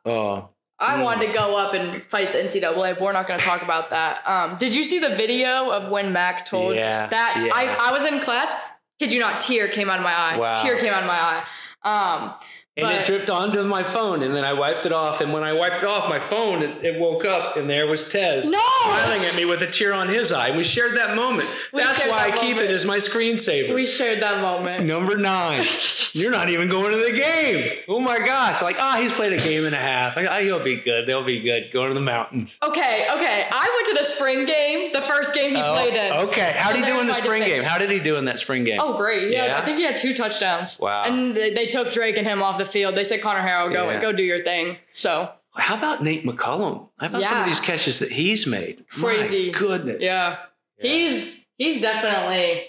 Oh, 0.05 0.47
I 0.79 1.01
wanted 1.03 1.27
to 1.27 1.33
go 1.33 1.57
up 1.57 1.73
and 1.73 1.93
fight 1.95 2.31
the 2.31 2.37
NCAA, 2.39 2.93
but 2.93 3.01
we're 3.01 3.11
not 3.11 3.27
going 3.27 3.39
to 3.39 3.45
talk 3.45 3.61
about 3.63 3.89
that. 3.89 4.25
Um, 4.27 4.57
did 4.57 4.73
you 4.73 4.83
see 4.85 4.99
the 4.99 5.09
video 5.09 5.69
of 5.71 5.89
when 5.91 6.13
Mack 6.13 6.45
told 6.45 6.75
Yeah, 6.75 7.07
that? 7.07 7.43
yeah. 7.45 7.51
I, 7.53 7.89
I 7.89 7.91
was 7.91 8.05
in 8.05 8.19
class. 8.21 8.55
Kid 8.99 9.11
you 9.11 9.19
not, 9.19 9.41
tear 9.41 9.67
came 9.67 9.89
out 9.89 9.97
of 9.99 10.03
my 10.03 10.13
eye. 10.13 10.37
Wow. 10.37 10.53
Tear 10.55 10.77
came 10.79 10.93
out 10.93 11.03
of 11.03 11.07
my 11.07 11.19
eye. 11.19 11.43
Um, 11.83 12.33
And 12.77 12.85
But- 12.87 12.95
it 12.95 13.05
dripped 13.05 13.29
onto 13.29 13.63
my 13.63 13.83
phone, 13.83 14.21
and 14.21 14.35
then 14.35 14.43
I 14.43 14.51
wiped 14.51 14.85
it 14.85 14.91
off. 14.91 15.21
And 15.21 15.31
when 15.31 15.43
I 15.45 15.53
wiped 15.53 15.77
it 15.77 15.85
off 15.85 16.09
my 16.09 16.19
phone, 16.19 16.61
it, 16.61 16.83
it 16.83 16.99
woke 16.99 17.23
up, 17.23 17.55
and 17.55 17.69
there 17.69 17.87
was 17.87 18.09
Tez 18.09 18.49
No! 18.51 18.59
smiling 18.83 19.21
at 19.23 19.33
me 19.37 19.45
with 19.45 19.61
a 19.61 19.67
tear 19.67 19.93
on 19.93 20.09
his 20.09 20.33
eye. 20.33 20.55
We 20.57 20.65
shared 20.65 20.97
that 20.97 21.15
moment. 21.15 21.47
We 21.71 21.81
That's 21.81 21.99
shared 21.99 22.11
why 22.11 22.25
I 22.25 22.29
that 22.31 22.39
keep 22.39 22.55
moment. 22.57 22.71
it 22.71 22.73
as 22.73 22.83
my 22.85 22.97
screensaver. 22.97 23.73
We 23.73 23.85
shared 23.85 24.21
that 24.21 24.41
moment. 24.41 24.85
Number 24.85 25.15
nine. 25.17 25.65
You're 26.11 26.31
not 26.31 26.47
even 26.49 26.67
going 26.69 26.91
to 26.91 26.97
the 26.97 27.17
game. 27.17 27.79
Oh 27.89 27.99
my 27.99 28.19
gosh! 28.19 28.61
Like, 28.61 28.77
ah, 28.79 28.97
he's 29.01 29.11
played 29.11 29.33
a 29.33 29.37
game 29.37 29.65
and 29.65 29.75
a 29.75 29.79
half. 29.79 30.15
Like, 30.15 30.27
ah, 30.29 30.39
he'll 30.39 30.63
be 30.63 30.77
good. 30.77 31.05
They'll 31.07 31.25
be 31.25 31.41
good. 31.41 31.71
Going 31.71 31.89
to 31.89 31.93
the 31.93 31.99
mountains. 31.99 32.57
Okay, 32.63 33.05
okay. 33.13 33.45
I 33.51 33.69
went 33.73 33.87
to 33.87 33.95
the 33.97 34.03
spring 34.05 34.45
game, 34.45 34.93
the 34.93 35.01
first 35.01 35.33
game 35.35 35.53
he 35.55 35.61
played 35.61 35.93
in. 35.93 36.13
Oh, 36.13 36.27
okay. 36.27 36.53
How 36.55 36.71
did 36.71 36.85
he 36.85 36.89
do 36.91 37.01
in 37.01 37.07
the 37.07 37.13
spring 37.13 37.43
defense. 37.43 37.63
game? 37.63 37.69
How 37.69 37.77
did 37.77 37.89
he 37.91 37.99
do 37.99 38.15
in 38.15 38.25
that 38.25 38.39
spring 38.39 38.63
game? 38.63 38.79
Oh, 38.81 38.95
great. 38.97 39.29
Yeah, 39.29 39.45
Yeah? 39.47 39.57
I 39.59 39.65
think 39.65 39.77
he 39.77 39.83
had 39.83 39.97
two 39.97 40.13
touchdowns. 40.13 40.79
Wow. 40.79 41.03
And 41.03 41.35
they, 41.35 41.51
they 41.53 41.65
took 41.65 41.91
Drake 41.91 42.15
and 42.17 42.25
him 42.25 42.41
off 42.41 42.57
the 42.57 42.64
field. 42.65 42.95
They 42.95 43.03
said, 43.03 43.21
Conner 43.21 43.39
Harrell, 43.47 43.71
go 43.73 43.89
Yeah. 43.89 44.01
go 44.01 44.11
do 44.11 44.23
your 44.23 44.43
thing. 44.43 44.77
So, 44.91 45.31
How 45.55 45.77
about 45.77 46.03
Nate 46.03 46.23
McCollum? 46.25 46.89
How 46.99 47.07
about 47.07 47.23
some 47.23 47.39
of 47.39 47.45
these 47.45 47.59
catches 47.61 47.99
that 47.99 48.11
he's 48.11 48.45
made? 48.45 48.85
Crazy. 48.89 49.51
My 49.51 49.57
goodness. 49.57 49.97
yeah. 50.01 50.37
He's 50.77 51.45
he's 51.57 51.79
definitely 51.81 52.67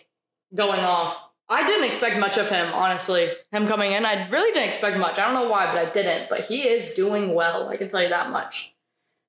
going 0.54 0.80
off. 0.80 1.22
I 1.48 1.64
didn't 1.64 1.84
expect 1.84 2.18
much 2.18 2.38
of 2.38 2.48
him, 2.48 2.72
honestly. 2.72 3.28
Him 3.52 3.66
coming 3.68 3.92
in, 3.92 4.04
I 4.04 4.28
really 4.28 4.52
didn't 4.52 4.68
expect 4.68 4.98
much. 4.98 5.18
I 5.18 5.24
don't 5.24 5.34
know 5.34 5.48
why, 5.50 5.66
but 5.66 5.76
I 5.86 5.90
didn't. 5.90 6.28
But 6.28 6.40
he 6.46 6.62
is 6.68 6.94
doing 6.94 7.34
well. 7.34 7.68
I 7.68 7.76
can 7.76 7.86
tell 7.88 8.02
you 8.02 8.08
that 8.08 8.30
much. 8.30 8.74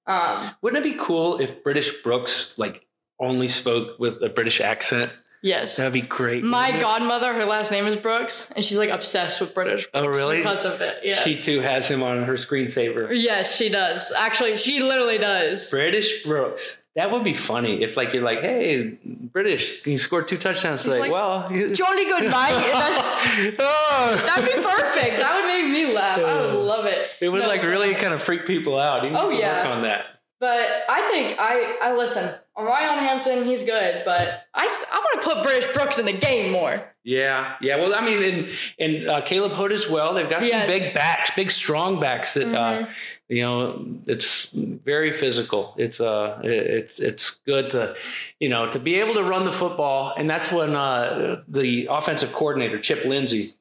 Um, 0.08 0.49
Wouldn't 0.62 0.86
it 0.86 0.89
be 0.93 0.97
cool 0.99 1.39
if 1.39 1.63
British 1.63 2.01
Brooks 2.01 2.58
like 2.58 2.86
only 3.19 3.47
spoke 3.47 3.99
with 3.99 4.21
a 4.23 4.30
British 4.30 4.62
accent? 4.62 5.12
Yes. 5.41 5.78
That'd 5.78 5.93
be 5.93 6.02
great. 6.02 6.43
My 6.43 6.71
godmother, 6.80 7.34
her 7.34 7.45
last 7.45 7.71
name 7.71 7.86
is 7.88 7.95
Brooks, 7.95 8.52
and 8.52 8.63
she's 8.65 8.78
like 8.78 8.89
obsessed 8.89 9.39
with 9.41 9.54
British 9.54 9.88
oh, 9.93 10.04
Brooks 10.04 10.17
Oh, 10.19 10.21
really? 10.23 10.38
because 10.38 10.65
of 10.65 10.82
it. 10.82 11.00
Yes. 11.04 11.23
She 11.23 11.36
too 11.36 11.60
has 11.62 11.88
him 11.88 12.04
on 12.04 12.23
her 12.23 12.34
screensaver. 12.34 13.10
Yes, 13.12 13.56
she 13.56 13.69
does. 13.69 14.12
Actually, 14.17 14.58
she 14.58 14.80
literally 14.82 15.17
does. 15.17 15.69
British 15.69 16.23
Brooks. 16.23 16.84
That 16.95 17.12
would 17.12 17.23
be 17.23 17.36
funny 17.36 17.84
if 17.84 17.95
like 17.95 18.13
you're 18.13 18.23
like, 18.23 18.41
hey, 18.41 18.97
British, 19.06 19.86
you 19.86 19.97
scored 19.97 20.28
two 20.28 20.38
touchdowns 20.38 20.82
today. 20.84 21.00
like, 21.02 21.12
well, 21.12 21.47
Jolly 21.47 22.06
good, 22.06 22.23
oh. 22.34 24.23
that'd 24.26 24.45
be 24.45 24.52
perfect. 24.63 25.17
That 25.17 25.36
would 25.36 25.45
make 25.45 25.65
me 25.71 25.93
laugh. 25.93 26.19
I 26.19 26.41
would 26.41 26.56
love 26.56 26.86
it. 26.86 27.10
It 27.21 27.30
would 27.30 27.41
No, 27.41 27.47
like 27.47 27.62
really 27.62 27.93
kind 27.93 28.13
of 28.15 28.23
freak 28.23 28.45
people 28.47 28.80
out. 28.80 29.04
He 29.04 29.10
needs 29.12 29.21
Oh, 29.23 29.30
to 29.32 29.38
yeah. 29.38 29.58
work 29.67 29.76
on 29.76 29.84
that. 29.84 30.06
But 30.39 30.84
I 30.89 31.08
think 31.10 31.39
I 31.39 31.78
I 31.82 31.93
listen. 31.95 32.32
Ryan 32.58 32.98
Hampton, 33.00 33.43
he's 33.46 33.63
good, 33.63 34.02
but 34.06 34.46
I, 34.54 34.62
I 34.91 34.98
want 34.98 35.22
to 35.22 35.30
put 35.30 35.43
British 35.43 35.72
Brooks 35.74 36.00
in 36.00 36.06
the 36.06 36.13
game 36.13 36.52
more. 36.52 36.82
Yeah, 37.04 37.56
yeah. 37.62 37.78
Well, 37.78 37.93
I 37.93 38.02
mean, 38.02 38.22
and 38.24 38.48
and 38.80 39.08
uh, 39.10 39.22
Caleb 39.22 39.54
Hood 39.54 39.72
as 39.72 39.88
well. 39.89 40.13
They've 40.13 40.30
got 40.30 40.41
some 40.41 40.50
Yes. 40.50 40.67
big 40.67 40.93
backs, 40.93 41.32
big 41.36 41.52
strong 41.52 42.00
backs 42.00 42.34
that 42.34 42.54
uh, 42.54 42.88
you 43.30 43.43
know. 43.43 43.86
It's 44.08 44.50
very 44.52 45.13
physical. 45.13 45.74
It's 45.78 46.02
uh, 46.02 46.41
it- 46.43 46.50
it's 46.67 47.00
it's 47.00 47.30
good 47.46 47.72
to 47.72 47.93
you 48.39 48.50
know 48.50 48.70
to 48.72 48.80
be 48.80 48.96
able 48.96 49.13
to 49.13 49.24
run 49.24 49.46
the 49.46 49.54
football, 49.54 50.13
and 50.17 50.30
that's 50.30 50.52
when 50.52 50.76
uh, 50.76 51.43
the 51.48 51.88
offensive 51.89 52.34
coordinator 52.34 52.80
Chip 52.80 53.06
Lindsey. 53.06 53.54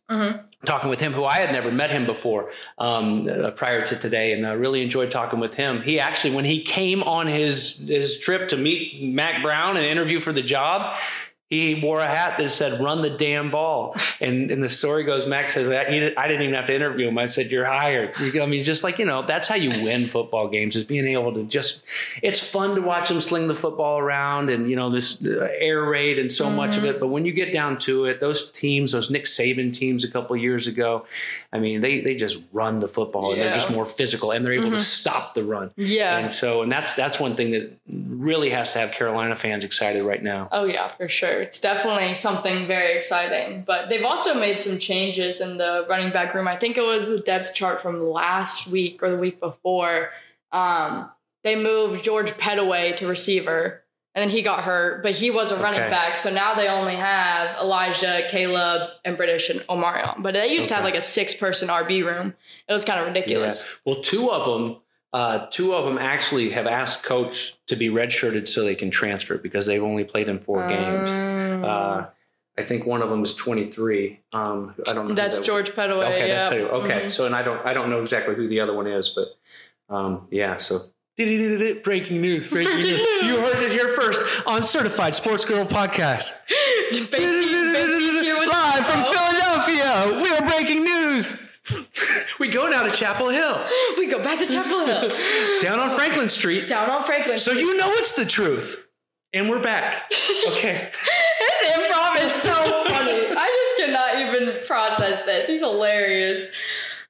Talking 0.65 0.91
with 0.91 1.01
him, 1.01 1.13
who 1.13 1.25
I 1.25 1.35
had 1.35 1.53
never 1.53 1.71
met 1.71 1.91
him 1.91 2.07
before 2.07 2.51
um, 2.79 3.25
uh, 3.29 3.51
prior 3.53 3.87
to 3.87 3.97
today, 3.97 4.33
and 4.33 4.47
I 4.47 4.53
really 4.53 4.83
enjoyed 4.83 5.11
talking 5.11 5.39
with 5.39 5.55
him. 5.55 5.83
He 5.83 6.01
actually, 6.01 6.35
when 6.35 6.45
he 6.45 6.63
came 6.63 7.03
on 7.03 7.27
his 7.27 7.87
his 7.87 8.19
trip 8.19 8.49
to 8.49 8.57
meet 8.57 9.03
Mack 9.03 9.43
Brown 9.43 9.77
and 9.77 9.87
interview 9.87 10.19
for 10.19 10.33
the 10.33 10.43
job, 10.43 10.97
he 11.49 11.81
wore 11.81 12.01
a 12.01 12.07
hat 12.07 12.39
that 12.39 12.49
said 12.49 12.81
"Run 12.81 13.03
the 13.03 13.11
damn 13.11 13.51
ball." 13.51 13.95
And 14.21 14.51
and 14.51 14.63
the 14.63 14.69
story 14.69 15.05
goes, 15.05 15.27
Max 15.27 15.55
says 15.55 15.69
that 15.69 15.87
I 15.89 16.27
didn't 16.29 16.43
even 16.43 16.55
have 16.55 16.67
to 16.67 16.75
interview 16.75 17.09
him. 17.09 17.19
I 17.19 17.27
said, 17.27 17.51
"You're 17.51 17.65
hired." 17.65 18.15
I 18.19 18.47
mean, 18.47 18.63
just 18.65 18.83
like 18.83 18.99
you 18.99 19.05
know, 19.05 19.23
that's 19.23 19.47
how 19.49 19.55
you 19.55 19.71
win 19.85 20.07
football 20.09 20.49
games 20.49 20.75
is 20.77 20.85
being 20.85 21.07
able 21.07 21.33
to 21.35 21.45
just. 21.45 21.85
It's 22.23 22.41
fun 22.41 22.75
to 22.77 22.83
watch 22.83 23.09
them 23.11 23.21
sling 23.21 23.47
the 23.49 23.55
football 23.55 23.99
around 23.99 24.51
and 24.51 24.69
you 24.69 24.75
know 24.77 24.91
this 24.91 25.25
uh, 25.25 25.49
air 25.59 25.83
raid 25.85 26.19
and 26.19 26.33
so 26.33 26.51
much 26.51 26.77
of 26.77 26.83
Mm-hmm. 26.83 26.97
it. 26.97 27.01
But 27.01 27.09
when 27.09 27.25
you 27.25 27.33
get 27.33 27.53
down 27.53 27.79
to 27.79 28.07
it, 28.07 28.21
those 28.21 28.51
teams, 28.51 28.93
those 28.93 29.11
Nick 29.11 29.25
Saban 29.25 29.73
teams 29.73 30.05
a 30.05 30.11
couple 30.11 30.37
years 30.37 30.67
ago, 30.67 31.05
I 31.53 31.59
mean, 31.59 31.81
they 31.81 32.01
they 32.01 32.15
just 32.17 32.43
run 32.53 32.81
the 32.81 32.89
football 32.89 33.33
and 33.33 33.41
they're 33.41 33.47
Mm-hmm. 33.51 33.55
just 33.55 33.73
more 33.73 33.87
physical 33.87 34.33
and 34.33 34.45
they're 34.45 34.53
able 34.55 34.71
to 34.71 34.79
stop 34.79 35.35
the 35.35 35.45
run. 35.45 35.71
Yeah. 35.77 36.19
And 36.19 36.31
so, 36.31 36.63
and 36.63 36.73
that's 36.73 36.95
that's 36.95 37.21
one 37.21 37.37
thing 37.37 37.53
that 37.53 37.73
really 37.89 38.51
has 38.51 38.73
to 38.73 38.79
have 38.81 38.93
Carolina 38.93 39.37
fans 39.37 39.63
excited 39.65 40.03
right 40.03 40.23
now. 40.23 40.49
Oh 40.51 40.65
yeah, 40.65 40.89
for 40.97 41.09
sure. 41.09 41.36
It's 41.41 41.59
definitely 41.59 42.15
something 42.15 42.67
very 42.67 42.95
exciting. 42.97 43.63
But 43.67 43.89
they've 43.89 44.05
also 44.05 44.39
made 44.39 44.61
some 44.61 44.79
changes 44.79 45.41
in 45.41 45.57
the 45.59 45.87
running 45.89 46.13
back 46.13 46.35
room. 46.35 46.49
I 46.49 46.57
think 46.57 46.77
it 46.77 46.85
was 46.85 47.09
the 47.09 47.19
depth 47.19 47.55
chart 47.55 47.81
from 47.81 48.01
last 48.05 48.69
week 48.69 49.03
or 49.03 49.11
the 49.11 49.19
week 49.19 49.41
before. 49.41 50.11
Um, 50.53 51.11
they 51.43 51.57
moved 51.57 52.03
George 52.05 52.33
Pettaway 52.33 52.97
to 52.97 53.07
receiver, 53.07 53.83
and 54.15 54.23
then 54.23 54.31
he 54.31 54.43
got 54.43 54.65
hurt, 54.65 55.03
but 55.03 55.13
he 55.13 55.31
was 55.31 55.53
a 55.53 55.57
running 55.63 55.81
Okay. 55.81 55.91
back. 55.91 56.17
So 56.17 56.33
now 56.33 56.55
they 56.55 56.69
only 56.69 56.95
have 56.97 57.57
Elijah, 57.59 58.27
Caleb, 58.31 58.91
and 59.05 59.17
British 59.17 59.51
and 59.51 59.61
Omarion. 59.69 60.23
But 60.23 60.35
they 60.35 60.53
used 60.53 60.69
to 60.71 60.75
have 60.75 60.85
like 60.85 60.95
a 60.95 61.01
six-person 61.03 61.69
RB 61.69 62.05
room. 62.05 62.35
It 62.69 62.73
was 62.73 62.85
kind 62.85 62.99
of 63.01 63.07
ridiculous. 63.07 63.81
Well, 63.85 63.97
two 63.97 64.31
of 64.31 64.45
them, 64.47 64.79
uh, 65.13 65.47
two 65.51 65.75
of 65.75 65.85
them 65.85 65.99
actually 65.99 66.51
have 66.51 66.67
asked 66.67 67.05
coach 67.05 67.55
to 67.67 67.77
be 67.77 67.89
redshirted 67.89 68.47
so 68.49 68.65
they 68.65 68.75
can 68.75 68.91
transfer 68.91 69.39
because 69.39 69.67
they've 69.67 69.83
only 69.83 70.05
played 70.05 70.29
in 70.29 70.39
four 70.39 70.67
games. 70.69 71.11
Um, 71.11 71.65
Uh, 71.65 72.07
I 72.59 72.63
think 72.63 72.87
one 72.87 73.03
of 73.03 73.11
them 73.11 73.23
is 73.23 73.35
23. 73.35 74.21
Um, 74.33 74.75
I 74.89 74.93
don't 74.95 75.09
know. 75.09 75.15
that's 75.15 75.37
that- 75.37 75.45
George 75.45 75.71
Pettaway. 75.73 76.07
Okay, 76.07 76.29
yeah. 76.29 76.37
that's 76.37 76.51
Petty. 76.51 76.65
Okay, 76.65 77.01
Mhm. 77.07 77.13
so 77.13 77.27
and 77.27 77.35
I 77.37 77.43
don't 77.43 77.65
I 77.67 77.73
don't 77.75 77.91
know 77.91 78.01
exactly 78.01 78.35
who 78.35 78.49
the 78.49 78.61
other 78.61 78.73
one 78.75 78.87
is, 78.87 79.09
but 79.11 79.29
um, 79.95 80.27
yeah. 80.31 80.57
So 80.57 80.81
breaking 81.17 82.21
news! 82.21 82.49
Breaking 82.51 82.77
news! 82.77 83.01
You 83.01 83.39
heard 83.41 83.63
it 83.63 83.73
here 83.73 83.89
first 83.89 84.47
on 84.47 84.63
Certified 84.63 85.15
Sports 85.15 85.45
Girl 85.45 85.65
Podcast. 85.65 86.33
Batesy- 86.93 87.07
Batesy 87.11 88.23
here 88.23 88.39
with 88.39 88.49
Live 88.51 88.87
from 88.87 89.03
Philadelphia, 89.05 90.23
we 90.23 90.29
are 90.31 90.43
breaking 90.51 90.85
news. 90.85 91.43
We 92.39 92.49
go 92.49 92.69
now 92.69 92.83
to 92.83 92.91
Chapel 92.91 93.29
Hill, 93.31 93.59
We 93.99 94.07
go 94.09 94.23
back 94.23 94.39
to 94.41 94.47
Chapel 94.47 94.85
Hill. 94.87 95.09
down 95.63 95.81
on 95.81 95.95
Franklin 95.97 96.29
Street. 96.29 96.69
Down 96.69 96.91
on 96.91 97.03
Franklin. 97.03 97.39
So 97.39 97.53
you 97.53 97.77
know 97.77 97.91
it's 97.93 98.15
the 98.17 98.25
truth, 98.27 98.89
and 99.33 99.49
we're 99.49 99.63
back. 99.63 100.11
Okay. 100.49 100.91
His 100.93 101.73
improv 101.73 102.17
is 102.23 102.33
so 102.33 102.53
funny. 102.53 103.27
I 103.37 103.47
just 103.47 103.77
cannot 103.79 104.29
even 104.29 104.65
process 104.65 105.25
this. 105.25 105.49
He's 105.49 105.61
hilarious. 105.61 106.51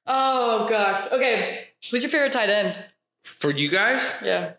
Oh 0.07 0.65
gosh. 0.67 1.05
Okay. 1.11 1.65
Who's 1.91 2.01
your 2.03 2.09
favorite 2.09 2.31
tight 2.31 2.49
end? 2.49 2.75
For 3.23 3.51
you 3.51 3.69
guys, 3.69 4.19
Yeah. 4.25 4.53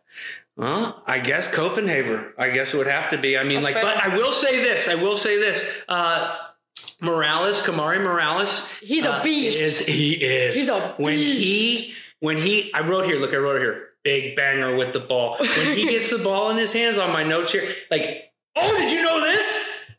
Well, 0.57 1.03
I 1.07 1.19
guess 1.21 1.53
Copenhaver. 1.55 2.33
I 2.39 2.51
guess 2.51 2.73
it 2.73 2.77
would 2.79 2.87
have 2.87 3.11
to 3.11 3.19
be. 3.19 3.37
I 3.37 3.43
mean, 3.45 3.55
That's 3.63 3.65
like, 3.67 3.75
fair. 3.75 3.83
but 3.85 4.05
I 4.05 4.17
will 4.17 4.33
say 4.33 4.61
this. 4.63 4.89
I 4.89 4.95
will 4.97 5.17
say 5.17 5.39
this. 5.39 5.85
Uh, 5.89 6.37
Morales, 7.01 7.63
Kamari 7.63 8.03
Morales. 8.03 8.69
He's 8.81 9.05
a 9.05 9.15
uh, 9.15 9.23
beast. 9.23 9.61
Is 9.61 9.87
he 9.87 10.15
is? 10.15 10.57
He's 10.57 10.69
a 10.69 10.81
when 10.99 11.17
he 11.17 11.95
when 12.21 12.39
he. 12.39 12.73
I 12.75 12.81
wrote 12.81 13.07
here. 13.07 13.19
Look, 13.19 13.33
I 13.35 13.37
wrote 13.37 13.61
here. 13.61 13.85
Big 14.05 14.37
banger 14.37 14.77
with 14.77 14.93
the 14.93 15.01
ball. 15.01 15.37
When 15.39 15.77
he 15.77 15.87
gets 15.91 16.11
the 16.11 16.19
ball 16.19 16.51
in 16.51 16.57
his 16.57 16.73
hands 16.73 16.99
on 16.99 17.13
my 17.13 17.23
notes 17.23 17.53
here, 17.53 17.69
like, 17.91 18.33
oh, 18.57 18.79
did 18.79 18.91
you 18.91 19.03
know 19.03 19.21
this? 19.21 19.91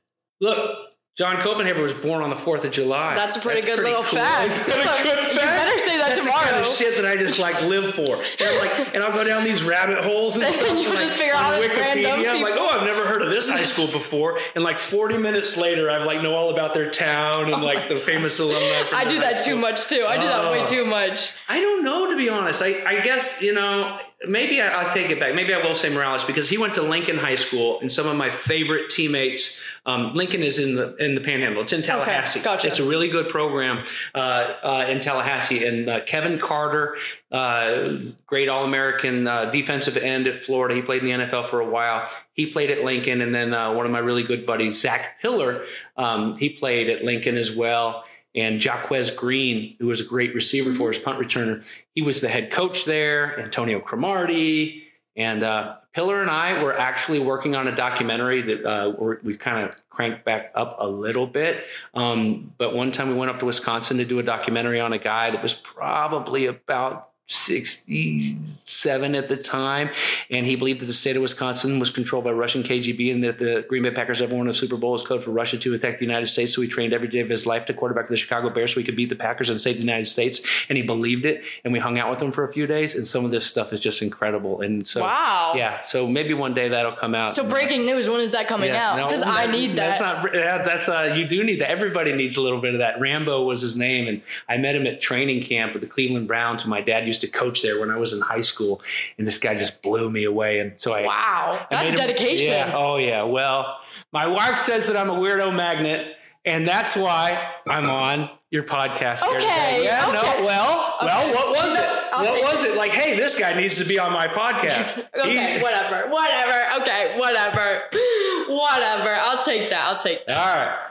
Look. 0.42 0.89
John 1.20 1.36
Copenhaver 1.36 1.82
was 1.82 1.94
born 1.94 2.24
on 2.24 2.30
the 2.30 2.38
4th 2.38 2.64
of 2.64 2.72
July. 2.72 3.14
That's 3.14 3.36
a 3.36 3.42
pretty 3.42 3.60
good 3.60 3.80
little 3.80 4.04
cool. 4.04 4.20
fact. 4.20 4.48
That's 4.48 4.70
a 4.70 4.72
a- 4.72 5.04
good 5.04 5.18
you 5.20 5.38
fact? 5.38 5.66
better 5.66 5.78
say 5.80 5.98
that 5.98 6.08
That's 6.08 6.24
the 6.24 6.32
kind 6.32 6.46
tomorrow. 6.48 6.62
of 6.62 6.68
shit 6.68 6.96
that 6.96 7.06
I 7.06 7.18
just 7.18 7.40
like 7.40 7.62
live 7.66 7.94
for. 7.94 8.16
And 8.40 8.48
I'm 8.48 8.60
like, 8.60 8.94
and 8.96 9.04
I'll 9.04 9.12
go 9.12 9.26
down 9.26 9.44
these 9.44 9.62
rabbit 9.62 10.02
holes 10.02 10.38
and 10.38 10.46
And 10.50 10.54
stuff. 10.56 10.70
you 10.72 10.86
and, 10.86 10.90
like, 10.96 11.00
just 11.00 11.16
figure 11.18 11.34
out 11.36 11.62
Wikipedia. 11.62 12.30
I'm 12.30 12.42
like, 12.42 12.54
oh, 12.56 12.70
I've 12.70 12.86
never 12.86 13.06
heard 13.06 13.22
of 13.22 13.32
this 13.32 13.50
high 13.50 13.64
school 13.64 13.88
before. 13.88 14.38
And 14.56 14.64
like 14.64 14.80
40 14.80 15.18
minutes 15.18 15.58
later, 15.58 15.92
I've 15.92 16.06
like 16.06 16.22
know 16.22 16.36
all 16.36 16.52
about 16.52 16.74
their 16.74 16.90
town 16.90 17.52
and 17.52 17.56
oh 17.62 17.66
like 17.66 17.90
the 17.90 17.98
famous 17.98 18.40
alumni. 18.40 18.88
I 18.96 19.04
do 19.04 19.20
that 19.20 19.44
too 19.44 19.58
much 19.58 19.88
too. 19.88 20.06
I 20.08 20.16
do 20.16 20.24
that 20.24 20.50
way 20.50 20.62
Oh. 20.62 20.66
too 20.66 20.86
much. 20.86 21.34
I 21.50 21.60
don't 21.60 21.84
know, 21.84 22.12
to 22.12 22.16
be 22.18 22.30
honest. 22.30 22.62
I, 22.64 22.82
I 22.86 23.02
guess, 23.02 23.42
you 23.42 23.54
know, 23.54 24.00
maybe 24.26 24.62
I, 24.62 24.70
I'll 24.84 24.90
take 24.90 25.10
it 25.10 25.20
back. 25.20 25.36
Maybe 25.36 25.54
I 25.54 25.58
will 25.62 25.76
say 25.76 25.90
Morales 25.90 26.24
because 26.24 26.48
he 26.48 26.58
went 26.58 26.76
to 26.76 26.82
Lincoln 26.82 27.18
High 27.18 27.36
School 27.36 27.80
and 27.82 27.92
some 27.92 28.08
of 28.08 28.16
my 28.16 28.30
favorite 28.30 28.90
teammates. 28.90 29.62
Um, 29.90 30.14
Lincoln 30.14 30.44
is 30.44 30.60
in 30.60 30.76
the 30.76 30.96
in 30.98 31.16
the 31.16 31.22
Panhandle. 31.22 31.64
It's 31.64 31.74
in 31.74 31.82
Tallahassee. 31.82 32.44
gotcha. 32.44 32.68
It's 32.68 32.80
a 32.80 32.88
really 32.88 33.08
good 33.08 33.28
program 33.28 33.84
uh, 34.14 34.54
uh, 34.62 34.86
in 34.88 35.00
Tallahassee. 35.00 35.66
And 35.66 35.90
uh, 35.90 36.02
Kevin 36.02 36.38
Carter, 36.38 36.96
uh, 37.32 37.98
great 38.28 38.50
All 38.50 38.64
American 38.64 39.28
uh, 39.28 39.46
defensive 39.46 39.98
end 39.98 40.28
at 40.28 40.38
Florida. 40.38 40.76
He 40.76 40.82
played 40.82 41.04
in 41.04 41.20
the 41.20 41.26
NFL 41.26 41.48
for 41.48 41.60
a 41.60 41.68
while. 41.68 42.08
He 42.34 42.46
played 42.46 42.70
at 42.70 42.84
Lincoln, 42.84 43.22
and 43.22 43.34
then 43.34 43.54
uh, 43.54 43.74
one 43.74 43.86
of 43.86 43.92
my 43.92 44.00
really 44.00 44.24
good 44.24 44.46
buddies, 44.46 44.80
Zach 44.80 45.18
Hiller, 45.22 45.66
um, 45.98 46.36
he 46.36 46.50
played 46.50 46.90
at 46.90 47.04
Lincoln 47.04 47.36
as 47.36 47.52
well 47.52 48.06
and 48.36 48.60
Jacquez 48.60 49.16
Green, 49.16 49.76
who 49.80 49.88
was 49.88 50.02
a 50.02 50.06
great 50.06 50.36
receiver 50.36 50.72
for 50.72 50.90
his 50.90 51.00
punt 51.00 51.20
returner, 51.20 51.68
he 51.96 52.02
was 52.02 52.22
the 52.22 52.30
head 52.30 52.52
coach 52.52 52.86
there. 52.86 53.40
Antonio 53.40 53.80
Cromartie, 53.80 54.84
and 55.20 55.44
uh, 55.44 55.76
Pillar 55.92 56.22
and 56.22 56.32
I 56.32 56.64
were 56.64 56.76
actually 56.76 57.20
working 57.20 57.54
on 57.54 57.68
a 57.68 57.76
documentary 57.76 58.42
that 58.42 58.66
uh, 58.66 58.94
we've 59.22 59.38
kind 59.38 59.68
of 59.68 59.76
cranked 59.90 60.24
back 60.24 60.50
up 60.56 60.78
a 60.80 60.88
little 60.88 61.28
bit. 61.28 61.66
Um, 61.94 62.54
but 62.58 62.74
one 62.74 62.92
time 62.92 63.10
we 63.10 63.16
went 63.16 63.30
up 63.30 63.40
to 63.40 63.46
Wisconsin 63.46 63.98
to 63.98 64.06
do 64.06 64.18
a 64.20 64.24
documentary 64.24 64.80
on 64.80 64.94
a 64.94 64.98
guy 64.98 65.30
that 65.30 65.44
was 65.44 65.54
probably 65.54 66.46
about 66.46 67.09
67 67.32 69.16
at 69.16 69.30
the 69.30 69.38
time, 69.38 69.90
and 70.30 70.46
he 70.46 70.56
believed 70.56 70.82
that 70.82 70.86
the 70.88 70.94
state 70.94 71.16
of 71.16 71.22
Wisconsin 71.22 71.80
was 71.80 71.90
controlled 71.90 72.24
by 72.26 72.32
Russian 72.32 72.64
KGB 72.64 73.12
and 73.14 73.24
that 73.24 73.38
the 73.40 73.66
Green 73.70 73.84
Bay 73.84 73.92
Packers 73.92 74.22
ever 74.22 74.36
won 74.36 74.48
a 74.48 74.54
Super 74.54 74.78
Bowl 74.78 74.92
was 74.94 75.04
code 75.04 75.24
for 75.24 75.32
Russia 75.32 75.58
to 75.60 75.74
attack 75.74 75.98
the 76.00 76.06
United 76.06 76.26
States. 76.26 76.54
So 76.54 76.62
he 76.62 76.68
trained 76.68 76.92
every 76.94 77.08
day 77.08 77.20
of 77.20 77.30
his 77.30 77.46
life 77.46 77.66
to 77.68 77.74
quarterback 77.74 78.08
the 78.08 78.18
Chicago 78.18 78.50
Bears 78.50 78.74
so 78.74 78.80
he 78.80 78.84
could 78.86 78.96
beat 78.96 79.10
the 79.10 79.16
Packers 79.16 79.50
and 79.50 79.62
save 79.62 79.76
the 79.76 79.82
United 79.82 80.06
States. 80.08 80.66
And 80.70 80.78
he 80.78 80.84
believed 80.84 81.26
it. 81.26 81.44
And 81.64 81.72
we 81.74 81.80
hung 81.80 82.00
out 82.00 82.10
with 82.10 82.22
him 82.22 82.32
for 82.32 82.44
a 82.44 82.52
few 82.52 82.66
days, 82.68 82.96
and 82.96 83.06
some 83.08 83.26
of 83.26 83.32
this 83.32 83.46
stuff 83.46 83.74
is 83.74 83.80
just 83.82 84.02
incredible. 84.02 84.62
And 84.62 84.88
so, 84.88 85.02
Wow. 85.02 85.54
yeah. 85.56 85.82
So 85.82 86.08
maybe 86.08 86.34
one 86.34 86.54
day 86.54 86.70
that'll 86.70 86.94
come 86.94 87.14
out. 87.16 87.34
So 87.34 87.48
breaking 87.48 87.86
news, 87.86 88.10
when 88.10 88.20
is 88.22 88.32
that 88.32 88.48
coming 88.48 88.70
Yes, 88.70 88.82
out? 88.82 88.98
no, 88.98 89.08
Because 89.08 89.24
I 89.24 89.46
need 89.52 89.72
that. 89.72 90.00
That's 90.00 90.02
not. 90.02 90.34
yeah, 90.34 90.62
That's 90.64 90.90
uh. 90.90 91.14
You 91.16 91.28
do 91.28 91.44
need 91.44 91.60
that. 91.62 91.70
Everybody 91.70 92.14
needs 92.14 92.38
a 92.38 92.42
little 92.42 92.62
bit 92.62 92.74
of 92.74 92.80
that. 92.80 93.00
Rambo 93.00 93.44
was 93.44 93.62
his 93.62 93.76
name, 93.76 94.08
and 94.08 94.22
I 94.48 94.58
met 94.58 94.76
him 94.76 94.86
at 94.88 95.00
training 95.02 95.42
camp 95.42 95.74
with 95.74 95.82
the 95.82 95.88
Cleveland 95.88 96.28
Browns. 96.28 96.66
My 96.66 96.82
dad 96.82 97.06
used 97.08 97.19
to 97.20 97.28
coach 97.28 97.62
there 97.62 97.80
when 97.80 97.90
I 97.92 97.98
was 97.98 98.14
in 98.14 98.22
high 98.22 98.42
school, 98.42 98.82
and 99.18 99.26
this 99.28 99.38
guy 99.38 99.56
just 99.56 99.82
blew 99.82 100.10
me 100.10 100.24
away. 100.26 100.60
And 100.60 100.74
so 100.80 100.94
I. 100.94 101.04
wow, 101.04 101.60
I 101.60 101.68
that's 101.70 101.90
him- 101.92 101.96
dedication. 101.98 102.48
Yeah. 102.54 102.74
Oh 102.76 102.98
yeah. 102.98 103.26
Well, 103.26 103.80
my 104.12 104.28
wife 104.28 104.58
says 104.58 104.88
that 104.88 104.98
I'm 104.98 105.10
a 105.10 105.16
weirdo 105.20 105.56
magnet, 105.56 106.16
and 106.46 106.68
that's 106.68 106.96
why 106.96 107.50
I'm 107.68 107.90
on 107.90 108.30
your 108.52 108.64
podcast. 108.64 109.24
here 109.24 109.38
Okay, 109.38 109.46
today. 109.48 109.82
Yeah. 109.84 110.06
okay. 110.08 110.40
No. 110.40 110.46
Well. 110.46 110.98
Well. 111.02 111.34
What 111.36 111.50
was 111.50 111.76
it? 111.76 111.84
I'll 112.12 112.24
what 112.26 112.42
was 112.42 112.64
it? 112.64 112.76
Like, 112.76 112.90
hey, 112.92 113.16
this 113.16 113.40
guy 113.40 113.54
needs 113.60 113.78
to 113.78 113.88
be 113.88 114.00
on 114.00 114.12
my 114.12 114.28
podcast. 114.28 115.10
Okay, 115.20 115.58
He- 115.58 115.64
whatever, 115.64 116.10
whatever. 116.10 116.82
Okay, 116.82 117.18
whatever, 117.20 117.84
whatever. 118.48 119.14
I'll 119.14 119.38
take 119.38 119.70
that. 119.70 119.82
I'll 119.86 119.98
take 119.98 120.26
that. 120.26 120.38
All 120.38 120.66
right. 120.66 120.89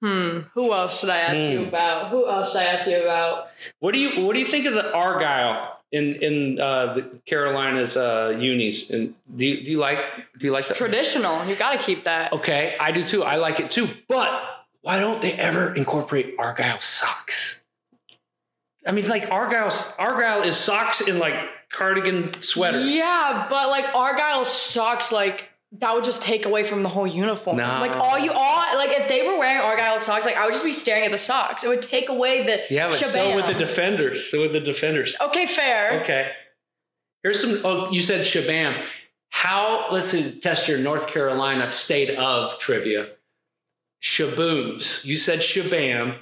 Hmm. 0.00 0.40
Who 0.54 0.72
else 0.72 1.00
should 1.00 1.10
I 1.10 1.18
ask 1.18 1.40
you 1.40 1.62
Hmm. 1.62 1.68
about? 1.68 2.08
Who 2.10 2.28
else 2.28 2.52
should 2.52 2.60
I 2.60 2.64
ask 2.66 2.86
you 2.86 3.02
about? 3.02 3.48
What 3.80 3.92
do 3.94 3.98
you 4.00 4.24
What 4.24 4.34
do 4.34 4.40
you 4.40 4.46
think 4.46 4.66
of 4.66 4.74
the 4.74 4.94
Argyle 4.94 5.80
in 5.90 6.14
in 6.16 6.60
uh, 6.60 6.94
the 6.94 7.02
Carolinas 7.26 7.96
uh, 7.96 8.36
unis? 8.38 8.90
And 8.90 9.14
do 9.34 9.44
you, 9.46 9.64
do 9.64 9.70
you 9.72 9.78
like 9.78 9.98
do 10.38 10.46
you 10.46 10.52
like 10.52 10.66
the 10.68 10.74
Traditional. 10.74 11.44
You 11.46 11.56
got 11.56 11.72
to 11.72 11.78
keep 11.84 12.04
that. 12.04 12.32
Okay, 12.32 12.76
I 12.78 12.92
do 12.92 13.02
too. 13.02 13.24
I 13.24 13.36
like 13.36 13.58
it 13.58 13.70
too. 13.72 13.88
But 14.08 14.66
why 14.82 15.00
don't 15.00 15.20
they 15.20 15.32
ever 15.32 15.74
incorporate 15.74 16.36
Argyle 16.38 16.78
socks? 16.78 17.64
I 18.86 18.92
mean, 18.92 19.08
like 19.08 19.30
Argyle 19.32 19.68
Argyle 19.98 20.42
is 20.44 20.56
socks 20.56 21.06
in 21.08 21.18
like 21.18 21.34
cardigan 21.70 22.40
sweaters. 22.40 22.94
Yeah, 22.94 23.46
but 23.50 23.68
like 23.68 23.94
Argyle 23.96 24.44
socks, 24.44 25.10
like 25.10 25.47
that 25.72 25.94
would 25.94 26.04
just 26.04 26.22
take 26.22 26.46
away 26.46 26.64
from 26.64 26.82
the 26.82 26.88
whole 26.88 27.06
uniform. 27.06 27.58
No. 27.58 27.78
Like 27.80 27.94
all 27.96 28.18
you 28.18 28.32
all 28.32 28.76
like 28.76 28.90
if 28.90 29.08
they 29.08 29.22
were 29.22 29.38
wearing 29.38 29.58
Argyle 29.58 29.98
socks, 29.98 30.24
like 30.24 30.36
I 30.36 30.44
would 30.44 30.52
just 30.52 30.64
be 30.64 30.72
staring 30.72 31.04
at 31.04 31.12
the 31.12 31.18
socks. 31.18 31.62
It 31.62 31.68
would 31.68 31.82
take 31.82 32.08
away 32.08 32.44
the 32.44 32.62
Yeah, 32.70 32.86
but 32.86 32.94
so 32.94 33.36
with 33.36 33.46
the 33.46 33.54
defenders. 33.54 34.30
So 34.30 34.40
with 34.40 34.52
the 34.52 34.60
defenders. 34.60 35.16
Okay, 35.20 35.46
fair. 35.46 36.00
Okay. 36.02 36.30
Here's 37.22 37.40
some. 37.40 37.60
Oh, 37.64 37.90
you 37.90 38.00
said 38.00 38.24
Shabam. 38.24 38.82
How? 39.30 39.86
Let's 39.92 40.06
see, 40.06 40.40
test 40.40 40.68
your 40.68 40.78
North 40.78 41.08
Carolina 41.08 41.68
state 41.68 42.16
of 42.16 42.58
trivia. 42.58 43.08
Shaboons. 44.02 45.04
You 45.04 45.16
said 45.16 45.40
Shabam. 45.40 46.16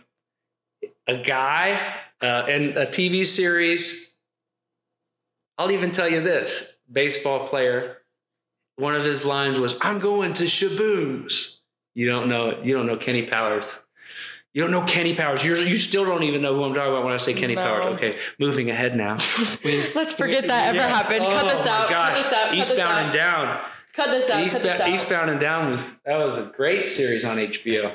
A 1.07 1.23
guy 1.23 1.95
uh, 2.21 2.47
and 2.49 2.77
a 2.77 2.87
TV 2.87 3.25
series. 3.25 4.17
I'll 5.57 5.71
even 5.71 5.93
tell 5.93 6.11
you 6.11 6.21
this: 6.21 6.77
baseball 6.91 7.47
player. 7.47 7.99
One 8.77 8.95
of 8.95 9.05
his 9.05 9.25
lines 9.25 9.59
was, 9.59 9.77
"I'm 9.81 9.99
going 9.99 10.35
to 10.35 10.45
Shaboons." 10.45 11.59
You 11.95 12.07
don't 12.09 12.29
know. 12.29 12.61
You 12.63 12.75
don't 12.75 12.87
know 12.87 12.97
Kenny 12.97 13.23
Powers. 13.23 13.79
You 14.53 14.63
don't 14.63 14.71
know 14.71 14.85
Kenny 14.87 15.15
Powers. 15.15 15.45
You're, 15.45 15.59
you 15.59 15.77
still 15.77 16.05
don't 16.07 16.23
even 16.23 16.41
know 16.43 16.55
who 16.55 16.65
I'm 16.65 16.73
talking 16.75 16.91
about 16.93 17.05
when 17.05 17.13
I 17.13 17.19
say 17.19 17.35
Kenny 17.35 17.55
No. 17.55 17.63
Powers. 17.63 17.85
Okay, 17.97 18.19
moving 18.39 18.71
ahead 18.71 18.97
now. 18.97 19.13
Let's 19.95 20.13
forget 20.13 20.47
that 20.49 20.69
ever 20.69 20.77
Yeah. 20.79 20.89
happened. 20.89 21.21
Cut 21.21 21.45
Oh 21.45 21.49
this 21.51 21.67
my 21.67 21.73
out. 21.73 21.89
Cut 21.89 22.15
this 22.15 22.33
out. 22.33 22.45
Cut 22.49 22.51
this 22.57 22.71
Eastbound 22.71 22.93
out. 22.93 23.03
and 23.05 23.13
Down. 23.13 23.61
Cut 23.95 24.11
this 24.11 24.31
out. 24.31 24.35
Cut 24.37 24.45
this 24.45 24.55
Eastbound, 24.55 24.81
out. 24.81 24.89
Eastbound 24.91 25.31
and 25.31 25.41
Down 25.41 25.71
was 25.71 25.99
that 26.05 26.17
was 26.19 26.39
a 26.39 26.53
great 26.55 26.89
series 26.89 27.25
on 27.25 27.37
HBO. 27.39 27.93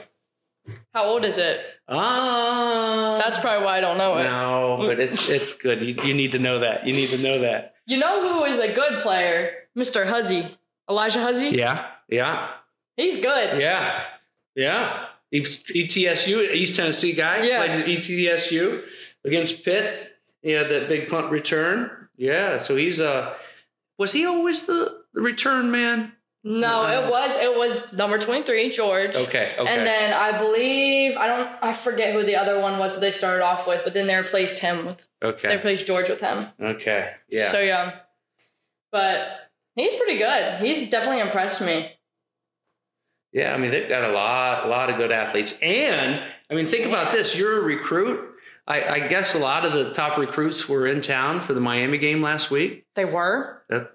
How 0.93 1.05
old 1.05 1.25
is 1.25 1.37
it? 1.39 1.59
Ah, 1.87 3.19
That's 3.23 3.39
probably 3.39 3.65
why 3.65 3.77
I 3.77 3.81
don't 3.81 3.97
know 3.97 4.17
it. 4.17 4.23
no, 4.23 4.77
but 4.81 4.99
it's 4.99 5.29
it's 5.29 5.55
good. 5.55 5.83
You, 5.83 5.95
you 6.03 6.13
need 6.13 6.31
to 6.33 6.39
know 6.39 6.59
that. 6.59 6.85
You 6.85 6.93
need 6.93 7.09
to 7.11 7.17
know 7.17 7.39
that. 7.39 7.75
You 7.85 7.97
know 7.97 8.21
who 8.27 8.43
is 8.45 8.59
a 8.59 8.71
good 8.71 8.99
player? 8.99 9.53
Mr. 9.77 10.05
Huzzy. 10.05 10.45
Elijah 10.91 11.21
Huzzy? 11.21 11.49
Yeah, 11.49 11.87
yeah, 12.09 12.49
He's 12.97 13.21
good. 13.21 13.59
yeah, 13.59 14.03
yeah. 14.55 15.05
ETSU, 15.33 16.51
East 16.53 16.75
Tennessee 16.75 17.13
guy, 17.13 17.43
Yeah. 17.43 17.65
played 17.65 17.71
at 17.81 17.85
ETSU 17.87 18.83
against 19.25 19.63
Pitt. 19.63 20.09
Yeah, 20.43 20.63
that 20.63 20.89
big 20.89 21.07
punt 21.09 21.31
return. 21.31 22.09
Yeah, 22.17 22.57
so 22.57 22.75
he's 22.75 22.99
uh, 22.99 23.33
was 23.97 24.11
he 24.11 24.25
always 24.25 24.65
the, 24.65 25.03
the 25.13 25.21
return 25.21 25.71
man? 25.71 26.11
No, 26.43 26.85
it 26.87 27.09
was 27.09 27.37
it 27.39 27.55
was 27.57 27.93
number 27.93 28.17
23, 28.17 28.71
George. 28.71 29.15
Okay, 29.15 29.53
okay. 29.57 29.71
And 29.73 29.85
then 29.85 30.11
I 30.11 30.37
believe 30.39 31.15
I 31.15 31.27
don't 31.27 31.49
I 31.61 31.71
forget 31.73 32.13
who 32.13 32.23
the 32.25 32.35
other 32.35 32.59
one 32.59 32.79
was 32.79 32.95
that 32.95 32.99
they 33.01 33.11
started 33.11 33.43
off 33.43 33.67
with, 33.67 33.81
but 33.85 33.93
then 33.93 34.07
they 34.07 34.15
replaced 34.15 34.59
him 34.61 34.85
with 34.87 35.07
Okay. 35.23 35.47
they 35.49 35.55
replaced 35.57 35.85
George 35.87 36.09
with 36.09 36.19
him. 36.19 36.43
okay, 36.59 37.13
yeah. 37.29 37.47
So 37.51 37.61
yeah. 37.61 37.99
But 38.91 39.27
he's 39.81 39.95
pretty 39.95 40.17
good. 40.17 40.61
He's 40.61 40.89
definitely 40.89 41.21
impressed 41.21 41.61
me. 41.61 41.91
Yeah, 43.33 43.53
I 43.53 43.57
mean 43.57 43.71
they've 43.71 43.87
got 43.87 44.09
a 44.09 44.13
lot, 44.13 44.65
a 44.65 44.69
lot 44.69 44.89
of 44.89 44.97
good 44.97 45.11
athletes, 45.11 45.57
and 45.61 46.21
I 46.49 46.53
mean 46.53 46.65
think 46.65 46.85
about 46.85 47.11
this: 47.11 47.37
you're 47.37 47.59
a 47.59 47.63
recruit. 47.63 48.29
I, 48.67 48.83
I 48.83 49.07
guess 49.07 49.33
a 49.33 49.39
lot 49.39 49.65
of 49.65 49.73
the 49.73 49.91
top 49.91 50.17
recruits 50.17 50.69
were 50.69 50.85
in 50.85 51.01
town 51.01 51.41
for 51.41 51.53
the 51.53 51.59
Miami 51.59 51.97
game 51.97 52.21
last 52.21 52.51
week. 52.51 52.85
They 52.95 53.05
were? 53.05 53.63
That, 53.69 53.91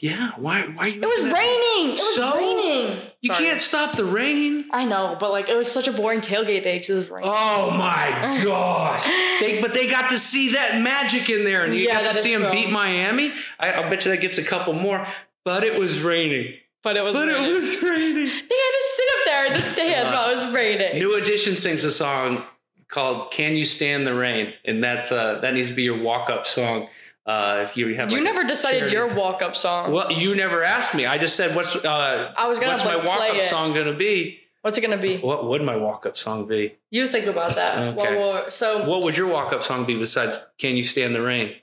yeah, 0.00 0.32
why? 0.36 0.62
Why? 0.74 0.88
You 0.88 1.00
It 1.02 1.06
was 1.06 1.22
raining. 1.22 1.88
It 1.88 1.90
was 1.92 2.14
So? 2.16 2.36
raining. 2.36 2.98
You 3.22 3.32
Sorry. 3.32 3.44
can't 3.46 3.60
stop 3.60 3.96
the 3.96 4.04
rain. 4.04 4.64
I 4.70 4.84
know, 4.84 5.16
but 5.18 5.32
like 5.32 5.48
it 5.48 5.56
was 5.56 5.72
such 5.72 5.88
a 5.88 5.92
boring 5.92 6.20
tailgate 6.20 6.62
day 6.64 6.74
because 6.74 6.90
it 6.90 6.98
was 6.98 7.10
raining. 7.10 7.30
Oh 7.32 7.70
my 7.70 8.40
gosh! 8.44 9.04
They, 9.40 9.60
but 9.62 9.72
they 9.72 9.88
got 9.90 10.10
to 10.10 10.18
see 10.18 10.52
that 10.52 10.80
magic 10.82 11.30
in 11.30 11.44
there, 11.44 11.64
and 11.64 11.74
you 11.74 11.86
Yeah, 11.86 12.02
got 12.02 12.12
to 12.12 12.18
see 12.18 12.36
them 12.36 12.50
beat 12.52 12.70
Miami. 12.70 13.32
I, 13.58 13.72
I 13.72 13.88
bet 13.88 14.04
you 14.04 14.10
that 14.10 14.20
gets 14.20 14.36
a 14.38 14.44
couple 14.44 14.74
more. 14.74 15.06
But 15.44 15.64
it 15.64 15.78
was 15.78 16.02
raining. 16.02 16.54
But 16.82 16.96
it 16.98 17.04
was 17.04 17.14
But 17.14 17.28
raining. 17.28 17.50
it 17.50 17.54
was 17.54 17.82
raining. 17.82 18.14
They 18.26 18.30
had 18.30 18.30
to 18.30 18.82
sit 18.82 19.06
up 19.18 19.24
there 19.24 19.46
in 19.46 19.52
the 19.54 19.62
stands 19.62 20.10
while 20.12 20.28
it 20.28 20.34
was 20.34 20.52
raining. 20.52 20.98
New 20.98 21.16
Edition 21.16 21.56
sings 21.56 21.84
a 21.84 21.90
song 21.90 22.44
called 22.88 23.30
"Can 23.30 23.56
You 23.56 23.64
Stand 23.64 24.06
the 24.06 24.14
Rain," 24.14 24.52
and 24.66 24.84
that's 24.84 25.10
uh, 25.10 25.38
that 25.40 25.54
needs 25.54 25.70
to 25.70 25.74
be 25.74 25.84
your 25.84 25.98
walk-up 26.02 26.46
song. 26.46 26.88
Uh, 27.26 27.62
if 27.64 27.76
you 27.76 27.94
have, 27.94 28.10
you 28.10 28.18
like, 28.18 28.24
never 28.24 28.44
decided 28.44 28.78
charity- 28.90 28.94
your 28.96 29.14
walk-up 29.14 29.56
song. 29.56 29.92
Well, 29.92 30.12
you 30.12 30.34
never 30.34 30.62
asked 30.62 30.94
me. 30.94 31.06
I 31.06 31.16
just 31.16 31.36
said, 31.36 31.56
"What's 31.56 31.74
uh, 31.74 32.34
I 32.36 32.48
was 32.48 32.58
gonna 32.58 32.72
what's 32.72 32.84
my 32.84 32.96
walk-up 32.96 33.36
it. 33.36 33.44
song 33.44 33.72
going 33.72 33.86
to 33.86 33.94
be?" 33.94 34.40
What's 34.60 34.78
it 34.78 34.80
gonna 34.80 34.96
be? 34.96 35.18
What 35.18 35.46
would 35.46 35.62
my 35.62 35.76
walk-up 35.76 36.16
song 36.16 36.46
be? 36.46 36.76
You 36.90 37.06
think 37.06 37.26
about 37.26 37.54
that. 37.56 37.96
Okay. 37.98 38.44
So 38.48 38.88
What 38.88 39.02
would 39.02 39.14
your 39.16 39.28
walk-up 39.28 39.62
song 39.62 39.84
be 39.84 39.96
besides 39.98 40.38
"Can 40.58 40.76
You 40.76 40.82
Stand 40.82 41.14
the 41.14 41.22
Rain"? 41.22 41.54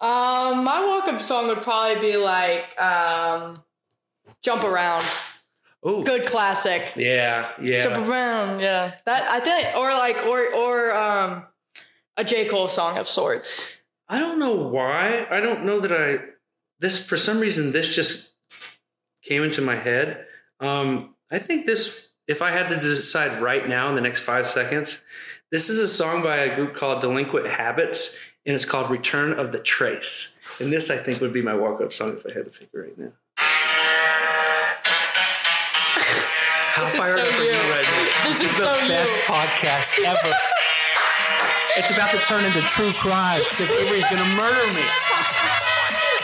um, 0.00 0.64
my 0.64 0.84
walk-up 0.84 1.22
song 1.22 1.48
would 1.48 1.62
probably 1.62 2.00
be 2.00 2.16
like 2.18 2.78
um, 2.80 3.62
"Jump 4.42 4.62
Around." 4.64 5.04
Oh, 5.82 6.02
Good 6.02 6.26
classic. 6.26 6.92
Yeah, 6.96 7.50
yeah. 7.62 7.80
Jump 7.80 8.08
around, 8.08 8.60
yeah. 8.60 8.94
That 9.04 9.30
I 9.30 9.38
think, 9.40 9.76
or 9.76 9.88
like, 9.94 10.26
or 10.26 10.52
or 10.54 10.92
um, 10.92 11.46
a 12.16 12.24
J 12.24 12.46
Cole 12.46 12.68
song 12.68 12.98
of 12.98 13.06
sorts. 13.08 13.82
I 14.08 14.18
don't 14.18 14.38
know 14.38 14.54
why. 14.68 15.26
I 15.30 15.40
don't 15.40 15.64
know 15.64 15.80
that 15.80 15.92
I 15.92 16.20
this 16.78 17.04
for 17.04 17.16
some 17.16 17.40
reason 17.40 17.72
this 17.72 17.94
just 17.94 18.34
came 19.22 19.42
into 19.42 19.60
my 19.62 19.76
head. 19.76 20.26
Um, 20.60 21.14
I 21.30 21.38
think 21.38 21.66
this 21.66 22.12
if 22.28 22.42
I 22.42 22.50
had 22.50 22.68
to 22.68 22.76
decide 22.76 23.40
right 23.42 23.68
now 23.68 23.88
in 23.88 23.94
the 23.94 24.00
next 24.00 24.20
five 24.20 24.46
seconds, 24.46 25.04
this 25.50 25.68
is 25.68 25.78
a 25.78 25.88
song 25.88 26.22
by 26.22 26.36
a 26.38 26.54
group 26.56 26.74
called 26.74 27.00
Delinquent 27.00 27.46
Habits, 27.46 28.30
and 28.44 28.54
it's 28.54 28.64
called 28.64 28.90
Return 28.90 29.32
of 29.32 29.52
the 29.52 29.58
Tres. 29.60 30.40
And 30.60 30.72
this 30.72 30.90
I 30.90 30.96
think 30.96 31.20
would 31.20 31.32
be 31.32 31.42
my 31.42 31.54
walk-up 31.54 31.92
song 31.92 32.16
if 32.16 32.26
I 32.26 32.32
had 32.32 32.44
to 32.46 32.50
pick 32.50 32.68
it 32.72 32.78
right 32.78 32.98
now. 32.98 33.12
How 36.76 36.84
This 36.84 36.92
is 36.94 36.98
fired 37.00 37.16
so 37.16 37.22
up 37.22 37.40
are 37.40 37.42
you. 37.44 37.48
you 37.50 37.54
right 37.72 37.82
now? 37.82 38.04
This 38.28 38.40
is 38.42 38.56
the 38.56 38.64
so 38.74 38.88
best 38.88 39.16
you. 39.16 39.22
podcast 39.34 40.04
ever. 40.04 40.34
it's 41.76 41.90
about 41.92 42.10
to 42.10 42.18
turn 42.24 42.44
into 42.44 42.60
true 42.72 42.90
crime 43.04 43.40
because 43.52 43.70
Avery's 43.80 44.08
gonna 44.08 44.24
murder 44.36 44.66
me. 44.72 44.84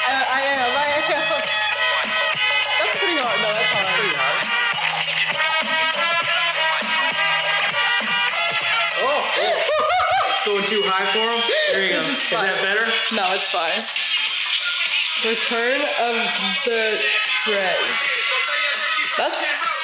I, 0.08 0.16
I 0.16 0.40
am. 0.48 0.70
I 0.72 0.86
am. 0.88 1.02
That's 2.80 2.96
pretty 2.98 3.16
hard. 3.20 3.38
No, 3.40 3.48
that's 3.52 3.72
hard. 3.72 3.88
Oh! 9.04 9.20
Going 10.46 10.64
too 10.64 10.82
high 10.84 11.06
for 11.14 11.22
him? 11.22 11.40
There 11.70 11.86
you 11.86 11.92
go. 11.94 12.02
Is 12.02 12.30
that 12.30 12.58
better? 12.64 12.84
No, 13.14 13.30
it's 13.32 13.46
fine. 13.52 13.78
Return 15.22 15.78
of 16.02 16.14
the 16.66 16.98
Tres. 17.44 18.22
That's 19.16 19.38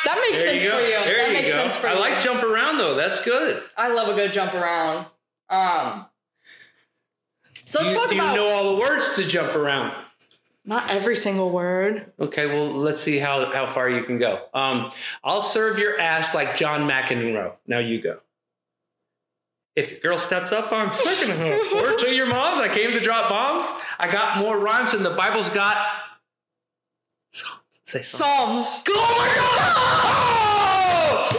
that 0.05 0.19
makes 0.27 0.43
sense 0.43 0.64
go. 0.64 0.79
for 0.79 0.85
you. 0.85 0.99
There 1.05 1.16
that 1.16 1.29
you 1.29 1.35
makes 1.35 1.51
go. 1.51 1.57
sense 1.59 1.77
for 1.77 1.87
me. 1.87 1.93
I 1.93 1.95
you. 1.95 2.01
like 2.01 2.21
jump 2.21 2.43
around 2.43 2.79
though. 2.79 2.95
That's 2.95 3.25
good. 3.25 3.62
I 3.77 3.89
love 3.93 4.09
a 4.09 4.14
good 4.14 4.33
jump 4.33 4.55
around. 4.55 5.07
Um. 5.51 6.07
So 7.65 7.83
let's 7.83 7.95
you, 7.95 8.01
talk 8.01 8.11
do 8.11 8.17
you 8.17 8.23
know 8.23 8.49
all 8.49 8.75
the 8.75 8.81
words 8.81 9.17
to 9.17 9.29
jump 9.29 9.55
around? 9.55 9.93
not 10.69 10.91
every 10.91 11.17
single 11.17 11.49
word. 11.49 12.13
Okay, 12.21 12.47
well, 12.47 12.67
let's 12.67 13.01
see 13.01 13.19
how, 13.19 13.51
how 13.53 13.65
far 13.65 13.89
you 13.89 14.03
can 14.03 14.19
go. 14.19 14.45
Um, 14.53 14.91
I'll 15.25 15.41
serve 15.41 15.79
your 15.79 15.99
ass 15.99 16.35
like 16.35 16.57
John 16.59 16.89
McEnroe. 16.89 17.55
Now 17.67 17.79
you 17.79 18.03
go. 18.03 18.19
If 19.75 19.91
your 19.93 20.01
girl 20.01 20.19
steps 20.19 20.53
up, 20.53 20.71
I'm 20.71 20.93
sticking 20.93 21.35
her. 21.37 21.59
Or 21.77 21.97
to 21.97 22.15
your 22.15 22.27
moms, 22.27 22.59
I 22.59 22.69
came 22.69 22.91
to 22.91 23.01
drop 23.01 23.31
bombs. 23.31 23.65
I 23.99 24.13
got 24.13 24.37
more 24.39 24.59
rhymes 24.59 24.93
than 24.93 25.03
the 25.03 25.11
Bible's 25.11 25.49
got. 25.49 25.79
Psalms. 27.33 27.63
Say 27.85 28.03
something. 28.03 28.27
Psalms. 28.63 28.85
Oh 28.89 29.15
my 29.19 29.29
God! 29.35 29.59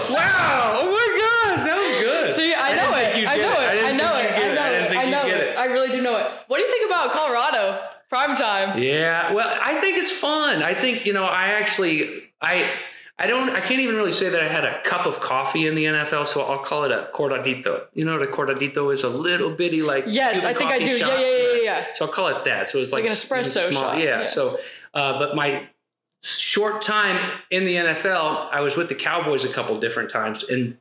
Oh! 0.02 0.14
Wow! 0.16 0.74
Oh 0.82 0.86
my 0.90 1.56
gosh, 1.56 1.64
that 1.68 1.78
was 1.78 2.02
good. 2.02 2.34
See, 2.34 2.54
I, 2.56 2.70
didn't 2.70 2.90
know 2.90 2.98
think 2.98 3.16
it. 3.16 3.20
you'd 3.20 3.28
I 3.30 3.36
get 3.36 3.42
know 3.44 3.62
it. 3.62 3.70
I 3.70 3.74
didn't 3.76 3.98
know 3.98 4.14
think 4.14 4.30
it. 4.30 4.36
you'd 4.36 4.44
I 4.44 4.48
get 4.48 4.56
know 4.56 4.62
I 4.62 4.70
didn't 4.70 4.86
it. 4.86 4.90
think 4.90 5.00
I 5.00 5.04
you'd 5.04 5.12
know 5.12 5.26
get 5.28 5.40
it. 5.42 5.58
I 5.58 5.66
really 5.66 5.92
do 5.92 6.02
know 6.02 6.18
it. 6.18 6.26
What 6.48 6.58
do 6.58 6.64
you 6.64 6.72
think 6.72 6.90
about 6.90 7.12
Colorado? 7.14 7.79
Prime 8.10 8.36
time. 8.36 8.82
Yeah, 8.82 9.34
well, 9.34 9.58
I 9.62 9.80
think 9.82 9.98
it's 9.98 10.12
fun. 10.12 10.64
I 10.64 10.74
think 10.74 11.06
you 11.06 11.14
know, 11.14 11.26
I 11.26 11.50
actually, 11.60 12.24
I, 12.42 12.68
I 13.20 13.28
don't, 13.28 13.50
I 13.52 13.60
can't 13.60 13.82
even 13.82 13.96
really 13.96 14.12
say 14.12 14.30
that 14.30 14.42
I 14.42 14.48
had 14.48 14.66
a 14.66 14.82
cup 14.84 15.06
of 15.06 15.20
coffee 15.20 15.68
in 15.68 15.76
the 15.76 15.86
NFL, 15.86 16.26
so 16.26 16.42
I'll 16.42 16.58
call 16.60 16.86
it 16.86 16.92
a 16.92 17.10
cortadito. 17.14 17.84
You 17.94 18.06
know 18.06 18.18
what 18.18 18.28
a 18.28 18.32
cortadito 18.32 18.92
is? 18.94 19.04
A 19.04 19.10
little 19.10 19.52
bitty 19.54 19.82
like. 19.84 20.06
Yes, 20.08 20.44
I 20.44 20.54
think 20.54 20.72
I 20.72 20.80
do. 20.80 20.92
Yeah, 20.98 21.08
yeah, 21.08 21.20
yeah, 21.20 21.54
yeah, 21.54 21.62
yeah. 21.62 21.86
So 21.94 22.06
I'll 22.06 22.12
call 22.12 22.30
it 22.30 22.46
that. 22.46 22.68
So 22.68 22.80
it's 22.80 22.92
like, 22.92 23.04
Like 23.04 23.12
an 23.12 23.16
espresso 23.16 23.70
small- 23.70 23.84
shot, 23.92 24.00
Yeah. 24.00 24.22
yeah. 24.22 24.26
So, 24.26 24.60
uh, 24.94 25.20
but 25.20 25.36
my 25.36 25.68
short 26.24 26.82
time 26.82 27.18
in 27.52 27.66
the 27.66 27.76
NFL, 27.76 28.50
I 28.52 28.62
was 28.62 28.76
with 28.76 28.90
the 28.90 28.96
Cowboys 28.96 29.46
a 29.46 29.54
couple 29.54 29.80
different 29.80 30.10
times, 30.12 30.44
and 30.44 30.78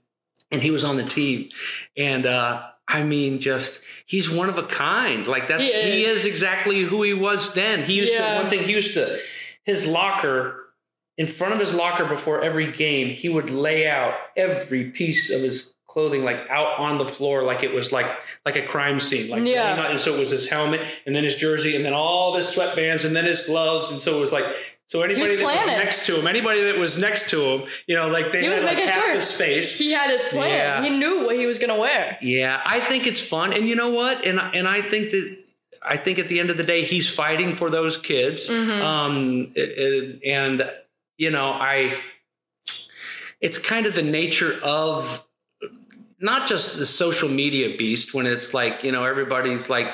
and 0.51 0.63
he 0.63 0.71
was 0.71 0.83
on 0.83 0.97
the 0.97 1.05
team, 1.05 1.51
and 1.97 2.25
uh, 2.25 2.63
I 2.89 3.05
mean, 3.05 3.39
just 3.39 3.85
he's 4.07 4.31
one 4.31 4.49
of 4.49 4.57
a 4.59 4.63
kind. 4.63 5.27
Like 5.27 5.47
that's 5.49 5.75
He 5.75 5.81
he 5.91 6.05
is. 6.05 6.21
is, 6.21 6.27
exactly 6.27 6.81
who 6.81 7.03
he 7.03 7.13
was 7.15 7.53
then. 7.55 7.83
He 7.83 7.95
used 7.95 8.13
Yeah. 8.15 8.35
to 8.37 8.41
one 8.41 8.51
thing 8.51 8.65
he 8.65 8.73
used 8.73 8.95
to 8.95 9.19
his 9.65 9.87
locker. 9.87 10.65
In 11.19 11.27
front 11.27 11.53
of 11.53 11.59
his 11.61 11.75
locker 11.75 12.05
before 12.05 12.43
every 12.45 12.71
game, 12.71 13.09
he 13.09 13.29
would 13.29 13.51
lay 13.51 13.89
out 13.89 14.15
every 14.37 14.85
piece 14.85 15.35
of 15.35 15.41
his 15.43 15.75
clothing 15.89 16.23
like 16.23 16.37
out 16.51 16.79
on 16.79 16.99
the 16.99 17.09
floor 17.09 17.43
like 17.43 17.63
it 17.65 17.73
was 17.73 17.93
like 17.93 18.07
like 18.45 18.57
a 18.57 18.67
crime 18.67 19.01
scene 19.01 19.31
like 19.31 19.43
Yeah. 19.45 19.89
and 19.91 19.99
so 19.99 20.15
it 20.15 20.19
was 20.19 20.31
his 20.31 20.47
helmet 20.51 20.83
and 21.07 21.17
then 21.17 21.25
his 21.25 21.35
jersey 21.37 21.75
and 21.77 21.83
then 21.85 21.95
all 21.95 22.37
his 22.37 22.45
sweatbands 22.47 23.07
and 23.07 23.17
then 23.17 23.25
his 23.25 23.47
gloves 23.47 23.91
and 23.91 24.01
so 24.03 24.19
it 24.19 24.21
was 24.21 24.31
like 24.31 24.45
so 24.89 25.03
anybody 25.03 25.37
that 25.37 25.45
was 25.47 25.67
next 25.67 26.07
to 26.07 26.19
him 26.19 26.27
anybody 26.27 26.61
that 26.65 26.77
was 26.79 26.99
next 26.99 27.31
to 27.31 27.39
him 27.41 27.61
you 27.87 27.95
know 27.97 28.09
like 28.09 28.33
they 28.33 28.43
He 28.43 28.49
was 28.49 28.61
had 28.61 28.65
like 28.65 28.79
half 28.79 29.05
sure. 29.05 29.15
the 29.15 29.23
space 29.23 29.79
He 29.79 29.93
had 29.93 30.11
his 30.11 30.25
plan. 30.25 30.49
Yeah. 30.49 30.83
He 30.83 30.91
knew 30.91 31.25
what 31.27 31.37
he 31.37 31.47
was 31.47 31.59
gonna 31.61 31.79
wear. 31.79 32.19
yeah, 32.21 32.61
I 32.67 32.81
think 32.81 33.07
it's 33.07 33.23
fun, 33.35 33.53
and 33.53 33.69
you 33.69 33.77
know 33.77 33.91
what? 33.91 34.25
And 34.27 34.39
and 34.41 34.67
I 34.67 34.81
think 34.81 35.11
that 35.13 35.27
I 35.95 35.97
think 35.97 36.19
at 36.19 36.27
the 36.29 36.41
end 36.41 36.51
of 36.51 36.57
the 36.57 36.65
day, 36.65 36.83
he's 36.83 37.09
fighting 37.23 37.55
for 37.55 37.71
those 37.71 37.97
kids. 37.97 38.51
Mm-hmm. 38.51 38.83
Um, 38.85 39.53
it- 39.55 39.75
it- 39.87 40.21
and 40.27 40.57
you 41.17 41.31
know, 41.31 41.49
I 41.53 41.99
it's 43.41 43.59
kind 43.59 43.87
of 43.87 43.95
the 43.95 44.03
nature 44.03 44.55
of 44.63 45.25
not 46.21 46.49
just 46.49 46.79
the 46.79 46.87
social 46.87 47.29
media 47.29 47.77
beast 47.77 48.13
when 48.15 48.27
it's 48.27 48.53
like 48.55 48.83
you 48.83 48.91
know 48.93 49.05
everybody's 49.05 49.69
like 49.71 49.93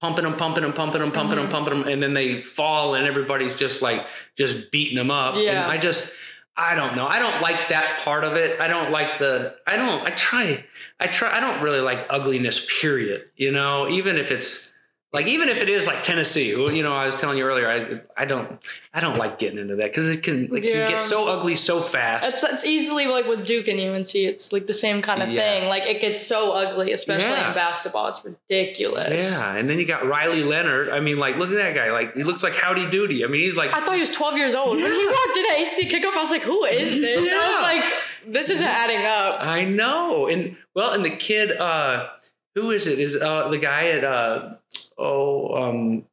pumping 0.00 0.24
them, 0.24 0.34
pumping 0.36 0.62
them, 0.62 0.72
pumping 0.72 1.00
them, 1.00 1.10
pumping 1.12 1.38
Mm-hmm. 1.38 1.42
them, 1.48 1.50
pumping 1.64 1.78
them, 1.80 1.88
and 1.88 2.02
then 2.02 2.14
they 2.14 2.42
fall, 2.42 2.94
and 2.94 3.06
everybody's 3.06 3.54
just 3.56 3.82
like 3.82 4.06
just 4.36 4.70
beating 4.70 4.96
them 4.96 5.10
up. 5.10 5.36
Yeah. 5.36 5.62
And 5.64 5.72
I 5.72 5.78
just. 5.78 6.16
I 6.58 6.74
don't 6.74 6.96
know. 6.96 7.06
I 7.06 7.18
don't 7.18 7.42
like 7.42 7.68
that 7.68 8.00
part 8.02 8.24
of 8.24 8.34
it. 8.36 8.58
I 8.62 8.66
don't 8.68 8.90
like 8.90 9.18
the. 9.18 9.56
I 9.66 9.76
don't. 9.76 10.02
I 10.06 10.10
try. 10.12 10.64
I 10.98 11.06
try. 11.06 11.36
I 11.36 11.38
don't 11.38 11.62
really 11.62 11.80
like 11.80 12.06
ugliness. 12.08 12.66
Period. 12.80 13.26
You 13.36 13.52
know, 13.52 13.90
even 13.90 14.16
if 14.16 14.30
it's 14.32 14.72
like, 15.12 15.26
even 15.28 15.48
if 15.48 15.62
it 15.62 15.68
is 15.68 15.86
like 15.86 16.02
Tennessee. 16.02 16.50
You 16.50 16.82
know, 16.82 16.94
I 16.94 17.06
was 17.06 17.16
telling 17.16 17.38
you 17.38 17.44
earlier. 17.44 17.68
I. 17.68 18.22
I 18.22 18.24
don't. 18.26 18.58
I 18.92 19.00
don't 19.00 19.16
like 19.18 19.38
getting 19.38 19.58
into 19.58 19.76
that 19.76 19.90
because 19.90 20.08
it 20.10 20.22
can. 20.22 20.54
It 20.54 20.64
Yeah. 20.64 20.72
can 20.86 20.90
get 20.92 21.02
so 21.02 21.28
ugly 21.28 21.54
so 21.56 21.80
fast. 21.80 22.24
It's, 22.42 22.52
it's 22.52 22.64
easily 22.66 23.06
like 23.06 23.26
with 23.26 23.46
Duke 23.46 23.68
and 23.68 23.78
UNC. 23.80 24.14
It's 24.14 24.52
like 24.52 24.66
the 24.66 24.74
same 24.74 25.00
kind 25.02 25.22
of 25.22 25.30
Yeah. 25.30 25.40
thing. 25.40 25.68
Like 25.68 25.84
it 25.86 26.00
gets 26.00 26.20
so 26.26 26.52
ugly, 26.52 26.92
especially 26.92 27.30
Yeah. 27.34 27.48
in 27.48 27.54
basketball. 27.54 28.08
It's 28.08 28.22
ridiculous. 28.24 29.40
yeah, 29.42 29.56
and 29.56 29.68
then 29.70 29.78
you 29.78 29.86
got 29.86 30.06
Riley 30.06 30.42
Leonard. 30.42 30.88
I 30.88 31.00
mean, 31.00 31.18
like, 31.18 31.36
look 31.36 31.50
at 31.50 31.56
that 31.56 31.74
guy. 31.74 31.92
Like, 31.92 32.14
he 32.16 32.22
looks 32.24 32.42
like 32.42 32.54
Howdy 32.54 32.90
Doody. 32.90 33.24
I 33.24 33.28
mean, 33.28 33.40
he's 33.42 33.56
like. 33.56 33.74
I 33.74 33.80
thought 33.80 33.94
he 33.94 34.00
was 34.00 34.12
12 34.12 34.36
years 34.36 34.54
old. 34.54 34.70
When 34.76 34.78
he 34.92 35.04
Yeah. 35.04 35.10
walked 35.12 35.36
in 35.36 35.44
at 35.46 35.60
ACC 35.60 35.88
kickoff, 35.90 36.14
I 36.14 36.20
was 36.20 36.30
like, 36.30 36.42
who 36.42 36.64
is 36.64 36.94
this? 37.00 37.32
I 37.32 37.60
was 37.60 37.62
like, 37.74 37.92
this 38.34 38.50
isn't 38.50 38.66
adding 38.66 39.04
up. 39.06 39.40
I 39.40 39.64
know. 39.64 40.26
And 40.26 40.56
well, 40.74 40.92
and 40.92 41.04
the 41.04 41.10
kid, 41.10 41.52
uh, 41.56 42.08
who 42.54 42.70
is 42.70 42.86
it? 42.86 42.98
Is 42.98 43.16
uh, 43.16 43.48
the 43.48 43.58
guy 43.58 43.88
at 43.88 44.02
uh, 44.04 44.54
oh 44.98 45.54
um, 45.70 46.04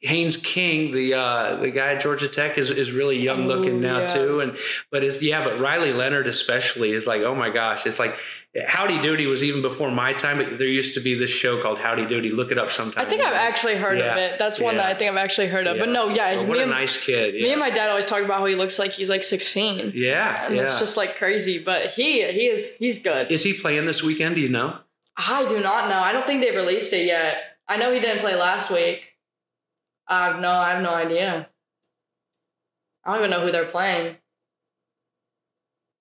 Haynes 0.00 0.36
King, 0.36 0.92
the 0.92 1.14
uh, 1.14 1.56
the 1.56 1.70
guy 1.70 1.94
at 1.94 2.00
Georgia 2.02 2.26
Tech 2.28 2.58
is, 2.58 2.70
is 2.70 2.90
really 2.90 3.22
young 3.22 3.44
Oh, 3.44 3.54
looking 3.54 3.80
now 3.80 4.00
yeah. 4.00 4.06
too. 4.08 4.40
And 4.40 4.56
but 4.90 5.04
it's 5.04 5.22
yeah, 5.22 5.44
but 5.44 5.60
Riley 5.60 5.92
Leonard 5.92 6.26
especially 6.26 6.90
is 6.92 7.06
like 7.06 7.22
oh 7.22 7.34
my 7.36 7.50
gosh, 7.50 7.86
it's 7.86 8.00
like 8.00 8.16
Howdy 8.66 9.00
Doody 9.00 9.26
was 9.26 9.44
even 9.44 9.62
before 9.62 9.92
my 9.92 10.12
time. 10.12 10.38
But 10.38 10.58
there 10.58 10.66
used 10.66 10.94
to 10.94 11.00
be 11.00 11.14
this 11.14 11.30
show 11.30 11.62
called 11.62 11.78
Howdy 11.78 12.06
Doody. 12.06 12.30
Look 12.30 12.50
it 12.50 12.58
up 12.58 12.72
sometime. 12.72 13.06
I 13.06 13.08
think 13.08 13.22
I've 13.22 13.32
actually 13.32 13.76
heard 13.76 13.98
of 14.00 14.16
it. 14.16 14.40
That's 14.40 14.58
one 14.58 14.76
that 14.76 14.86
I 14.86 14.94
think 14.98 15.08
I've 15.12 15.16
actually 15.18 15.46
heard 15.46 15.68
of. 15.68 15.78
But 15.78 15.88
no, 15.88 16.08
yeah, 16.08 16.34
Well, 16.38 16.46
what 16.48 16.58
a 16.58 16.62
and, 16.62 16.70
nice 16.72 17.02
kid. 17.02 17.34
Yeah. 17.34 17.42
me 17.44 17.50
and 17.52 17.60
my 17.60 17.70
dad 17.70 17.88
always 17.88 18.04
talk 18.04 18.22
about 18.24 18.40
how 18.40 18.46
he 18.46 18.56
looks 18.56 18.80
like 18.80 18.90
he's 18.90 19.08
like 19.08 19.22
16. 19.22 19.92
yeah, 19.94 20.46
And 20.46 20.56
yeah. 20.56 20.62
it's 20.62 20.80
just 20.80 20.96
like 20.96 21.16
crazy. 21.16 21.62
But 21.62 21.92
he 21.92 22.24
he 22.32 22.48
is 22.48 22.74
he's 22.76 23.00
good. 23.00 23.30
is 23.30 23.44
he 23.44 23.52
playing 23.54 23.84
this 23.84 24.02
weekend? 24.02 24.34
Do 24.34 24.40
you 24.40 24.48
know? 24.48 24.78
I 25.16 25.46
do 25.46 25.60
not 25.60 25.88
know. 25.88 26.00
I 26.00 26.10
don't 26.10 26.26
think 26.26 26.42
they've 26.42 26.54
released 26.56 26.92
it 26.92 27.06
yet. 27.06 27.36
I 27.72 27.76
know 27.78 27.90
he 27.90 28.00
didn't 28.00 28.18
play 28.20 28.34
last 28.34 28.70
week. 28.70 29.14
I 30.06 30.26
have 30.26 30.40
no 30.40 30.50
I 30.50 30.74
have 30.74 30.82
no 30.82 30.90
idea. 30.90 31.48
I 33.02 33.10
don't 33.12 33.20
even 33.20 33.30
know 33.30 33.40
who 33.40 33.50
they're 33.50 33.64
playing. 33.64 34.16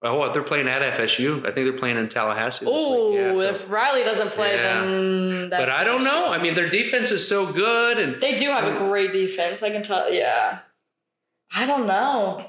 Oh, 0.04 0.18
what, 0.18 0.34
they're 0.34 0.44
playing 0.44 0.68
at 0.68 0.82
FSU. 0.82 1.46
I 1.46 1.52
think 1.52 1.68
they're 1.70 1.78
playing 1.78 1.98
in 1.98 2.10
Tallahassee. 2.10 2.66
Oh. 2.68 3.14
Yeah, 3.16 3.36
so- 3.36 3.42
if 3.42 3.70
Riley 3.70 4.04
doesn't 4.04 4.32
play, 4.32 4.56
Yeah. 4.56 4.82
then 4.82 5.50
that's 5.50 5.62
but 5.62 5.70
I 5.70 5.84
don't 5.86 6.04
know. 6.04 6.34
I 6.34 6.40
mean, 6.40 6.56
their 6.56 6.70
defense 6.70 7.12
is 7.12 7.26
so 7.26 7.52
good, 7.54 8.00
and 8.00 8.20
They 8.20 8.36
do 8.36 8.48
have 8.48 8.66
a 8.66 8.78
great 8.78 9.14
defense. 9.14 9.64
I 9.64 9.70
can 9.70 9.84
tell. 9.84 10.12
Yeah. 10.12 10.60
I 11.54 11.66
don't 11.66 11.88
know. 11.88 12.48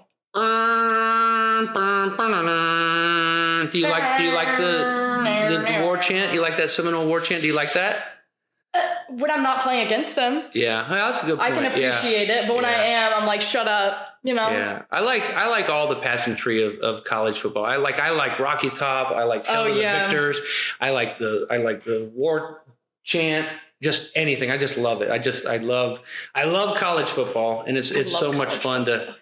do 3.70 3.78
you 3.78 3.86
like 3.88 4.16
do 4.16 4.24
you 4.24 4.32
like 4.32 4.56
the, 4.56 5.50
the 5.50 5.64
the 5.72 5.80
war 5.84 5.96
chant? 5.98 6.32
You 6.34 6.40
like 6.40 6.56
that 6.56 6.70
Seminole 6.70 7.06
war 7.06 7.20
chant? 7.20 7.42
Do 7.42 7.46
you 7.46 7.54
like 7.54 7.74
that? 7.74 8.11
When 9.18 9.30
I'm 9.30 9.42
not 9.42 9.60
playing 9.60 9.86
against 9.86 10.16
them, 10.16 10.42
Yeah, 10.54 10.86
that's 10.88 11.22
a 11.22 11.26
good 11.26 11.38
I 11.40 11.50
point. 11.50 11.54
can 11.72 11.80
Yeah. 11.80 11.88
appreciate 11.88 12.30
it. 12.30 12.46
But 12.48 12.56
when 12.56 12.64
I 12.64 12.72
am, 12.72 13.12
I'm 13.14 13.26
like, 13.26 13.40
shut 13.42 13.68
up. 13.68 14.08
You 14.24 14.34
know. 14.34 14.48
Yeah, 14.50 14.82
I 14.90 15.00
like 15.00 15.24
I 15.34 15.48
like 15.48 15.68
all 15.68 15.88
the 15.88 15.96
pageantry 15.96 16.62
of, 16.62 16.78
of 16.78 17.02
college 17.04 17.40
football. 17.40 17.64
I 17.64 17.76
like 17.76 17.98
I 17.98 18.10
like 18.10 18.38
Rocky 18.38 18.70
Top. 18.70 19.12
I 19.14 19.24
like 19.24 19.42
Oh, 19.48 19.66
yeah. 19.66 20.04
the 20.04 20.10
Victors. 20.10 20.40
I 20.80 20.90
like 20.90 21.18
the 21.18 21.46
I 21.50 21.56
like 21.56 21.82
the 21.84 22.08
war 22.14 22.62
chant. 23.02 23.48
Just 23.82 24.12
anything. 24.14 24.48
I 24.52 24.58
just 24.58 24.78
love 24.78 25.02
it. 25.02 25.10
I 25.10 25.18
just 25.18 25.44
I 25.44 25.56
love 25.56 26.00
I 26.36 26.44
love 26.44 26.76
college 26.78 27.08
football, 27.08 27.64
and 27.66 27.76
it's 27.76 27.90
it's 27.90 28.16
so 28.16 28.32
much 28.32 28.54
fun 28.54 28.84
to 28.86 29.16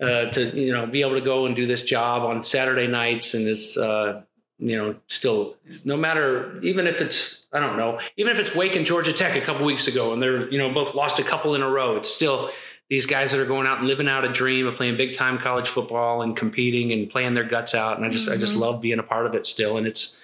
uh, 0.00 0.26
to 0.26 0.44
you 0.56 0.72
know 0.72 0.86
be 0.86 1.00
able 1.00 1.14
to 1.16 1.20
go 1.20 1.46
and 1.46 1.56
do 1.56 1.66
this 1.66 1.82
job 1.82 2.22
on 2.22 2.44
Saturday 2.44 2.86
nights, 2.86 3.34
and 3.34 3.48
it's 3.48 3.76
uh, 3.76 4.22
you 4.60 4.76
know 4.76 4.94
still 5.08 5.56
no 5.84 5.96
matter 5.96 6.56
even 6.62 6.86
if 6.86 7.00
it's 7.00 7.39
I 7.52 7.60
don't 7.60 7.76
know 7.76 7.98
even 8.16 8.32
if 8.32 8.38
it's 8.38 8.54
Wake 8.54 8.76
and 8.76 8.86
Georgia 8.86 9.12
Tech 9.12 9.36
a 9.36 9.40
couple 9.44 9.66
weeks 9.66 9.88
ago, 9.88 10.12
and 10.12 10.22
they're 10.22 10.48
you 10.50 10.58
know 10.58 10.72
both 10.72 10.94
lost 10.94 11.18
a 11.18 11.24
couple 11.24 11.54
in 11.54 11.62
a 11.62 11.68
row. 11.68 11.96
It's 11.96 12.08
still 12.12 12.50
these 12.88 13.06
guys 13.06 13.30
that 13.32 13.40
are 13.40 13.46
going 13.46 13.66
out 13.66 13.78
and 13.78 13.86
living 13.86 14.08
out 14.08 14.24
a 14.24 14.28
dream 14.28 14.66
of 14.66 14.74
playing 14.74 14.96
big 14.96 15.12
time 15.14 15.38
college 15.38 15.68
football 15.68 16.22
and 16.22 16.36
competing 16.36 16.90
and 16.92 17.08
playing 17.08 17.34
their 17.34 17.44
guts 17.44 17.74
out. 17.74 17.96
And 17.96 18.04
I 18.06 18.08
just 18.08 18.28
I 18.28 18.36
just 18.36 18.52
Mm-hmm. 18.54 18.62
love 18.62 18.80
being 18.80 18.98
a 18.98 19.02
part 19.04 19.26
of 19.26 19.34
it 19.34 19.46
still. 19.46 19.76
And 19.76 19.86
it's 19.86 20.20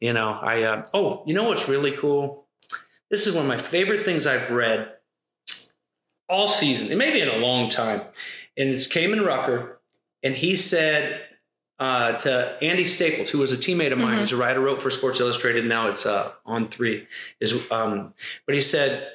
you 0.00 0.12
know 0.12 0.30
I 0.40 0.62
uh, 0.62 0.84
oh 0.94 1.22
you 1.26 1.34
know 1.34 1.44
what's 1.44 1.68
really 1.68 1.92
cool. 1.92 2.46
This 3.10 3.26
is 3.26 3.34
one 3.34 3.42
of 3.44 3.48
my 3.48 3.56
favorite 3.56 4.04
things 4.04 4.26
I've 4.26 4.50
read 4.50 4.92
all 6.28 6.46
season. 6.46 6.92
It 6.92 6.96
may 6.96 7.12
be 7.12 7.20
in 7.20 7.28
a 7.28 7.38
long 7.38 7.68
time. 7.68 8.02
And 8.56 8.68
it's 8.68 8.86
Kaimon 8.88 9.26
Rucker. 9.26 9.80
And 10.22 10.34
he 10.34 10.54
said 10.54 11.22
uh, 11.80 12.12
to 12.12 12.62
Andy 12.62 12.84
Staples, 12.84 13.30
who 13.30 13.38
was 13.38 13.54
a 13.54 13.56
teammate 13.56 13.90
of 13.90 13.98
mine, 13.98 14.18
who's 14.18 14.32
a 14.32 14.36
writer, 14.36 14.60
wrote 14.60 14.82
for 14.82 14.90
Sports 14.90 15.18
Illustrated. 15.18 15.64
Now 15.64 15.88
it's 15.88 16.04
uh, 16.04 16.32
on 16.44 16.66
three. 16.66 17.06
Is 17.40 17.68
um, 17.72 18.12
but 18.44 18.54
he 18.54 18.60
said, 18.60 19.10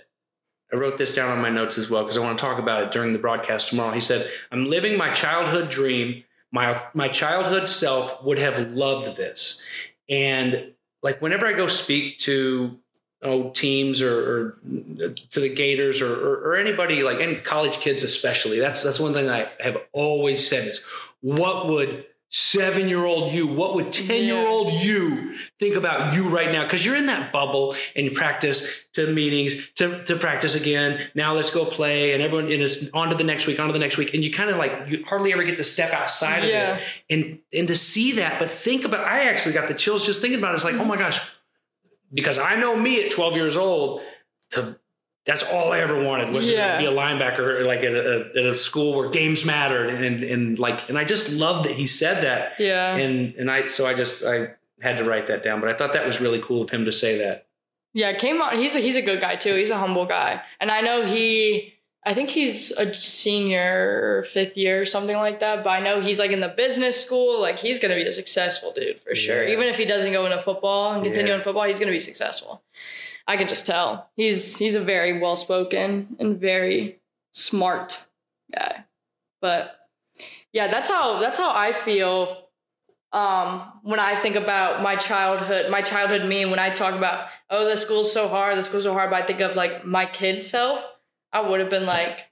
I 0.74 0.78
wrote 0.78 0.97
this 0.97 1.13
down 1.13 1.30
on 1.30 1.41
my 1.43 1.51
notes 1.51 1.78
as 1.78 1.91
well 1.91 2.01
because 2.01 2.18
I 2.18 2.22
want 2.22 2.39
to 2.39 2.43
talk 2.43 2.57
about 2.57 2.84
it 2.84 2.91
during 2.91 3.13
the 3.13 3.20
broadcast 3.20 3.70
tomorrow. 3.70 3.93
He 3.93 4.01
said, 4.01 4.28
"I'm 4.51 4.66
living 4.66 4.97
my 4.97 5.11
childhood 5.11 5.70
dream. 5.70 6.24
My 6.51 6.82
my 6.95 7.07
childhood 7.07 7.70
self 7.70 8.24
would 8.24 8.39
have 8.39 8.72
loved 8.72 9.16
this." 9.16 9.63
And 10.09 10.74
like 11.03 11.22
whenever 11.22 11.45
I 11.45 11.53
go 11.53 11.68
speak 11.68 12.18
to 12.20 12.80
oh, 13.22 13.51
teams 13.51 14.01
or, 14.01 14.11
or 14.11 14.57
to 15.32 15.39
the 15.39 15.53
Gators 15.53 16.01
or, 16.01 16.11
or, 16.11 16.36
or 16.47 16.55
anybody 16.55 17.03
like 17.03 17.20
any 17.20 17.36
college 17.36 17.80
kids 17.80 18.01
especially. 18.01 18.59
That's 18.59 18.82
that's 18.82 18.99
one 18.99 19.13
thing 19.13 19.30
I 19.30 19.49
have 19.59 19.78
always 19.93 20.47
said 20.47 20.68
is 20.68 20.84
what 21.22 21.68
would 21.68 22.05
seven 22.30 22.89
year 22.89 23.05
old 23.05 23.32
you, 23.32 23.47
what 23.47 23.76
would 23.76 23.93
10 23.93 24.23
year 24.23 24.47
old 24.47 24.73
you 24.73 25.34
think 25.59 25.76
about 25.76 26.15
you 26.15 26.28
right 26.30 26.51
now? 26.51 26.63
Because 26.63 26.86
you're 26.86 26.95
in 26.95 27.05
that 27.05 27.32
bubble 27.32 27.76
and 27.95 28.05
you 28.05 28.11
practice 28.11 28.88
to 28.93 29.11
meetings, 29.13 29.69
to, 29.76 30.03
to 30.03 30.15
practice 30.17 30.59
again. 30.59 30.99
Now 31.15 31.34
let's 31.34 31.49
go 31.49 31.63
play. 31.65 32.13
And 32.13 32.21
everyone 32.21 32.51
and 32.51 32.61
is 32.61 32.89
on 32.93 33.09
to 33.09 33.15
the 33.15 33.23
next 33.23 33.47
week, 33.47 33.59
on 33.59 33.67
to 33.67 33.73
the 33.73 33.80
next 33.80 33.97
week. 33.97 34.13
And 34.13 34.23
you 34.23 34.32
kind 34.32 34.49
of 34.49 34.57
like, 34.57 34.73
you 34.88 35.03
hardly 35.07 35.32
ever 35.34 35.43
get 35.43 35.57
to 35.57 35.63
step 35.63 35.93
outside 35.93 36.43
Yeah. 36.43 36.73
of 36.76 36.78
it. 36.80 36.84
And, 37.09 37.39
and 37.53 37.67
to 37.69 37.76
see 37.76 38.13
that, 38.13 38.39
but 38.39 38.49
think 38.49 38.84
about, 38.86 39.05
I 39.07 39.26
actually 39.30 39.53
got 39.53 39.67
the 39.67 39.73
chills 39.76 40.05
just 40.05 40.21
thinking 40.21 40.39
about 40.39 40.51
it. 40.53 40.55
It's 40.55 40.65
like, 40.65 40.76
oh 40.76 40.86
my 40.86 40.97
gosh, 40.97 41.19
because 42.13 42.38
I 42.39 42.55
know 42.55 42.76
me 42.78 43.03
at 43.03 43.11
12 43.11 43.36
years 43.36 43.57
old 43.57 44.01
to 44.51 44.80
that's 45.26 45.43
all 45.43 45.71
I 45.71 45.80
ever 45.80 46.03
wanted 46.03 46.30
was 46.30 46.51
Yeah. 46.51 46.73
to 46.78 46.80
be 46.84 46.86
a 46.86 46.91
linebacker 46.91 47.65
like 47.65 47.80
at 47.84 47.93
a, 47.95 48.30
at 48.38 48.45
a 48.45 48.53
school 48.53 48.95
where 48.95 49.09
games 49.09 49.45
mattered 49.45 49.89
and 49.89 50.23
and 50.23 50.59
like 50.59 50.88
and 50.89 50.97
I 50.97 51.03
just 51.03 51.34
loved 51.34 51.67
that 51.67 51.76
he 51.76 51.88
said 51.88 52.23
that 52.23 52.59
Yeah. 52.59 52.95
and 52.95 53.34
and 53.36 53.49
I 53.51 53.67
so 53.67 53.86
I 53.88 53.93
just 53.93 54.23
I 54.26 54.51
had 54.82 54.97
to 54.97 55.03
write 55.03 55.28
that 55.28 55.41
down 55.43 55.61
but 55.61 55.69
I 55.69 55.73
thought 55.73 55.93
that 55.93 56.05
was 56.05 56.21
really 56.21 56.41
cool 56.41 56.61
of 56.61 56.69
him 56.69 56.86
to 56.86 56.91
say 56.91 57.17
that 57.19 57.47
Yeah, 57.93 58.13
came 58.13 58.41
on. 58.41 58.57
He's 58.57 58.76
a 58.76 58.80
he's 58.80 58.97
a 58.97 59.01
good 59.01 59.19
guy 59.21 59.36
too. 59.36 59.55
He's 59.55 59.71
a 59.71 59.78
humble 59.78 60.05
guy, 60.05 60.41
and 60.59 60.69
I 60.69 60.82
know 60.82 61.05
he. 61.05 61.71
I 62.07 62.13
think 62.13 62.30
he's 62.30 62.69
a 62.78 62.86
senior, 62.93 64.26
fifth 64.32 64.55
year, 64.57 64.82
or 64.82 64.86
something 64.86 65.15
like 65.15 65.39
that. 65.39 65.63
But 65.63 65.71
I 65.71 65.80
know 65.80 66.01
he's 66.01 66.19
like 66.19 66.32
in 66.32 66.39
the 66.39 66.49
business 66.49 67.01
school. 67.03 67.41
Like 67.41 67.57
he's 67.57 67.80
gonna 67.80 67.95
be 67.95 68.03
a 68.03 68.11
successful 68.11 68.71
dude 68.73 68.99
for 68.99 69.15
sure. 69.15 69.43
Yeah. 69.43 69.53
Even 69.53 69.67
if 69.67 69.78
he 69.78 69.86
doesn't 69.86 70.11
go 70.11 70.26
into 70.26 70.41
football 70.41 70.93
and 70.93 71.03
continue 71.03 71.32
Yeah. 71.32 71.38
in 71.39 71.43
football, 71.43 71.63
he's 71.63 71.80
gonna 71.80 71.91
be 71.91 71.99
successful. 71.99 72.61
I 73.28 73.38
can 73.38 73.47
just 73.47 73.65
tell. 73.65 74.09
He's 74.15 74.57
he's 74.57 74.76
a 74.76 74.80
very 74.80 75.19
well 75.19 75.36
spoken 75.36 76.15
and 76.19 76.39
very 76.39 76.99
smart 77.32 78.05
guy. 78.53 78.86
But 79.41 79.76
yeah, 80.53 80.67
that's 80.67 80.89
how 80.89 81.19
that's 81.19 81.38
how 81.38 81.51
I 81.53 81.73
feel 81.73 82.45
um, 83.15 83.71
when 83.84 83.99
I 83.99 84.15
think 84.15 84.36
about 84.36 84.82
my 84.82 84.97
childhood, 84.97 85.71
my 85.71 85.82
childhood 85.82 86.28
me, 86.28 86.45
when 86.45 86.59
I 86.59 86.69
talk 86.69 86.93
about, 86.95 87.30
oh, 87.49 87.63
the 87.63 87.78
school's 87.78 88.11
so 88.11 88.28
hard, 88.28 88.57
the 88.57 88.63
school's 88.63 88.84
so 88.84 88.93
hard, 88.93 89.09
but 89.09 89.23
I 89.23 89.26
think 89.26 89.39
of 89.39 89.55
like 89.55 89.86
my 89.86 90.05
kid 90.05 90.45
self, 90.45 90.86
I 91.32 91.39
would 91.39 91.61
have 91.61 91.69
been 91.69 91.86
like, 91.86 92.26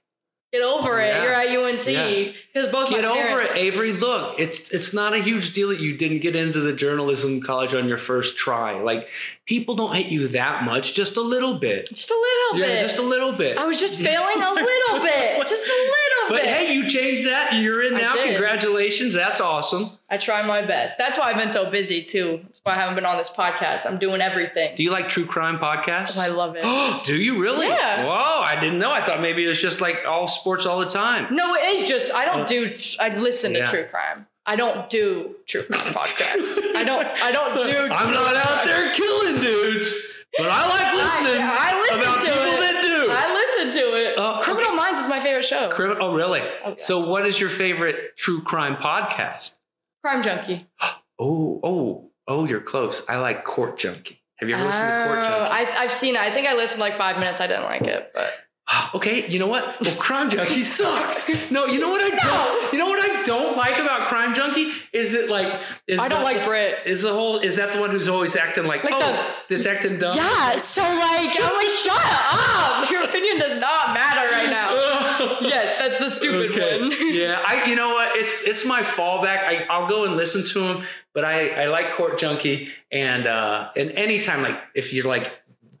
get 0.54 0.62
over 0.62 1.00
it. 1.00 1.06
Yeah. 1.08 1.22
You're 1.24 1.32
at 1.32 1.48
UNC. 1.72 1.86
Yeah. 1.88 2.32
Because 2.52 2.70
both 2.70 2.88
get 2.90 3.04
over 3.04 3.20
parents, 3.20 3.54
it 3.54 3.58
Avery 3.58 3.92
look 3.92 4.38
it's 4.38 4.70
it's 4.70 4.94
not 4.94 5.12
a 5.12 5.18
huge 5.18 5.52
deal 5.54 5.68
that 5.70 5.80
you 5.80 5.96
didn't 5.96 6.20
get 6.20 6.36
into 6.36 6.60
the 6.60 6.72
journalism 6.72 7.40
college 7.40 7.74
on 7.74 7.88
your 7.88 7.98
first 7.98 8.36
try 8.38 8.80
like 8.80 9.08
people 9.46 9.74
don't 9.74 9.92
hate 9.92 10.06
you 10.06 10.28
that 10.28 10.62
much 10.62 10.94
just 10.94 11.16
a 11.16 11.20
little 11.20 11.58
bit 11.58 11.88
Just 11.88 12.10
a 12.10 12.14
little 12.14 12.60
yeah 12.60 12.74
bit. 12.76 12.80
just 12.82 12.98
a 13.00 13.02
little 13.02 13.32
bit 13.32 13.58
I 13.58 13.66
was 13.66 13.80
just 13.80 13.98
failing 13.98 14.36
a 14.40 14.50
little 14.54 15.00
bit. 15.00 15.46
Just 15.48 15.66
a 15.66 15.70
little 15.72 16.28
but 16.28 16.34
bit. 16.36 16.44
But 16.44 16.46
hey 16.46 16.74
you 16.74 16.88
changed 16.88 17.26
that 17.26 17.48
and 17.52 17.62
you're 17.64 17.82
in 17.82 17.94
I 17.94 18.00
now 18.02 18.14
did. 18.14 18.30
congratulations 18.30 19.14
that's 19.14 19.40
awesome 19.40 19.90
I 20.14 20.16
try 20.16 20.46
my 20.46 20.64
best. 20.64 20.96
That's 20.96 21.18
why 21.18 21.24
I've 21.24 21.36
been 21.36 21.50
so 21.50 21.68
busy 21.68 22.04
too. 22.04 22.38
That's 22.44 22.60
why 22.62 22.74
I 22.74 22.76
haven't 22.76 22.94
been 22.94 23.04
on 23.04 23.16
this 23.16 23.34
podcast. 23.34 23.84
I'm 23.84 23.98
doing 23.98 24.20
everything. 24.20 24.76
Do 24.76 24.84
you 24.84 24.92
like 24.92 25.08
true 25.08 25.26
crime 25.26 25.58
podcasts? 25.58 26.16
Oh, 26.16 26.22
I 26.22 26.28
love 26.28 26.54
it. 26.56 26.64
Do 27.04 27.16
you 27.16 27.42
really? 27.42 27.66
Yeah. 27.66 28.04
Whoa, 28.04 28.42
I 28.42 28.56
didn't 28.60 28.78
know. 28.78 28.92
I 28.92 29.04
thought 29.04 29.20
maybe 29.20 29.42
it 29.42 29.48
was 29.48 29.60
just 29.60 29.80
like 29.80 30.04
all 30.06 30.28
sports 30.28 30.66
all 30.66 30.78
the 30.78 30.86
time. 30.86 31.34
No, 31.34 31.52
it 31.56 31.64
is 31.64 31.88
just 31.88 32.14
I 32.14 32.26
don't 32.26 32.42
oh. 32.42 32.46
do. 32.46 32.70
I 33.00 33.08
listen 33.18 33.54
to 33.54 33.64
true 33.66 33.86
crime. 33.86 34.28
I 34.46 34.54
don't 34.54 34.88
do 34.88 35.34
true 35.46 35.62
crime 35.62 35.80
podcasts. 35.80 36.76
I 36.76 36.84
don't. 36.84 37.08
I 37.20 37.32
don't 37.32 37.64
do. 37.64 37.76
I'm 37.92 38.14
not 38.14 38.36
out 38.36 38.64
there 38.64 38.94
killing 38.94 39.40
dudes, 39.42 40.24
but 40.38 40.46
I 40.48 40.68
like 40.68 40.94
listening 40.94 41.42
I, 41.42 41.56
I 41.58 41.80
listen 41.80 42.00
about 42.00 42.20
to 42.20 42.26
people 42.28 42.42
it. 42.44 42.60
that 42.60 42.82
do. 42.82 43.08
I 43.10 43.34
listen 43.34 43.82
to 43.82 43.96
it. 43.96 44.14
Oh, 44.16 44.38
Criminal 44.42 44.76
Minds 44.76 45.00
is 45.00 45.08
my 45.08 45.18
favorite 45.18 45.44
show. 45.44 45.70
Crimi- 45.70 45.96
oh, 45.98 46.14
really? 46.14 46.42
Oh, 46.64 46.76
so, 46.76 47.10
what 47.10 47.26
is 47.26 47.40
your 47.40 47.50
favorite 47.50 48.16
true 48.16 48.42
crime 48.42 48.76
podcast? 48.76 49.56
Crime 50.04 50.22
Junkie. 50.22 50.66
Oh, 51.16 51.60
oh, 51.62 52.10
oh, 52.26 52.44
you're 52.44 52.60
close. 52.60 53.08
I 53.08 53.18
like 53.18 53.44
Court 53.44 53.78
Junkie. 53.78 54.20
Have 54.38 54.48
you 54.48 54.56
ever 54.56 54.64
listened 54.64 54.88
to 54.88 55.04
Court 55.06 55.18
Oh, 55.20 55.22
Junkie? 55.22 55.52
I, 55.52 55.82
I've 55.82 55.92
seen 55.92 56.16
it. 56.16 56.20
I 56.20 56.28
think 56.32 56.48
I 56.48 56.54
listened 56.56 56.80
like 56.80 56.94
five 56.94 57.20
minutes. 57.20 57.40
I 57.40 57.46
didn't 57.46 57.62
like 57.62 57.82
it, 57.82 58.10
but 58.12 58.32
Okay, 58.96 59.24
you 59.28 59.38
know 59.38 59.46
what? 59.46 59.62
Well, 59.80 59.94
Crime 59.94 60.28
Junkie 60.28 60.64
sucks. 60.78 61.28
No, 61.52 61.66
you 61.66 61.78
know 61.78 61.88
what 61.90 62.00
I 62.02 62.10
don't. 62.16 62.72
You 62.72 62.80
know 62.80 62.86
what 62.86 62.98
I 63.08 63.22
don't 63.22 63.56
like 63.56 63.78
about 63.78 64.08
Crime 64.08 64.34
Junkie 64.34 64.72
is 64.92 65.14
it 65.14 65.30
like 65.30 65.54
is 65.86 66.00
I 66.00 66.08
don't 66.08 66.18
the- 66.18 66.24
like 66.24 66.44
Brit. 66.44 66.78
Is 66.84 67.02
the 67.02 67.12
whole 67.12 67.38
is 67.38 67.56
that 67.58 67.72
the 67.72 67.78
one 67.80 67.90
who's 67.90 68.08
always 68.08 68.34
acting 68.34 68.66
like, 68.66 68.82
Like 68.82 68.94
oh 68.96 69.34
that's 69.48 69.66
acting 69.66 69.98
dumb? 69.98 70.16
Yeah. 70.16 70.56
So 70.56 70.82
like, 70.82 71.30
I'm 71.40 71.54
like, 71.54 71.68
shut 71.70 72.06
up. 72.32 72.90
Your 72.90 73.04
opinion 73.04 73.38
does 73.38 73.56
not 73.60 73.94
matter 73.94 74.28
right 74.32 74.50
now. 74.50 74.70
yes, 75.42 75.76
that's 75.78 75.98
the 75.98 76.10
stupid 76.10 76.50
Okay. 76.52 76.80
one. 76.80 76.90
yeah, 77.12 77.42
I 77.46 77.64
you 77.68 77.76
know 77.76 77.90
what? 77.90 78.16
It's 78.16 78.42
it's 78.46 78.64
my 78.66 78.82
fallback. 78.82 79.38
I, 79.44 79.66
I'll 79.70 79.88
go 79.88 80.04
and 80.04 80.16
listen 80.16 80.44
to 80.52 80.72
him, 80.78 80.84
but 81.12 81.24
I 81.24 81.64
I 81.64 81.66
like 81.66 81.92
Court 81.92 82.18
Junkie 82.18 82.68
and 82.90 83.26
uh 83.26 83.70
and 83.76 83.90
anytime 83.92 84.42
like 84.42 84.60
if 84.74 84.92
you're 84.94 85.06
like 85.06 85.32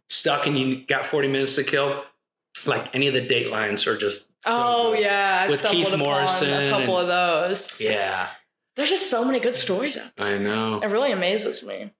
stuck 0.08 0.46
and 0.46 0.56
you 0.58 0.84
got 0.86 1.04
40 1.06 1.28
minutes 1.28 1.56
to 1.56 1.64
kill, 1.64 2.04
like 2.66 2.94
any 2.94 3.08
of 3.08 3.14
the 3.14 3.26
datelines 3.26 3.86
are 3.86 3.96
just 3.96 4.24
so 4.24 4.30
oh 4.50 4.92
good. 4.92 5.00
yeah, 5.02 5.40
I've 5.44 5.50
With 5.50 5.64
Keith 5.66 5.96
Morrison 5.96 6.66
a 6.66 6.70
couple 6.70 6.98
of 6.98 7.06
those. 7.06 7.80
Yeah, 7.80 8.28
There's 8.76 8.90
just 8.90 9.08
so 9.10 9.24
many 9.24 9.40
good 9.40 9.54
stories 9.54 9.96
out 9.98 10.14
there. 10.16 10.26
I 10.36 10.38
know. 10.38 10.78
It 10.82 10.88
really 10.88 11.12
amazes 11.12 11.62
me. 11.64 11.90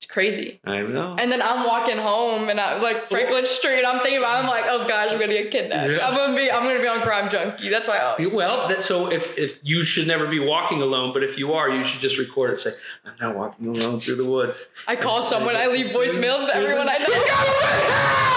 It's 0.00 0.10
crazy. 0.10 0.60
I 0.64 0.80
know. 0.80 1.14
And 1.18 1.30
then 1.30 1.42
I'm 1.42 1.66
walking 1.66 1.98
home 1.98 2.48
and 2.48 2.58
I'm 2.58 2.80
like 2.80 3.10
Franklin 3.10 3.44
Street. 3.44 3.84
I'm 3.84 4.00
thinking 4.00 4.20
about. 4.20 4.42
I'm 4.42 4.48
like, 4.48 4.64
oh 4.66 4.88
gosh, 4.88 5.12
I'm 5.12 5.20
gonna 5.20 5.34
get 5.34 5.50
kidnapped. 5.50 5.90
Yeah. 5.90 6.08
I'm 6.08 6.16
gonna 6.16 6.34
be. 6.34 6.50
I'm 6.50 6.62
gonna 6.62 6.80
be 6.80 6.88
on 6.88 7.02
Crime 7.02 7.28
Junkie. 7.28 7.68
That's 7.68 7.86
why 7.86 7.98
I 7.98 8.04
always. 8.12 8.34
Well, 8.34 8.66
that, 8.68 8.82
so 8.82 9.12
if, 9.12 9.36
if 9.36 9.58
you 9.62 9.84
should 9.84 10.06
never 10.06 10.26
be 10.26 10.38
walking 10.38 10.80
alone, 10.80 11.12
but 11.12 11.22
if 11.22 11.36
you 11.38 11.52
are, 11.52 11.68
you 11.68 11.84
should 11.84 12.00
just 12.00 12.18
record 12.18 12.50
it. 12.52 12.60
Say, 12.60 12.70
I'm 13.04 13.12
not 13.20 13.36
walking 13.36 13.66
alone 13.66 14.00
through 14.00 14.16
the 14.16 14.24
woods. 14.24 14.72
I 14.88 14.96
call 14.96 15.20
someone. 15.20 15.54
I 15.54 15.66
leave 15.66 15.88
voicemails 15.94 16.46
to 16.46 16.56
everyone 16.56 16.88
I 16.88 16.96
know. 16.96 18.26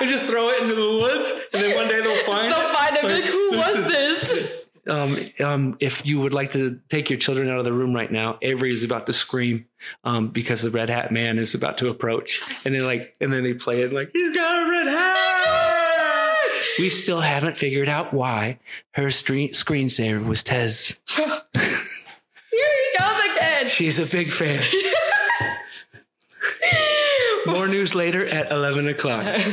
And 0.00 0.08
just 0.08 0.30
throw 0.30 0.48
it 0.48 0.62
into 0.62 0.74
the 0.74 0.98
woods, 0.98 1.30
and 1.52 1.62
then 1.62 1.76
one 1.76 1.86
day 1.86 2.00
they'll 2.00 2.24
find 2.24 2.50
it. 2.50 2.54
find 2.74 2.96
him. 2.96 3.10
Like, 3.10 3.24
who 3.24 3.50
was 3.50 3.86
this? 3.86 4.50
Um, 4.86 5.18
um, 5.42 5.76
if 5.80 6.06
you 6.06 6.20
would 6.20 6.32
like 6.32 6.52
to 6.52 6.80
take 6.88 7.10
your 7.10 7.18
children 7.18 7.50
out 7.50 7.58
of 7.58 7.64
the 7.64 7.72
room 7.72 7.94
right 7.94 8.10
now, 8.10 8.38
Avery 8.42 8.72
is 8.72 8.82
about 8.82 9.06
to 9.06 9.12
scream 9.12 9.66
um, 10.04 10.28
because 10.28 10.62
the 10.62 10.70
red 10.70 10.88
hat 10.88 11.12
man 11.12 11.38
is 11.38 11.54
about 11.54 11.78
to 11.78 11.88
approach, 11.88 12.40
and 12.64 12.74
then 12.74 12.84
like, 12.84 13.14
and 13.20 13.32
then 13.32 13.44
they 13.44 13.54
play 13.54 13.82
it 13.82 13.92
like 13.92 14.10
he's 14.12 14.34
got 14.34 14.66
a 14.66 14.70
red 14.70 14.86
hat. 14.86 15.16
We 16.78 16.88
still 16.88 17.20
haven't 17.20 17.58
figured 17.58 17.88
out 17.88 18.14
why 18.14 18.58
her 18.92 19.10
street 19.10 19.52
screensaver 19.52 20.26
was 20.26 20.42
Tez. 20.42 20.98
Here 21.16 21.28
he 22.52 22.98
goes 22.98 23.36
again. 23.36 23.68
She's 23.68 23.98
a 23.98 24.06
big 24.06 24.30
fan. 24.30 24.62
More 27.46 27.68
news 27.68 27.94
later 27.94 28.24
at 28.26 28.50
11 28.50 28.88
o'clock. 28.88 29.26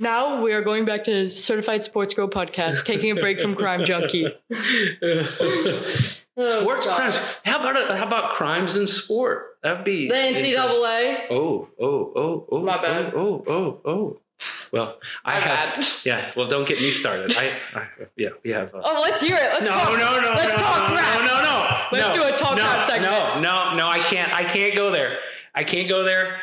Now 0.00 0.42
we 0.42 0.52
are 0.52 0.62
going 0.62 0.84
back 0.84 1.04
to 1.04 1.28
Certified 1.28 1.82
Sports 1.82 2.14
Girl 2.14 2.28
podcast, 2.28 2.84
taking 2.84 3.10
a 3.10 3.20
break 3.20 3.40
from 3.40 3.56
Crime 3.56 3.84
Junkie. 3.84 4.26
Sports 6.38 6.86
crimes. 6.86 7.18
How 7.44 7.58
about? 7.58 7.96
How 7.96 8.06
about 8.06 8.30
crimes 8.30 8.76
in 8.76 8.86
sport? 8.86 9.56
That'd 9.62 9.82
be 9.84 10.06
The. 10.08 10.14
NCAA. 10.14 11.26
Oh, 11.30 11.68
oh, 11.80 12.12
oh, 12.14 12.46
oh. 12.50 12.62
My 12.62 12.80
bad. 12.80 13.12
Oh, 13.14 13.42
oh, 13.46 13.80
oh, 13.84 13.90
oh. 13.90 14.20
Well, 14.70 14.98
I 15.24 15.34
My 15.34 15.40
have. 15.40 15.74
bad. 15.74 15.86
Yeah. 16.04 16.30
Well, 16.36 16.46
don't 16.46 16.66
get 16.68 16.78
me 16.80 16.92
started. 16.92 17.32
I. 17.36 17.50
I 17.74 17.86
yeah. 18.16 18.28
We 18.44 18.50
have. 18.50 18.72
Uh, 18.72 18.82
Oh, 18.84 19.00
let's 19.02 19.20
hear 19.20 19.36
it. 19.36 19.42
Let's 19.52 19.64
no, 19.64 19.70
talk. 19.72 19.98
no, 19.98 20.20
no, 20.22 20.30
Let's 20.30 20.44
no, 20.44 20.56
talk 20.56 20.90
no, 20.90 20.96
crap. 20.96 21.18
no, 21.20 21.26
no, 21.26 21.42
no. 21.42 21.86
Let's 21.90 22.16
no, 22.16 22.22
do 22.28 22.34
a 22.34 22.36
talk 22.36 22.56
no, 22.56 22.62
crap 22.62 22.84
segment. 22.84 23.12
No, 23.12 23.40
no, 23.40 23.76
no. 23.76 23.88
I 23.88 23.98
can't. 23.98 24.32
I 24.32 24.44
can't 24.44 24.76
go 24.76 24.92
there. 24.92 25.16
I 25.54 25.64
can't 25.64 25.88
go 25.88 26.04
there. 26.04 26.38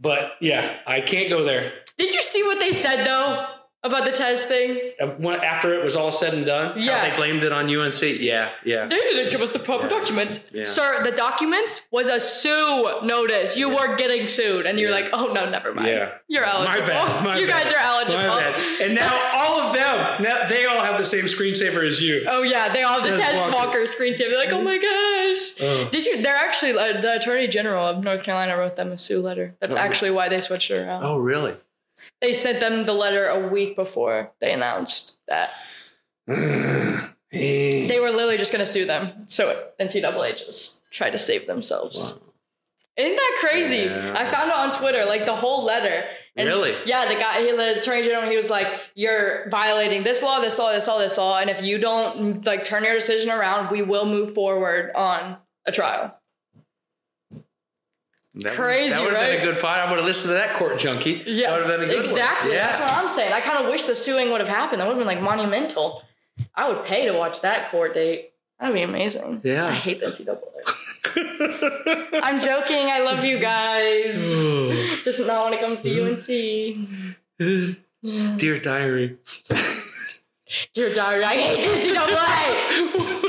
But 0.00 0.32
yeah, 0.40 0.78
I 0.86 1.00
can't 1.02 1.28
go 1.28 1.44
there. 1.44 1.72
Did 1.98 2.12
you 2.12 2.22
see 2.22 2.42
what 2.42 2.58
they 2.58 2.72
said 2.72 3.04
though 3.04 3.46
about 3.82 4.04
the 4.04 4.12
Tez 4.12 4.46
thing? 4.46 4.90
After 5.00 5.74
it 5.74 5.82
was 5.82 5.96
all 5.96 6.12
said 6.12 6.34
and 6.34 6.44
done, 6.44 6.74
Yeah. 6.76 7.08
they 7.08 7.16
blamed 7.16 7.44
it 7.44 7.52
on 7.52 7.64
UNC. 7.74 8.02
Yeah, 8.20 8.50
yeah. 8.64 8.86
They 8.86 8.96
didn't 8.96 9.30
give 9.30 9.40
us 9.40 9.52
the 9.52 9.58
proper 9.58 9.88
documents. 9.88 10.50
Yeah. 10.52 10.64
Sir, 10.64 11.02
the 11.02 11.12
documents 11.12 11.88
was 11.90 12.08
a 12.08 12.20
sue 12.20 13.00
notice. 13.02 13.56
You 13.56 13.70
were 13.70 13.96
getting 13.96 14.28
sued. 14.28 14.66
And 14.66 14.78
you're 14.78 14.90
like, 14.90 15.06
oh 15.12 15.32
no, 15.32 15.48
never 15.48 15.72
mind. 15.74 15.88
Yeah. 15.88 16.10
You're 16.28 16.44
eligible. 16.44 16.80
My 16.82 16.86
bad. 16.92 17.24
My 17.24 17.38
you 17.38 17.46
bad. 17.46 17.64
guys 17.64 17.72
are 17.72 17.78
eligible. 17.78 18.22
My 18.28 18.40
bad. 18.40 18.80
And 18.82 18.94
now 18.94 19.30
all 19.34 19.60
of 19.62 19.72
them, 19.74 20.22
now 20.22 20.46
they 20.48 20.66
all 20.66 20.80
have 20.84 20.98
the 20.98 21.04
same 21.06 21.24
screensaver 21.24 21.86
as 21.86 22.02
you. 22.02 22.24
Oh 22.28 22.42
yeah, 22.42 22.72
they 22.72 22.82
all 22.82 23.00
have 23.00 23.10
the 23.10 23.16
Tez 23.16 23.38
Walker. 23.38 23.52
walker 23.52 23.78
screensaver. 23.84 24.28
They're 24.30 24.38
like, 24.44 24.52
oh 24.52 24.62
my 24.62 24.76
gosh. 24.78 25.60
Oh. 25.62 25.88
Did 25.90 26.04
you? 26.06 26.20
They're 26.22 26.36
actually 26.36 26.72
uh, 26.72 27.00
the 27.00 27.14
attorney 27.16 27.48
general 27.48 27.86
of 27.86 28.04
North 28.04 28.22
Carolina 28.24 28.56
wrote 28.56 28.76
them 28.76 28.92
a 28.92 28.98
sue 28.98 29.20
letter. 29.20 29.54
That's 29.60 29.74
actually 29.74 30.10
why 30.10 30.28
they 30.28 30.40
switched 30.40 30.70
it 30.70 30.78
around. 30.78 31.04
Oh, 31.04 31.18
really? 31.18 31.54
They 32.20 32.32
sent 32.32 32.60
them 32.60 32.84
the 32.84 32.92
letter 32.92 33.26
a 33.26 33.48
week 33.48 33.76
before 33.76 34.32
they 34.40 34.52
announced 34.52 35.18
that 35.28 35.50
they 36.26 37.98
were 38.00 38.10
literally 38.10 38.36
just 38.36 38.52
going 38.52 38.64
to 38.64 38.70
sue 38.70 38.86
them. 38.86 39.28
So 39.28 39.70
NCAA 39.80 40.36
just 40.36 40.90
tried 40.90 41.10
to 41.10 41.18
save 41.18 41.46
themselves. 41.46 42.20
Isn't 42.96 43.16
that 43.16 43.36
crazy? 43.40 43.76
Yeah. 43.76 44.14
I 44.16 44.24
found 44.24 44.50
it 44.50 44.56
on 44.56 44.72
Twitter, 44.72 45.06
like 45.06 45.24
the 45.24 45.34
whole 45.34 45.64
letter. 45.64 46.04
And 46.36 46.48
Really? 46.48 46.76
Yeah, 46.84 47.08
the 47.08 47.14
guy, 47.14 47.40
he, 47.42 47.52
the 47.52 47.78
attorney 47.78 48.02
general, 48.02 48.28
he 48.28 48.36
was 48.36 48.50
like, 48.50 48.66
"You're 48.94 49.48
violating 49.48 50.02
this 50.02 50.22
law, 50.22 50.40
this 50.40 50.58
law, 50.58 50.72
this 50.72 50.86
law, 50.86 50.98
this 50.98 51.16
law, 51.16 51.38
and 51.38 51.48
if 51.48 51.62
you 51.62 51.78
don't 51.78 52.44
like 52.44 52.64
turn 52.64 52.84
your 52.84 52.94
decision 52.94 53.30
around, 53.30 53.70
we 53.70 53.82
will 53.82 54.06
move 54.06 54.34
forward 54.34 54.92
on 54.94 55.38
a 55.66 55.72
trial." 55.72 56.19
That 58.42 58.54
Crazy, 58.54 58.94
that 58.94 59.02
would 59.04 59.14
have 59.14 59.30
been 59.30 59.40
a 59.40 59.44
good 59.44 59.58
pod. 59.60 59.78
I 59.78 59.88
would 59.90 59.98
have 59.98 60.06
listened 60.06 60.28
to 60.30 60.34
that 60.34 60.54
court 60.56 60.78
junkie. 60.78 61.22
Yeah, 61.26 61.50
that 61.50 61.58
would 61.60 61.70
have 61.70 61.80
been 61.80 61.90
a 61.90 61.92
good 61.92 61.96
one. 61.96 62.04
exactly. 62.06 62.52
Yeah. 62.52 62.66
That's 62.68 62.80
what 62.80 62.92
I'm 62.92 63.08
saying. 63.08 63.32
I 63.32 63.40
kind 63.40 63.58
of 63.64 63.70
wish 63.70 63.84
the 63.86 63.94
suing 63.94 64.30
would 64.30 64.40
have 64.40 64.48
happened. 64.48 64.80
That 64.80 64.86
would 64.86 64.94
have 64.96 65.00
been 65.00 65.06
like 65.06 65.20
monumental. 65.22 66.02
I 66.54 66.68
would 66.68 66.84
pay 66.86 67.06
to 67.06 67.12
watch 67.12 67.40
that 67.42 67.70
court 67.70 67.92
date. 67.94 68.32
That'd 68.58 68.74
be 68.74 68.82
amazing. 68.82 69.40
Yeah. 69.44 69.66
I 69.66 69.72
hate 69.72 70.00
the 70.00 70.06
NCAA. 71.12 72.20
I'm 72.22 72.40
joking. 72.40 72.88
I 72.90 73.00
love 73.00 73.24
you 73.24 73.38
guys. 73.38 74.14
Just 75.04 75.26
not 75.26 75.44
when 75.44 75.54
it 75.54 75.60
comes 75.60 75.82
to 75.82 75.90
UNC. 76.02 76.26
Dear 78.38 78.58
diary. 78.60 79.16
Dear 80.74 80.94
diary, 80.94 81.24
I 81.24 81.34
hate 81.36 81.82
the 81.82 81.88
NCAA. 81.94 83.19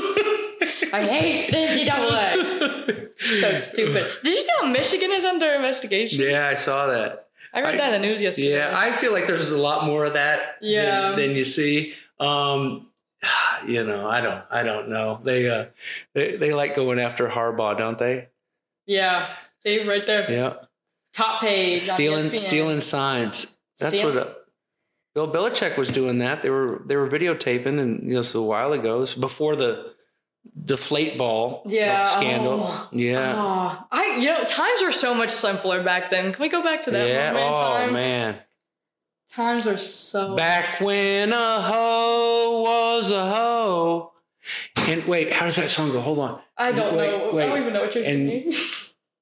I 0.92 1.04
hate 1.06 1.50
the 1.50 1.56
NCAA. 1.56 2.98
So 3.22 3.54
stupid. 3.54 4.10
Did 4.24 4.34
you 4.34 4.40
see 4.40 4.50
how 4.60 4.66
Michigan 4.66 5.12
is 5.12 5.24
under 5.24 5.46
investigation? 5.54 6.20
Yeah, 6.20 6.48
I 6.48 6.54
saw 6.54 6.88
that. 6.88 7.28
I 7.54 7.62
read 7.62 7.74
I- 7.74 7.76
that 7.76 7.94
in 7.94 8.02
the 8.02 8.08
news 8.08 8.20
yesterday. 8.20 8.54
Yeah, 8.56 8.74
I 8.76 8.90
feel 8.90 9.12
like 9.12 9.28
there's 9.28 9.50
a 9.52 9.58
lot 9.58 9.84
more 9.86 10.04
of 10.04 10.14
that 10.14 10.56
Yeah. 10.60 11.10
than, 11.10 11.16
than 11.28 11.30
you 11.36 11.44
see. 11.44 11.94
Um, 12.18 12.88
you 13.66 13.84
know, 13.84 14.08
I 14.08 14.20
don't, 14.20 14.42
I 14.50 14.64
don't 14.64 14.88
know. 14.88 15.20
They, 15.22 15.48
uh, 15.48 15.66
they, 16.14 16.36
they 16.36 16.52
like 16.52 16.74
going 16.74 16.98
after 16.98 17.28
Harbaugh, 17.28 17.78
don't 17.78 17.96
they? 17.98 18.28
yeah. 18.86 19.28
See 19.60 19.86
right 19.86 20.04
there, 20.04 20.28
Yeah, 20.28 20.54
top 21.12 21.40
page. 21.40 21.78
stealing, 21.82 22.24
stealing 22.36 22.80
signs. 22.80 23.60
That's 23.78 23.94
Steal- 23.94 24.12
what 24.12 24.26
uh, 24.26 24.30
Bill 25.14 25.30
Belichick 25.32 25.76
was 25.78 25.90
doing. 25.90 26.18
That 26.18 26.42
they 26.42 26.50
were, 26.50 26.82
they 26.86 26.96
were 26.96 27.08
videotaping, 27.08 27.78
and 27.78 28.02
you 28.08 28.14
know, 28.16 28.22
so 28.22 28.42
a 28.42 28.46
while 28.46 28.72
ago, 28.72 28.98
this 28.98 29.14
was 29.14 29.20
before 29.20 29.54
the 29.54 29.92
deflate 30.64 31.16
ball 31.18 31.62
Yeah, 31.66 32.02
scandal. 32.04 32.60
oh. 32.64 32.88
Yeah, 32.92 33.34
Oh, 33.36 33.84
I 33.90 34.16
you 34.18 34.26
know 34.26 34.44
times 34.44 34.82
were 34.82 34.92
so 34.92 35.14
much 35.14 35.30
simpler 35.30 35.82
back 35.82 36.10
then. 36.10 36.32
Can 36.32 36.42
we 36.42 36.48
go 36.48 36.62
back 36.62 36.82
to 36.82 36.90
that 36.92 37.06
yeah. 37.08 37.32
moment 37.32 37.52
Oh 37.54 37.60
time? 37.60 37.92
man. 37.92 38.36
Times 39.32 39.64
were 39.64 39.78
so 39.78 40.36
Back 40.36 40.80
when 40.80 41.32
a 41.32 41.60
hoe 41.62 42.62
was 42.62 43.10
a 43.10 43.26
hoe. 43.34 44.12
And 44.88 45.04
wait, 45.06 45.32
how 45.32 45.46
does 45.46 45.56
that 45.56 45.68
song 45.68 45.90
go? 45.92 46.00
Hold 46.00 46.18
on. 46.18 46.40
I 46.58 46.72
don't 46.72 46.96
Wait, 46.96 47.10
know. 47.18 47.32
wait. 47.32 47.44
I 47.44 47.46
don't 47.48 47.60
even 47.60 47.72
know 47.72 47.82
what 47.82 47.94
you're 47.94 48.04
And- 48.04 48.44
singing. 48.44 48.52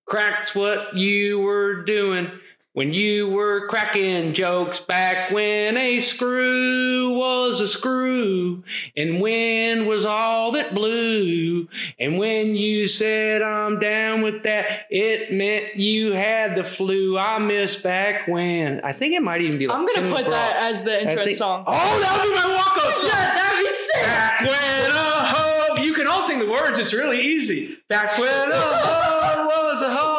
Cracked 0.07 0.57
what 0.57 0.97
you 0.97 1.39
were 1.41 1.85
doing 1.85 2.33
when 2.73 2.93
you 2.93 3.29
were 3.29 3.67
cracking 3.67 4.33
jokes 4.33 4.79
back 4.81 5.31
when 5.33 5.77
a 5.77 6.01
screw 6.01 7.19
was 7.19 7.61
a 7.61 7.67
screw 7.67 8.63
and 8.97 9.21
wind 9.21 9.87
was 9.89 10.07
all 10.07 10.53
that 10.53 10.73
blew. 10.75 11.69
And 11.99 12.17
when 12.17 12.55
you 12.55 12.87
said 12.87 13.43
I'm 13.43 13.79
down 13.81 14.23
with 14.23 14.45
that, 14.45 14.87
it 14.89 15.33
meant 15.33 15.77
you 15.77 16.13
had 16.13 16.55
the 16.55 16.63
flu. 16.65 17.19
I 17.19 17.39
miss 17.39 17.75
back 17.77 18.29
when. 18.29 18.81
I 18.85 18.93
think 18.93 19.15
it 19.15 19.23
might 19.23 19.43
even 19.43 19.59
be 19.59 19.67
like 19.67 19.77
I'm 19.77 19.87
gonna 19.87 20.07
Tim 20.09 20.13
put 20.25 20.31
that 20.31 20.57
as 20.69 20.85
the 20.85 21.03
intro 21.03 21.25
think- 21.25 21.37
song. 21.37 21.65
Oh, 21.67 21.73
that 22.01 22.23
would 22.23 22.29
be 22.31 22.35
my 22.35 22.55
walk-up 22.55 22.93
song. 22.93 23.11
yeah, 23.13 23.35
that'd 23.35 23.59
be 23.59 23.69
sick. 23.69 24.03
Back 24.05 24.41
when 24.43 24.91
a 24.91 24.95
hoe. 24.95 25.83
You 25.83 25.93
can 25.93 26.07
all 26.07 26.23
sing 26.23 26.39
the 26.39 26.51
words. 26.51 26.79
It's 26.79 26.93
really 26.95 27.21
easy. 27.21 27.77
Back 27.89 28.19
when 28.19 28.53
a 28.53 28.55
hoe 28.55 29.47
was 29.73 29.83
a 29.83 29.93
hoe. 29.93 30.10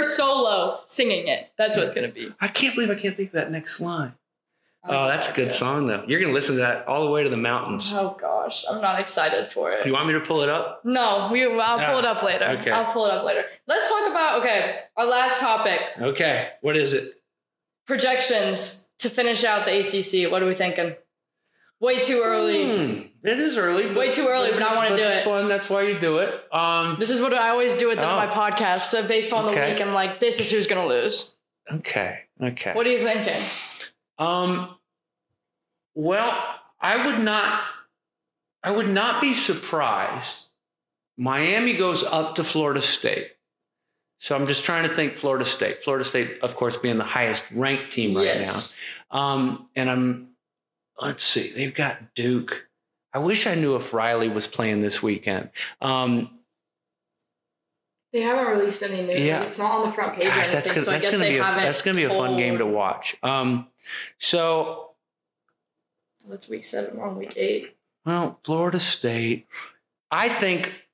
No, 0.00 0.06
it's 0.08 0.18
gonna 0.18 0.32
be 0.32 0.34
your 0.34 0.44
solo 0.44 0.80
singing 0.86 1.28
it. 1.28 1.52
That's 1.58 1.76
what 1.76 1.86
it's 1.86 1.94
gonna 1.94 2.08
be. 2.08 2.32
I 2.40 2.48
can't 2.48 2.74
believe 2.74 2.90
I 2.90 2.94
can't 2.94 3.16
think 3.16 3.28
of 3.30 3.34
that 3.34 3.50
next 3.50 3.80
line. 3.80 4.14
Oh, 4.82 5.08
that's 5.08 5.30
a 5.30 5.34
good 5.34 5.52
song 5.52 5.86
though. 5.86 6.04
You're 6.06 6.20
gonna 6.20 6.32
listen 6.32 6.54
to 6.56 6.60
that 6.62 6.88
all 6.88 7.04
the 7.04 7.10
way 7.10 7.22
to 7.22 7.28
the 7.28 7.36
mountains. 7.36 7.90
Oh 7.94 8.16
gosh, 8.18 8.64
I'm 8.70 8.80
not 8.80 8.98
excited 8.98 9.46
for 9.46 9.70
it. 9.70 9.84
You 9.84 9.92
want 9.92 10.06
me 10.06 10.14
to 10.14 10.20
pull 10.20 10.40
it 10.40 10.48
up? 10.48 10.80
No, 10.84 11.28
we. 11.30 11.44
I'll 11.44 11.50
pull 11.78 11.96
Ah, 11.96 11.98
it 11.98 12.04
up 12.06 12.22
later. 12.22 12.44
okay. 12.60 12.70
I'll 12.70 12.90
pull 12.90 13.04
it 13.04 13.12
up 13.12 13.24
later. 13.24 13.44
Let's 13.66 13.88
talk 13.90 14.10
about 14.10 14.38
okay. 14.40 14.80
Our 14.96 15.04
last 15.06 15.38
topic: 15.40 15.80
Okay. 16.00 16.50
What 16.62 16.76
is 16.76 16.94
it? 16.94 17.04
projections 17.86 18.88
to 19.00 19.10
finish 19.10 19.42
out 19.44 19.64
the 19.66 19.72
ACC. 19.80 20.30
What 20.30 20.42
are 20.42 20.46
we 20.46 20.54
thinking? 20.54 20.94
Way 21.80 21.98
too 22.00 22.20
early. 22.22 22.76
Hmm, 22.76 23.00
it 23.26 23.38
is 23.40 23.56
early. 23.56 23.90
Way 23.94 24.12
too 24.12 24.26
early, 24.28 24.52
but 24.52 24.62
I 24.62 24.76
wanna 24.76 24.96
do 24.96 25.02
it's 25.02 25.22
it. 25.22 25.24
fun. 25.24 25.48
That's 25.48 25.70
why 25.70 25.82
you 25.82 25.98
do 25.98 26.18
it. 26.18 26.52
Um. 26.52 26.96
This 27.00 27.08
is 27.10 27.20
what 27.20 27.32
I 27.32 27.48
always 27.48 27.74
do 27.74 27.88
with 27.88 27.98
Oh. 27.98 28.02
my 28.04 28.26
podcast. 28.26 28.92
Uh, 28.98 29.06
based 29.08 29.32
on 29.32 29.46
the 29.46 29.52
week, 29.52 29.80
I'm 29.80 29.94
like, 29.94 30.20
this 30.20 30.40
is 30.40 30.50
who's 30.50 30.66
gonna 30.66 30.86
lose. 30.86 31.34
Okay. 31.72 32.20
Okay. 32.42 32.72
What 32.74 32.86
are 32.86 32.90
you 32.90 32.98
thinking? 32.98 33.40
Um, 34.18 34.76
well, 35.94 36.36
I 36.80 37.06
would 37.06 37.20
not. 37.24 37.62
I 38.62 38.72
would 38.72 38.88
not 38.88 39.22
be 39.22 39.32
surprised. 39.32 40.48
Miami 41.16 41.74
goes 41.74 42.04
up 42.04 42.34
to 42.36 42.44
Florida 42.44 42.82
State. 42.82 43.32
So 44.18 44.36
I'm 44.36 44.46
just 44.46 44.64
trying 44.64 44.86
to 44.86 44.94
think 44.94 45.14
Florida 45.16 45.46
State. 45.46 45.82
Florida 45.82 46.04
State, 46.04 46.40
of 46.42 46.54
course, 46.56 46.76
being 46.76 46.98
the 46.98 47.04
highest 47.04 47.50
ranked 47.52 47.90
team 47.90 48.14
right 48.14 48.24
Yes. 48.26 48.74
now. 49.10 49.18
Um, 49.18 49.68
and 49.74 49.90
I'm. 49.90 50.29
Let's 51.00 51.24
see. 51.24 51.50
They've 51.54 51.74
got 51.74 52.14
Duke. 52.14 52.68
I 53.12 53.18
wish 53.18 53.46
I 53.46 53.54
knew 53.54 53.74
if 53.76 53.92
Riley 53.94 54.28
was 54.28 54.46
playing 54.46 54.80
this 54.80 55.02
weekend. 55.02 55.50
Um, 55.80 56.38
They 58.12 58.20
haven't 58.20 58.46
released 58.58 58.82
any 58.82 59.02
news. 59.06 59.20
Yeah. 59.20 59.42
It's 59.42 59.58
not 59.58 59.72
on 59.80 59.86
the 59.86 59.92
front 59.92 60.14
page. 60.14 60.24
Gosh, 60.24 60.50
that's 60.52 60.68
gonna, 60.68 60.80
so 60.80 60.90
that's 60.90 61.10
gonna 61.10 61.24
be 61.28 61.38
a, 61.38 61.42
that's 61.42 61.82
gonna 61.82 61.96
be 61.96 62.04
a 62.04 62.10
fun 62.10 62.36
game 62.36 62.58
to 62.58 62.66
watch. 62.66 63.16
Um, 63.22 63.68
so 64.18 64.90
That's 66.28 66.48
week 66.48 66.64
seven. 66.64 67.00
On 67.00 67.16
week 67.16 67.32
eight. 67.36 67.76
Well, 68.04 68.38
Florida 68.44 68.78
State. 68.80 69.46
I 70.10 70.28
think. 70.28 70.86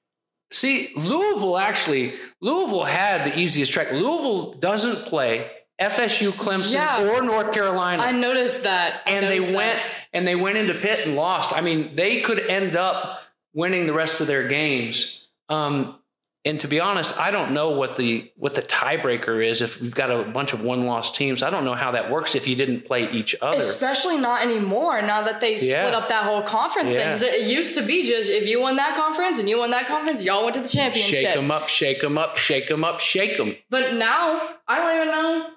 See, 0.52 0.90
Louisville 0.96 1.58
actually. 1.58 2.12
Louisville 2.40 2.84
had 2.84 3.32
the 3.32 3.38
easiest 3.38 3.72
track. 3.72 3.90
Louisville 3.92 4.52
doesn't 4.54 5.06
play 5.06 5.50
FSU, 5.80 6.30
Clemson, 6.30 6.74
Yeah. 6.74 7.10
or 7.10 7.22
North 7.22 7.52
Carolina, 7.52 8.02
I 8.02 8.12
noticed 8.12 8.62
that. 8.62 9.02
I 9.06 9.10
and 9.10 9.28
they 9.28 9.40
went 9.40 9.54
that. 9.78 9.95
And 10.16 10.26
they 10.26 10.34
went 10.34 10.56
into 10.56 10.72
Pitt 10.72 11.06
and 11.06 11.14
lost. 11.14 11.54
I 11.54 11.60
mean, 11.60 11.94
they 11.94 12.22
could 12.22 12.40
end 12.40 12.74
up 12.74 13.20
winning 13.52 13.86
the 13.86 13.92
rest 13.92 14.20
of 14.22 14.26
their 14.26 14.48
games. 14.48 15.28
Um, 15.50 15.98
and 16.46 16.60
to 16.60 16.68
be 16.68 16.78
honest, 16.78 17.18
I 17.18 17.32
don't 17.32 17.50
know 17.52 17.70
what 17.70 17.96
the 17.96 18.30
what 18.36 18.54
the 18.54 18.62
tiebreaker 18.62 19.44
is. 19.44 19.60
If 19.60 19.80
we've 19.80 19.94
got 19.94 20.12
a 20.12 20.22
bunch 20.22 20.52
of 20.52 20.60
one 20.60 20.86
loss 20.86 21.10
teams, 21.10 21.42
I 21.42 21.50
don't 21.50 21.64
know 21.64 21.74
how 21.74 21.90
that 21.90 22.08
works. 22.08 22.36
If 22.36 22.46
you 22.46 22.54
didn't 22.54 22.86
play 22.86 23.10
each 23.10 23.34
other, 23.42 23.58
Especially 23.58 24.16
not 24.16 24.42
anymore. 24.42 25.02
Now 25.02 25.22
that 25.24 25.40
they 25.40 25.58
split 25.58 25.92
up 25.92 26.08
that 26.08 26.22
whole 26.22 26.42
conference 26.42 26.92
Yeah. 26.92 27.14
thing. 27.14 27.42
it 27.42 27.48
used 27.48 27.76
to 27.76 27.84
be 27.84 28.04
just 28.04 28.30
if 28.30 28.46
you 28.46 28.60
won 28.60 28.76
that 28.76 28.94
conference 28.96 29.40
and 29.40 29.48
you 29.48 29.58
won 29.58 29.72
that 29.72 29.88
conference, 29.88 30.22
y'all 30.22 30.44
went 30.44 30.54
to 30.54 30.60
the 30.60 30.68
championship. 30.68 31.18
shake 31.18 31.34
them 31.34 31.50
up, 31.50 31.68
shake 31.68 32.00
them 32.00 32.16
up, 32.16 32.36
shake 32.36 32.68
them 32.68 32.84
up, 32.84 33.00
shake 33.00 33.36
them. 33.36 33.56
But 33.68 33.94
now 33.94 34.40
I 34.68 34.78
don't 34.78 34.94
even 34.94 35.08
know. 35.08 35.50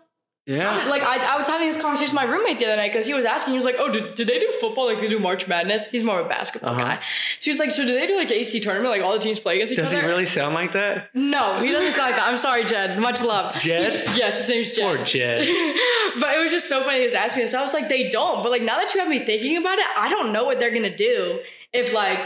Yeah. 0.49 0.85
Like 0.89 1.03
I, 1.03 1.33
I 1.33 1.35
was 1.35 1.47
having 1.47 1.67
this 1.67 1.79
conversation 1.79 2.15
with 2.15 2.23
my 2.25 2.29
roommate 2.31 2.57
the 2.57 2.65
other 2.65 2.75
night 2.75 2.91
because 2.91 3.05
he 3.05 3.13
was 3.13 3.23
asking. 3.23 3.51
He 3.53 3.57
was 3.57 3.65
like, 3.65 3.75
"Oh, 3.77 3.91
do, 3.91 4.09
do 4.09 4.25
they 4.25 4.39
do 4.39 4.51
football 4.59 4.87
like 4.87 4.99
they 4.99 5.07
do 5.07 5.19
March 5.19 5.47
Madness?" 5.47 5.91
He's 5.91 6.03
more 6.03 6.19
of 6.19 6.25
a 6.25 6.29
basketball 6.29 6.71
Uh-huh. 6.71 6.79
guy. 6.95 6.95
So 7.39 7.51
he's 7.51 7.59
like, 7.59 7.69
"So 7.71 7.85
do 7.85 7.93
they 7.93 8.07
do 8.07 8.17
like 8.17 8.31
ACC 8.31 8.61
tournament? 8.63 8.89
Like 8.89 9.03
all 9.03 9.13
the 9.13 9.19
teams 9.19 9.39
play 9.39 9.55
against 9.55 9.73
each 9.73 9.79
other? 9.79 9.91
Does 9.91 10.01
he 10.01 10.07
really 10.07 10.25
sound 10.25 10.55
like 10.55 10.73
that? 10.73 11.09
No, 11.13 11.61
he 11.61 11.69
doesn't 11.71 11.91
sound 11.91 12.09
like 12.11 12.15
that. 12.19 12.27
I'm 12.27 12.37
sorry, 12.37 12.63
Jed. 12.65 12.99
Much 12.99 13.21
love. 13.21 13.55
Jed? 13.59 14.09
yes, 14.17 14.39
his 14.41 14.49
name's 14.49 14.71
Jed. 14.71 14.95
Poor 14.97 15.05
Jed. 15.05 15.39
but 16.19 16.35
it 16.35 16.41
was 16.41 16.51
just 16.51 16.67
so 16.67 16.81
funny 16.83 16.99
he 16.99 17.05
was 17.05 17.13
asking 17.13 17.41
me 17.41 17.43
this. 17.43 17.53
I 17.53 17.61
was 17.61 17.73
like, 17.75 17.87
they 17.87 18.09
don't. 18.09 18.41
But 18.41 18.49
like 18.51 18.63
now 18.63 18.77
that 18.77 18.93
you 18.93 18.99
have 19.01 19.09
me 19.09 19.19
thinking 19.19 19.57
about 19.57 19.77
it, 19.77 19.85
I 19.95 20.09
don't 20.09 20.33
know 20.33 20.45
what 20.45 20.59
they're 20.59 20.73
gonna 20.73 20.95
do 20.95 21.39
if 21.73 21.93
like 21.93 22.19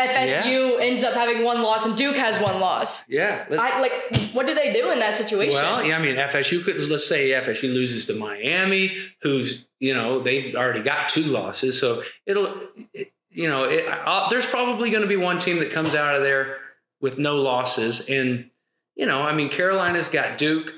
FSU 0.00 0.80
ends 0.80 1.04
up 1.04 1.14
having 1.14 1.44
one 1.44 1.62
loss 1.62 1.86
and 1.86 1.96
Duke 1.96 2.16
has 2.16 2.38
one 2.40 2.58
loss. 2.60 3.08
Yeah. 3.08 3.44
I 3.50 3.80
like 3.80 3.92
what 4.32 4.46
do 4.46 4.54
they 4.54 4.72
do 4.72 4.90
in 4.90 4.98
that 4.98 5.14
situation? 5.14 5.54
well, 5.54 5.84
yeah, 5.84 5.96
I 5.96 6.02
mean, 6.02 6.16
FSU 6.16 6.64
could, 6.64 6.76
let's 6.90 7.06
say 7.06 7.30
FSU 7.30 7.72
loses 7.72 8.06
to 8.06 8.14
Miami, 8.16 8.96
who's, 9.22 9.66
you 9.78 9.94
know, 9.94 10.20
they've 10.20 10.54
already 10.56 10.82
got 10.82 11.08
two 11.08 11.22
losses. 11.22 11.78
So 11.78 12.02
it'll, 12.26 12.52
it- 12.92 13.08
you 13.36 13.48
know, 13.48 13.64
it, 13.64 13.84
there's 14.30 14.46
probably 14.46 14.90
going 14.90 15.02
to 15.02 15.08
be 15.08 15.16
one 15.16 15.40
team 15.40 15.58
that 15.58 15.72
comes 15.72 15.96
out 15.96 16.14
of 16.14 16.22
there 16.22 16.58
with 17.00 17.18
no 17.18 17.34
losses. 17.34 18.08
And, 18.08 18.48
you 18.94 19.06
know, 19.06 19.22
I 19.22 19.34
mean, 19.34 19.48
Carolina's 19.48 20.08
got 20.08 20.38
Duke 20.38 20.72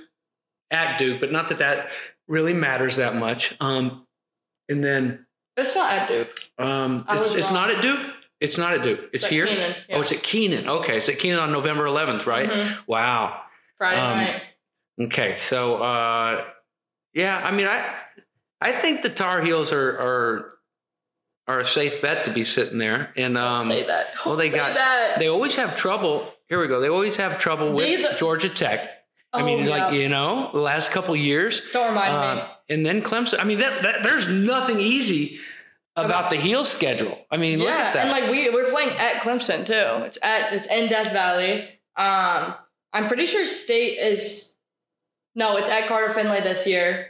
at 0.70 0.96
Duke, 0.98 1.20
but 1.20 1.30
not 1.30 1.50
that 1.50 1.58
that 1.58 1.90
really 2.28 2.54
matters 2.54 2.96
that 2.96 3.14
much. 3.14 3.54
Um, 3.60 4.06
and 4.70 4.82
then 4.82 5.26
it's 5.58 5.76
not 5.76 5.92
at 5.92 6.08
Duke. 6.08 6.40
um, 6.58 6.96
it's, 7.10 7.34
it's 7.34 7.52
not 7.52 7.68
at 7.68 7.82
Duke. 7.82 8.15
It's 8.40 8.58
not 8.58 8.74
at 8.74 8.82
Duke. 8.82 9.00
It's, 9.12 9.24
at 9.24 9.30
here. 9.30 9.46
Kenan, 9.46 9.74
yeah. 9.88 9.96
Oh, 9.96 10.00
it's 10.02 10.12
at 10.12 10.22
Kenan. 10.22 10.68
Okay, 10.68 10.96
it's 10.98 11.08
at 11.08 11.18
Kenan 11.18 11.38
on 11.40 11.52
November 11.52 11.84
11th, 11.84 12.26
right? 12.26 12.48
Mhm. 12.48 12.86
Wow. 12.86 13.40
Friday 13.78 14.00
Um, 14.00 14.18
night. 14.18 14.42
Okay, 15.04 15.36
so 15.36 15.82
uh, 15.82 16.44
yeah, 17.14 17.40
I 17.44 17.50
mean, 17.50 17.66
I 17.66 17.84
I 18.60 18.72
think 18.72 19.02
the 19.02 19.10
Tar 19.10 19.42
Heels 19.42 19.72
are 19.72 19.90
are 19.98 20.52
are 21.48 21.60
a 21.60 21.64
safe 21.64 22.00
bet 22.02 22.24
to 22.24 22.30
be 22.30 22.42
sitting 22.44 22.78
there, 22.78 23.12
and 23.16 23.36
um, 23.38 23.66
say 23.68 23.84
that. 23.86 24.14
well, 24.24 24.36
they 24.36 24.48
got 24.50 24.74
that. 24.74 25.18
they 25.18 25.28
always 25.28 25.56
have 25.56 25.76
trouble 25.76 26.32
here 26.48 26.60
we 26.60 26.68
go. 26.68 26.80
They 26.80 26.88
always 26.88 27.16
have 27.16 27.38
trouble 27.38 27.72
with 27.72 28.04
are- 28.06 28.16
Georgia 28.16 28.48
Tech. 28.48 28.92
I 29.32 29.42
Oh, 29.42 29.44
mean, 29.44 29.66
like 29.66 29.92
yeah. 29.92 29.98
you 29.98 30.08
know, 30.08 30.48
the 30.54 30.60
last 30.60 30.92
couple 30.92 31.14
years. 31.16 31.60
Don't 31.72 31.88
remind 31.88 32.38
me. 32.38 32.42
Uh, 32.42 32.48
and 32.70 32.86
then 32.86 33.02
Clemson. 33.02 33.38
I 33.40 33.44
mean, 33.44 33.58
that, 33.58 33.82
that 33.82 34.02
there's 34.02 34.28
nothing 34.30 34.78
easy 34.80 35.40
about 35.96 36.30
the 36.30 36.36
heel 36.36 36.64
schedule. 36.64 37.18
I 37.30 37.36
mean, 37.36 37.58
look 37.58 37.68
Yeah, 37.68 37.74
at 37.76 37.94
that. 37.94 38.02
and 38.06 38.10
like 38.10 38.30
we 38.30 38.50
we're 38.50 38.70
playing 38.70 38.90
at 38.90 39.22
Clemson 39.22 39.64
too. 39.66 40.04
It's 40.04 40.18
at 40.22 40.52
it's 40.52 40.66
in 40.66 40.88
Death 40.88 41.12
Valley. 41.12 41.62
Um, 41.96 42.54
I'm 42.92 43.08
pretty 43.08 43.26
sure 43.26 43.44
State 43.46 43.98
is. 43.98 44.56
No, 45.34 45.56
it's 45.58 45.68
at 45.68 45.86
Carter 45.86 46.12
Finley 46.12 46.40
this 46.40 46.66
year. 46.66 47.08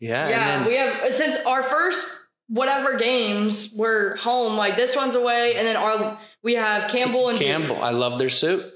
yeah, 0.00 0.28
Yeah, 0.28 0.58
then, 0.58 0.66
we 0.66 0.76
have 0.76 1.12
since 1.12 1.36
our 1.46 1.62
first 1.62 2.04
whatever 2.48 2.96
games 2.96 3.72
were 3.76 4.16
home. 4.16 4.56
Like 4.56 4.76
this 4.76 4.96
one's 4.96 5.14
away, 5.14 5.54
and 5.56 5.66
then 5.66 5.76
our 5.76 6.18
we 6.42 6.54
have 6.54 6.88
Campbell 6.90 7.28
and 7.28 7.38
Campbell. 7.38 7.82
I 7.82 7.90
love 7.90 8.18
their 8.18 8.28
soup. 8.30 8.72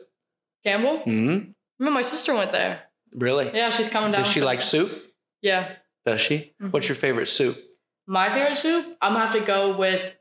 Campbell. 0.64 0.98
hmm 0.98 1.38
Remember, 1.80 1.94
my 1.96 2.02
sister 2.02 2.34
went 2.34 2.52
there. 2.52 2.80
Really? 3.12 3.50
Yeah, 3.52 3.70
she's 3.70 3.88
coming 3.90 4.12
down. 4.12 4.22
Does 4.22 4.30
she 4.30 4.40
like 4.40 4.60
soup? 4.60 4.90
Yeah, 5.42 5.68
Does 6.06 6.20
she? 6.20 6.54
Mm-hmm. 6.62 6.70
What's 6.70 6.88
your 6.88 6.94
favorite 6.96 7.26
soup? 7.26 7.56
My 8.06 8.30
favorite 8.30 8.56
soup. 8.56 8.96
I'm 9.00 9.12
gonna 9.12 9.26
have 9.26 9.34
to 9.34 9.40
go 9.44 9.76
with. 9.76 10.12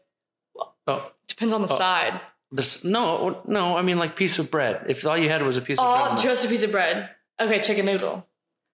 Oh, 0.88 1.12
Depends 1.28 1.54
on 1.54 1.62
the 1.62 1.68
side. 1.68 2.20
this 2.52 2.84
no, 2.86 3.42
no. 3.48 3.78
I 3.78 3.82
mean, 3.82 3.98
like 3.98 4.16
piece 4.16 4.38
of 4.40 4.52
bread. 4.52 4.86
If 4.88 5.06
all 5.06 5.18
you 5.18 5.30
had 5.30 5.42
was 5.42 5.58
a 5.58 5.62
piece 5.62 5.80
of 5.80 5.86
bread, 5.86 6.08
Oh, 6.12 6.22
just 6.22 6.46
a 6.46 6.48
piece 6.50 6.64
of 6.64 6.72
bread. 6.72 7.10
Okay, 7.40 7.60
chicken 7.62 7.86
noodle. 7.86 8.28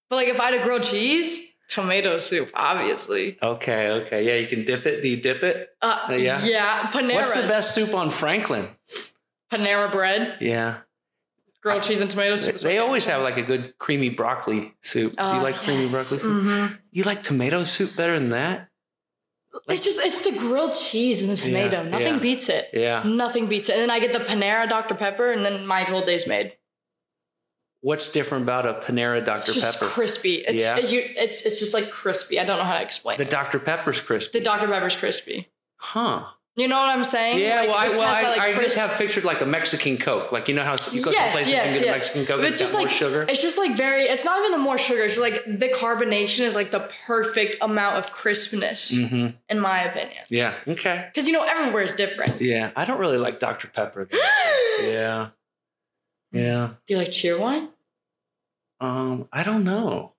But 0.08 0.16
like, 0.16 0.28
if 0.28 0.40
I 0.40 0.50
had 0.50 0.54
a 0.60 0.62
grilled 0.62 0.82
cheese, 0.82 1.54
tomato 1.68 2.18
soup, 2.18 2.50
obviously. 2.54 3.38
okay, 3.42 3.88
okay, 4.02 4.26
yeah. 4.26 4.34
You 4.34 4.46
can 4.46 4.64
dip 4.64 4.84
it. 4.86 5.02
Do 5.02 5.08
you 5.08 5.16
dip 5.16 5.42
it? 5.42 5.70
Uh, 5.80 6.06
Uh, 6.08 6.12
yeah? 6.14 6.44
yeah. 6.44 6.90
Panera. 6.90 7.14
What's 7.14 7.40
the 7.40 7.46
best 7.48 7.74
soup 7.74 7.94
on 7.94 8.10
Franklin? 8.10 8.68
Panera 9.52 9.90
bread, 9.90 10.36
Yeah, 10.40 10.78
grilled 11.62 11.82
cheese 11.82 12.00
and 12.00 12.08
tomato 12.10 12.36
soup. 12.36 12.60
they 12.60 12.78
always 12.78 13.06
have 13.06 13.22
like 13.22 13.36
a 13.36 13.42
good 13.42 13.76
creamy 13.78 14.08
broccoli 14.10 14.74
soup. 14.82 15.16
Do 15.16 15.24
you 15.24 15.30
Oh, 15.30 15.42
like 15.42 15.56
creamy 15.56 15.86
broccoli 15.88 16.18
soup? 16.18 16.44
Mhm. 16.44 16.78
You 16.92 17.02
like 17.04 17.22
tomato 17.22 17.62
soup 17.64 17.96
better 17.96 18.18
than 18.18 18.28
that? 18.30 18.68
It's 19.68 19.84
just 19.84 19.98
it's 20.00 20.22
the 20.24 20.32
grilled 20.38 20.74
cheese 20.74 21.22
and 21.22 21.30
the 21.30 21.36
tomato. 21.36 21.82
Yeah, 21.82 21.88
Nothing 21.88 22.14
yeah. 22.14 22.18
beats 22.20 22.48
it. 22.48 22.68
Yeah. 22.72 23.02
Nothing 23.04 23.46
beats 23.48 23.68
it. 23.68 23.72
And 23.72 23.82
then 23.82 23.90
I 23.90 23.98
get 23.98 24.12
the 24.12 24.20
Panera 24.20 24.68
Dr 24.68 24.94
Pepper, 24.94 25.32
and 25.32 25.44
then 25.44 25.66
my 25.66 25.82
whole 25.82 26.04
day's 26.04 26.26
made. 26.26 26.52
What's 27.82 28.12
different 28.12 28.44
about 28.44 28.66
a 28.66 28.74
Panera 28.74 29.24
Dr 29.24 29.36
It's 29.38 29.54
just 29.54 29.80
Pepper? 29.80 29.90
crispy. 29.92 30.34
It's 30.46 30.60
Yeah. 30.60 30.78
you, 30.78 31.02
it's 31.16 31.42
it's 31.46 31.58
just 31.58 31.72
like 31.74 31.90
crispy. 31.90 32.38
I 32.38 32.44
don't 32.44 32.58
know 32.58 32.64
how 32.64 32.76
to 32.78 32.82
explain 32.82 33.16
The 33.16 33.24
it. 33.24 33.30
Dr 33.30 33.58
Pepper's 33.58 34.00
crispy. 34.00 34.38
The 34.38 34.44
Dr 34.44 34.66
Pepper's 34.68 34.96
crispy. 34.96 35.48
huh? 35.76 36.26
You 36.56 36.68
know 36.68 36.76
what 36.76 36.88
I'm 36.88 37.04
saying? 37.04 37.38
Yeah. 37.38 37.60
Like, 37.60 37.68
well, 37.68 37.78
I, 37.78 37.88
well, 37.90 38.02
has 38.02 38.16
I, 38.16 38.22
that, 38.22 38.36
like, 38.36 38.56
I 38.56 38.62
just 38.62 38.76
have 38.76 38.90
pictured 38.98 39.24
like 39.24 39.40
a 39.40 39.46
Mexican 39.46 39.96
Coke. 39.96 40.32
Like 40.32 40.48
you 40.48 40.54
know 40.54 40.64
how 40.64 40.76
you 40.92 41.02
go 41.02 41.12
to 41.12 41.16
places 41.30 41.50
yes, 41.50 41.74
and 41.74 41.84
get 41.84 41.88
a. 41.88 41.92
Mexican 41.92 42.26
Coke. 42.26 42.40
But 42.40 42.48
It's, 42.48 42.58
just 42.58 42.72
got 42.72 42.80
like 42.80 42.88
more 42.88 42.96
sugar. 42.96 43.26
It's 43.28 43.40
just 43.40 43.56
like 43.56 43.76
very. 43.76 44.02
It's 44.04 44.24
not 44.24 44.38
even 44.40 44.52
the 44.52 44.58
more 44.58 44.76
sugar. 44.76 45.02
It's 45.02 45.14
just 45.14 45.22
like 45.22 45.44
the 45.46 45.68
carbonation 45.68 46.40
is 46.40 46.54
like 46.56 46.70
the 46.72 46.90
perfect 47.06 47.56
amount 47.62 47.96
of 47.96 48.12
crispness, 48.12 48.90
hmm 48.96 49.28
in 49.48 49.60
my 49.60 49.82
opinion. 49.84 50.22
Yeah. 50.28 50.54
Okay. 50.66 51.06
Because 51.08 51.26
you 51.28 51.32
know 51.32 51.44
everywhere 51.44 51.84
is 51.84 51.94
different. 51.94 52.40
Yeah. 52.40 52.72
I 52.76 52.84
don't 52.84 52.98
really 52.98 53.18
like 53.18 53.38
Dr 53.40 53.68
Pepper. 53.68 54.08
Yeah. 54.82 55.28
Yeah. 56.32 56.70
Do 56.86 56.94
you 56.94 56.98
like 56.98 57.08
cheerwine? 57.08 57.68
Um. 58.80 59.28
I 59.32 59.42
don't 59.44 59.62
know. 59.64 60.09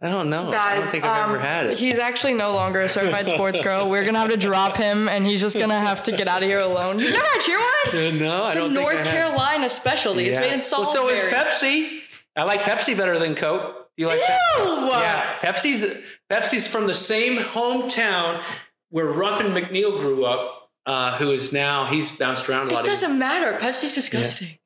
I 0.00 0.08
don't 0.10 0.28
know. 0.28 0.50
I 0.52 0.74
don't 0.74 0.84
think 0.84 1.04
I've 1.04 1.24
um, 1.24 1.30
ever 1.34 1.38
had 1.40 1.66
it. 1.66 1.78
He's 1.78 1.98
actually 1.98 2.34
no 2.34 2.52
longer 2.52 2.80
a 2.80 2.88
certified 2.88 3.26
sports 3.28 3.60
girl. 3.60 3.88
We're 3.88 4.04
gonna 4.04 4.18
have 4.18 4.30
to 4.30 4.36
drop 4.36 4.76
him, 4.76 5.08
and 5.08 5.24
he's 5.24 5.40
just 5.40 5.58
gonna 5.58 5.78
have 5.78 6.02
to 6.04 6.12
get 6.12 6.28
out 6.28 6.42
of 6.42 6.48
here 6.48 6.58
alone. 6.60 6.98
You 6.98 7.10
never 7.10 7.24
had 7.24 7.40
cheerwine? 7.40 8.18
no, 8.18 8.42
I 8.42 8.48
It's 8.48 8.56
a 8.56 8.60
don't 8.60 8.74
think 8.74 8.88
I 8.88 8.92
North. 8.94 9.06
Carolina 9.08 9.68
specialty. 9.70 10.26
It's 10.26 10.36
made 10.38 10.52
in 10.52 10.58
Well, 10.58 10.84
Salisbury. 10.84 11.16
so 11.16 11.26
is 11.26 11.32
Pepsi. 11.32 12.00
I 12.36 12.42
like 12.44 12.62
Pepsi 12.64 12.96
better 12.96 13.18
than 13.18 13.34
Coke. 13.34 13.88
You 13.96 14.08
like 14.08 14.18
that? 14.20 14.40
Ew! 14.58 14.88
Yeah, 14.90 15.38
Pepsi's 15.38 16.18
Pepsi's 16.30 16.66
from 16.66 16.86
the 16.86 16.94
same 16.94 17.38
hometown 17.38 18.42
where 18.90 19.06
Ruffin 19.06 19.52
McNeill 19.52 19.98
grew 20.00 20.24
up, 20.26 20.70
uh, 20.84 21.16
who 21.16 21.30
is 21.30 21.52
now 21.52 21.86
he's 21.86 22.12
bounced 22.12 22.48
around 22.50 22.66
a 22.66 22.70
It 22.70 22.74
lot. 22.74 22.86
It 22.86 22.90
doesn't 22.90 23.18
matter. 23.18 23.56
Pepsi's 23.58 23.94
disgusting. 23.94 24.58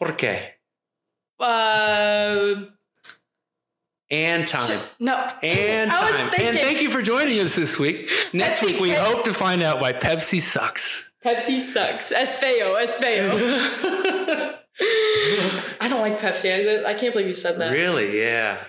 Of, 0.00 0.08
Por 0.08 0.16
qué? 0.16 0.48
Uh, 1.38 2.62
And 4.10 4.46
time. 4.46 4.78
no. 5.00 5.14
And 5.42 5.90
time. 5.90 6.30
And 6.40 6.58
thank 6.58 6.82
you 6.82 6.90
for 6.90 7.02
joining 7.02 7.40
us 7.40 7.56
this 7.56 7.78
week. 7.78 8.10
Next 8.32 8.60
Pepsi- 8.60 8.66
week 8.72 8.80
we 8.80 8.90
Pe- 8.90 8.96
hope 8.96 9.24
to 9.24 9.32
find 9.32 9.62
out 9.62 9.80
why 9.80 9.92
Pepsi 9.92 10.40
sucks. 10.40 11.10
Pepsi 11.24 11.58
sucks. 11.58 12.12
Es 12.12 12.36
feo. 12.38 12.74
Es 12.74 12.96
feo. 12.96 13.30
I 15.80 15.88
don't 15.88 16.00
like 16.00 16.18
Pepsi. 16.20 16.84
I, 16.84 16.90
I 16.90 16.94
can't 16.94 17.12
believe 17.14 17.28
you 17.28 17.34
said 17.34 17.58
that. 17.58 17.70
really? 17.72 18.20
Yeah. 18.20 18.64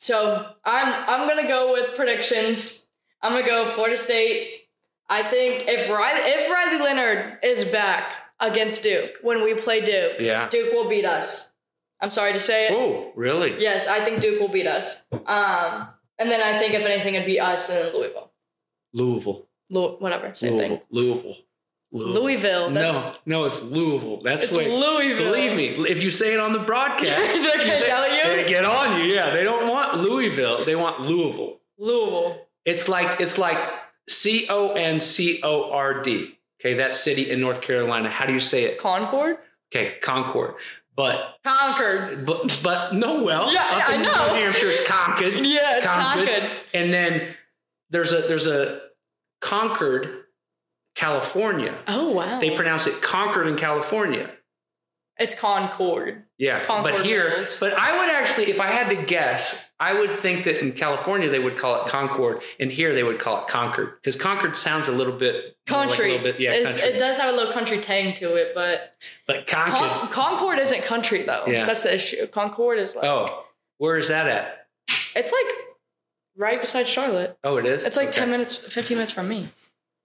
So 0.00 0.46
I'm 0.64 0.86
I'm 1.08 1.28
gonna 1.28 1.48
go 1.48 1.72
with 1.72 1.96
predictions. 1.96 2.86
I'm 3.22 3.32
gonna 3.32 3.46
go 3.46 3.66
Florida 3.66 3.96
State. 3.96 4.48
I 5.08 5.22
think 5.28 5.64
if 5.66 5.90
Riley 5.90 6.20
if 6.22 6.50
Riley 6.50 6.78
Leonard 6.84 7.38
is 7.42 7.64
back 7.64 8.12
against 8.38 8.82
Duke 8.84 9.14
when 9.22 9.42
we 9.42 9.54
play 9.54 9.80
Duke, 9.84 10.20
Yeah. 10.20 10.48
Duke 10.48 10.72
will 10.72 10.88
beat 10.88 11.04
us. 11.04 11.52
I'm 12.00 12.10
sorry 12.10 12.32
to 12.32 12.40
say 12.40 12.66
it. 12.68 12.72
Oh, 12.72 13.12
really? 13.16 13.60
Yes, 13.60 13.88
I 13.88 14.00
think 14.00 14.20
Duke 14.20 14.40
will 14.40 14.48
beat 14.48 14.66
us. 14.66 15.06
Um, 15.12 15.88
and 16.18 16.30
then 16.30 16.40
I 16.40 16.58
think 16.58 16.74
if 16.74 16.84
anything, 16.86 17.14
it'd 17.14 17.26
be 17.26 17.40
us 17.40 17.68
and 17.70 17.86
then 17.88 17.94
Louisville. 17.94 18.30
Louisville. 18.92 19.46
Lou- 19.70 19.96
whatever, 19.98 20.34
same 20.34 20.52
Louisville. 20.54 20.68
thing. 20.76 20.80
Louisville. 20.90 21.36
Louisville. 21.90 22.22
Louisville. 22.22 22.70
That's, 22.70 22.94
no, 22.94 23.14
no, 23.40 23.44
it's 23.44 23.62
Louisville. 23.62 24.20
That's 24.22 24.44
It's 24.44 24.56
way. 24.56 24.68
Louisville. 24.70 25.32
Believe 25.32 25.56
me, 25.56 25.88
if 25.88 26.02
you 26.02 26.10
say 26.10 26.34
it 26.34 26.40
on 26.40 26.52
the 26.52 26.58
broadcast, 26.60 27.08
They're 27.34 27.56
gonna 27.56 27.70
say- 27.70 27.88
yell 27.88 28.02
at 28.02 28.24
you? 28.24 28.36
they 28.42 28.48
get 28.48 28.64
on 28.64 29.00
you. 29.00 29.06
Yeah, 29.06 29.30
they 29.30 29.42
don't 29.44 29.68
want 29.68 29.98
Louisville. 29.98 30.64
They 30.64 30.76
want 30.76 31.00
Louisville. 31.00 31.60
Louisville. 31.78 32.46
It's 32.64 32.88
like 32.88 33.20
it's 33.20 33.38
like 33.38 33.58
C 34.08 34.46
O 34.50 34.72
N 34.72 35.00
C 35.00 35.40
O 35.42 35.70
R 35.70 36.02
D. 36.02 36.38
Okay, 36.60 36.74
that 36.74 36.94
city 36.94 37.30
in 37.30 37.40
North 37.40 37.62
Carolina. 37.62 38.10
How 38.10 38.26
do 38.26 38.32
you 38.32 38.40
say 38.40 38.64
it? 38.64 38.78
Concord. 38.78 39.38
Okay, 39.72 39.94
Concord. 40.02 40.54
But 40.98 41.36
Concord. 41.44 42.26
but 42.26 42.60
but 42.64 42.92
no, 42.92 43.22
well, 43.22 43.54
Yeah, 43.54 43.60
up 43.60 43.88
yeah, 43.88 43.94
in 43.94 44.00
I 44.00 44.02
know. 44.02 44.34
New 44.34 44.40
Hampshire, 44.42 44.66
it's 44.68 44.84
Concord. 44.84 45.32
Yeah, 45.46 45.76
it's 45.76 45.86
Concord. 45.86 46.50
And 46.74 46.92
then 46.92 47.36
there's 47.90 48.12
a 48.12 48.22
there's 48.22 48.48
a 48.48 48.80
Concord, 49.40 50.24
California. 50.96 51.78
Oh 51.86 52.10
wow. 52.10 52.40
They 52.40 52.50
pronounce 52.56 52.88
it 52.88 53.00
Concord 53.00 53.46
in 53.46 53.54
California. 53.56 54.28
it's 55.20 55.38
Concord. 55.38 56.24
Yeah, 56.38 56.62
Concord 56.62 56.94
but 56.94 57.04
here, 57.04 57.30
Mills. 57.30 57.58
but 57.58 57.72
I 57.74 57.98
would 57.98 58.08
actually, 58.10 58.44
if 58.44 58.60
I 58.60 58.66
had 58.68 58.88
to 58.96 59.04
guess, 59.06 59.72
I 59.80 59.92
would 59.98 60.10
think 60.10 60.44
that 60.44 60.60
in 60.62 60.70
California 60.72 61.28
they 61.28 61.40
would 61.40 61.56
call 61.58 61.82
it 61.82 61.88
Concord, 61.88 62.42
and 62.60 62.70
here 62.70 62.94
they 62.94 63.02
would 63.02 63.18
call 63.18 63.42
it 63.42 63.48
Concord 63.48 63.94
because 64.00 64.14
Concord 64.14 64.56
sounds 64.56 64.86
a 64.88 64.92
little 64.92 65.12
bit 65.16 65.56
know, 65.68 65.76
like 65.78 65.86
a 65.86 65.88
Country. 65.88 66.10
little 66.12 66.22
bit, 66.22 66.40
yeah, 66.40 66.62
country. 66.62 66.82
It 66.84 66.98
does 66.98 67.18
have 67.18 67.34
a 67.34 67.36
little 67.36 67.52
country 67.52 67.78
tang 67.80 68.14
to 68.14 68.36
it, 68.36 68.52
but 68.54 68.94
but 69.26 69.48
Concord. 69.48 69.90
Con- 69.90 70.08
Concord 70.12 70.58
isn't 70.60 70.84
country 70.84 71.22
though. 71.22 71.44
Yeah. 71.48 71.64
That's 71.66 71.82
the 71.82 71.94
issue. 71.96 72.24
Concord 72.28 72.78
is 72.78 72.94
like 72.94 73.04
oh, 73.04 73.44
where 73.78 73.96
is 73.96 74.06
that 74.08 74.28
at? 74.28 74.66
it's 75.16 75.32
like 75.32 75.54
right 76.36 76.60
beside 76.60 76.86
Charlotte. 76.86 77.36
Oh, 77.42 77.56
it 77.56 77.66
is. 77.66 77.84
It's 77.84 77.96
like 77.96 78.08
Okay. 78.10 78.20
ten 78.20 78.30
minutes, 78.30 78.56
fifteen 78.56 78.96
minutes 78.96 79.10
from 79.12 79.28
me. 79.28 79.48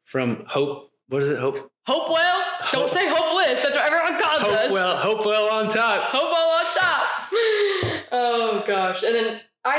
from 0.04 0.46
Hope. 0.48 0.90
What 1.10 1.22
is 1.22 1.30
it? 1.30 1.38
Hope. 1.38 1.70
Hopewell. 1.86 2.44
Don't 2.72 2.90
say 2.90 3.08
hopeless. 3.08 3.62
That's 3.62 3.76
what 3.78 3.86
everyone 3.86 4.18
calls 4.44 4.56
us. 4.56 4.62
Hopewell. 4.72 4.98
Hopewell 4.98 5.50
on 5.52 5.70
top. 5.70 6.10
Hopewell 6.10 6.50
on 6.52 6.66
top. 6.74 8.06
oh 8.12 8.64
gosh. 8.66 9.04
And 9.04 9.16
then 9.16 9.42
I 9.64 9.78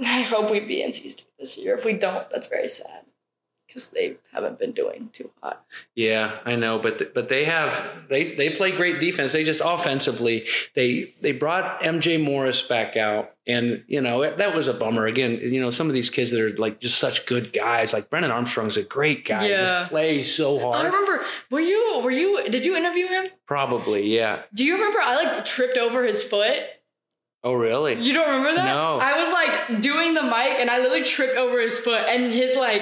I 0.00 0.04
I 0.18 0.22
hope 0.22 0.50
we 0.50 0.60
beat 0.60 0.86
NC 0.86 1.10
State 1.10 1.26
this 1.38 1.58
year. 1.62 1.76
If 1.76 1.84
we 1.84 1.94
don't, 1.94 2.28
that's 2.30 2.48
very 2.48 2.68
sad. 2.68 3.03
Because 3.74 3.90
they 3.90 4.18
haven't 4.32 4.60
been 4.60 4.70
doing 4.70 5.10
too 5.12 5.32
hot. 5.42 5.66
Yeah, 5.96 6.38
I 6.44 6.54
know, 6.54 6.78
but 6.78 6.98
th- 6.98 7.10
but 7.12 7.28
they 7.28 7.42
have 7.42 8.06
they 8.08 8.32
they 8.36 8.50
play 8.50 8.70
great 8.70 9.00
defense. 9.00 9.32
They 9.32 9.42
just 9.42 9.60
offensively 9.64 10.46
they 10.74 11.12
they 11.20 11.32
brought 11.32 11.80
MJ 11.80 12.22
Morris 12.22 12.62
back 12.62 12.96
out, 12.96 13.32
and 13.48 13.82
you 13.88 14.00
know 14.00 14.30
that 14.30 14.54
was 14.54 14.68
a 14.68 14.74
bummer. 14.74 15.06
Again, 15.06 15.38
you 15.42 15.60
know 15.60 15.70
some 15.70 15.88
of 15.88 15.92
these 15.92 16.08
kids 16.08 16.30
that 16.30 16.40
are 16.40 16.56
like 16.56 16.78
just 16.78 16.98
such 17.00 17.26
good 17.26 17.52
guys, 17.52 17.92
like 17.92 18.10
Brennan 18.10 18.30
Armstrong's 18.30 18.76
a 18.76 18.84
great 18.84 19.24
guy. 19.24 19.48
Yeah. 19.48 19.56
Just 19.56 19.90
plays 19.90 20.32
so 20.32 20.60
hard. 20.60 20.76
I 20.76 20.84
remember. 20.86 21.24
Were 21.50 21.58
you? 21.58 22.00
Were 22.00 22.12
you? 22.12 22.48
Did 22.48 22.64
you 22.64 22.76
interview 22.76 23.08
him? 23.08 23.26
Probably, 23.44 24.14
yeah. 24.14 24.42
Do 24.54 24.64
you 24.64 24.74
remember? 24.74 25.00
I 25.02 25.16
like 25.16 25.44
tripped 25.44 25.78
over 25.78 26.04
his 26.04 26.22
foot. 26.22 26.62
Oh, 27.42 27.52
really? 27.52 28.00
You 28.00 28.14
don't 28.14 28.26
remember 28.26 28.54
that? 28.54 28.64
No. 28.64 28.98
I 28.98 29.18
was 29.18 29.30
like 29.30 29.82
doing 29.82 30.14
the 30.14 30.22
mic, 30.22 30.58
and 30.60 30.70
I 30.70 30.78
literally 30.78 31.02
tripped 31.02 31.36
over 31.36 31.60
his 31.60 31.78
foot, 31.78 32.02
and 32.08 32.32
his 32.32 32.56
like 32.56 32.80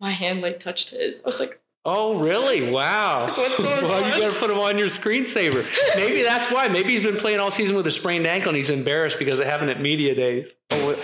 my 0.00 0.10
hand 0.10 0.42
like 0.42 0.60
touched 0.60 0.90
his. 0.90 1.24
I 1.24 1.28
was 1.28 1.40
like, 1.40 1.60
Oh, 1.88 2.18
really? 2.18 2.72
Wow. 2.72 3.32
What's 3.36 3.60
going 3.60 3.84
well, 3.84 4.02
on? 4.02 4.10
you 4.10 4.18
better 4.18 4.36
put 4.36 4.50
him 4.50 4.58
on 4.58 4.76
your 4.76 4.88
screensaver. 4.88 5.64
Maybe 5.94 6.22
that's 6.22 6.50
why. 6.50 6.66
Maybe 6.66 6.90
he's 6.90 7.04
been 7.04 7.16
playing 7.16 7.38
all 7.38 7.52
season 7.52 7.76
with 7.76 7.86
a 7.86 7.92
sprained 7.92 8.26
ankle 8.26 8.48
and 8.48 8.56
he's 8.56 8.70
embarrassed 8.70 9.20
because 9.20 9.38
it 9.38 9.46
happened 9.46 9.70
at 9.70 9.80
media 9.80 10.16
days. 10.16 10.52
Oh, 10.72 10.84
wa- 10.84 10.96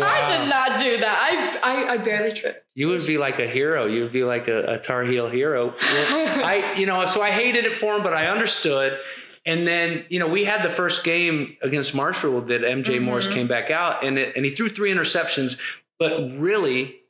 I 0.00 0.38
did 0.38 0.48
not 0.48 0.78
do 0.78 0.98
that. 0.98 1.58
I 1.64 1.88
I, 1.88 1.92
I 1.94 1.96
barely 1.96 2.30
tripped. 2.30 2.64
You 2.76 2.86
would 2.88 3.04
be 3.08 3.18
like 3.18 3.40
a 3.40 3.48
hero. 3.48 3.86
You 3.86 4.02
would 4.02 4.12
be 4.12 4.22
like 4.22 4.46
a, 4.46 4.74
a 4.74 4.78
Tar 4.78 5.02
Heel 5.02 5.28
hero. 5.28 5.74
I, 5.80 6.76
you 6.78 6.86
know, 6.86 7.04
so 7.06 7.20
I 7.20 7.30
hated 7.30 7.64
it 7.64 7.72
for 7.72 7.96
him, 7.96 8.04
but 8.04 8.14
I 8.14 8.28
understood. 8.28 8.96
And 9.44 9.66
then, 9.66 10.04
you 10.10 10.20
know, 10.20 10.28
we 10.28 10.44
had 10.44 10.62
the 10.62 10.70
first 10.70 11.02
game 11.02 11.56
against 11.60 11.92
Marshall 11.92 12.42
that 12.42 12.60
MJ 12.60 13.02
Morris 13.02 13.26
mm-hmm. 13.26 13.34
came 13.34 13.46
back 13.48 13.72
out, 13.72 14.04
and 14.04 14.16
it, 14.16 14.36
and 14.36 14.44
he 14.44 14.52
threw 14.52 14.68
three 14.68 14.92
interceptions, 14.92 15.60
but 15.98 16.38
really. 16.38 17.00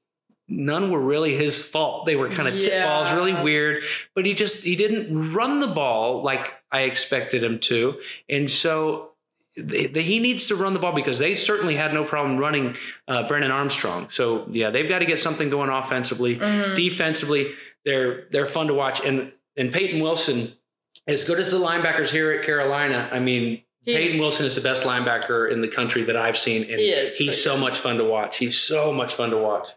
None 0.48 0.90
were 0.90 1.00
really 1.00 1.36
his 1.36 1.62
fault. 1.68 2.06
They 2.06 2.16
were 2.16 2.30
kind 2.30 2.48
of 2.48 2.58
tip 2.58 2.82
balls, 2.84 3.12
really 3.12 3.34
weird. 3.34 3.82
But 4.14 4.24
he 4.24 4.32
just 4.34 4.64
he 4.64 4.76
didn't 4.76 5.32
run 5.34 5.60
the 5.60 5.66
ball 5.66 6.22
like 6.22 6.54
I 6.72 6.82
expected 6.82 7.44
him 7.44 7.58
to, 7.60 8.00
and 8.30 8.50
so 8.50 9.10
he 9.54 10.18
needs 10.20 10.46
to 10.46 10.56
run 10.56 10.72
the 10.72 10.78
ball 10.78 10.92
because 10.92 11.18
they 11.18 11.34
certainly 11.34 11.74
had 11.74 11.92
no 11.92 12.04
problem 12.04 12.38
running 12.38 12.76
uh, 13.08 13.26
Brennan 13.26 13.50
Armstrong. 13.50 14.08
So 14.10 14.46
yeah, 14.50 14.70
they've 14.70 14.88
got 14.88 15.00
to 15.00 15.04
get 15.06 15.18
something 15.20 15.50
going 15.50 15.70
offensively, 15.70 16.36
Mm-hmm. 16.36 16.74
defensively. 16.76 17.52
They're 17.84 18.24
they're 18.30 18.46
fun 18.46 18.68
to 18.68 18.74
watch, 18.74 19.04
and 19.04 19.32
and 19.56 19.72
Peyton 19.72 20.00
Wilson, 20.00 20.48
as 21.06 21.24
good 21.24 21.38
as 21.38 21.50
the 21.50 21.58
linebackers 21.58 22.10
here 22.10 22.30
at 22.32 22.44
Carolina, 22.44 23.08
I 23.12 23.18
mean. 23.18 23.62
He's- 23.82 24.02
Peyton 24.02 24.20
Wilson 24.20 24.44
is 24.44 24.54
the 24.54 24.60
best 24.60 24.84
linebacker 24.84 25.50
in 25.50 25.62
the 25.62 25.68
country 25.68 26.02
that 26.04 26.16
I've 26.16 26.36
seen, 26.36 26.62
and 26.70 26.78
He 26.78 27.08
he's 27.16 27.42
so 27.42 27.56
much 27.56 27.78
fun 27.78 27.96
to 27.98 28.04
watch. 28.04 28.36
He's 28.36 28.58
so 28.58 28.92
much 28.92 29.14
fun 29.14 29.30
to 29.30 29.38
watch. 29.38 29.68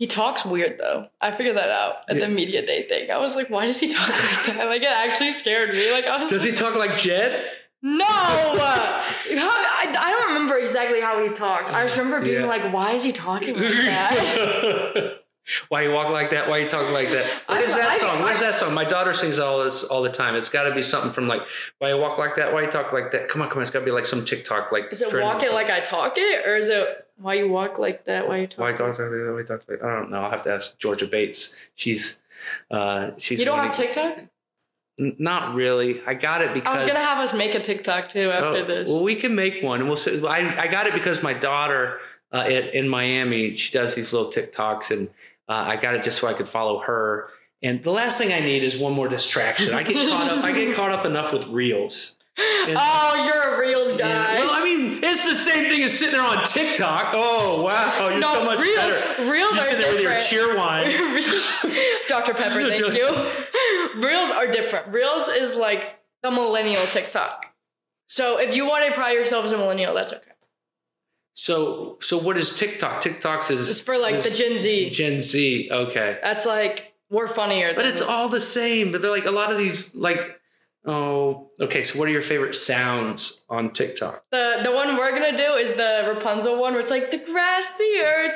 He 0.00 0.06
talks 0.06 0.46
weird 0.46 0.78
though. 0.78 1.08
I 1.20 1.30
figured 1.30 1.56
that 1.58 1.68
out 1.68 1.96
at 2.08 2.18
the 2.18 2.26
media 2.26 2.64
day 2.64 2.88
thing. 2.88 3.10
I 3.10 3.18
was 3.18 3.36
like, 3.36 3.50
why 3.50 3.66
does 3.66 3.78
he 3.78 3.86
talk 3.88 4.08
like 4.08 4.56
that? 4.56 4.66
Like 4.66 4.80
it 4.82 4.88
actually 4.88 5.30
scared 5.32 5.70
me. 5.74 5.92
Like 5.92 6.06
I 6.06 6.16
was 6.22 6.30
Does 6.30 6.42
he 6.42 6.52
talk 6.52 6.74
like 6.74 6.96
Jed? 6.96 7.44
No, 7.82 8.04
I, 8.06 9.94
I 9.98 10.10
don't 10.10 10.28
remember 10.34 10.56
exactly 10.58 11.00
how 11.02 11.22
he 11.22 11.30
talked. 11.34 11.68
I 11.70 11.82
just 11.84 11.96
remember 11.98 12.20
being 12.24 12.40
Yeah. 12.42 12.46
like, 12.46 12.72
"Why 12.74 12.92
is 12.92 13.02
he 13.04 13.12
talking 13.12 13.54
like 13.54 13.72
that?" 13.72 15.16
Why 15.68 15.82
you 15.82 15.90
walk 15.92 16.10
like 16.10 16.30
that? 16.30 16.48
Why 16.48 16.58
you 16.58 16.68
talk 16.68 16.92
like 16.92 17.08
that? 17.10 17.26
What 17.46 17.60
is 17.60 17.74
that 17.74 17.96
song? 17.96 18.20
What 18.22 18.32
is 18.32 18.40
that 18.40 18.54
song? 18.54 18.72
My 18.74 18.84
daughter 18.84 19.12
sings 19.12 19.38
all 19.38 19.64
this 19.64 19.82
all 19.82 20.02
the 20.02 20.10
time. 20.10 20.34
It's 20.36 20.48
got 20.48 20.64
to 20.64 20.74
be 20.74 20.82
something 20.82 21.10
from 21.10 21.28
like 21.28 21.42
Why 21.78 21.90
you 21.90 21.98
walk 21.98 22.18
like 22.18 22.36
that? 22.36 22.52
Why 22.52 22.62
you 22.62 22.70
talk 22.70 22.92
like 22.92 23.10
that? 23.12 23.28
Come 23.28 23.42
on, 23.42 23.48
come 23.48 23.58
on. 23.58 23.62
It's 23.62 23.70
got 23.70 23.80
to 23.80 23.84
be 23.84 23.90
like 23.90 24.04
some 24.04 24.24
TikTok 24.24 24.70
like. 24.70 24.92
Is 24.92 25.02
it 25.02 25.12
walk 25.22 25.42
it 25.42 25.52
like 25.52 25.70
I 25.70 25.80
talk 25.80 26.14
it, 26.16 26.46
or 26.46 26.56
is 26.56 26.68
it 26.68 27.06
why 27.16 27.34
you 27.34 27.48
walk 27.48 27.78
like 27.78 28.04
that? 28.04 28.28
Why 28.28 28.38
you 28.38 28.46
talk? 28.46 28.58
Why 28.58 28.70
you 28.70 28.76
talk 28.76 28.88
like 28.88 28.96
that? 28.98 29.30
Why 29.32 29.38
you 29.38 29.44
talk 29.44 29.62
like? 29.68 29.82
I 29.82 29.96
don't 29.96 30.10
know. 30.10 30.22
I'll 30.22 30.30
have 30.30 30.42
to 30.42 30.52
ask 30.52 30.78
Georgia 30.78 31.06
Bates. 31.06 31.70
She's 31.74 32.22
uh 32.70 33.10
she's. 33.18 33.38
You 33.40 33.44
don't 33.46 33.58
have 33.58 33.72
TikTok? 33.72 34.18
Not 34.98 35.54
really. 35.54 36.02
I 36.06 36.14
got 36.14 36.42
it 36.42 36.52
because 36.52 36.72
I 36.72 36.76
was 36.76 36.84
gonna 36.84 36.98
have 37.04 37.18
us 37.18 37.34
make 37.34 37.54
a 37.54 37.60
TikTok 37.60 38.10
too 38.10 38.30
after 38.30 38.58
Oh, 38.58 38.64
this. 38.66 38.90
Well, 38.90 39.02
we 39.02 39.16
can 39.16 39.34
make 39.34 39.62
one, 39.62 39.80
and 39.80 39.88
we'll. 39.88 39.96
See. 39.96 40.24
I 40.26 40.60
I 40.60 40.68
got 40.68 40.86
it 40.86 40.92
because 40.92 41.22
my 41.22 41.32
daughter 41.32 42.00
uh, 42.32 42.44
at, 42.46 42.74
in 42.74 42.88
Miami, 42.88 43.54
she 43.54 43.72
does 43.72 43.94
these 43.94 44.12
little 44.12 44.30
TikToks, 44.30 44.90
and 44.90 45.08
uh, 45.50 45.64
I 45.68 45.76
got 45.76 45.94
it 45.94 46.02
just 46.02 46.18
so 46.18 46.28
I 46.28 46.32
could 46.32 46.48
follow 46.48 46.78
her. 46.78 47.28
And 47.62 47.82
the 47.82 47.90
last 47.90 48.16
thing 48.16 48.32
I 48.32 48.40
need 48.40 48.62
is 48.62 48.78
one 48.78 48.92
more 48.94 49.08
distraction. 49.08 49.74
I 49.74 49.82
get 49.82 50.08
caught 50.08 50.30
up. 50.38 50.44
I 50.44 50.52
get 50.52 50.74
caught 50.80 50.92
up 50.92 51.04
enough 51.04 51.32
with 51.34 51.46
reels. 51.48 52.16
And- 52.38 52.78
oh, 52.80 53.22
you're 53.26 53.54
a 53.56 53.60
real 53.60 53.90
and- 53.90 53.98
guy. 53.98 54.38
well, 54.38 54.50
I 54.52 54.64
mean, 54.64 55.00
it's 55.04 55.28
the 55.28 55.34
same 55.34 55.64
thing 55.70 55.82
as 55.82 55.98
sitting 55.98 56.14
there 56.14 56.24
on 56.24 56.42
TikTok. 56.44 57.12
Oh 57.14 57.62
wow, 57.64 58.08
you're 58.08 58.18
no, 58.20 58.32
so 58.32 58.44
much 58.46 58.60
reels, 58.60 58.76
better. 58.76 59.30
reels 59.30 59.52
You 59.52 59.58
are 59.58 59.62
sit 59.62 59.78
there 59.78 59.92
with 59.92 60.00
your 60.02 60.12
different. 60.12 60.56
Cheerwine. 60.56 62.08
Dr. 62.08 62.32
Pepper, 62.34 62.62
thank 62.74 62.78
you. 62.94 64.00
Reels 64.00 64.30
are 64.30 64.46
different. 64.46 64.88
Reels 64.94 65.28
is 65.28 65.56
like 65.56 65.98
the 66.22 66.30
millennial 66.30 66.82
TikTok. 66.86 67.46
So 68.06 68.38
if 68.38 68.56
you 68.56 68.66
want 68.66 68.86
to 68.86 68.92
pride 68.94 69.12
yourself 69.12 69.44
as 69.44 69.52
a 69.52 69.58
millennial, 69.58 69.94
that's 69.94 70.12
okay. 70.12 70.29
So, 71.34 71.96
so 72.00 72.18
what 72.18 72.36
is 72.36 72.54
TikTok? 72.54 73.00
TikTok's 73.00 73.50
is 73.50 73.70
It's 73.70 73.80
for 73.80 73.96
like 73.96 74.16
is 74.16 74.24
the 74.24 74.30
Gen 74.30 74.58
Z. 74.58 74.90
Gen 74.90 75.20
Z. 75.20 75.68
Okay. 75.70 76.18
That's 76.22 76.44
like 76.46 76.94
we're 77.10 77.28
funnier. 77.28 77.72
But 77.74 77.86
it's 77.86 78.02
all 78.02 78.28
the 78.28 78.40
same. 78.40 78.92
But 78.92 79.02
they're 79.02 79.10
like 79.10 79.26
a 79.26 79.30
lot 79.30 79.50
of 79.50 79.58
these 79.58 79.94
like 79.94 80.38
oh 80.84 81.50
okay. 81.60 81.82
So 81.82 81.98
what 81.98 82.08
are 82.08 82.12
your 82.12 82.20
favorite 82.22 82.54
sounds 82.54 83.44
on 83.48 83.70
TikTok? 83.72 84.24
the 84.30 84.60
the 84.64 84.72
one 84.72 84.96
we're 84.96 85.12
gonna 85.12 85.36
do 85.36 85.54
is 85.54 85.74
the 85.74 86.12
Rapunzel 86.14 86.60
one, 86.60 86.72
where 86.72 86.80
it's 86.80 86.90
like 86.90 87.10
the 87.10 87.18
grass, 87.18 87.76
the 87.76 88.02
earth. 88.04 88.32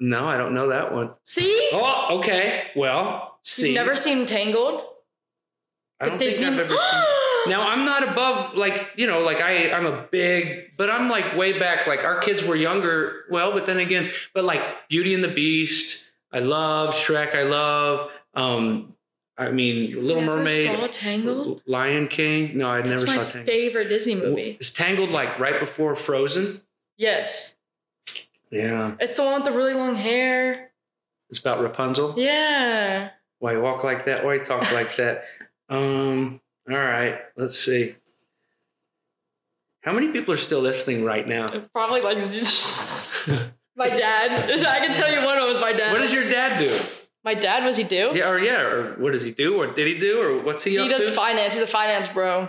No, 0.00 0.26
I 0.26 0.36
don't 0.36 0.52
know 0.52 0.68
that 0.68 0.92
one. 0.92 1.10
See, 1.22 1.70
Oh, 1.72 2.18
okay. 2.18 2.64
Well, 2.74 3.38
see, 3.44 3.68
you've 3.68 3.76
never 3.76 3.94
seen 3.94 4.26
Tangled. 4.26 4.82
I 6.02 6.08
don't 6.08 6.18
the 6.18 6.30
think 6.30 6.46
I've 6.52 6.58
ever 6.58 6.74
seen. 6.74 7.02
Now 7.52 7.66
I'm 7.68 7.84
not 7.84 8.06
above 8.08 8.54
like 8.56 8.90
you 8.96 9.06
know 9.06 9.20
like 9.20 9.40
I 9.40 9.72
I'm 9.72 9.86
a 9.86 10.06
big 10.10 10.76
but 10.76 10.90
I'm 10.90 11.08
like 11.08 11.36
way 11.36 11.58
back 11.58 11.86
like 11.86 12.04
our 12.04 12.18
kids 12.20 12.44
were 12.44 12.54
younger 12.56 13.24
well 13.30 13.52
but 13.52 13.66
then 13.66 13.78
again 13.78 14.10
but 14.34 14.44
like 14.44 14.88
Beauty 14.88 15.14
and 15.14 15.24
the 15.24 15.28
Beast 15.28 16.04
I 16.32 16.38
love 16.40 16.90
Shrek 16.94 17.34
I 17.34 17.42
love 17.42 18.10
um 18.34 18.94
I 19.36 19.50
mean 19.50 19.94
Little 20.06 20.22
Never 20.22 20.36
Mermaid 20.36 20.70
saw 20.78 20.86
Tangled. 20.86 21.62
Lion 21.66 22.06
King 22.06 22.56
no 22.58 22.68
I 22.68 22.82
never 22.82 22.98
saw 22.98 23.12
Tangled 23.24 23.46
favorite 23.46 23.88
Disney 23.88 24.14
movie. 24.14 24.56
is 24.60 24.72
Tangled 24.72 25.10
like 25.10 25.38
right 25.40 25.58
before 25.58 25.96
Frozen 25.96 26.60
Yes, 26.96 27.56
yeah 28.50 28.94
it's 29.00 29.16
the 29.16 29.24
one 29.24 29.42
with 29.42 29.44
the 29.50 29.56
really 29.58 29.74
long 29.74 29.94
hair. 29.96 30.70
it's 31.28 31.38
about 31.40 31.60
Rapunzel 31.60 32.14
Yeah. 32.16 33.10
why 33.40 33.52
you 33.54 33.60
walk 33.60 33.82
like 33.82 34.04
that 34.04 34.24
why 34.24 34.34
you 34.34 34.44
talk 34.44 34.70
like 34.72 34.94
that 34.96 35.24
um 35.68 36.40
all 36.70 36.76
right 36.76 37.18
let's 37.36 37.58
see 37.58 37.94
how 39.82 39.92
many 39.92 40.08
people 40.08 40.32
are 40.34 40.38
still 40.38 40.60
listening 40.60 41.04
right 41.04 41.26
now 41.26 41.48
Probably 41.72 42.00
like 42.02 42.16
my 43.76 43.88
dad. 43.88 44.38
I 44.68 44.78
can 44.80 44.92
tell 44.92 45.10
you 45.12 45.24
one 45.24 45.38
of 45.38 45.48
was 45.48 45.60
my 45.60 45.72
dad. 45.72 45.92
What 45.92 46.00
does 46.00 46.12
your 46.12 46.24
dad 46.24 46.58
do? 46.58 46.70
my 47.24 47.34
dad? 47.34 47.64
Was 47.64 47.76
he 47.76 47.84
do? 47.84 48.12
Yeah, 48.14 48.28
or 48.30 48.38
yeah, 48.38 48.60
or 48.62 48.92
what 48.94 49.12
does 49.12 49.24
he 49.24 49.30
do, 49.32 49.56
or 49.56 49.68
did 49.72 49.86
he 49.86 49.98
do, 49.98 50.20
or 50.20 50.42
what's 50.42 50.64
he, 50.64 50.72
He 50.78 50.88
does 50.88 51.06
to? 51.06 51.12
finance. 51.12 51.54
He's 51.54 51.62
a 51.62 51.66
finance 51.68 52.08
bro. 52.08 52.48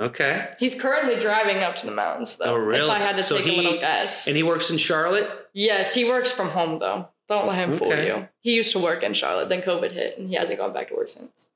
okay, 0.00 0.50
He's 0.58 0.80
currently 0.80 1.16
driving 1.18 1.58
up 1.62 1.76
to 1.76 1.86
the 1.86 1.92
mountains 1.92 2.36
though. 2.36 2.54
Oh, 2.54 2.56
really? 2.56 2.84
If 2.84 2.90
I 2.90 2.98
had 2.98 3.16
to 3.16 3.22
So 3.22 3.36
take 3.36 3.46
he- 3.46 3.58
a 3.60 3.62
little 3.62 3.78
guess. 3.78 4.26
and 4.26 4.36
he 4.36 4.42
works 4.42 4.70
in 4.70 4.76
Charlotte. 4.78 5.30
yes, 5.52 5.94
he 5.94 6.04
works 6.08 6.32
from 6.32 6.48
home 6.48 6.78
though. 6.78 7.08
Don't 7.28 7.46
let 7.46 7.56
him 7.56 7.76
fool 7.76 7.94
you. 7.96 8.28
He 8.40 8.54
used 8.54 8.72
to 8.72 8.80
work 8.80 9.02
in 9.04 9.12
Charlotte, 9.14 9.48
then 9.50 9.62
COVID 9.62 9.92
hit, 9.92 10.18
and 10.18 10.28
he 10.28 10.34
hasn't 10.34 10.58
gone 10.58 10.72
back 10.72 10.88
to 10.88 10.94
work 10.94 11.08
since. 11.10 11.48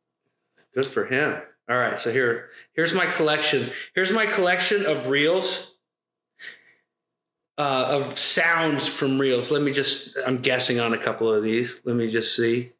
Good 0.75 0.87
for 0.87 1.05
him. 1.07 1.41
All 1.69 1.77
right, 1.79 1.99
so 1.99 2.13
here, 2.13 2.51
here's 2.75 2.93
my 2.93 3.07
collection. 3.07 3.71
Here's 3.95 4.13
my 4.13 4.27
collection 4.27 4.85
of 4.85 5.09
reels, 5.09 5.77
uh, 7.57 7.87
of 7.89 8.05
sounds 8.19 8.87
from 8.87 9.19
reels. 9.19 9.51
Let 9.51 9.63
me 9.63 9.73
just. 9.73 10.19
I'm 10.27 10.39
guessing 10.39 10.79
on 10.81 10.93
a 10.93 10.99
couple 10.99 11.33
of 11.33 11.43
these. 11.43 11.81
Let 11.87 11.97
me 11.97 12.07
just 12.09 12.37
see. 12.37 12.73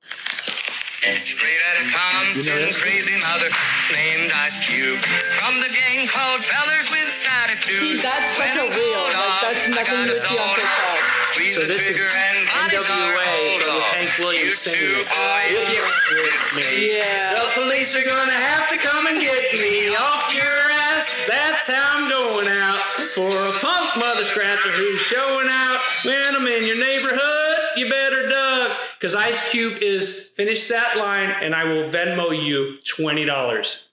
Straight 0.00 1.62
out 1.70 1.78
of 1.78 1.92
Compton, 1.94 2.42
You 2.42 2.66
know 2.66 2.72
crazy 2.72 3.14
mother 3.22 3.50
named 3.94 4.32
Ice 4.42 4.58
Cube. 4.66 4.98
From 4.98 5.54
the 5.62 5.70
gang 5.70 6.08
called 6.08 6.42
Fellers 6.42 6.90
with 6.90 7.06
Attitude. 7.44 7.78
See, 7.78 7.96
that's 8.02 8.30
such 8.34 8.56
a 8.56 8.66
When 8.66 8.72
it 8.72 8.76
real. 8.76 9.04
Like 9.04 9.42
that's 9.42 9.68
nothing 9.70 9.94
got 9.94 10.06
you 10.08 10.14
see 10.14 10.34
on 10.34 10.42
soul. 10.42 10.54
TikTok. 10.56 11.05
Squeeze 11.36 11.54
So 11.54 11.66
this 11.68 11.84
is 11.88 11.96
trigger 12.00 12.08
and 12.08 12.48
bodies 12.48 12.80
are 12.80 13.12
NWA 13.12 13.60
with. 13.60 13.92
Hank 13.92 14.10
Williams 14.18 14.44
Used 14.56 14.58
singing 14.64 14.80
to 14.80 15.00
it. 15.00 15.08
boy, 15.12 15.44
with 15.52 16.56
me. 16.56 16.96
Yeah. 16.96 17.34
The 17.36 17.60
police 17.60 17.92
are 17.96 18.04
gonna 18.08 18.32
have 18.56 18.68
to 18.72 18.76
come 18.80 19.06
and 19.06 19.20
get 19.20 19.44
me 19.52 19.92
off 19.94 20.32
your 20.34 20.56
ass. 20.96 21.28
That's 21.28 21.68
how 21.68 21.98
I'm 22.00 22.08
going 22.08 22.48
out 22.48 22.80
for 23.12 23.28
a 23.28 23.52
punk 23.60 23.96
mother 24.00 24.24
scratcher 24.24 24.70
who's 24.70 25.00
showing 25.00 25.48
out 25.50 25.80
when 26.04 26.34
I'm 26.34 26.46
in 26.46 26.64
your 26.66 26.78
neighborhood. 26.80 27.56
You 27.76 27.90
better 27.90 28.28
duck, 28.28 28.80
cause 29.00 29.14
Ice 29.14 29.50
Cube 29.50 29.82
is 29.82 30.30
finish 30.36 30.68
that 30.68 30.96
line, 30.96 31.28
and 31.42 31.54
I 31.54 31.64
will 31.64 31.90
Venmo 31.90 32.32
you 32.32 32.78
twenty 32.88 33.24
dollars. 33.26 33.88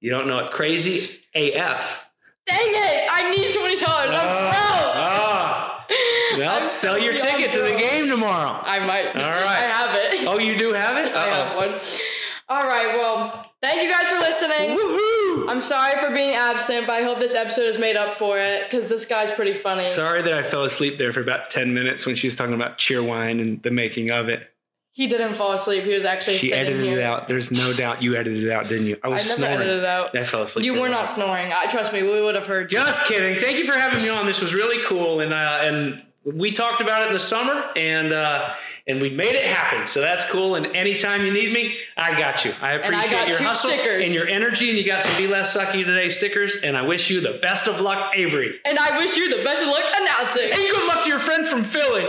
You 0.00 0.10
don't 0.10 0.26
know 0.26 0.38
it, 0.38 0.50
crazy 0.50 1.20
AF. 1.34 2.08
Dang 2.46 2.58
it! 2.58 3.08
I 3.12 3.30
need 3.30 3.52
twenty 3.52 3.76
dollars. 3.76 4.12
I'm 4.12 4.22
broke. 4.22 4.96
Ah, 4.96 5.79
well, 6.36 6.56
I'm 6.56 6.62
sell 6.62 6.98
your 6.98 7.14
ticket 7.14 7.52
to 7.52 7.60
the 7.60 7.76
game 7.76 8.08
tomorrow. 8.08 8.60
I 8.62 8.78
might. 8.80 9.08
All 9.08 9.30
right. 9.30 9.44
I 9.44 9.72
have 9.72 9.94
it. 9.94 10.26
Oh, 10.26 10.38
you 10.38 10.56
do 10.56 10.72
have 10.72 10.96
it? 10.96 11.14
I 11.16 11.26
have 11.26 11.56
one. 11.56 11.80
All 12.48 12.64
right. 12.64 12.96
Well, 12.96 13.52
thank 13.62 13.82
you 13.82 13.92
guys 13.92 14.08
for 14.08 14.18
listening. 14.18 14.76
Woohoo! 14.76 15.48
I'm 15.48 15.60
sorry 15.60 15.98
for 16.00 16.12
being 16.12 16.34
absent, 16.34 16.86
but 16.86 16.94
I 16.94 17.02
hope 17.02 17.18
this 17.18 17.34
episode 17.34 17.66
has 17.66 17.78
made 17.78 17.96
up 17.96 18.18
for 18.18 18.38
it 18.38 18.64
because 18.64 18.88
this 18.88 19.06
guy's 19.06 19.30
pretty 19.30 19.54
funny. 19.54 19.84
Sorry 19.84 20.22
that 20.22 20.32
I 20.32 20.42
fell 20.42 20.64
asleep 20.64 20.98
there 20.98 21.12
for 21.12 21.20
about 21.20 21.50
10 21.50 21.74
minutes 21.74 22.06
when 22.06 22.16
she 22.16 22.26
was 22.26 22.34
talking 22.34 22.54
about 22.54 22.78
Cheerwine 22.78 23.40
and 23.40 23.62
the 23.62 23.70
making 23.70 24.10
of 24.10 24.28
it. 24.28 24.48
He 24.92 25.06
didn't 25.06 25.34
fall 25.34 25.52
asleep. 25.52 25.84
He 25.84 25.94
was 25.94 26.04
actually 26.04 26.36
She 26.36 26.52
edited 26.52 26.82
here. 26.84 26.98
it 26.98 27.04
out. 27.04 27.28
There's 27.28 27.52
no 27.52 27.72
doubt 27.72 28.02
you 28.02 28.16
edited 28.16 28.42
it 28.44 28.50
out, 28.50 28.66
didn't 28.68 28.86
you? 28.86 28.96
I 29.04 29.06
I 29.06 29.10
was 29.10 29.24
never 29.28 29.38
snoring. 29.38 29.54
edited 29.60 29.78
it 29.80 29.84
out. 29.86 30.18
I 30.18 30.24
fell 30.24 30.42
asleep. 30.42 30.64
You 30.66 30.80
were 30.80 30.88
not 30.88 31.08
snoring. 31.08 31.52
I 31.52 31.66
trust 31.66 31.92
me. 31.92 32.02
We 32.02 32.20
would 32.20 32.34
have 32.34 32.46
heard. 32.46 32.72
you. 32.72 32.78
Just 32.78 33.06
kidding. 33.08 33.36
Thank 33.40 33.58
you 33.58 33.64
for 33.66 33.78
having 33.78 34.02
me 34.02 34.08
on. 34.08 34.26
This 34.26 34.40
was 34.40 34.52
really 34.52 34.82
cool, 34.86 35.20
and 35.20 35.32
uh, 35.32 35.62
and 35.64 36.02
we 36.24 36.50
talked 36.50 36.80
about 36.80 37.02
it 37.02 37.06
in 37.06 37.12
the 37.12 37.18
summer, 37.20 37.70
and 37.76 38.12
uh, 38.12 38.50
and 38.88 39.00
we 39.00 39.10
made 39.10 39.34
it 39.36 39.44
happen. 39.44 39.86
So 39.86 40.00
that's 40.00 40.28
cool. 40.28 40.56
And 40.56 40.66
anytime 40.66 41.24
you 41.24 41.32
need 41.32 41.52
me, 41.52 41.76
I 41.96 42.18
got 42.18 42.44
you. 42.44 42.52
I 42.60 42.70
I 42.70 42.72
appreciate 42.74 43.10
got 43.12 43.28
your 43.28 43.42
hustle 43.42 43.70
stickers. 43.70 44.02
and 44.06 44.12
your 44.12 44.26
energy, 44.26 44.70
and 44.70 44.76
you 44.78 44.84
got 44.84 45.02
some 45.02 45.16
Be 45.16 45.28
Less 45.28 45.56
Sucky 45.56 45.84
Today 45.84 46.08
stickers. 46.08 46.58
And 46.64 46.76
I 46.76 46.82
wish 46.82 47.10
you 47.10 47.20
the 47.20 47.38
best 47.40 47.68
of 47.68 47.80
luck, 47.80 48.12
Avery. 48.16 48.58
And 48.66 48.76
I 48.76 48.98
wish 48.98 49.16
you 49.16 49.34
the 49.38 49.44
best 49.44 49.62
of 49.62 49.68
luck 49.68 49.84
announcing. 49.94 50.50
And 50.50 50.60
good 50.70 50.86
luck 50.88 51.04
to 51.04 51.08
your 51.10 51.20
friend 51.20 51.46
from 51.46 51.62
Philly. 51.62 52.06